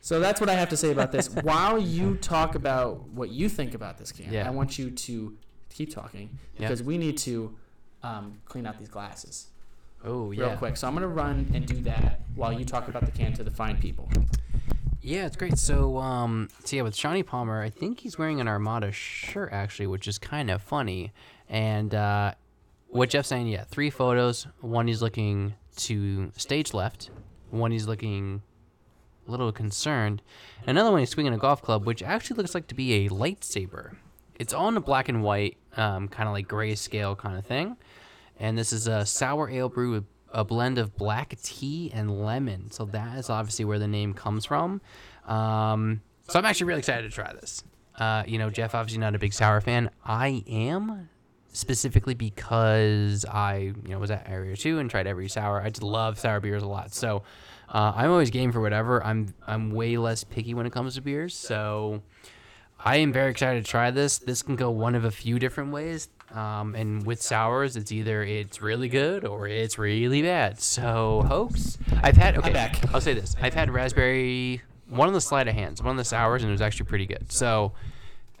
So 0.00 0.18
that's 0.20 0.40
what 0.40 0.48
I 0.50 0.54
have 0.54 0.68
to 0.70 0.76
say 0.76 0.90
about 0.90 1.12
this. 1.12 1.28
While 1.42 1.78
you 1.78 2.16
talk 2.16 2.54
about 2.54 3.08
what 3.10 3.30
you 3.30 3.48
think 3.48 3.74
about 3.74 3.98
this 3.98 4.12
can, 4.12 4.32
Yeah. 4.32 4.46
I 4.46 4.50
want 4.50 4.78
you 4.78 4.90
to 4.90 5.36
keep 5.70 5.92
talking 5.94 6.30
Yeah. 6.54 6.60
because 6.68 6.82
we 6.82 6.98
need 6.98 7.16
to 7.18 7.56
um, 8.02 8.38
clean 8.44 8.66
out 8.66 8.78
these 8.78 8.88
glasses 8.88 9.48
Oh 10.04 10.30
yeah. 10.30 10.48
real 10.48 10.56
quick. 10.56 10.76
So 10.76 10.86
I'm 10.86 10.94
gonna 10.94 11.08
run 11.08 11.50
and 11.54 11.66
do 11.66 11.80
that 11.82 12.20
while 12.34 12.52
you 12.52 12.64
talk 12.64 12.88
about 12.88 13.04
the 13.04 13.12
can 13.12 13.32
to 13.34 13.44
the 13.44 13.50
fine 13.50 13.76
people. 13.78 14.08
yeah, 15.02 15.26
it's 15.26 15.36
great. 15.36 15.58
So 15.58 15.96
um, 15.98 16.48
so 16.64 16.76
yeah, 16.76 16.82
with 16.82 16.94
Shawnee 16.94 17.22
Palmer, 17.22 17.62
I 17.62 17.70
think 17.70 18.00
he's 18.00 18.18
wearing 18.18 18.40
an 18.40 18.48
Armada 18.48 18.92
shirt 18.92 19.50
actually, 19.52 19.86
which 19.86 20.06
is 20.08 20.18
kind 20.18 20.50
of 20.50 20.62
funny. 20.62 21.12
And 21.48 21.94
uh, 21.94 22.34
what 22.88 23.10
Jeff's 23.10 23.28
saying, 23.28 23.48
yeah, 23.48 23.64
three 23.64 23.90
photos. 23.90 24.46
One 24.60 24.86
he's 24.86 25.02
looking 25.02 25.54
to 25.76 26.30
stage 26.36 26.74
left. 26.74 27.10
One 27.50 27.70
he's 27.70 27.86
looking 27.86 28.42
a 29.26 29.30
little 29.30 29.52
concerned. 29.52 30.22
Another 30.66 30.90
one 30.90 31.00
he's 31.00 31.10
swinging 31.10 31.32
a 31.32 31.38
golf 31.38 31.62
club, 31.62 31.86
which 31.86 32.02
actually 32.02 32.36
looks 32.36 32.54
like 32.54 32.66
to 32.68 32.74
be 32.74 33.06
a 33.06 33.08
lightsaber. 33.08 33.96
It's 34.38 34.52
all 34.54 34.68
in 34.68 34.76
a 34.76 34.80
black 34.80 35.08
and 35.08 35.22
white, 35.22 35.56
um, 35.76 36.08
kind 36.08 36.28
of 36.28 36.32
like 36.34 36.46
grayscale 36.48 37.16
kind 37.16 37.36
of 37.38 37.44
thing. 37.46 37.76
And 38.38 38.56
this 38.56 38.72
is 38.72 38.86
a 38.86 39.04
sour 39.04 39.50
ale 39.50 39.68
brew 39.68 39.92
with 39.92 40.04
a 40.30 40.44
blend 40.44 40.78
of 40.78 40.96
black 40.96 41.34
tea 41.42 41.90
and 41.92 42.24
lemon. 42.24 42.70
So 42.70 42.84
that 42.86 43.18
is 43.18 43.30
obviously 43.30 43.64
where 43.64 43.78
the 43.78 43.88
name 43.88 44.14
comes 44.14 44.44
from. 44.44 44.80
Um, 45.26 46.02
so 46.28 46.38
I'm 46.38 46.44
actually 46.44 46.66
really 46.66 46.80
excited 46.80 47.10
to 47.10 47.14
try 47.14 47.32
this. 47.32 47.64
Uh, 47.98 48.22
you 48.26 48.38
know, 48.38 48.50
Jeff 48.50 48.74
obviously 48.74 49.00
not 49.00 49.14
a 49.14 49.18
big 49.18 49.32
sour 49.32 49.60
fan. 49.60 49.90
I 50.04 50.44
am 50.46 51.08
specifically 51.52 52.14
because 52.14 53.24
I, 53.24 53.72
you 53.84 53.88
know, 53.88 53.98
was 53.98 54.10
at 54.10 54.28
Area 54.28 54.56
Two 54.56 54.78
and 54.78 54.88
tried 54.88 55.06
every 55.06 55.28
sour. 55.28 55.60
I 55.60 55.70
just 55.70 55.82
love 55.82 56.18
sour 56.18 56.40
beers 56.40 56.62
a 56.62 56.68
lot. 56.68 56.94
So 56.94 57.22
uh, 57.68 57.92
I'm 57.96 58.10
always 58.10 58.30
game 58.30 58.52
for 58.52 58.60
whatever. 58.60 59.04
I'm 59.04 59.34
I'm 59.46 59.72
way 59.72 59.96
less 59.96 60.22
picky 60.24 60.54
when 60.54 60.66
it 60.66 60.72
comes 60.72 60.94
to 60.94 61.02
beers. 61.02 61.34
So 61.34 62.02
I 62.78 62.98
am 62.98 63.12
very 63.12 63.30
excited 63.30 63.64
to 63.64 63.70
try 63.70 63.90
this. 63.90 64.18
This 64.18 64.42
can 64.42 64.54
go 64.54 64.70
one 64.70 64.94
of 64.94 65.04
a 65.04 65.10
few 65.10 65.38
different 65.38 65.72
ways. 65.72 66.08
Um, 66.34 66.74
and 66.74 67.06
with 67.06 67.22
sours, 67.22 67.76
it's 67.76 67.90
either 67.90 68.22
it's 68.22 68.60
really 68.60 68.88
good 68.88 69.24
or 69.24 69.48
it's 69.48 69.78
really 69.78 70.22
bad. 70.22 70.60
So 70.60 71.24
hoax. 71.26 71.78
I've 72.02 72.16
had 72.16 72.36
okay. 72.38 72.52
back. 72.52 72.94
I'll 72.94 73.00
say 73.00 73.14
this. 73.14 73.34
I've 73.40 73.54
had 73.54 73.70
raspberry. 73.70 74.62
One 74.88 75.08
of 75.08 75.14
the 75.14 75.20
sleight 75.20 75.48
of 75.48 75.54
hands, 75.54 75.82
one 75.82 75.92
of 75.92 75.96
the 75.98 76.04
sours, 76.04 76.42
and 76.42 76.50
it 76.50 76.52
was 76.52 76.62
actually 76.62 76.86
pretty 76.86 77.06
good. 77.06 77.30
So 77.30 77.72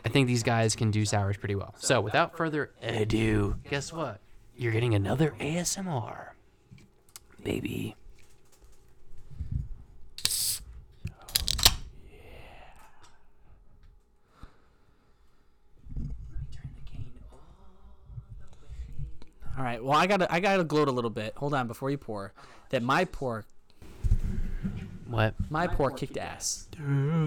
I 0.04 0.08
think 0.08 0.26
these 0.26 0.42
guys 0.42 0.74
can 0.74 0.90
do 0.90 1.04
sours 1.04 1.36
pretty 1.36 1.54
well. 1.54 1.74
So 1.78 2.00
without 2.00 2.36
further 2.36 2.70
ado, 2.82 3.56
guess 3.68 3.92
what? 3.92 4.20
You're 4.56 4.72
getting 4.72 4.94
another 4.94 5.34
ASMR, 5.38 6.30
baby. 7.42 7.96
All 19.58 19.64
right. 19.64 19.82
Well, 19.82 19.96
I 19.98 20.06
gotta 20.06 20.32
I 20.32 20.38
gotta 20.38 20.62
gloat 20.62 20.86
a 20.88 20.92
little 20.92 21.10
bit. 21.10 21.34
Hold 21.36 21.52
on 21.52 21.66
before 21.66 21.90
you 21.90 21.98
pour. 21.98 22.32
That 22.70 22.82
my 22.82 23.04
pour 23.04 23.44
What? 25.08 25.34
my 25.50 25.66
pour 25.66 25.90
kicked 25.90 26.16
ass. 26.16 26.68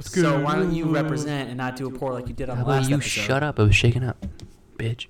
So 0.02 0.40
why 0.42 0.56
don't 0.56 0.74
you 0.74 0.86
represent 0.86 1.50
and 1.50 1.58
not 1.58 1.76
do 1.76 1.88
a 1.88 1.92
pour 1.92 2.14
like 2.14 2.28
you 2.30 2.34
did 2.34 2.50
on 2.50 2.56
How 2.58 2.64
the 2.64 2.70
about 2.70 2.80
last 2.82 2.90
you 2.90 2.96
episode? 2.96 3.22
shut 3.22 3.44
up? 3.44 3.60
I 3.60 3.64
was 3.64 3.76
shaking 3.76 4.04
up, 4.06 4.26
bitch. 4.78 5.08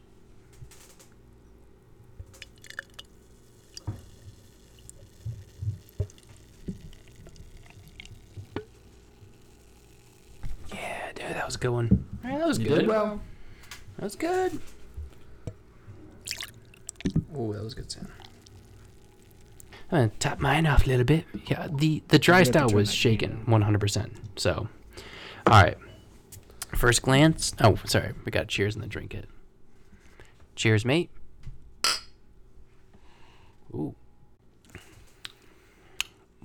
Yeah, 10.74 11.12
dude, 11.16 11.26
that 11.36 11.46
was 11.46 11.56
a 11.56 11.60
good 11.60 11.70
one. 11.72 12.06
Yeah, 12.24 12.38
that 12.40 12.48
was 12.48 12.60
You 12.60 12.68
good. 12.70 12.80
did 12.80 12.88
well. 12.88 13.20
That 13.98 14.04
was 14.04 14.16
good. 14.16 14.60
Oh, 17.36 17.54
that 17.54 17.64
was 17.64 17.74
a 17.74 17.76
good 17.78 17.92
sound. 17.92 18.08
I'm 19.92 19.98
gonna 19.98 20.12
tap 20.20 20.40
mine 20.40 20.66
off 20.66 20.86
a 20.86 20.90
little 20.90 21.06
bit. 21.06 21.26
Yeah, 21.48 21.68
the 21.70 22.02
the 22.08 22.20
dry 22.20 22.38
have 22.38 22.48
to 22.48 22.52
stout 22.54 22.70
turn 22.70 22.78
was 22.78 22.94
shaken 22.94 23.44
100%. 23.48 24.10
So, 24.38 24.70
all 25.48 25.64
right. 25.64 25.78
First 26.76 27.02
glance. 27.02 27.54
Oh, 27.60 27.78
sorry. 27.86 28.14
We 28.24 28.32
got 28.32 28.48
cheers 28.48 28.76
and 28.76 28.82
then 28.82 28.90
drink 28.90 29.14
it. 29.14 29.28
Cheers, 30.56 30.86
mate. 30.86 31.10
Ooh. 33.74 33.96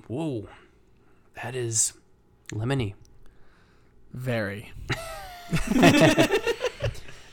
Whoa. 0.07 0.49
That 1.41 1.55
is 1.55 1.93
lemony. 2.51 2.95
Very. 4.13 4.71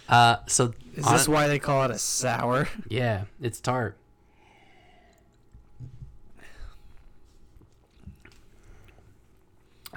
Uh, 0.07 0.37
so 0.47 0.75
Is 0.97 1.05
this 1.05 1.29
why 1.29 1.49
they 1.49 1.59
call 1.59 1.85
it 1.85 1.91
a 1.91 1.99
sour? 1.99 2.69
Yeah, 2.89 3.25
it's 3.41 3.61
tart. 3.61 3.97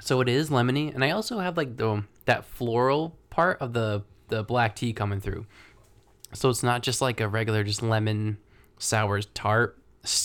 So 0.00 0.20
it 0.20 0.28
is 0.28 0.50
lemony, 0.50 0.94
and 0.94 1.04
I 1.04 1.10
also 1.10 1.38
have 1.38 1.56
like 1.56 1.76
the 1.76 2.04
that 2.24 2.44
floral 2.44 3.16
part 3.30 3.60
of 3.60 3.72
the 3.72 4.02
the 4.28 4.42
black 4.44 4.76
tea 4.76 4.92
coming 4.92 5.20
through. 5.20 5.46
So 6.34 6.48
it's 6.50 6.62
not 6.62 6.82
just 6.82 7.00
like 7.00 7.20
a 7.20 7.28
regular 7.28 7.64
just 7.64 7.82
lemon 7.82 8.38
sour 8.78 9.20
tart 9.22 9.78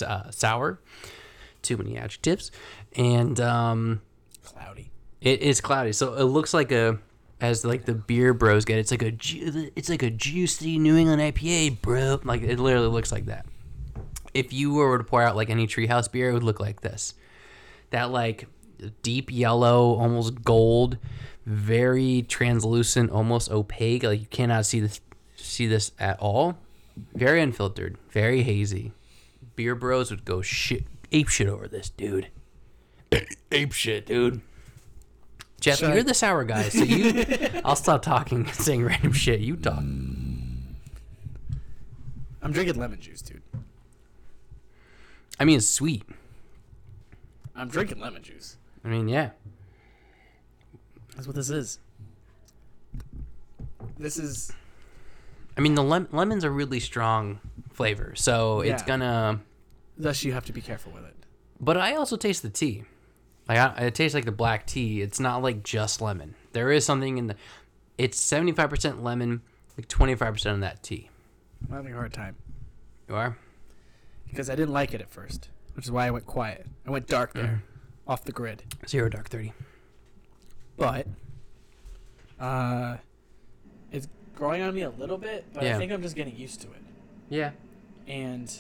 uh, 0.05 0.31
sour. 0.31 0.79
Too 1.61 1.77
many 1.77 1.97
adjectives, 1.97 2.51
and 2.95 3.39
um, 3.39 4.01
Cloudy. 4.43 4.91
it 5.21 5.41
is 5.41 5.61
cloudy, 5.61 5.93
so 5.93 6.13
it 6.15 6.23
looks 6.23 6.53
like 6.53 6.71
a 6.73 6.99
as 7.41 7.65
like 7.65 7.85
the 7.85 7.93
beer 7.93 8.34
bros 8.34 8.65
get. 8.65 8.80
It's 8.80 8.91
like 8.91 9.01
a 9.01 9.11
ju- 9.11 9.72
it's 9.76 9.89
like 9.89 10.03
a 10.03 10.10
juicy 10.10 10.80
New 10.80 10.97
England 10.97 11.22
IPA, 11.22 11.81
bro. 11.81 12.19
Like 12.23 12.41
it 12.41 12.60
literally 12.60 12.88
looks 12.88 13.11
like 13.11 13.26
that. 13.26 13.45
If 14.34 14.51
you 14.51 14.73
were 14.73 14.97
to 14.97 15.03
pour 15.03 15.22
out 15.22 15.35
like 15.35 15.49
any 15.49 15.68
treehouse 15.68 16.11
beer, 16.11 16.30
it 16.30 16.34
would 16.34 16.43
look 16.43 16.60
like 16.60 16.81
this. 16.81 17.14
That 17.91 18.11
like 18.11 18.47
deep 19.03 19.31
yellow, 19.31 19.95
almost 19.95 20.43
gold, 20.43 20.97
very 21.45 22.23
translucent, 22.23 23.11
almost 23.11 23.51
opaque. 23.51 24.03
Like 24.03 24.19
you 24.19 24.27
cannot 24.27 24.65
see 24.65 24.80
this 24.80 25.01
see 25.35 25.68
this 25.68 25.91
at 25.99 26.19
all. 26.19 26.57
Very 27.15 27.41
unfiltered, 27.41 27.97
very 28.10 28.43
hazy. 28.43 28.91
Beer 29.55 29.76
bros 29.76 30.10
would 30.10 30.26
go 30.26 30.41
shit 30.41 30.85
ape 31.14 31.30
shit 31.30 31.47
over 31.47 31.68
this, 31.68 31.89
dude. 31.89 32.27
ape 33.51 33.72
shit, 33.72 34.05
dude. 34.05 34.41
Jeff, 35.64 35.80
you're 35.81 36.03
the 36.03 36.14
sour 36.14 36.44
guy, 36.44 36.68
so 36.68 36.84
you. 36.84 37.23
I'll 37.65 37.77
stop 37.77 38.02
talking, 38.02 38.40
and 38.40 38.49
saying 38.49 38.84
random 38.84 39.14
shit. 39.14 39.40
You 39.40 39.56
talk. 39.56 39.77
I'm 39.80 40.52
drinking 42.52 42.76
lemon 42.76 42.99
juice, 42.99 43.22
dude. 43.22 43.41
I 45.40 45.45
mean, 45.45 45.57
it's 45.57 45.69
sweet. 45.69 46.03
I'm 47.56 47.69
drinking 47.69 48.02
lemon 48.02 48.22
juice. 48.23 48.57
I 48.84 48.90
mean, 48.90 49.07
yeah. 49.07 49.30
That's 51.15 51.27
what 51.27 51.35
this 51.38 51.49
is. 51.49 51.80
This 53.98 54.18
is 54.18 54.52
I 55.57 55.61
mean, 55.61 55.76
the 55.76 55.84
lem- 55.84 56.10
lemon's 56.11 56.44
a 56.44 56.49
really 56.49 56.81
strong 56.81 57.40
flavor, 57.72 58.14
so 58.15 58.60
it's 58.61 58.81
Yeah. 58.81 58.88
gonna. 58.88 59.40
thus 59.98 60.26
you 60.26 60.34
have 60.34 60.45
to 60.45 60.52
be 60.53 60.60
careful 60.61 60.91
with 60.91 61.06
it. 61.06 61.15
But 61.61 61.77
I 61.77 61.95
also 61.95 62.18
taste 62.18 62.41
the 62.41 62.49
tea. 62.49 62.84
Like 63.47 63.57
I, 63.57 63.85
it 63.85 63.95
tastes 63.95 64.15
like 64.15 64.25
the 64.25 64.31
black 64.31 64.65
tea. 64.65 65.01
It's 65.01 65.19
not 65.19 65.41
like 65.41 65.63
just 65.63 66.01
lemon. 66.01 66.35
There 66.53 66.71
is 66.71 66.85
something 66.85 67.17
in 67.17 67.27
the. 67.27 67.35
It's 67.97 68.17
seventy 68.19 68.51
five 68.53 68.69
percent 68.69 69.03
lemon, 69.03 69.41
like 69.77 69.87
twenty 69.87 70.15
five 70.15 70.33
percent 70.33 70.55
of 70.55 70.61
that 70.61 70.81
tea. 70.83 71.09
I'm 71.69 71.75
having 71.75 71.93
a 71.93 71.95
hard 71.95 72.13
time 72.13 72.35
You 73.07 73.15
are. 73.15 73.37
because 74.29 74.49
I 74.49 74.55
didn't 74.55 74.73
like 74.73 74.93
it 74.93 75.01
at 75.01 75.09
first, 75.09 75.49
which 75.75 75.85
is 75.85 75.91
why 75.91 76.07
I 76.07 76.11
went 76.11 76.25
quiet. 76.25 76.65
I 76.87 76.91
went 76.91 77.07
dark 77.07 77.33
there, 77.33 77.43
Mm-hmm. 77.43 78.11
off 78.11 78.23
the 78.23 78.31
grid. 78.31 78.63
Zero 78.87 79.09
dark 79.09 79.29
thirty. 79.29 79.53
But 80.77 81.07
uh, 82.39 82.97
it's 83.91 84.07
growing 84.35 84.61
on 84.61 84.73
me 84.73 84.81
a 84.81 84.89
little 84.89 85.17
bit. 85.17 85.45
But 85.53 85.63
Yeah. 85.63 85.75
I 85.75 85.79
think 85.79 85.91
I'm 85.91 86.01
just 86.01 86.15
getting 86.15 86.35
used 86.35 86.61
to 86.61 86.67
it. 86.67 86.81
Yeah. 87.29 87.51
and 88.07 88.51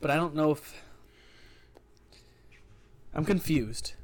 but 0.00 0.10
I 0.10 0.16
don't 0.16 0.34
know 0.34 0.50
if 0.52 0.82
I'm 3.16 3.24
confused. 3.24 3.94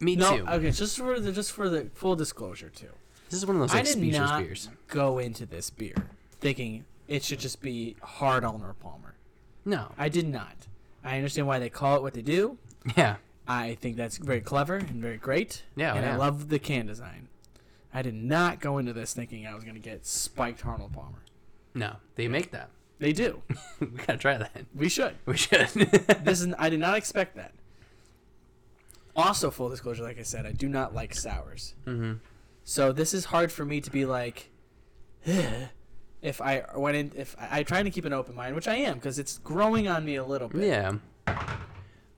Me 0.00 0.16
no, 0.16 0.38
too. 0.38 0.46
okay, 0.48 0.70
just 0.70 0.96
for 0.96 1.20
the 1.20 1.32
just 1.32 1.52
for 1.52 1.68
the 1.68 1.90
full 1.94 2.16
disclosure 2.16 2.70
too. 2.70 2.88
This 3.28 3.40
is 3.40 3.46
one 3.46 3.56
of 3.56 3.60
those 3.60 3.72
I 3.72 3.78
like 3.78 3.84
did 3.86 3.92
speechless 3.92 4.30
not 4.30 4.42
beers. 4.42 4.68
go 4.88 5.18
into 5.18 5.44
this 5.44 5.70
beer 5.70 5.96
thinking 6.40 6.84
it 7.08 7.22
should 7.24 7.40
just 7.40 7.60
be 7.60 7.96
hard 8.02 8.44
Arnold 8.44 8.78
Palmer. 8.80 9.14
No. 9.64 9.92
I 9.98 10.08
did 10.08 10.28
not. 10.28 10.54
I 11.02 11.16
understand 11.16 11.46
why 11.46 11.58
they 11.58 11.70
call 11.70 11.96
it 11.96 12.02
what 12.02 12.14
they 12.14 12.22
do. 12.22 12.58
Yeah. 12.96 13.16
I 13.48 13.76
think 13.76 13.96
that's 13.96 14.18
very 14.18 14.42
clever 14.42 14.76
and 14.76 15.02
very 15.02 15.16
great. 15.16 15.62
Yeah, 15.74 15.94
oh, 15.94 15.96
and 15.96 16.06
I 16.06 16.16
love 16.16 16.50
the 16.50 16.58
can 16.58 16.86
design. 16.86 17.28
I 17.94 18.02
did 18.02 18.14
not 18.14 18.60
go 18.60 18.76
into 18.76 18.92
this 18.92 19.14
thinking 19.14 19.46
I 19.46 19.54
was 19.54 19.64
going 19.64 19.74
to 19.74 19.80
get 19.80 20.06
spiked 20.06 20.66
Arnold 20.66 20.92
Palmer. 20.92 21.22
No. 21.74 21.96
They 22.14 22.28
make 22.28 22.50
that. 22.52 22.68
They 22.98 23.12
do. 23.12 23.42
we 23.80 23.86
gotta 23.86 24.18
try 24.18 24.36
that. 24.36 24.66
we 24.74 24.88
should. 24.88 25.14
We 25.24 25.36
should. 25.36 25.68
this 26.24 26.42
is 26.42 26.54
I 26.58 26.68
did 26.68 26.80
not 26.80 26.96
expect 26.96 27.36
that. 27.36 27.52
Also, 29.16 29.50
full 29.50 29.68
disclosure, 29.68 30.02
like 30.02 30.18
I 30.18 30.22
said, 30.22 30.44
I 30.46 30.52
do 30.52 30.68
not 30.68 30.94
like 30.94 31.14
sours. 31.14 31.74
mm-hmm. 31.86 32.14
So 32.64 32.92
this 32.92 33.12
is 33.12 33.26
hard 33.26 33.52
for 33.52 33.64
me 33.64 33.80
to 33.82 33.90
be 33.90 34.06
like, 34.06 34.50
"Eh," 35.26 35.66
if 36.22 36.40
I 36.40 36.64
went 36.74 36.96
in, 36.96 37.12
if 37.14 37.36
I, 37.38 37.60
I 37.60 37.62
try 37.62 37.82
to 37.82 37.90
keep 37.90 38.04
an 38.06 38.12
open 38.12 38.34
mind, 38.34 38.54
which 38.54 38.66
I 38.66 38.76
am, 38.76 38.94
because 38.94 39.18
it's 39.18 39.38
growing 39.38 39.86
on 39.86 40.04
me 40.04 40.16
a 40.16 40.24
little 40.24 40.48
bit. 40.48 40.66
Yeah. 40.66 40.94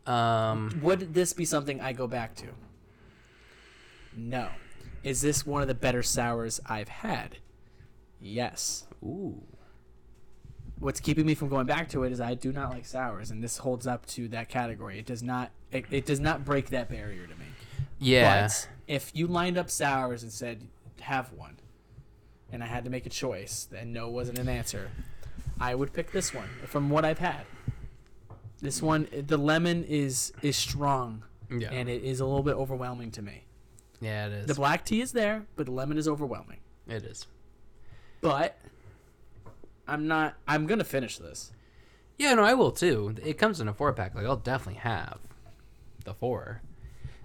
Um. 0.07 0.79
Would 0.83 1.15
this 1.15 1.33
be 1.33 1.45
something 1.45 1.81
I 1.81 1.93
go 1.93 2.07
back 2.07 2.35
to? 2.37 2.47
No. 4.17 4.49
Is 5.03 5.21
this 5.21 5.45
one 5.45 5.63
of 5.63 5.69
the 5.69 5.75
better 5.75 6.03
sours 6.03 6.61
I've 6.67 6.89
had? 6.89 7.39
Yes. 8.21 8.87
Ooh. 9.05 9.43
What's 10.79 11.01
keeping 11.01 11.25
me 11.25 11.35
from 11.35 11.49
going 11.49 11.67
back 11.67 11.89
to 11.91 12.05
it 12.05 12.13
is 12.13 12.21
I 12.21 12.35
do 12.35 12.53
not 12.53 12.71
like 12.71 12.85
sours, 12.85 13.31
and 13.31 13.43
this 13.43 13.59
holds 13.59 13.87
up 13.87 14.05
to 14.07 14.29
that 14.29 14.49
category. 14.49 14.99
It 14.99 15.07
does 15.07 15.23
not. 15.23 15.51
It, 15.73 15.87
it 15.91 16.07
does 16.07 16.21
not 16.21 16.45
break 16.45 16.69
that 16.71 16.89
barrier 16.91 17.27
to 17.27 17.35
me. 17.35 17.47
Yeah. 17.99 18.43
But 18.43 18.69
if 18.87 19.11
you 19.15 19.27
lined 19.27 19.57
up 19.57 19.71
sours 19.71 20.23
and 20.23 20.31
said 20.31 20.69
have 21.01 21.33
one, 21.33 21.57
and 22.53 22.63
I 22.63 22.67
had 22.67 22.85
to 22.85 22.91
make 22.91 23.07
a 23.07 23.11
choice, 23.11 23.69
and 23.77 23.93
no 23.93 24.09
wasn't 24.09 24.39
an 24.39 24.49
answer, 24.49 24.91
I 25.59 25.75
would 25.75 25.93
pick 25.93 26.13
this 26.13 26.35
one 26.35 26.49
from 26.67 26.91
what 26.91 27.05
I've 27.05 27.19
had. 27.19 27.47
This 28.61 28.83
one, 28.83 29.09
the 29.13 29.37
lemon 29.37 29.85
is 29.85 30.33
is 30.43 30.57
strong, 30.57 31.25
yeah. 31.51 31.71
and 31.71 31.89
it 31.89 32.03
is 32.03 32.21
a 32.21 32.27
little 32.27 32.43
bit 32.43 32.55
overwhelming 32.55 33.11
to 33.13 33.23
me. 33.23 33.45
yeah. 34.01 34.27
It 34.27 34.33
is. 34.33 34.47
The 34.47 34.55
black 34.55 34.85
tea 34.85 35.01
is 35.01 35.13
there, 35.13 35.47
but 35.57 35.67
the 35.67 35.73
lemon 35.73 35.99
is 35.99 36.09
overwhelming. 36.09 36.59
it 36.87 37.05
is. 37.05 37.27
But 38.21 38.59
I'm 39.89 40.09
not. 40.09 40.35
I'm 40.47 40.67
gonna 40.67 40.85
finish 40.85 41.19
this. 41.19 41.53
Yeah, 42.19 42.35
no, 42.35 42.45
I 42.45 42.55
will 42.55 42.73
too. 42.73 43.15
It 43.25 43.39
comes 43.39 43.61
in 43.61 43.69
a 43.69 43.75
four 43.75 43.93
pack. 43.93 44.15
Like 44.15 44.27
I'll 44.27 44.37
definitely 44.37 44.81
have 44.81 45.19
the 46.05 46.15
four. 46.15 46.63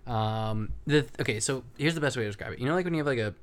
Um, 0.07 0.73
the 0.85 1.05
okay, 1.19 1.39
so 1.39 1.63
here's 1.77 1.95
the 1.95 2.01
best 2.01 2.17
way 2.17 2.23
to 2.23 2.29
describe 2.29 2.53
it. 2.53 2.59
You 2.59 2.65
know, 2.65 2.75
like 2.75 2.85
when 2.85 2.93
you 2.93 2.99
have 2.99 3.07
like 3.07 3.19
a 3.19 3.33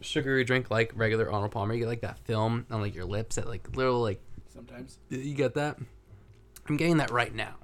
sugary 0.00 0.44
drink, 0.44 0.70
like 0.70 0.92
regular 0.94 1.30
Arnold 1.30 1.52
Palmer, 1.52 1.74
you 1.74 1.80
get 1.80 1.88
like 1.88 2.00
that 2.00 2.18
film 2.20 2.66
on 2.70 2.80
like 2.80 2.94
your 2.94 3.04
lips, 3.04 3.36
that 3.36 3.46
like 3.46 3.76
little 3.76 4.00
like 4.00 4.20
Sometimes 4.52 4.98
you 5.08 5.34
get 5.34 5.54
that. 5.54 5.78
I'm 6.68 6.76
getting 6.76 6.98
that 6.98 7.10
right 7.10 7.34
now. 7.34 7.54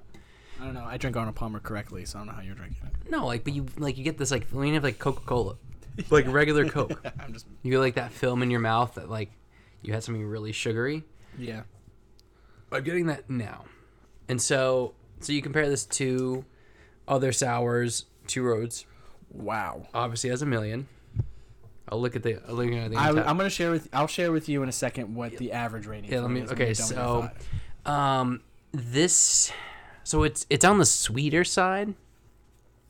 I 0.61 0.65
don't 0.65 0.75
know. 0.75 0.85
I 0.85 0.97
drink 0.97 1.17
Arnold 1.17 1.37
Palmer 1.37 1.61
correctly, 1.61 2.05
so 2.05 2.19
I 2.19 2.21
don't 2.21 2.29
know 2.29 2.33
how 2.33 2.43
you're 2.43 2.55
drinking 2.55 2.79
it. 2.85 3.11
No, 3.11 3.27
like, 3.27 3.45
but 3.45 3.53
you 3.53 3.67
like 3.77 3.99
you 3.99 4.05
get 4.05 4.19
this 4.19 4.31
like 4.31 4.49
when 4.49 4.69
you 4.69 4.75
have 4.75 4.85
like 4.85 4.99
Coca 4.99 5.21
Cola, 5.21 5.57
like 6.11 6.27
regular 6.29 6.69
Coke. 6.69 7.01
I'm 7.21 7.33
just 7.33 7.47
You 7.63 7.71
get 7.71 7.79
like 7.79 7.95
that 7.95 8.13
film 8.13 8.43
in 8.43 8.51
your 8.51 8.61
mouth 8.61 8.95
that 8.95 9.11
like 9.11 9.31
you 9.83 9.93
had 9.93 10.03
something 10.05 10.25
really 10.25 10.53
sugary. 10.53 11.05
yeah. 11.39 11.63
I'm 12.71 12.83
getting 12.85 13.07
that 13.07 13.31
now. 13.31 13.65
And 14.29 14.41
so 14.43 14.95
so 15.21 15.33
you 15.33 15.41
compare 15.41 15.69
this 15.71 15.87
to 15.87 16.45
other 17.07 17.33
sours, 17.33 18.05
Two 18.27 18.43
Roads 18.43 18.85
Wow. 19.33 19.87
obviously 19.95 20.29
has 20.31 20.43
a 20.43 20.47
million. 20.47 20.87
I'll 21.89 22.01
look 22.01 22.15
at 22.15 22.23
the 22.23 22.39
I'll 22.47 22.55
look 22.55 22.71
at 22.71 22.91
the 22.91 22.97
I, 22.99 23.09
am 23.09 23.37
gonna 23.39 23.49
share 23.49 23.71
with. 23.71 23.89
I'll 23.93 24.07
share 24.07 24.33
with 24.33 24.49
you 24.51 24.63
in 24.63 24.69
a 24.69 24.73
second 24.73 25.15
what 25.15 25.39
the 25.39 25.53
average 25.53 25.87
rating. 25.87 26.11
Yeah, 26.11 26.21
let 26.21 26.31
me- 26.31 26.43
okay, 26.43 26.49
we're 26.51 26.55
done 26.55 26.67
with 26.67 26.69
your 26.69 27.33
so- 27.87 27.91
um 27.91 28.43
this 28.73 29.51
so 30.05 30.23
it's 30.25 30.45
it's 30.51 30.65
on 30.65 30.77
the 30.79 30.85
sweeter 30.87 31.45
side. 31.45 31.95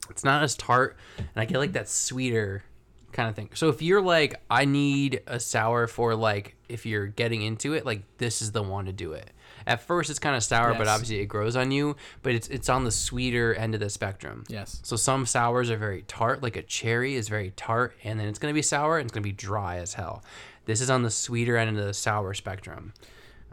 It's 0.09 0.25
not 0.25 0.43
as 0.43 0.55
tart 0.55 0.97
and 1.17 1.29
I 1.37 1.45
get 1.45 1.57
like 1.57 1.71
that 1.73 1.87
sweeter 1.87 2.63
kind 3.11 3.29
of 3.29 3.35
thing. 3.35 3.49
So 3.53 3.69
if 3.69 3.81
you're 3.81 4.01
like 4.01 4.41
I 4.49 4.65
need 4.65 5.21
a 5.27 5.39
sour 5.39 5.87
for 5.87 6.15
like 6.15 6.55
if 6.67 6.85
you're 6.85 7.07
getting 7.07 7.41
into 7.41 7.73
it, 7.73 7.85
like 7.85 8.03
this 8.17 8.41
is 8.41 8.51
the 8.51 8.63
one 8.63 8.85
to 8.85 8.93
do 8.93 9.13
it. 9.13 9.31
At 9.67 9.81
first 9.81 10.09
it's 10.09 10.19
kind 10.19 10.35
of 10.35 10.43
sour, 10.43 10.73
but 10.73 10.87
obviously 10.87 11.19
it 11.19 11.25
grows 11.25 11.55
on 11.55 11.71
you, 11.71 11.95
but 12.23 12.33
it's 12.33 12.47
it's 12.47 12.69
on 12.69 12.85
the 12.85 12.91
sweeter 12.91 13.53
end 13.53 13.73
of 13.73 13.79
the 13.79 13.89
spectrum. 13.89 14.43
yes. 14.47 14.79
So 14.83 14.95
some 14.95 15.25
sours 15.25 15.69
are 15.69 15.77
very 15.77 16.03
tart, 16.03 16.41
like 16.41 16.55
a 16.55 16.61
cherry 16.63 17.15
is 17.15 17.29
very 17.29 17.51
tart, 17.55 17.95
and 18.03 18.19
then 18.19 18.27
it's 18.27 18.39
gonna 18.39 18.53
be 18.53 18.61
sour 18.61 18.97
and 18.97 19.05
it's 19.07 19.13
gonna 19.13 19.23
be 19.23 19.31
dry 19.31 19.77
as 19.77 19.93
hell. 19.95 20.23
This 20.65 20.81
is 20.81 20.89
on 20.89 21.03
the 21.03 21.11
sweeter 21.11 21.57
end 21.57 21.77
of 21.77 21.83
the 21.85 21.93
sour 21.93 22.33
spectrum. 22.33 22.93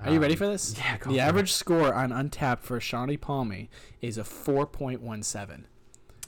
Are 0.04 0.12
you 0.12 0.20
ready 0.20 0.36
for 0.36 0.46
this? 0.46 0.74
Um, 0.76 0.82
yeah, 0.84 0.96
go 0.98 1.10
the 1.10 1.16
for 1.16 1.22
it. 1.22 1.26
average 1.26 1.52
score 1.54 1.94
on 1.94 2.10
Untappd 2.10 2.60
for 2.60 2.78
Shawnee 2.80 3.16
Palmy 3.16 3.70
is 4.02 4.18
a 4.18 4.22
4.17. 4.22 5.64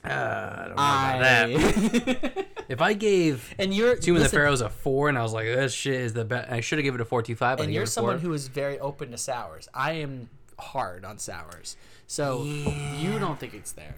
Uh, 0.04 0.08
I 0.08 0.64
don't 0.66 0.68
know 0.68 0.72
about 0.74 1.20
that. 1.20 2.46
If 2.68 2.82
I 2.82 2.92
gave 2.92 3.54
and 3.58 3.72
you're 3.72 3.96
Tomb 3.96 4.16
of 4.16 4.22
the 4.22 4.28
Pharaohs 4.28 4.60
a 4.60 4.68
four, 4.68 5.08
and 5.08 5.16
I 5.18 5.22
was 5.22 5.32
like, 5.32 5.46
this 5.46 5.72
shit 5.72 6.00
is 6.00 6.12
the 6.12 6.24
best. 6.24 6.50
I 6.52 6.60
should 6.60 6.78
have 6.78 6.84
given 6.84 7.00
it 7.00 7.02
a 7.02 7.06
four 7.06 7.22
two 7.22 7.34
five. 7.34 7.60
and 7.60 7.72
you're 7.72 7.86
someone 7.86 8.18
who 8.18 8.32
is 8.34 8.48
very 8.48 8.78
open 8.78 9.10
to 9.12 9.18
sours. 9.18 9.68
I 9.72 9.92
am 9.92 10.28
hard 10.58 11.04
on 11.04 11.18
sours, 11.18 11.76
so 12.06 12.42
you 12.44 13.18
don't 13.18 13.38
think 13.40 13.54
it's 13.54 13.72
there. 13.72 13.94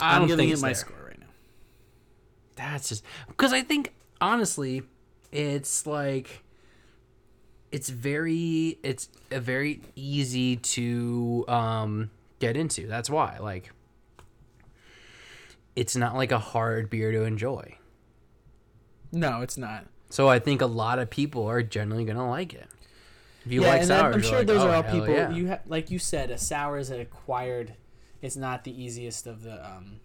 I 0.00 0.14
I'm 0.16 0.22
don't 0.22 0.28
giving 0.28 0.48
it 0.48 0.60
my 0.60 0.68
there. 0.68 0.74
score 0.74 0.96
right 1.06 1.18
now. 1.20 1.26
That's 2.56 2.88
just 2.88 3.04
because 3.28 3.52
I 3.52 3.62
think 3.62 3.92
honestly, 4.20 4.82
it's 5.30 5.86
like 5.86 6.42
it's 7.70 7.88
very 7.88 8.78
it's 8.82 9.08
a 9.30 9.38
very 9.38 9.80
easy 9.94 10.56
to 10.56 11.44
um 11.46 12.10
get 12.40 12.56
into. 12.56 12.88
That's 12.88 13.08
why 13.08 13.38
like 13.38 13.70
it's 15.76 15.94
not 15.96 16.16
like 16.16 16.32
a 16.32 16.38
hard 16.40 16.90
beer 16.90 17.12
to 17.12 17.22
enjoy. 17.22 17.76
No, 19.12 19.42
it's 19.42 19.58
not. 19.58 19.86
So 20.10 20.28
I 20.28 20.38
think 20.38 20.60
a 20.60 20.66
lot 20.66 20.98
of 20.98 21.10
people 21.10 21.46
are 21.46 21.62
generally 21.62 22.04
gonna 22.04 22.28
like 22.28 22.54
it. 22.54 22.68
If 23.44 23.52
you 23.52 23.62
yeah, 23.62 23.68
like 23.68 23.84
sours, 23.84 24.14
I'm 24.14 24.22
sure 24.22 24.38
like, 24.38 24.46
those 24.46 24.62
"Oh, 24.62 24.68
are 24.70 24.74
all 24.76 24.82
people. 24.82 25.08
yeah." 25.08 25.30
You 25.30 25.48
ha- 25.48 25.60
like 25.66 25.90
you 25.90 25.98
said, 25.98 26.30
a 26.30 26.38
sour 26.38 26.78
is 26.78 26.90
an 26.90 27.00
acquired. 27.00 27.74
It's 28.20 28.36
not 28.36 28.64
the 28.64 28.82
easiest 28.82 29.26
of 29.26 29.42
the. 29.42 29.64
Um, 29.64 30.00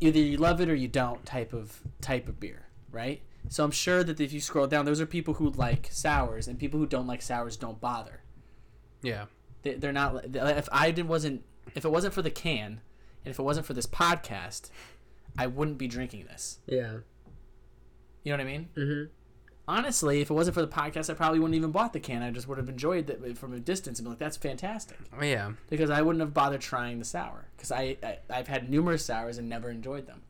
either 0.00 0.18
you 0.18 0.36
love 0.36 0.60
it 0.60 0.68
or 0.68 0.74
you 0.74 0.88
don't 0.88 1.24
type 1.24 1.52
of 1.52 1.80
type 2.00 2.28
of 2.28 2.40
beer, 2.40 2.66
right? 2.90 3.22
So 3.48 3.64
I'm 3.64 3.70
sure 3.70 4.02
that 4.02 4.20
if 4.20 4.32
you 4.32 4.40
scroll 4.40 4.66
down, 4.66 4.84
those 4.84 5.00
are 5.00 5.06
people 5.06 5.34
who 5.34 5.50
like 5.50 5.88
sours, 5.92 6.48
and 6.48 6.58
people 6.58 6.80
who 6.80 6.86
don't 6.86 7.06
like 7.06 7.22
sours 7.22 7.56
don't 7.56 7.80
bother. 7.80 8.20
yeah. 9.02 9.26
They, 9.62 9.74
they're 9.74 9.92
not. 9.92 10.24
If 10.34 10.68
I 10.70 10.90
did 10.92 11.08
wasn't, 11.08 11.42
if 11.74 11.84
it 11.84 11.90
wasn't 11.90 12.14
for 12.14 12.22
the 12.22 12.30
can, 12.30 12.80
and 13.24 13.30
if 13.32 13.38
it 13.38 13.42
wasn't 13.42 13.66
for 13.66 13.74
this 13.74 13.86
podcast, 13.86 14.70
I 15.38 15.46
wouldn't 15.46 15.78
be 15.78 15.88
drinking 15.88 16.24
this. 16.26 16.58
Yeah. 16.66 16.98
You 18.24 18.32
know 18.32 18.38
what 18.38 18.40
I 18.40 18.44
mean? 18.44 18.68
Mm-hmm. 18.76 19.04
honestly, 19.68 20.20
if 20.20 20.30
it 20.30 20.34
wasn't 20.34 20.54
for 20.54 20.62
the 20.62 20.68
podcast, 20.68 21.10
I 21.10 21.14
probably 21.14 21.38
wouldn't 21.38 21.54
even 21.56 21.70
bought 21.70 21.92
the 21.92 22.00
can. 22.00 22.22
I 22.22 22.30
just 22.30 22.48
would 22.48 22.58
have 22.58 22.68
enjoyed 22.68 23.08
it 23.10 23.38
from 23.38 23.52
a 23.52 23.60
distance 23.60 23.98
and 23.98 24.06
be 24.06 24.10
like, 24.10 24.18
"That's 24.18 24.36
fantastic," 24.36 24.98
Oh, 25.18 25.22
yeah. 25.24 25.52
because 25.68 25.90
I 25.90 26.02
wouldn't 26.02 26.20
have 26.20 26.34
bothered 26.34 26.60
trying 26.60 26.98
the 26.98 27.04
sour 27.04 27.46
because 27.56 27.70
I, 27.70 27.96
I 28.02 28.18
I've 28.30 28.48
had 28.48 28.68
numerous 28.70 29.04
sours 29.04 29.38
and 29.38 29.48
never 29.48 29.70
enjoyed 29.70 30.06
them. 30.06 30.22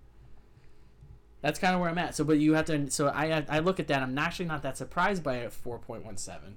That's 1.43 1.59
kind 1.59 1.75
of 1.75 1.81
where 1.81 1.89
I'm 1.91 1.99
at. 1.99 2.15
So, 2.17 2.25
but 2.25 2.39
you 2.39 2.55
have 2.55 2.67
to. 2.67 2.91
So 2.91 3.09
I 3.09 3.45
I 3.49 3.61
look 3.61 3.79
at 3.81 3.89
that. 3.89 4.03
I'm 4.03 4.19
actually 4.19 4.47
not 4.47 4.63
that 4.63 4.77
surprised 4.77 5.23
by 5.23 5.37
it 5.37 5.45
at 5.45 5.53
4.17 5.53 6.55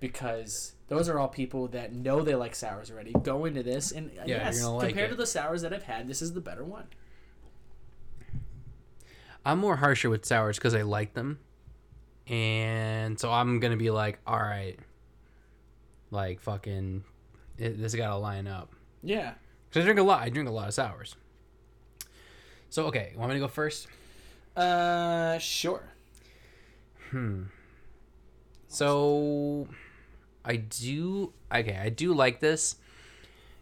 because 0.00 0.72
those 0.88 1.08
are 1.08 1.18
all 1.18 1.28
people 1.28 1.68
that 1.68 1.94
know 1.94 2.22
they 2.22 2.34
like 2.34 2.54
sours 2.54 2.90
already. 2.90 3.12
Go 3.22 3.44
into 3.44 3.62
this 3.62 3.92
and 3.92 4.10
you're 4.12 4.26
yes, 4.26 4.62
like 4.64 4.88
compared 4.88 5.10
to 5.10 5.16
the 5.16 5.26
sours 5.26 5.62
that 5.62 5.72
I've 5.72 5.84
had, 5.84 6.08
this 6.08 6.22
is 6.22 6.32
the 6.32 6.40
better 6.40 6.64
one. 6.64 6.86
I'm 9.44 9.58
more 9.58 9.76
harsher 9.76 10.10
with 10.10 10.24
sours 10.24 10.56
because 10.56 10.74
I 10.74 10.82
like 10.82 11.14
them, 11.14 11.38
and 12.26 13.18
so 13.18 13.30
I'm 13.30 13.60
gonna 13.60 13.76
be 13.76 13.90
like, 13.90 14.18
all 14.26 14.38
right, 14.38 14.78
like 16.10 16.40
fucking, 16.40 17.04
it, 17.58 17.80
this 17.80 17.94
got 17.94 18.08
to 18.08 18.16
line 18.16 18.46
up. 18.46 18.72
Yeah. 19.02 19.34
Cause 19.72 19.82
I 19.82 19.84
drink 19.84 20.00
a 20.00 20.02
lot. 20.02 20.20
I 20.20 20.28
drink 20.28 20.48
a 20.48 20.52
lot 20.52 20.68
of 20.68 20.74
sours. 20.74 21.16
So 22.70 22.86
okay, 22.86 23.12
want 23.16 23.28
me 23.30 23.34
to 23.34 23.40
go 23.40 23.48
first? 23.48 23.86
Uh, 24.56 25.38
sure. 25.38 25.82
Hmm. 27.10 27.44
So 28.68 29.68
I 30.44 30.56
do 30.56 31.32
okay, 31.52 31.78
I 31.80 31.88
do 31.88 32.14
like 32.14 32.40
this. 32.40 32.76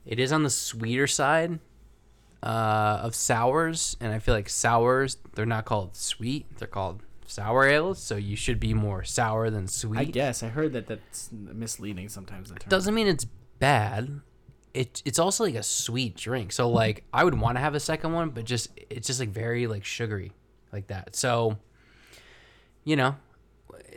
It 0.04 0.18
is 0.18 0.32
on 0.32 0.42
the 0.42 0.50
sweeter 0.50 1.06
side 1.06 1.58
uh, 2.42 3.00
of 3.02 3.14
sours, 3.14 3.96
and 4.00 4.12
I 4.12 4.18
feel 4.18 4.34
like 4.34 4.48
sours 4.48 5.16
they're 5.34 5.46
not 5.46 5.64
called 5.64 5.96
sweet; 5.96 6.46
they're 6.58 6.68
called 6.68 7.02
sour 7.26 7.66
ales. 7.66 7.98
So 8.00 8.16
you 8.16 8.36
should 8.36 8.60
be 8.60 8.74
more 8.74 9.04
sour 9.04 9.50
than 9.50 9.68
sweet. 9.68 9.98
I 9.98 10.04
guess 10.04 10.42
I 10.42 10.48
heard 10.48 10.72
that 10.72 10.86
that's 10.86 11.30
misleading 11.32 12.08
sometimes. 12.08 12.50
Term. 12.50 12.58
Doesn't 12.68 12.94
mean 12.94 13.06
it's 13.06 13.26
bad. 13.58 14.20
It 14.74 15.02
it's 15.04 15.18
also 15.18 15.44
like 15.44 15.54
a 15.54 15.62
sweet 15.62 16.16
drink. 16.16 16.52
So 16.52 16.68
like 16.82 17.04
I 17.12 17.24
would 17.24 17.38
want 17.38 17.56
to 17.56 17.60
have 17.60 17.74
a 17.74 17.80
second 17.80 18.12
one, 18.12 18.30
but 18.30 18.44
just 18.44 18.70
it's 18.90 19.06
just 19.06 19.20
like 19.20 19.30
very 19.30 19.66
like 19.66 19.84
sugary, 19.84 20.32
like 20.72 20.88
that. 20.88 21.16
So 21.16 21.58
you 22.84 22.96
know, 22.96 23.16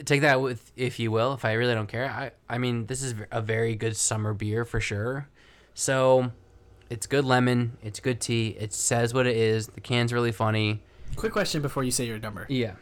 take 0.05 0.21
that 0.21 0.41
with 0.41 0.71
if 0.75 0.99
you 0.99 1.11
will. 1.11 1.33
If 1.33 1.45
I 1.45 1.53
really 1.53 1.73
don't 1.73 1.87
care, 1.87 2.09
I 2.09 2.31
I 2.49 2.57
mean 2.57 2.87
this 2.87 3.03
is 3.03 3.15
a 3.31 3.41
very 3.41 3.75
good 3.75 3.95
summer 3.95 4.33
beer 4.33 4.65
for 4.65 4.79
sure. 4.79 5.27
So 5.73 6.31
it's 6.91 7.07
good 7.07 7.25
lemon. 7.25 7.77
It's 7.81 7.99
good 7.99 8.19
tea. 8.19 8.49
It 8.59 8.73
says 8.73 9.13
what 9.13 9.25
it 9.25 9.37
is. 9.37 9.67
The 9.67 9.81
can's 9.81 10.11
really 10.13 10.31
funny. 10.31 10.81
Quick 11.15 11.31
question 11.31 11.61
before 11.61 11.83
you 11.83 11.91
say 11.91 12.05
your 12.05 12.19
number. 12.19 12.45
Yeah. 12.49 12.73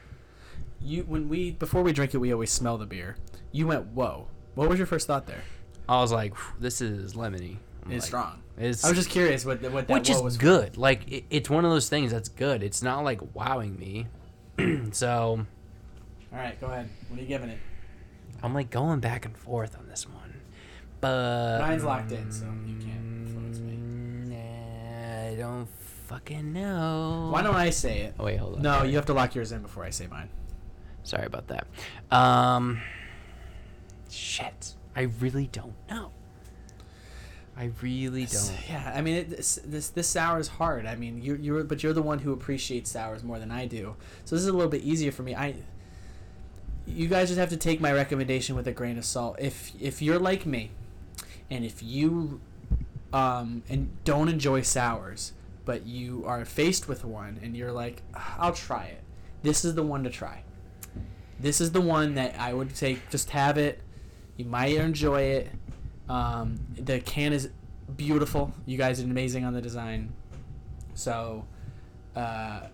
You 0.82 1.04
when 1.04 1.30
we 1.30 1.52
before 1.52 1.84
we 1.84 1.94
drink 1.94 2.14
it, 2.14 2.18
we 2.18 2.34
always 2.34 2.52
smell 2.52 2.78
the 2.78 2.86
beer. 2.86 3.18
You 3.52 3.68
went 3.68 3.88
whoa. 3.88 4.28
What 4.56 4.68
was 4.70 4.78
your 4.78 4.88
first 4.88 5.08
thought 5.08 5.28
there? 5.28 5.44
I 5.88 6.02
was 6.02 6.12
like, 6.12 6.34
this 6.60 6.82
is 6.82 7.14
lemony. 7.14 7.58
I'm 7.86 7.92
It's 7.92 8.04
like, 8.04 8.08
strong. 8.08 8.44
It's, 8.58 8.84
I 8.84 8.90
was 8.90 8.98
just 8.98 9.10
curious 9.10 9.46
what 9.46 9.62
what 9.72 9.88
that 9.88 9.94
which 9.94 10.10
is 10.10 10.22
was. 10.22 10.38
good. 10.38 10.78
Like 10.78 11.10
it, 11.12 11.26
it's 11.30 11.50
one 11.50 11.66
of 11.66 11.72
those 11.72 11.90
things 11.90 12.12
that's 12.12 12.30
good. 12.30 12.64
It's 12.64 12.82
not 12.82 13.04
like 13.04 13.22
wowing 13.36 13.78
me. 13.78 14.08
so 14.92 15.46
All 16.34 16.38
right, 16.40 16.60
go 16.60 16.68
ahead. 16.68 16.90
What 17.10 17.20
are 17.20 17.22
you 17.22 17.28
giving 17.28 17.50
it? 17.50 17.60
I'm 18.42 18.54
like 18.54 18.70
going 18.70 19.00
back 19.00 19.26
and 19.26 19.36
forth 19.38 19.78
on 19.78 19.88
this 19.88 20.08
one, 20.08 20.40
but 21.02 21.60
Mine's 21.60 21.84
locked 21.84 22.12
in, 22.12 22.32
so 22.32 22.46
you 22.66 22.76
can't 22.78 23.09
don't 25.40 25.68
fucking 26.08 26.54
know. 26.54 27.30
Why 27.32 27.42
don't 27.42 27.56
I 27.56 27.70
say 27.70 28.02
it? 28.02 28.16
Oh 28.20 28.26
wait, 28.26 28.38
hold 28.38 28.56
on. 28.56 28.62
No, 28.62 28.84
you 28.84 28.96
have 28.96 29.06
to 29.08 29.14
lock 29.14 29.36
yours 29.36 29.52
in 29.52 29.62
before 29.62 29.84
I 29.84 29.90
say 29.90 30.08
mine. 30.08 30.30
Sorry 31.04 31.26
about 31.26 31.48
that. 31.48 31.68
Um, 32.12 32.82
shit. 34.10 34.76
I 34.96 35.04
really 35.20 35.48
don't 35.48 35.76
know. 35.90 36.12
I 37.58 37.72
really 37.82 38.26
don't. 38.26 38.54
Yeah, 38.70 38.94
I 38.96 39.02
mean, 39.02 39.16
it, 39.16 39.30
this, 39.30 39.60
this 39.66 39.90
this 39.90 40.08
sour 40.08 40.40
is 40.40 40.48
hard. 40.48 40.86
I 40.86 40.96
mean, 40.96 41.22
you're 41.22 41.36
you're 41.36 41.64
but 41.64 41.84
you're 41.84 41.94
the 41.94 42.02
one 42.02 42.20
who 42.20 42.32
appreciates 42.32 42.90
sours 42.90 43.24
more 43.24 43.38
than 43.38 43.52
I 43.52 43.66
do. 43.66 43.96
So 44.26 44.36
this 44.36 44.44
is 44.44 44.48
a 44.48 44.54
little 44.54 44.72
bit 44.72 44.82
easier 44.82 45.12
for 45.12 45.24
me. 45.24 45.36
I 45.36 45.56
you 46.88 47.08
guys 47.08 47.28
just 47.28 47.40
have 47.40 47.50
to 47.50 47.58
take 47.58 47.82
my 47.82 47.92
recommendation 47.92 48.56
with 48.56 48.68
a 48.68 48.72
grain 48.72 48.98
of 48.98 49.06
salt. 49.06 49.36
If 49.40 49.74
if 49.80 50.02
you're 50.02 50.20
like 50.20 50.46
me, 50.46 50.72
and 51.50 51.66
if 51.66 51.84
you 51.84 52.40
um 53.14 53.64
and 53.70 53.90
don't 54.04 54.30
enjoy 54.30 54.62
sours, 54.62 55.34
but 55.66 55.86
you 55.86 56.24
are 56.26 56.46
faced 56.46 56.88
with 56.88 57.04
one 57.06 57.40
and 57.42 57.56
you're 57.56 57.72
like, 57.72 58.02
"Ah, 58.14 58.36
I'll 58.40 58.54
try 58.54 58.86
it. 58.86 59.04
This 59.42 59.64
is 59.66 59.76
the 59.76 59.84
one 59.84 60.04
to 60.04 60.10
try. 60.10 60.44
This 61.40 61.62
is 61.62 61.72
the 61.72 61.82
one 61.82 62.16
that 62.16 62.38
I 62.38 62.54
would 62.54 62.76
take. 62.76 63.10
Just 63.10 63.30
have 63.30 63.58
it. 63.58 63.82
You 64.36 64.46
might 64.46 64.74
enjoy 64.76 65.22
it. 65.22 65.50
Um, 66.10 66.60
the 66.76 67.00
can 67.00 67.34
is 67.34 67.50
beautiful. 67.96 68.54
You 68.66 68.78
guys 68.78 69.00
did 69.00 69.10
amazing 69.10 69.46
on 69.46 69.54
the 69.54 69.62
design. 69.62 70.14
So, 70.96 71.46
uh, 72.16 72.68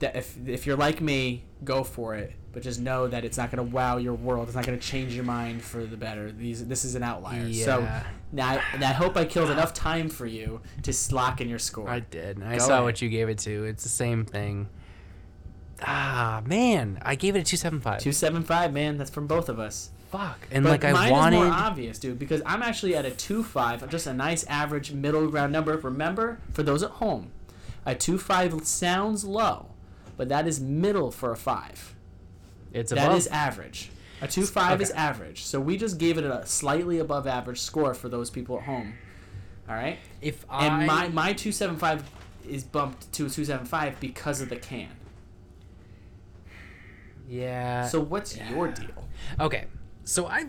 if 0.00 0.36
if 0.46 0.66
you're 0.66 0.76
like 0.76 1.00
me, 1.00 1.44
go 1.64 1.82
for 1.82 2.14
it. 2.14 2.32
But 2.54 2.62
just 2.62 2.80
know 2.80 3.08
that 3.08 3.24
it's 3.24 3.36
not 3.36 3.50
going 3.50 3.68
to 3.68 3.74
wow 3.74 3.96
your 3.96 4.14
world. 4.14 4.46
It's 4.46 4.54
not 4.54 4.64
going 4.64 4.78
to 4.78 4.84
change 4.86 5.12
your 5.14 5.24
mind 5.24 5.60
for 5.60 5.84
the 5.84 5.96
better. 5.96 6.30
These 6.30 6.66
this 6.66 6.84
is 6.84 6.94
an 6.94 7.02
outlier. 7.02 7.52
So 7.52 7.80
Yeah. 7.80 8.04
now, 8.32 8.60
now 8.78 8.90
I 8.90 8.92
hope 8.92 9.16
I 9.16 9.24
killed 9.24 9.50
enough 9.50 9.74
time 9.74 10.08
for 10.08 10.24
you 10.24 10.60
to 10.84 10.90
s- 10.92 11.10
lock 11.12 11.40
in 11.40 11.48
your 11.48 11.58
score. 11.58 11.88
I 11.90 11.98
did. 12.00 12.40
I 12.42 12.58
Go 12.58 12.64
saw 12.64 12.72
ahead. 12.74 12.84
what 12.84 13.02
you 13.02 13.08
gave 13.08 13.28
it 13.28 13.38
to. 13.40 13.64
It's 13.64 13.82
the 13.82 13.88
same 13.88 14.24
thing. 14.24 14.68
Ah 15.82 16.42
man, 16.46 16.98
I 17.02 17.16
gave 17.16 17.34
it 17.36 17.40
a 17.40 17.42
two 17.42 17.56
seven 17.56 17.80
five. 17.80 18.00
Two 18.00 18.12
seven 18.12 18.42
five, 18.44 18.72
man. 18.72 18.96
That's 18.96 19.10
from 19.10 19.26
both 19.26 19.48
of 19.48 19.58
us. 19.58 19.90
Fuck. 20.10 20.46
And 20.52 20.62
But 20.62 20.70
like 20.70 20.84
I 20.84 20.92
mine 20.92 21.32
is 21.32 21.40
more 21.40 21.48
obvious, 21.52 21.98
dude, 21.98 22.18
because 22.20 22.40
I'm 22.46 22.62
actually 22.62 22.94
at 22.94 23.04
a 23.04 23.10
two 23.10 23.42
five, 23.42 23.86
just 23.90 24.06
a 24.06 24.14
nice 24.14 24.44
average 24.46 24.92
middle 24.92 25.26
ground 25.28 25.52
number. 25.52 25.76
Remember, 25.76 26.38
for 26.52 26.62
those 26.62 26.84
at 26.84 26.90
home, 26.92 27.32
a 27.84 27.96
two 27.96 28.16
five 28.18 28.64
sounds 28.64 29.24
low, 29.24 29.70
but 30.16 30.28
that 30.28 30.46
is 30.46 30.60
middle 30.60 31.10
for 31.10 31.32
a 31.32 31.36
five. 31.36 31.93
It's 32.74 32.92
above. 32.92 33.16
is 33.16 33.26
average. 33.28 33.90
A 34.20 34.28
two 34.28 34.44
five 34.46 34.80
is 34.82 34.90
average. 34.90 35.44
So 35.44 35.60
we 35.60 35.76
just 35.76 35.98
gave 35.98 36.18
it 36.18 36.24
a 36.24 36.44
slightly 36.46 36.98
above 36.98 37.26
average 37.26 37.60
score 37.60 37.94
for 37.94 38.08
those 38.08 38.30
people 38.30 38.58
at 38.58 38.64
home. 38.64 38.94
All 39.68 39.74
right, 39.74 39.98
if 40.20 40.44
I 40.50 40.66
and 40.66 40.86
my 40.86 41.08
my 41.08 41.32
two 41.32 41.52
seven 41.52 41.76
five 41.76 42.04
is 42.48 42.62
bumped 42.64 43.10
to 43.14 43.26
a 43.26 43.30
two 43.30 43.44
seven 43.44 43.64
five 43.66 43.98
because 44.00 44.40
of 44.40 44.48
the 44.50 44.56
can. 44.56 44.88
yeah. 47.28 47.86
So 47.88 48.00
what's 48.00 48.36
your 48.36 48.68
deal? 48.68 49.08
Okay, 49.40 49.66
so 50.04 50.26
I, 50.26 50.46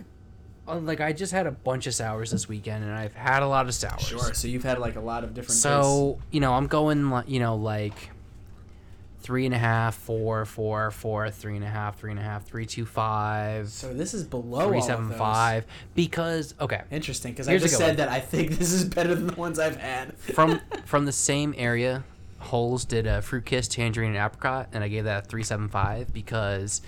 uh, 0.68 0.80
like, 0.80 1.00
I 1.00 1.14
just 1.14 1.32
had 1.32 1.48
a 1.48 1.52
bunch 1.52 1.88
of 1.88 1.94
sours 1.94 2.32
this 2.32 2.48
weekend, 2.50 2.84
and 2.84 2.94
I've 2.94 3.14
had 3.14 3.44
a 3.44 3.48
lot 3.48 3.68
of 3.68 3.74
sours. 3.74 4.02
Sure. 4.02 4.34
So 4.34 4.48
you've 4.48 4.64
had 4.64 4.80
like 4.80 4.96
a 4.96 5.02
lot 5.02 5.24
of 5.24 5.34
different. 5.34 5.60
So 5.60 6.20
you 6.32 6.40
know, 6.40 6.54
I'm 6.54 6.68
going, 6.68 7.10
li- 7.10 7.24
you 7.28 7.40
know, 7.40 7.56
like 7.56 8.12
three 9.26 9.46
and 9.48 9.56
a 9.56 9.58
half, 9.58 9.96
four, 9.96 10.46
four, 10.46 10.92
four, 10.92 11.32
three 11.32 11.56
and 11.56 11.66
a 11.66 11.68
half, 11.68 11.98
three 11.98 12.12
and 12.12 12.20
a 12.20 12.24
half, 12.24 12.46
three, 12.46 12.64
two, 12.64 12.86
five, 12.86 13.68
So 13.70 13.92
this 13.92 14.14
is 14.14 14.24
below 14.24 14.68
three, 14.68 14.78
all 14.78 14.84
seven, 14.84 15.10
five. 15.14 15.66
Because 15.96 16.54
okay, 16.62 16.84
Interesting, 16.92 17.32
because 17.32 17.48
I 17.48 17.58
just 17.58 17.76
said 17.76 17.88
one. 17.88 17.96
that 17.96 18.10
I 18.10 18.20
think 18.20 18.52
this 18.52 18.72
is 18.72 18.86
better 18.86 19.16
than 19.16 19.26
the 19.26 19.34
ones 19.34 19.58
I've 19.58 19.78
had. 19.78 20.16
from 20.16 20.62
from 20.86 21.06
the 21.06 21.12
same 21.12 21.56
area, 21.58 22.04
Holes 22.38 22.86
did 22.86 23.08
a 23.08 23.20
fruit 23.24 23.46
kiss, 23.46 23.68
tangerine, 23.68 24.16
and 24.16 24.24
apricot, 24.24 24.70
and 24.74 24.84
I 24.84 24.90
gave 24.90 25.06
that 25.06 25.26
a 25.26 25.28
three 25.28 25.42
seven 25.42 25.70
five 25.70 26.14
because, 26.14 26.84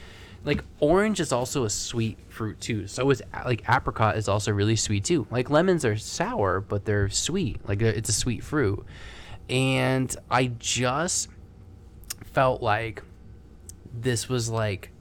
like, 0.46 0.64
orange 0.80 1.20
is 1.20 1.32
also 1.32 1.64
a 1.64 1.72
sweet 1.72 2.20
fruit 2.30 2.62
too. 2.62 2.86
So 2.86 3.10
is 3.10 3.24
like 3.46 3.68
apricot 3.68 4.16
is 4.16 4.28
also 4.28 4.52
really 4.52 4.76
sweet 4.76 5.06
too. 5.06 5.26
Like 5.32 5.50
lemons 5.50 5.84
are 5.86 5.98
sour, 5.98 6.62
but 6.62 6.86
they're 6.86 7.10
sweet. 7.10 7.68
Like 7.68 7.82
it's 7.82 8.10
a 8.10 8.14
sweet 8.14 8.44
fruit, 8.44 8.86
and 9.50 10.16
I 10.30 10.52
just 10.60 11.30
felt 12.38 12.62
like 12.62 13.02
this 13.92 14.30
was 14.30 14.48
like 14.48 14.92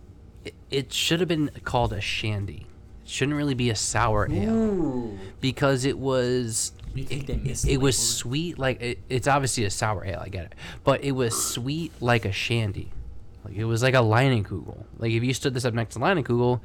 it, 0.43 0.55
it 0.71 0.91
should 0.91 1.21
have 1.21 1.29
been 1.29 1.51
called 1.65 1.93
a 1.93 2.01
shandy. 2.01 2.67
It 3.05 3.11
shouldn't 3.11 3.37
really 3.37 3.53
be 3.53 3.69
a 3.69 3.75
sour 3.77 4.27
ale. 4.33 5.19
Because 5.43 5.85
it 5.85 5.99
was 5.99 6.73
it, 6.95 7.29
it 7.69 7.79
was 7.79 7.99
sweet 7.99 8.59
like 8.59 8.81
it, 8.81 9.01
it's 9.11 9.29
obviously 9.29 9.65
a 9.65 9.71
sour 9.71 10.03
ale 10.07 10.21
i 10.25 10.31
get 10.31 10.47
it. 10.47 10.55
But 10.83 11.05
it 11.05 11.13
was 11.13 11.35
sweet 11.39 11.93
like 12.01 12.25
a 12.25 12.33
shandy. 12.33 12.91
Like 13.45 13.57
it 13.57 13.67
was 13.67 13.83
like 13.83 13.93
a 13.93 13.99
Leinenkugel. 13.99 14.85
like 14.99 15.13
if 15.13 15.23
you 15.23 15.35
stood 15.35 15.53
this 15.53 15.67
up 15.67 15.75
next 15.75 15.93
to 15.93 16.01
Leinenkugel, 16.01 16.61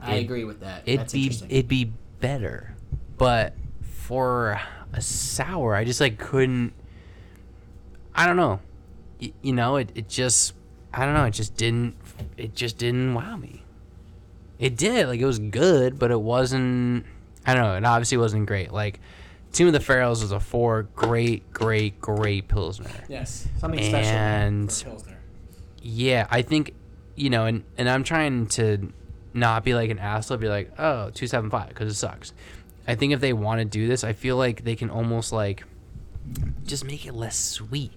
I 0.00 0.14
agree 0.14 0.44
with 0.44 0.60
that. 0.60 0.82
it'd 0.86 1.00
That's 1.00 1.12
be 1.12 1.32
it'd 1.48 1.66
be 1.66 1.90
better. 2.20 2.76
But 3.18 3.54
for 3.82 4.60
a 4.92 5.00
sour 5.00 5.74
i 5.74 5.82
just 5.84 6.00
like 6.00 6.16
couldn't 6.16 6.72
i 8.14 8.24
don't 8.24 8.36
know 8.36 8.60
Y- 9.20 9.32
you 9.42 9.52
know 9.52 9.76
it, 9.76 9.90
it 9.94 10.08
just 10.08 10.52
i 10.92 11.04
don't 11.04 11.14
know 11.14 11.24
it 11.24 11.30
just 11.32 11.56
didn't 11.56 11.94
it 12.36 12.54
just 12.54 12.78
didn't 12.78 13.14
wow 13.14 13.36
me 13.36 13.62
it 14.58 14.76
did 14.76 15.06
like 15.08 15.20
it 15.20 15.24
was 15.26 15.38
good 15.38 15.98
but 15.98 16.10
it 16.10 16.20
wasn't 16.20 17.04
i 17.46 17.54
don't 17.54 17.62
know 17.62 17.76
it 17.76 17.84
obviously 17.84 18.18
wasn't 18.18 18.46
great 18.46 18.72
like 18.72 19.00
Tomb 19.52 19.68
of 19.68 19.72
the 19.72 19.80
Pharaohs 19.80 20.20
was 20.20 20.32
a 20.32 20.40
four 20.40 20.82
great 20.94 21.50
great 21.52 21.98
great 22.00 22.46
pilsner 22.48 22.90
yes, 23.08 23.48
something 23.58 23.80
special 23.88 24.10
and- 24.10 24.70
yeah, 25.80 26.26
I 26.30 26.42
think 26.42 26.74
you 27.14 27.30
know, 27.30 27.46
and 27.46 27.64
and 27.78 27.88
I'm 27.88 28.04
trying 28.04 28.48
to 28.48 28.92
not 29.32 29.64
be 29.64 29.72
like 29.74 29.88
an 29.90 29.98
asshole, 29.98 30.36
be 30.36 30.48
like, 30.48 30.72
oh, 30.78 31.08
275 31.10 31.68
because 31.68 31.90
it 31.90 31.94
sucks. 31.96 32.34
I 32.86 32.96
think 32.96 33.14
if 33.14 33.20
they 33.20 33.32
want 33.32 33.60
to 33.60 33.64
do 33.64 33.86
this, 33.88 34.04
I 34.04 34.12
feel 34.12 34.36
like 34.36 34.64
they 34.64 34.76
can 34.76 34.90
almost 34.90 35.32
like 35.32 35.64
just 36.66 36.84
make 36.84 37.06
it 37.06 37.14
less 37.14 37.38
sweet. 37.38 37.92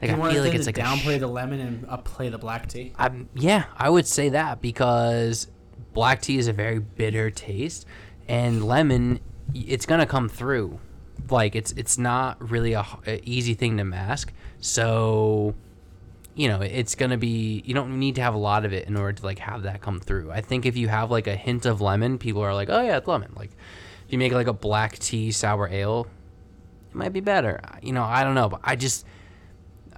Like 0.00 0.10
I 0.10 0.14
feel 0.32 0.42
like 0.42 0.54
it's 0.54 0.66
to 0.66 0.68
like 0.68 0.76
downplay 0.76 1.16
sh- 1.16 1.20
the 1.20 1.26
lemon 1.26 1.60
and 1.60 1.86
upplay 1.88 2.30
the 2.30 2.38
black 2.38 2.68
tea. 2.68 2.92
I'm, 2.98 3.28
yeah, 3.34 3.64
I 3.76 3.88
would 3.88 4.06
say 4.06 4.30
that 4.30 4.60
because 4.60 5.48
black 5.94 6.20
tea 6.20 6.36
is 6.38 6.48
a 6.48 6.52
very 6.52 6.78
bitter 6.78 7.30
taste, 7.30 7.86
and 8.28 8.64
lemon, 8.64 9.20
it's 9.54 9.86
gonna 9.86 10.06
come 10.06 10.28
through. 10.28 10.78
Like 11.30 11.56
it's 11.56 11.72
it's 11.72 11.96
not 11.96 12.50
really 12.50 12.74
a 12.74 12.86
easy 13.24 13.54
thing 13.54 13.78
to 13.78 13.84
mask. 13.84 14.32
So, 14.60 15.54
you 16.34 16.48
know, 16.48 16.60
it's 16.60 16.94
gonna 16.94 17.16
be 17.16 17.62
you 17.64 17.72
don't 17.72 17.98
need 17.98 18.16
to 18.16 18.22
have 18.22 18.34
a 18.34 18.38
lot 18.38 18.66
of 18.66 18.74
it 18.74 18.86
in 18.88 18.96
order 18.96 19.14
to 19.14 19.24
like 19.24 19.38
have 19.38 19.62
that 19.62 19.80
come 19.80 19.98
through. 19.98 20.30
I 20.30 20.42
think 20.42 20.66
if 20.66 20.76
you 20.76 20.88
have 20.88 21.10
like 21.10 21.26
a 21.26 21.36
hint 21.36 21.64
of 21.64 21.80
lemon, 21.80 22.18
people 22.18 22.42
are 22.42 22.54
like, 22.54 22.68
oh 22.68 22.82
yeah, 22.82 22.98
it's 22.98 23.08
lemon. 23.08 23.32
Like 23.34 23.50
if 24.06 24.12
you 24.12 24.18
make 24.18 24.32
like 24.32 24.46
a 24.46 24.52
black 24.52 24.98
tea 24.98 25.32
sour 25.32 25.68
ale, 25.68 26.06
it 26.90 26.94
might 26.94 27.14
be 27.14 27.20
better. 27.20 27.60
You 27.82 27.94
know, 27.94 28.04
I 28.04 28.22
don't 28.22 28.34
know, 28.34 28.50
but 28.50 28.60
I 28.62 28.76
just 28.76 29.06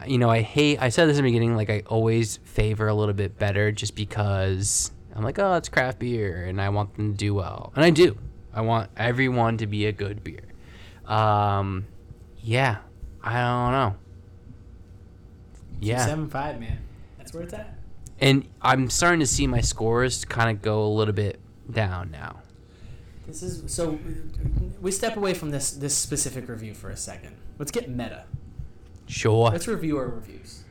you 0.07 0.19
know, 0.19 0.31
I 0.31 0.43
hate. 0.43 0.81
I 0.81 0.89
said 0.91 1.09
this 1.09 1.19
in 1.19 1.25
the 1.25 1.29
beginning. 1.31 1.57
Like 1.57 1.71
I 1.71 1.83
always 1.87 2.39
favor 2.45 2.89
a 2.89 2.95
little 2.95 3.15
bit 3.15 3.39
better, 3.39 3.73
just 3.73 3.95
because 3.95 4.93
I'm 5.15 5.23
like, 5.25 5.39
oh, 5.39 5.55
it's 5.55 5.69
craft 5.69 5.99
beer, 5.99 6.45
and 6.45 6.61
I 6.61 6.69
want 6.69 6.95
them 6.97 7.13
to 7.13 7.17
do 7.17 7.35
well, 7.35 7.73
and 7.75 7.85
I 7.85 7.91
do. 7.91 8.17
I 8.53 8.61
want 8.63 8.91
everyone 8.97 9.59
to 9.59 9.67
be 9.67 9.87
a 9.87 9.93
good 9.93 10.23
beer. 10.25 10.43
Um, 11.07 11.87
yeah, 12.41 12.79
I 13.23 13.33
don't 13.35 13.73
know. 13.73 13.97
Yeah, 15.81 16.05
Seven 16.05 16.29
five, 16.29 16.59
man. 16.61 16.79
That's 17.19 17.33
where 17.33 17.43
it's 17.45 17.55
at. 17.55 17.79
and 18.21 18.47
I'm 18.61 18.91
starting 18.91 19.21
to 19.21 19.27
see 19.27 19.47
my 19.47 19.61
scores 19.61 20.25
kind 20.25 20.51
of 20.51 20.61
go 20.63 20.85
a 20.85 20.89
little 20.89 21.15
bit 21.15 21.39
down 21.71 22.11
now. 22.11 22.41
This 23.27 23.43
is 23.43 23.73
so. 23.73 23.99
We 24.81 24.91
step 24.91 25.17
away 25.17 25.35
from 25.35 25.51
this 25.51 25.71
this 25.71 25.97
specific 25.97 26.49
review 26.49 26.75
for 26.75 26.91
a 26.91 26.97
second. 26.97 27.37
Let's 27.59 27.71
get 27.71 27.89
meta. 27.89 28.25
Sure. 29.09 29.51
Let's 29.51 29.67
review 29.67 29.99
our 29.99 30.07
reviews. 30.07 30.63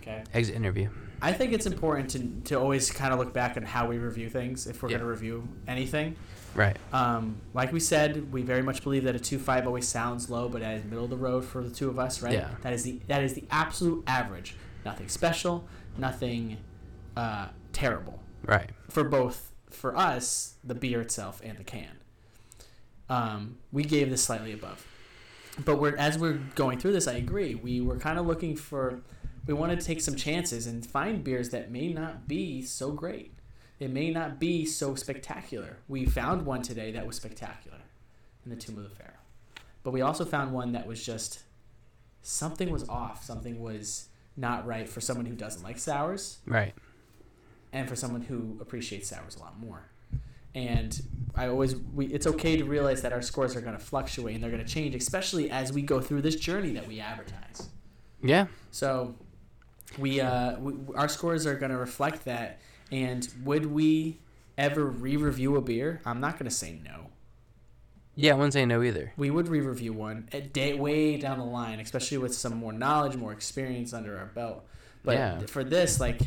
Okay. 0.00 0.22
Exit 0.32 0.54
interview. 0.54 0.88
I 1.22 1.32
think 1.34 1.52
it's 1.52 1.66
important 1.66 2.10
to, 2.10 2.48
to 2.50 2.58
always 2.58 2.90
kind 2.90 3.12
of 3.12 3.18
look 3.18 3.34
back 3.34 3.56
on 3.58 3.62
how 3.62 3.86
we 3.86 3.98
review 3.98 4.30
things 4.30 4.66
if 4.66 4.82
we're 4.82 4.88
Yeah. 4.88 4.96
going 4.98 5.06
to 5.06 5.10
review 5.10 5.46
anything. 5.68 6.16
Right. 6.54 6.76
Um, 6.92 7.36
like 7.52 7.72
we 7.72 7.80
said, 7.80 8.32
we 8.32 8.42
very 8.42 8.62
much 8.62 8.82
believe 8.82 9.04
that 9.04 9.14
a 9.14 9.18
two 9.20 9.38
five 9.38 9.66
always 9.66 9.86
sounds 9.86 10.30
low, 10.30 10.48
but 10.48 10.62
that 10.62 10.76
is 10.78 10.84
middle 10.84 11.04
of 11.04 11.10
the 11.10 11.16
road 11.16 11.44
for 11.44 11.62
the 11.62 11.70
two 11.70 11.88
of 11.90 11.98
us, 11.98 12.22
right? 12.22 12.32
Yeah. 12.32 12.50
That 12.62 12.72
is 12.72 12.82
the 12.84 13.00
that 13.08 13.22
is 13.22 13.34
the 13.34 13.44
absolute 13.50 14.02
average. 14.06 14.56
Nothing 14.84 15.08
special, 15.08 15.68
nothing 15.98 16.56
uh, 17.16 17.48
terrible 17.72 18.20
Right. 18.42 18.70
for 18.88 19.04
both 19.04 19.52
for 19.68 19.96
us 19.96 20.54
the 20.64 20.74
beer 20.74 21.00
itself 21.02 21.40
and 21.44 21.58
the 21.58 21.64
can. 21.64 21.98
Um, 23.08 23.58
we 23.72 23.84
gave 23.84 24.08
this 24.10 24.22
slightly 24.24 24.52
above, 24.52 24.84
but 25.64 25.76
we're 25.80 25.96
as 25.96 26.18
we're 26.18 26.40
going 26.54 26.78
through 26.78 26.92
this, 26.92 27.06
I 27.08 27.14
agree. 27.14 27.54
We 27.54 27.80
were 27.80 27.96
kind 27.98 28.18
of 28.18 28.26
looking 28.26 28.56
for 28.56 29.00
we 29.46 29.54
want 29.54 29.78
to 29.78 29.84
take 29.84 30.00
some 30.00 30.16
chances 30.16 30.66
and 30.66 30.84
find 30.86 31.24
beers 31.24 31.50
that 31.50 31.70
may 31.70 31.88
not 31.92 32.28
be 32.28 32.62
so 32.62 32.92
great. 32.92 33.34
It 33.78 33.90
may 33.90 34.10
not 34.10 34.38
be 34.38 34.66
so 34.66 34.94
spectacular. 34.94 35.78
We 35.88 36.04
found 36.04 36.44
one 36.44 36.62
today 36.62 36.92
that 36.92 37.06
was 37.06 37.16
spectacular 37.16 37.78
in 38.44 38.50
the 38.50 38.56
Tomb 38.56 38.76
of 38.76 38.84
the 38.84 38.90
Pharaoh, 38.94 39.14
but 39.82 39.92
we 39.92 40.02
also 40.02 40.24
found 40.24 40.52
one 40.52 40.72
that 40.72 40.86
was 40.86 41.04
just 41.04 41.40
something 42.22 42.70
was 42.70 42.88
off. 42.88 43.24
Something 43.24 43.60
was 43.60 44.08
not 44.36 44.66
right 44.66 44.88
for 44.88 45.00
someone 45.00 45.26
who 45.26 45.34
doesn't 45.34 45.62
like 45.62 45.78
sours 45.78 46.38
Right. 46.46 46.74
and 47.72 47.88
for 47.88 47.96
someone 47.96 48.22
who 48.22 48.56
appreciates 48.60 49.08
sours 49.08 49.36
a 49.36 49.40
lot 49.40 49.58
more. 49.58 49.89
And 50.54 51.00
I 51.34 51.46
always, 51.48 51.76
we, 51.76 52.06
it's 52.06 52.26
okay 52.26 52.56
to 52.56 52.64
realize 52.64 53.02
that 53.02 53.12
our 53.12 53.22
scores 53.22 53.54
are 53.56 53.60
going 53.60 53.76
to 53.76 53.82
fluctuate 53.82 54.34
and 54.34 54.42
they're 54.42 54.50
going 54.50 54.64
to 54.64 54.68
change, 54.72 54.94
especially 54.94 55.50
as 55.50 55.72
we 55.72 55.82
go 55.82 56.00
through 56.00 56.22
this 56.22 56.36
journey 56.36 56.72
that 56.72 56.88
we 56.88 57.00
advertise. 57.00 57.68
Yeah. 58.22 58.46
So, 58.70 59.14
we, 59.98 60.20
uh, 60.20 60.58
we 60.58 60.74
our 60.94 61.08
scores 61.08 61.46
are 61.46 61.54
going 61.54 61.70
to 61.70 61.78
reflect 61.78 62.24
that. 62.24 62.60
And 62.92 63.26
would 63.44 63.66
we 63.66 64.18
ever 64.58 64.84
re-review 64.84 65.56
a 65.56 65.60
beer? 65.60 66.00
I'm 66.04 66.20
not 66.20 66.32
going 66.34 66.48
to 66.48 66.54
say 66.54 66.78
no. 66.84 67.06
Yeah. 68.16 68.32
I 68.32 68.34
wouldn't 68.34 68.52
say 68.52 68.66
no 68.66 68.82
either. 68.82 69.12
We 69.16 69.30
would 69.30 69.48
re-review 69.48 69.92
one 69.92 70.28
at 70.32 70.52
day 70.52 70.74
way 70.74 71.16
down 71.16 71.38
the 71.38 71.44
line, 71.44 71.78
especially 71.80 72.18
with 72.18 72.34
some 72.34 72.56
more 72.56 72.72
knowledge, 72.72 73.16
more 73.16 73.32
experience 73.32 73.92
under 73.92 74.18
our 74.18 74.26
belt. 74.26 74.66
But 75.04 75.14
Yeah. 75.14 75.46
for 75.46 75.64
this, 75.64 76.00
like, 76.00 76.20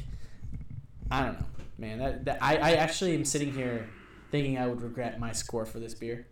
I 1.12 1.24
don't 1.26 1.40
know, 1.40 1.46
man. 1.78 2.00
That, 2.00 2.26
that 2.26 2.38
I, 2.42 2.56
I 2.56 2.72
actually 2.76 3.14
am 3.14 3.26
sitting 3.26 3.54
here 3.54 3.88
thinking 4.34 4.58
I 4.58 4.66
would 4.66 4.82
regret 4.82 5.20
my 5.20 5.32
score 5.32 5.64
for 5.64 5.78
this 5.80 5.94
beer, 5.94 6.26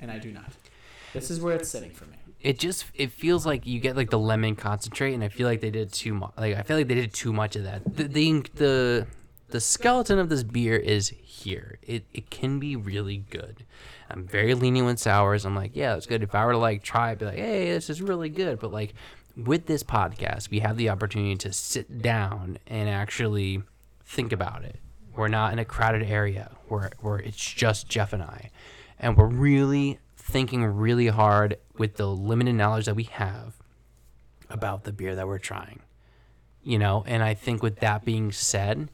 and 0.00 0.10
I 0.10 0.18
do 0.18 0.32
not. 0.32 0.50
This 1.12 1.30
is 1.30 1.40
where 1.40 1.54
it's 1.54 1.68
sitting 1.68 1.92
for 1.92 2.04
me. 2.06 2.16
it 2.40 2.58
just 2.58 2.86
it 2.94 3.12
feels 3.12 3.46
like 3.46 3.64
you 3.64 3.78
get 3.78 3.94
like 3.96 4.10
the 4.10 4.18
lemon 4.18 4.56
concentrate 4.56 5.14
and 5.14 5.22
i 5.24 5.28
feel 5.28 5.46
like 5.46 5.60
they 5.60 5.70
did 5.70 5.92
too 5.92 6.14
much 6.14 6.32
like 6.36 6.54
i 6.56 6.62
feel 6.62 6.76
like 6.76 6.88
they 6.88 6.94
did 6.94 7.12
too 7.14 7.32
much 7.32 7.54
of 7.56 7.62
that. 7.62 7.80
The 7.96 8.04
the 8.04 8.44
the, 8.54 9.06
the 9.50 9.60
skeleton 9.60 10.18
of 10.18 10.28
this 10.28 10.42
beer 10.42 10.76
is 10.76 11.08
here. 11.22 11.78
It, 11.82 12.04
it 12.12 12.28
can 12.28 12.58
be 12.58 12.74
really 12.76 13.18
good. 13.30 13.64
I'm 14.10 14.26
very 14.26 14.54
lenient 14.54 14.86
with 14.88 14.98
sours. 14.98 15.46
I'm 15.46 15.54
like 15.54 15.76
yeah 15.76 15.94
it's 15.96 16.06
good. 16.06 16.24
If 16.24 16.34
i 16.34 16.44
were 16.44 16.52
to 16.52 16.58
like 16.58 16.82
try 16.82 17.12
it 17.12 17.20
be 17.20 17.26
like 17.26 17.38
hey 17.38 17.70
this 17.70 17.88
is 17.88 18.02
really 18.02 18.30
good. 18.30 18.58
But 18.58 18.72
like 18.72 18.94
with 19.36 19.66
this 19.66 19.84
podcast 19.84 20.50
we 20.50 20.58
have 20.58 20.76
the 20.76 20.90
opportunity 20.90 21.36
to 21.36 21.52
sit 21.52 22.02
down 22.02 22.58
and 22.66 22.88
actually 22.88 23.62
think 24.04 24.32
about 24.32 24.64
it 24.64 24.80
we're 25.18 25.28
not 25.28 25.52
in 25.52 25.58
a 25.58 25.64
crowded 25.64 26.02
area 26.02 26.50
where, 26.68 26.90
where 27.00 27.18
it's 27.18 27.36
just 27.36 27.88
jeff 27.88 28.12
and 28.12 28.22
i 28.22 28.50
and 28.98 29.16
we're 29.16 29.26
really 29.26 29.98
thinking 30.16 30.64
really 30.64 31.06
hard 31.06 31.56
with 31.78 31.96
the 31.96 32.06
limited 32.06 32.54
knowledge 32.54 32.86
that 32.86 32.94
we 32.94 33.04
have 33.04 33.54
about 34.50 34.84
the 34.84 34.92
beer 34.92 35.14
that 35.14 35.26
we're 35.26 35.38
trying. 35.38 35.80
You 36.62 36.78
know, 36.78 37.04
and 37.06 37.22
I 37.22 37.34
think 37.34 37.62
with 37.62 37.80
that 37.80 38.04
being 38.04 38.32
said, 38.32 38.90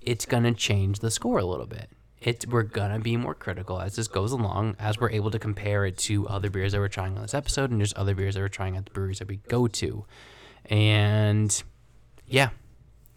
it's 0.00 0.26
gonna 0.26 0.52
change 0.52 0.98
the 0.98 1.10
score 1.10 1.38
a 1.38 1.44
little 1.44 1.66
bit. 1.66 1.90
It 2.20 2.46
we're 2.48 2.62
gonna 2.62 2.98
be 2.98 3.16
more 3.16 3.34
critical 3.34 3.80
as 3.80 3.96
this 3.96 4.08
goes 4.08 4.32
along, 4.32 4.76
as 4.78 4.98
we're 4.98 5.10
able 5.10 5.30
to 5.30 5.38
compare 5.38 5.84
it 5.84 5.98
to 5.98 6.26
other 6.28 6.50
beers 6.50 6.72
that 6.72 6.78
we're 6.78 6.88
trying 6.88 7.16
on 7.16 7.22
this 7.22 7.34
episode 7.34 7.70
and 7.70 7.80
just 7.80 7.96
other 7.96 8.14
beers 8.14 8.34
that 8.34 8.40
we're 8.40 8.48
trying 8.48 8.76
at 8.76 8.86
the 8.86 8.90
breweries 8.90 9.18
that 9.20 9.28
we 9.28 9.36
go 9.48 9.68
to. 9.68 10.04
And 10.64 11.62
yeah, 12.26 12.50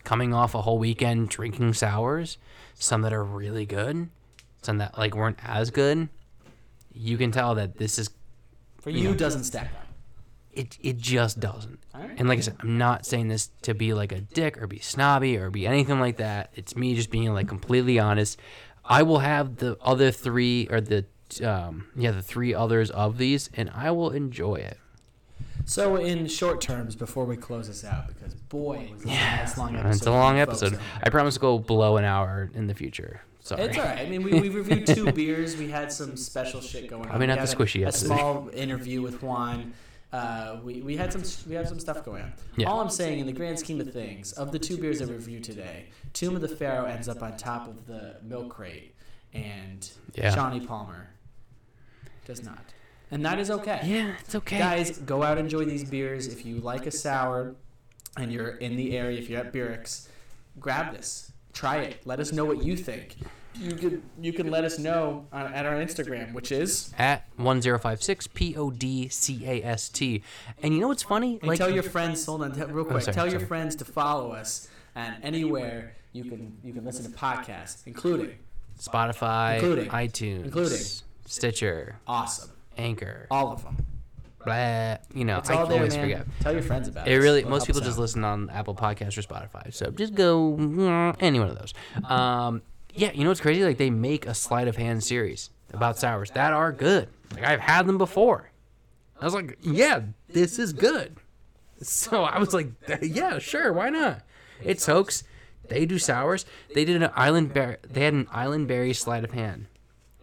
coming 0.07 0.33
off 0.33 0.55
a 0.55 0.61
whole 0.61 0.77
weekend 0.79 1.27
drinking 1.27 1.73
sours, 1.73 2.37
some 2.75 3.01
that 3.01 3.11
are 3.11 3.25
really 3.25 3.65
good, 3.65 4.07
some 4.61 4.77
that 4.77 4.97
like 4.97 5.13
weren't 5.13 5.37
as 5.43 5.69
good, 5.69 6.07
you 6.93 7.17
can 7.17 7.29
tell 7.29 7.55
that 7.55 7.75
this 7.77 7.99
is 7.99 8.09
For 8.79 8.89
You 8.89 8.99
you, 8.99 9.09
know. 9.09 9.15
doesn't 9.15 9.43
stack 9.43 9.65
up. 9.75 9.85
it 10.53 10.77
it 10.81 10.97
just 10.97 11.41
doesn't. 11.41 11.79
Right. 11.93 12.15
And 12.17 12.29
like 12.29 12.37
I 12.37 12.41
said, 12.41 12.55
I'm 12.61 12.77
not 12.77 13.05
saying 13.05 13.27
this 13.27 13.49
to 13.63 13.73
be 13.73 13.93
like 13.93 14.13
a 14.13 14.21
dick 14.21 14.61
or 14.61 14.65
be 14.67 14.79
snobby 14.79 15.35
or 15.35 15.49
be 15.49 15.67
anything 15.67 15.99
like 15.99 16.17
that. 16.17 16.51
It's 16.55 16.73
me 16.77 16.95
just 16.95 17.11
being 17.11 17.33
like 17.33 17.49
completely 17.49 17.99
honest. 17.99 18.39
I 18.85 19.03
will 19.03 19.19
have 19.19 19.57
the 19.57 19.77
other 19.81 20.09
three 20.11 20.67
or 20.71 20.79
the 20.79 21.03
um 21.43 21.87
yeah 21.97 22.11
the 22.11 22.21
three 22.21 22.53
others 22.53 22.89
of 22.91 23.17
these, 23.17 23.49
and 23.55 23.69
I 23.75 23.91
will 23.91 24.11
enjoy 24.11 24.55
it. 24.55 24.77
So, 25.69 25.97
in 25.97 26.27
short 26.27 26.61
terms, 26.61 26.95
before 26.95 27.25
we 27.25 27.35
close 27.35 27.67
this 27.67 27.83
out, 27.83 28.07
because 28.07 28.33
boy, 28.33 28.89
was 28.93 29.03
this 29.03 29.57
a 29.57 29.59
long 29.59 29.75
episode. 29.75 29.95
it's 29.97 30.05
a 30.05 30.11
long 30.11 30.33
for 30.35 30.39
you 30.39 30.45
folks 30.45 30.63
episode. 30.63 30.79
I 31.03 31.09
promise 31.09 31.33
to 31.33 31.39
go 31.41 31.59
below 31.59 31.97
an 31.97 32.05
hour 32.05 32.49
in 32.53 32.67
the 32.67 32.73
future. 32.73 33.19
Sorry. 33.41 33.63
It's 33.63 33.77
all 33.77 33.83
right. 33.83 33.99
I 33.99 34.09
mean, 34.09 34.23
we, 34.23 34.39
we 34.39 34.47
reviewed 34.49 34.87
two 34.87 35.11
beers. 35.13 35.57
We 35.57 35.69
had 35.69 35.91
some 35.91 36.15
special 36.15 36.61
shit 36.61 36.89
going 36.89 37.01
on. 37.03 37.07
Probably 37.09 37.23
We 37.25 37.27
not 37.27 37.35
the 37.35 37.47
had 37.47 37.49
a- 37.49 37.55
squishy 37.55 37.85
A, 37.85 37.91
small 37.91 38.49
interview 38.53 39.01
with 39.01 39.21
Juan. 39.21 39.73
Uh, 40.13 40.59
we, 40.63 40.81
we 40.81 40.95
had 40.95 41.11
some 41.11 41.21
we 41.49 41.55
had 41.55 41.67
some 41.67 41.79
stuff 41.81 42.05
going 42.05 42.23
on. 42.23 42.33
Yeah. 42.55 42.67
All 42.69 42.79
I'm 42.79 42.89
saying, 42.89 43.19
in 43.19 43.25
the 43.27 43.33
grand 43.33 43.59
scheme 43.59 43.81
of 43.81 43.91
things, 43.91 44.31
of 44.33 44.53
the 44.53 44.59
two 44.59 44.77
beers 44.77 44.99
that 44.99 45.09
we 45.09 45.15
reviewed 45.15 45.43
today, 45.43 45.87
Tomb 46.13 46.33
of 46.35 46.41
the 46.41 46.47
Pharaoh 46.47 46.85
ends 46.85 47.09
up 47.09 47.21
on 47.21 47.35
top 47.35 47.67
of 47.67 47.85
the 47.87 48.15
milk 48.23 48.47
crate, 48.49 48.95
and 49.33 49.89
Yeah. 50.15 50.33
Johnny 50.33 50.65
Palmer 50.65 51.09
does 52.25 52.41
not, 52.41 52.63
and 53.11 53.25
that 53.25 53.39
is 53.39 53.49
okay. 53.51 53.81
Yeah, 53.83 54.13
it's 54.19 54.35
okay. 54.35 54.57
Guys, 54.57 54.97
go 54.99 55.23
out 55.23 55.37
and 55.37 55.45
enjoy 55.47 55.65
these 55.65 55.83
beers. 55.89 56.27
If 56.27 56.45
you 56.45 56.57
like 56.59 56.85
a 56.85 56.91
sour 56.91 57.55
and 58.17 58.31
you're 58.31 58.49
in 58.57 58.75
the 58.75 58.97
area, 58.97 59.17
if 59.19 59.29
you're 59.29 59.39
at 59.39 59.53
Beerix, 59.53 60.07
grab 60.59 60.93
this. 60.93 61.31
Try 61.53 61.77
it. 61.77 62.01
Let 62.05 62.19
us 62.19 62.31
know 62.31 62.45
what 62.45 62.63
you 62.63 62.75
think. 62.77 63.15
You 63.55 63.71
can 63.75 64.03
you 64.21 64.33
can 64.33 64.51
let 64.51 64.63
us 64.63 64.77
know 64.77 65.25
uh, 65.33 65.49
at 65.51 65.65
our 65.65 65.73
Instagram, 65.75 66.33
which 66.33 66.51
is 66.51 66.93
At 66.99 67.25
one 67.37 67.59
zero 67.59 67.79
five 67.79 68.03
six 68.03 68.27
P 68.27 68.55
O 68.55 68.69
D 68.69 69.07
C 69.07 69.43
A 69.47 69.63
S 69.63 69.89
T, 69.89 70.21
and 70.61 70.75
you 70.75 70.79
know 70.79 70.89
what's 70.89 71.01
funny? 71.01 71.39
and 71.41 71.57
tell 71.57 71.69
your 71.69 71.81
friends. 71.81 72.23
Hold 72.27 72.43
on, 72.43 72.51
real 72.71 72.85
quick. 72.85 73.01
Sorry, 73.01 73.15
tell 73.15 73.27
your 73.31 73.39
friends 73.39 73.75
to 73.77 73.85
follow 73.85 74.31
us 74.31 74.67
and 74.93 75.15
anywhere 75.23 75.95
you 76.13 76.23
can 76.25 76.57
you 76.63 76.71
can 76.71 76.85
listen 76.85 77.11
to 77.11 77.17
podcasts, 77.17 77.81
including 77.87 78.37
Spotify, 78.79 79.55
Including- 79.55 79.89
iTunes, 79.89 80.45
including- 80.45 80.77
Stitcher, 81.25 81.95
awesome, 82.07 82.51
Anchor, 82.77 83.27
all 83.31 83.51
of 83.51 83.63
them. 83.63 83.77
blah. 84.45 84.97
You 85.13 85.25
know, 85.25 85.39
It's 85.39 85.49
I 85.49 85.55
all 85.55 85.67
there, 85.67 85.77
always 85.77 85.95
man. 85.95 86.03
forget. 86.03 86.27
Tell 86.41 86.53
your 86.53 86.61
friends 86.61 86.87
about 86.87 87.07
it. 87.07 87.11
It 87.13 87.17
really 87.17 87.43
most 87.43 87.67
people 87.67 87.81
just 87.81 87.97
listen 87.97 88.23
on 88.23 88.49
Apple 88.49 88.75
Podcasts 88.75 89.17
or 89.17 89.21
Spotify. 89.21 89.73
So 89.73 89.91
just 89.91 90.13
go 90.15 90.55
any 91.19 91.39
one 91.39 91.49
of 91.49 91.57
those. 91.59 91.73
Um, 92.09 92.61
yeah, 92.93 93.11
you 93.13 93.23
know 93.23 93.29
what's 93.29 93.41
crazy? 93.41 93.63
Like 93.63 93.77
they 93.77 93.89
make 93.89 94.25
a 94.25 94.33
sleight 94.33 94.67
of 94.67 94.75
hand 94.77 95.03
series 95.03 95.49
about 95.73 95.97
sours 95.97 96.31
that 96.31 96.53
are 96.53 96.71
good. 96.71 97.09
Like 97.33 97.43
I've 97.43 97.59
had 97.59 97.85
them 97.87 97.97
before. 97.97 98.51
I 99.19 99.25
was 99.25 99.33
like, 99.33 99.57
yeah, 99.61 100.01
this 100.29 100.59
is 100.59 100.73
good. 100.73 101.17
So 101.81 102.23
I 102.23 102.39
was 102.39 102.53
like, 102.53 102.69
yeah, 103.01 103.37
sure, 103.39 103.71
why 103.73 103.89
not? 103.89 104.21
It's 104.63 104.85
hoax. 104.87 105.23
They 105.69 105.85
do 105.85 105.99
sours. 105.99 106.45
They 106.73 106.85
did 106.85 107.01
an 107.01 107.11
island 107.15 107.53
berry. 107.53 107.77
They 107.83 108.03
had 108.05 108.13
an 108.13 108.27
island 108.31 108.67
berry 108.67 108.93
sleight 108.93 109.23
of 109.23 109.31
hand, 109.31 109.67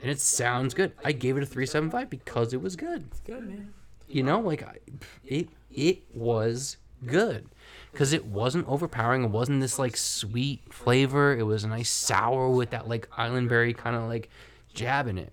and 0.05 0.11
it 0.11 0.21
sounds 0.21 0.75
good. 0.75 0.93
I 1.03 1.13
gave 1.13 1.37
it 1.37 1.43
a 1.43 1.47
three 1.47 1.67
seven 1.67 1.91
five 1.91 2.11
because 2.11 2.53
it 2.53 2.61
was 2.61 2.77
good. 2.77 3.07
It's 3.11 3.21
Good 3.21 3.49
man. 3.49 3.73
you 4.07 4.23
know 4.23 4.39
like 4.41 4.63
I- 4.63 4.79
it 5.25 5.49
it 5.71 6.03
was 6.15 6.77
good. 7.07 7.47
Because 7.91 8.13
it 8.13 8.27
wasn't 8.27 8.67
overpowering. 8.69 9.25
It 9.25 9.31
wasn't 9.31 9.61
this 9.61 9.79
like 9.79 9.97
sweet 9.97 10.73
flavor. 10.73 11.35
It 11.37 11.45
was 11.45 11.65
a 11.65 11.69
nice 11.69 11.91
sour 11.91 12.49
with 12.51 12.71
that 12.71 12.89
like 12.89 13.09
island 13.17 13.49
berry 13.49 13.73
kind 13.73 13.97
of 13.97 14.03
like 14.05 14.29
jab 14.75 15.07
in 15.07 15.17
it. 15.17 15.33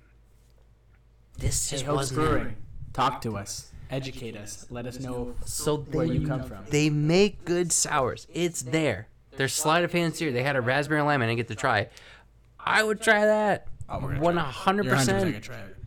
This 1.37 1.69
just 1.69 1.85
Hoax 1.85 1.95
wasn't 1.97 2.19
Brewing, 2.19 2.55
talk 2.93 3.21
to 3.21 3.35
us, 3.35 3.71
educate 3.89 4.35
us, 4.35 4.67
let 4.69 4.85
us 4.85 4.99
know 4.99 5.33
so 5.45 5.77
where 5.77 6.07
they, 6.07 6.13
you 6.13 6.27
come 6.27 6.43
from. 6.43 6.59
they 6.69 6.89
make 6.89 7.43
good 7.45 7.71
sours. 7.71 8.27
It's 8.33 8.61
there. 8.61 9.07
Their 9.37 9.47
sleight 9.47 9.83
of 9.83 9.91
hand 9.91 10.15
here 10.15 10.31
they 10.31 10.43
had 10.43 10.55
a 10.55 10.61
raspberry 10.61 10.99
and 10.99 11.07
lime. 11.07 11.21
I 11.21 11.25
didn't 11.25 11.37
get 11.37 11.47
to 11.47 11.55
try. 11.55 11.79
It 11.79 11.91
i 12.63 12.83
would 12.83 13.01
try 13.01 13.25
that 13.25 13.67
Oh, 13.91 13.99
one 13.99 14.35
try 14.35 14.43
it. 14.43 14.51
hundred 14.51 14.85
You're 14.85 14.95
100%. 14.95 15.07
gonna 15.07 15.39
try 15.41 15.57
it. 15.57 15.77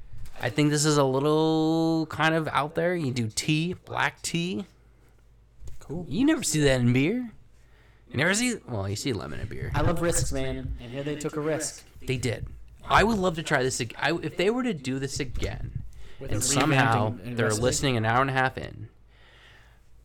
I 0.41 0.51
think 0.51 0.71
this 0.71 0.85
is 0.85 0.97
a 0.99 1.05
little 1.05 2.07
kind 2.11 2.35
of 2.35 2.49
out 2.49 2.75
there. 2.75 2.95
You 2.95 3.13
do 3.13 3.29
tea, 3.29 3.73
black 3.85 4.21
tea. 4.23 4.67
Cool. 5.81 6.05
You 6.09 6.25
never 6.27 6.43
see 6.43 6.61
that 6.61 6.81
in 6.81 6.93
beer. 6.93 7.31
You 8.11 8.17
never 8.19 8.35
see. 8.35 8.57
Well, 8.69 8.89
you 8.89 8.97
see 8.97 9.13
lemon 9.13 9.41
in 9.41 9.49
beer. 9.49 9.71
I 9.75 9.81
love 9.81 10.03
risks, 10.03 10.33
man, 10.33 10.77
and 10.81 10.91
here 10.93 11.03
they 11.03 11.17
took 11.17 11.37
a 11.37 11.41
risk. 11.41 11.85
They 12.03 12.17
did. 12.17 12.47
I 12.89 13.03
would 13.05 13.19
love 13.19 13.37
to 13.37 13.43
try 13.43 13.63
this. 13.63 13.81
ag- 13.81 13.95
I, 13.99 14.13
if 14.23 14.37
they 14.37 14.51
were 14.51 14.63
to 14.63 14.75
do 14.75 14.99
this 14.99 15.19
again, 15.21 15.83
and 16.21 16.43
somehow 16.45 17.15
they're 17.25 17.53
listening 17.53 17.97
an 17.97 18.05
hour 18.05 18.21
and 18.21 18.31
a 18.31 18.35
half 18.35 18.59
in, 18.59 18.89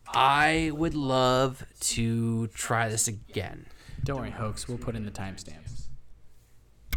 I 0.06 0.70
would 0.74 0.94
love 0.94 1.64
to 1.80 2.46
try 2.48 2.88
this 2.88 3.06
again. 3.08 3.66
Don't 4.02 4.18
worry, 4.20 4.30
hoax. 4.30 4.66
We'll 4.66 4.78
put 4.78 4.96
in 4.96 5.04
the 5.04 5.10
timestamps. 5.10 5.69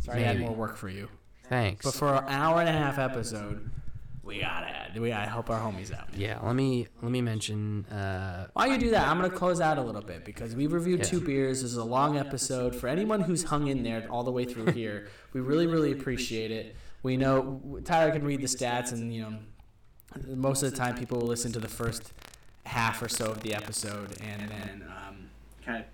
Sorry, 0.03 0.23
I 0.23 0.27
had 0.27 0.39
more 0.39 0.51
work 0.53 0.75
for 0.75 0.89
you. 0.89 1.07
Thanks. 1.47 1.85
But 1.85 1.93
for 1.93 2.13
an 2.13 2.25
hour 2.27 2.59
and 2.59 2.69
a 2.69 2.73
half 2.73 2.99
episode, 2.99 3.69
we 4.21 4.39
gotta 4.39 4.99
we 4.99 5.09
gotta 5.09 5.29
help 5.29 5.49
our 5.49 5.59
homies 5.59 5.97
out. 5.97 6.07
yeah, 6.15 6.39
let 6.43 6.55
me 6.55 6.87
let 7.01 7.11
me 7.11 7.21
mention. 7.21 7.85
Uh, 7.85 8.47
While 8.53 8.67
you 8.67 8.77
do 8.77 8.89
that, 8.91 9.07
I'm 9.07 9.17
gonna 9.17 9.29
close 9.29 9.61
out 9.61 9.77
a 9.77 9.81
little 9.81 10.01
bit 10.01 10.25
because 10.25 10.55
we've 10.55 10.73
reviewed 10.73 11.03
two 11.03 11.21
beers. 11.21 11.61
This 11.61 11.71
is 11.71 11.77
a 11.77 11.83
long 11.83 12.17
episode. 12.17 12.75
For 12.75 12.87
anyone 12.87 13.21
who's 13.21 13.43
hung 13.43 13.67
in 13.67 13.83
there 13.83 14.05
all 14.09 14.23
the 14.23 14.31
way 14.31 14.45
through 14.45 14.71
here, 14.73 15.07
we 15.33 15.41
really, 15.41 15.67
really 15.67 15.91
appreciate 15.91 16.51
it. 16.51 16.75
We 17.01 17.17
know 17.17 17.79
Tyler 17.85 18.11
can 18.11 18.23
read 18.25 18.41
the 18.41 18.47
stats, 18.47 18.91
and 18.91 19.13
you 19.13 19.21
know, 19.21 19.33
most 20.35 20.63
of 20.63 20.71
the 20.71 20.77
time 20.77 20.95
people 20.95 21.19
will 21.19 21.27
listen 21.27 21.51
to 21.53 21.59
the 21.59 21.69
first 21.69 22.13
half 22.65 23.01
or 23.01 23.09
so 23.09 23.25
of 23.31 23.41
the 23.41 23.53
episode 23.53 24.17
and 24.21 24.49
then 24.49 24.85
um, 24.87 25.29
kind 25.65 25.79
of 25.79 25.85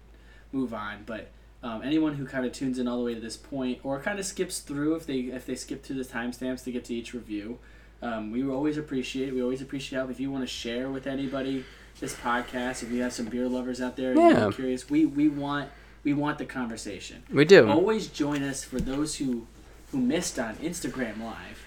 move 0.52 0.74
on. 0.74 1.04
But 1.06 1.30
um, 1.64 1.82
anyone 1.84 2.16
who 2.16 2.26
kind 2.26 2.46
of 2.46 2.52
tunes 2.54 2.80
in 2.80 2.88
all 2.88 2.98
the 2.98 3.04
way 3.04 3.14
to 3.14 3.20
this 3.20 3.38
point, 3.38 3.80
or 3.84 4.00
kind 4.00 4.18
of 4.20 4.26
skips 4.26 4.60
through 4.60 4.96
if 4.96 5.06
they 5.06 5.20
if 5.20 5.46
they 5.46 5.56
skip 5.56 5.84
through 5.84 5.98
the 6.02 6.10
timestamps 6.10 6.64
to 6.64 6.72
get 6.72 6.86
to 6.86 6.94
each 6.96 7.14
review, 7.14 7.60
um, 8.02 8.32
we 8.32 8.48
always 8.48 8.78
appreciate. 8.78 9.34
We 9.34 9.42
always 9.42 9.62
appreciate 9.62 9.98
help. 10.00 10.10
If 10.12 10.20
you 10.20 10.32
want 10.32 10.44
to 10.44 10.48
share 10.48 10.90
with 10.90 11.06
anybody 11.08 11.66
this 12.00 12.16
podcast, 12.16 12.82
if 12.84 12.92
you 12.92 13.02
have 13.02 13.12
some 13.12 13.26
beer 13.26 13.50
lovers 13.50 13.82
out 13.82 13.98
there, 13.98 14.14
Yeah. 14.16 14.40
you're 14.44 14.52
curious, 14.54 14.90
we 14.90 15.06
we 15.06 15.28
want 15.28 15.70
we 16.04 16.14
want 16.14 16.38
the 16.38 16.46
conversation. 16.46 17.24
we 17.32 17.44
do. 17.46 17.68
Always 17.70 18.08
join 18.08 18.42
us 18.42 18.64
for 18.64 18.80
those 18.80 19.18
who 19.18 19.46
who 19.92 19.98
missed 20.00 20.40
on 20.40 20.56
Instagram 20.58 21.22
Live. 21.22 21.66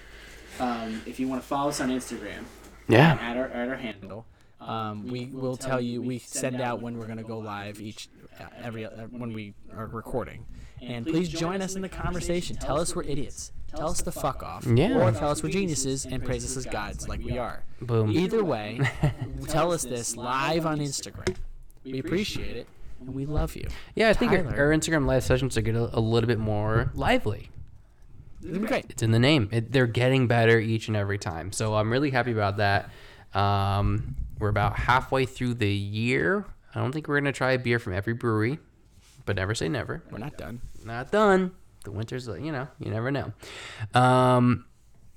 Um, 0.59 1.01
if 1.05 1.19
you 1.19 1.27
want 1.27 1.41
to 1.41 1.47
follow 1.47 1.69
us 1.69 1.79
on 1.81 1.89
Instagram, 1.89 2.45
Yeah. 2.87 3.17
at 3.21 3.37
our 3.37 3.47
at 3.47 3.69
our 3.69 3.75
handle. 3.75 4.25
Um, 4.65 5.07
we 5.07 5.25
will 5.25 5.57
tell 5.57 5.81
you. 5.81 6.01
We 6.01 6.19
send 6.19 6.61
out 6.61 6.81
when 6.81 6.97
we're 6.97 7.07
gonna 7.07 7.23
go 7.23 7.39
live 7.39 7.81
each 7.81 8.09
uh, 8.39 8.45
every 8.63 8.85
uh, 8.85 9.07
when 9.11 9.33
we 9.33 9.53
are 9.75 9.87
recording. 9.87 10.45
And 10.81 11.05
please 11.05 11.29
join 11.29 11.61
us 11.61 11.75
in 11.75 11.81
the 11.81 11.89
conversation. 11.89 12.57
Tell 12.57 12.79
us 12.79 12.95
we're 12.95 13.03
idiots. 13.03 13.51
Tell 13.75 13.89
us 13.89 14.01
the 14.01 14.11
fuck 14.11 14.43
off. 14.43 14.65
Yeah. 14.65 14.99
Or 14.99 15.11
tell 15.11 15.31
us 15.31 15.41
we're 15.41 15.49
geniuses 15.49 16.05
and 16.05 16.23
praise 16.23 16.45
us 16.45 16.57
as 16.57 16.65
gods 16.65 17.07
like 17.07 17.23
we 17.23 17.37
are. 17.37 17.63
Boom. 17.81 18.11
Either 18.11 18.43
way, 18.43 18.81
tell 19.47 19.71
us 19.71 19.83
this 19.83 20.15
live 20.15 20.65
on 20.65 20.79
Instagram. 20.79 21.35
We 21.83 21.99
appreciate 21.99 22.55
it 22.55 22.67
and 22.99 23.15
we 23.15 23.25
love 23.25 23.55
you. 23.55 23.67
Yeah, 23.95 24.09
I 24.09 24.13
think 24.13 24.31
our, 24.31 24.43
Tyler. 24.43 24.57
our 24.57 24.69
Instagram 24.69 25.05
live 25.05 25.23
sessions 25.23 25.57
are 25.57 25.61
getting 25.61 25.81
a, 25.81 25.89
a 25.93 25.99
little 25.99 26.27
bit 26.27 26.39
more 26.39 26.91
lively. 26.93 27.49
It'll 28.43 28.59
be 28.59 28.67
great. 28.67 28.85
It's 28.89 29.03
in 29.03 29.11
the 29.11 29.19
name. 29.19 29.49
It, 29.51 29.71
they're 29.71 29.87
getting 29.87 30.27
better 30.27 30.59
each 30.59 30.87
and 30.87 30.97
every 30.97 31.17
time. 31.17 31.51
So 31.51 31.75
I'm 31.75 31.91
really 31.91 32.11
happy 32.11 32.31
about 32.31 32.57
that. 32.57 32.89
Um, 33.33 34.15
we're 34.39 34.49
about 34.49 34.77
halfway 34.77 35.25
through 35.25 35.55
the 35.55 35.71
year. 35.71 36.45
I 36.75 36.79
don't 36.79 36.91
think 36.91 37.07
we're 37.07 37.19
gonna 37.19 37.31
try 37.31 37.51
a 37.51 37.59
beer 37.59 37.79
from 37.79 37.93
every 37.93 38.13
brewery, 38.13 38.59
but 39.25 39.35
never 39.35 39.55
say 39.55 39.69
never. 39.69 40.03
We're 40.11 40.17
not 40.19 40.37
done. 40.37 40.61
Not 40.83 41.11
done. 41.11 41.51
The 41.83 41.91
winter's, 41.91 42.27
you 42.27 42.51
know, 42.51 42.67
you 42.79 42.91
never 42.91 43.11
know. 43.11 43.33
Um, 43.93 44.65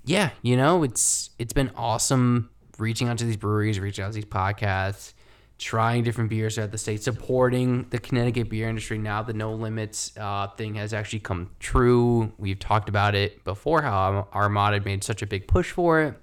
yeah, 0.05 0.31
you 0.43 0.57
know, 0.57 0.83
it's 0.83 1.31
it's 1.39 1.53
been 1.53 1.71
awesome 1.77 2.51
reaching 2.79 3.09
out 3.09 3.19
to 3.19 3.25
these 3.25 3.37
breweries, 3.37 3.81
reaching 3.81 4.05
out 4.05 4.09
to 4.09 4.15
these 4.15 4.25
podcasts, 4.25 5.15
trying 5.59 6.05
different 6.05 6.31
beers 6.31 6.55
throughout 6.55 6.73
the 6.73 6.79
state, 6.79 7.03
supporting 7.03 7.87
the 7.91 7.99
Connecticut 7.99 8.49
beer 8.51 8.69
industry. 8.69 8.99
Now 8.99 9.23
the 9.23 9.33
No 9.33 9.55
Limits 9.55 10.13
uh, 10.17 10.49
thing 10.49 10.75
has 10.75 10.93
actually 10.93 11.21
come 11.21 11.51
true. 11.61 12.33
We've 12.39 12.59
talked 12.59 12.89
about 12.89 13.15
it 13.15 13.45
before 13.45 13.83
how 13.83 14.29
Armada 14.35 14.81
made 14.81 15.05
such 15.05 15.23
a 15.23 15.27
big 15.27 15.49
push 15.49 15.71
for 15.71 16.03
it. 16.03 16.15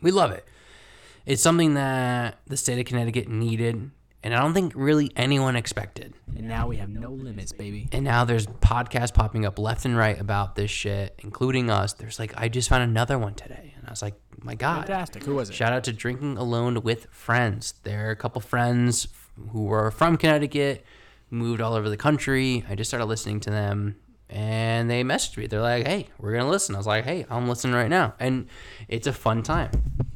We 0.00 0.10
love 0.10 0.32
it. 0.32 0.46
It's 1.24 1.42
something 1.42 1.74
that 1.74 2.38
the 2.46 2.56
state 2.56 2.78
of 2.78 2.84
Connecticut 2.84 3.28
needed, 3.28 3.90
and 4.22 4.34
I 4.34 4.40
don't 4.40 4.54
think 4.54 4.72
really 4.74 5.10
anyone 5.16 5.56
expected. 5.56 6.14
And 6.36 6.48
now 6.48 6.66
we 6.66 6.76
have 6.76 6.88
no 6.88 7.10
limits, 7.10 7.52
baby. 7.52 7.88
And 7.92 8.04
now 8.04 8.24
there's 8.24 8.46
podcasts 8.46 9.12
popping 9.12 9.44
up 9.44 9.58
left 9.58 9.84
and 9.84 9.96
right 9.96 10.18
about 10.20 10.54
this 10.56 10.70
shit, 10.70 11.14
including 11.18 11.70
us. 11.70 11.92
There's 11.92 12.18
like, 12.18 12.32
I 12.36 12.48
just 12.48 12.68
found 12.68 12.82
another 12.82 13.18
one 13.18 13.34
today. 13.34 13.74
And 13.76 13.86
I 13.86 13.90
was 13.90 14.02
like, 14.02 14.14
my 14.42 14.54
God. 14.54 14.86
Fantastic. 14.86 15.24
Who 15.24 15.34
was 15.34 15.50
it? 15.50 15.54
Shout 15.54 15.72
out 15.72 15.84
to 15.84 15.92
Drinking 15.92 16.36
Alone 16.36 16.82
with 16.82 17.06
Friends. 17.10 17.74
They're 17.82 18.10
a 18.10 18.16
couple 18.16 18.40
friends 18.40 19.08
who 19.50 19.64
were 19.64 19.90
from 19.90 20.16
Connecticut, 20.16 20.84
moved 21.30 21.60
all 21.60 21.74
over 21.74 21.88
the 21.88 21.96
country. 21.96 22.64
I 22.68 22.74
just 22.74 22.90
started 22.90 23.06
listening 23.06 23.40
to 23.40 23.50
them 23.50 23.96
and 24.32 24.90
they 24.90 25.04
messaged 25.04 25.36
me. 25.36 25.46
They're 25.46 25.60
like, 25.60 25.86
hey, 25.86 26.08
we're 26.18 26.32
going 26.32 26.44
to 26.44 26.50
listen. 26.50 26.74
I 26.74 26.78
was 26.78 26.86
like, 26.86 27.04
hey, 27.04 27.26
I'm 27.30 27.48
listening 27.48 27.74
right 27.74 27.90
now. 27.90 28.14
And 28.18 28.48
it's 28.88 29.06
a 29.06 29.12
fun 29.12 29.42
time. 29.42 29.70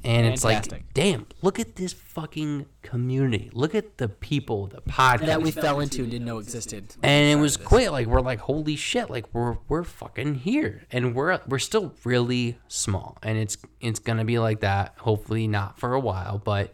And 0.04 0.26
it's 0.26 0.42
Fantastic. 0.42 0.72
like, 0.72 0.94
damn, 0.94 1.26
look 1.42 1.58
at 1.58 1.76
this 1.76 1.92
fucking 1.92 2.66
community. 2.82 3.50
Look 3.52 3.74
at 3.74 3.98
the 3.98 4.08
people, 4.08 4.68
the 4.68 4.80
podcast 4.82 5.26
That 5.26 5.42
we 5.42 5.50
fell 5.50 5.80
into 5.80 6.02
and 6.02 6.10
didn't 6.10 6.26
know 6.26 6.38
existed. 6.38 6.94
and 7.02 7.38
it 7.38 7.40
was 7.42 7.56
quick. 7.56 7.90
Like 7.90 8.06
we're 8.06 8.20
like, 8.20 8.38
holy 8.38 8.76
shit! 8.76 9.10
Like 9.10 9.24
we're 9.32 9.56
we're 9.68 9.82
fucking 9.82 10.36
here, 10.36 10.84
and 10.92 11.12
we're 11.12 11.40
we're 11.48 11.58
still 11.58 11.92
really 12.04 12.56
small, 12.68 13.18
and 13.24 13.36
it's 13.36 13.58
it's 13.80 13.98
gonna 13.98 14.24
be 14.24 14.38
like 14.38 14.60
that. 14.60 14.94
Hopefully 14.98 15.48
not 15.48 15.76
for 15.80 15.92
a 15.94 16.00
while, 16.00 16.38
but 16.38 16.72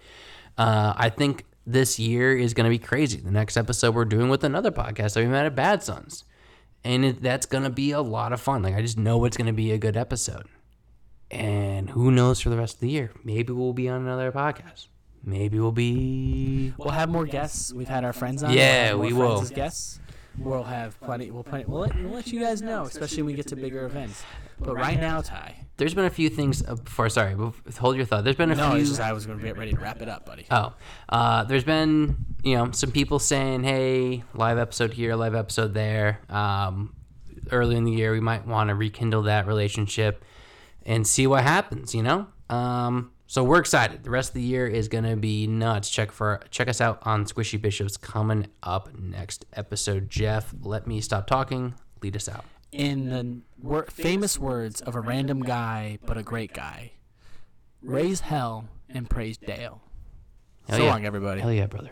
uh, 0.58 0.92
I 0.94 1.08
think 1.08 1.46
this 1.66 1.98
year 1.98 2.36
is 2.36 2.52
gonna 2.52 2.68
be 2.68 2.78
crazy. 2.78 3.18
The 3.18 3.30
next 3.30 3.56
episode 3.56 3.94
we're 3.94 4.04
doing 4.04 4.28
with 4.28 4.44
another 4.44 4.70
podcast 4.70 5.14
that 5.14 5.20
we 5.20 5.26
met 5.26 5.46
at 5.46 5.54
Bad 5.54 5.82
Sons, 5.82 6.24
and 6.84 7.04
it, 7.04 7.22
that's 7.22 7.46
gonna 7.46 7.70
be 7.70 7.92
a 7.92 8.00
lot 8.00 8.32
of 8.32 8.40
fun. 8.40 8.62
Like 8.62 8.74
I 8.74 8.82
just 8.82 8.98
know 8.98 9.24
it's 9.24 9.36
gonna 9.36 9.52
be 9.52 9.72
a 9.72 9.78
good 9.78 9.96
episode, 9.96 10.46
and 11.30 11.90
who 11.90 12.10
knows 12.10 12.40
for 12.40 12.50
the 12.50 12.56
rest 12.56 12.74
of 12.74 12.80
the 12.80 12.90
year? 12.90 13.12
Maybe 13.24 13.52
we'll 13.52 13.72
be 13.72 13.88
on 13.88 14.00
another 14.02 14.32
podcast. 14.32 14.88
Maybe 15.24 15.60
we'll 15.60 15.70
be 15.72 16.72
We'll 16.76 16.90
have 16.90 17.08
more 17.08 17.26
guests. 17.26 17.72
We've 17.72 17.88
had 17.88 18.04
our 18.04 18.12
friends 18.12 18.42
on. 18.42 18.52
Yeah, 18.52 18.94
we'll 18.94 19.06
we 19.06 19.12
will. 19.12 19.40
As 19.40 19.50
guests. 19.50 20.00
We'll 20.38 20.64
have 20.64 20.98
plenty. 21.00 21.30
We'll 21.30 21.44
plenty. 21.44 21.64
We'll 21.66 21.82
let, 21.82 21.94
we'll 21.94 22.12
let 22.12 22.26
you 22.28 22.40
guys 22.40 22.62
know, 22.62 22.84
especially 22.84 23.18
when 23.22 23.26
we 23.26 23.34
get 23.34 23.48
to 23.48 23.56
bigger 23.56 23.84
events. 23.84 24.24
But 24.64 24.76
right 24.76 25.00
now, 25.00 25.20
Ty. 25.20 25.56
There's 25.78 25.94
been 25.94 26.04
a 26.04 26.10
few 26.10 26.28
things 26.28 26.62
uh, 26.66 26.74
before. 26.76 27.08
Sorry, 27.08 27.34
hold 27.78 27.96
your 27.96 28.04
thought. 28.04 28.22
There's 28.24 28.36
been 28.36 28.50
a 28.52 28.54
No, 28.54 28.72
few. 28.72 28.80
just 28.84 29.00
I 29.00 29.12
was 29.12 29.26
going 29.26 29.38
to 29.38 29.44
get 29.44 29.56
ready 29.56 29.72
to 29.72 29.78
wrap 29.80 30.00
it 30.02 30.08
up, 30.08 30.24
buddy. 30.26 30.46
Oh, 30.50 30.74
uh, 31.08 31.44
there's 31.44 31.64
been 31.64 32.16
you 32.44 32.56
know 32.56 32.70
some 32.72 32.92
people 32.92 33.18
saying, 33.18 33.64
"Hey, 33.64 34.22
live 34.34 34.58
episode 34.58 34.92
here, 34.92 35.16
live 35.16 35.34
episode 35.34 35.74
there." 35.74 36.20
Um, 36.28 36.94
early 37.50 37.76
in 37.76 37.84
the 37.84 37.90
year, 37.92 38.12
we 38.12 38.20
might 38.20 38.46
want 38.46 38.68
to 38.68 38.74
rekindle 38.74 39.22
that 39.22 39.46
relationship 39.46 40.24
and 40.86 41.06
see 41.06 41.26
what 41.26 41.42
happens. 41.42 41.94
You 41.94 42.02
know, 42.04 42.26
um, 42.50 43.10
so 43.26 43.42
we're 43.42 43.58
excited. 43.58 44.04
The 44.04 44.10
rest 44.10 44.30
of 44.30 44.34
the 44.34 44.42
year 44.42 44.68
is 44.68 44.86
gonna 44.88 45.16
be 45.16 45.46
nuts. 45.48 45.90
Check 45.90 46.12
for 46.12 46.40
check 46.50 46.68
us 46.68 46.80
out 46.80 47.00
on 47.02 47.24
Squishy 47.24 47.60
Bishops 47.60 47.96
coming 47.96 48.46
up 48.62 48.94
next 48.96 49.46
episode. 49.54 50.10
Jeff, 50.10 50.54
let 50.62 50.86
me 50.86 51.00
stop 51.00 51.26
talking. 51.26 51.74
Lead 52.02 52.14
us 52.14 52.28
out. 52.28 52.44
In 52.70 53.10
the 53.10 53.40
wor- 53.62 53.86
famous 53.86 54.38
words 54.38 54.80
of 54.80 54.94
a 54.94 55.00
random 55.00 55.40
guy, 55.42 55.98
but 56.04 56.16
a 56.18 56.22
great 56.22 56.52
guy, 56.52 56.92
raise 57.82 58.20
hell 58.20 58.68
and 58.88 59.08
praise 59.08 59.38
Dale. 59.38 59.80
Hell 60.68 60.78
so 60.78 60.84
yeah. 60.84 60.90
long, 60.90 61.04
everybody. 61.04 61.40
Hell 61.40 61.52
yeah, 61.52 61.66
brother. 61.66 61.90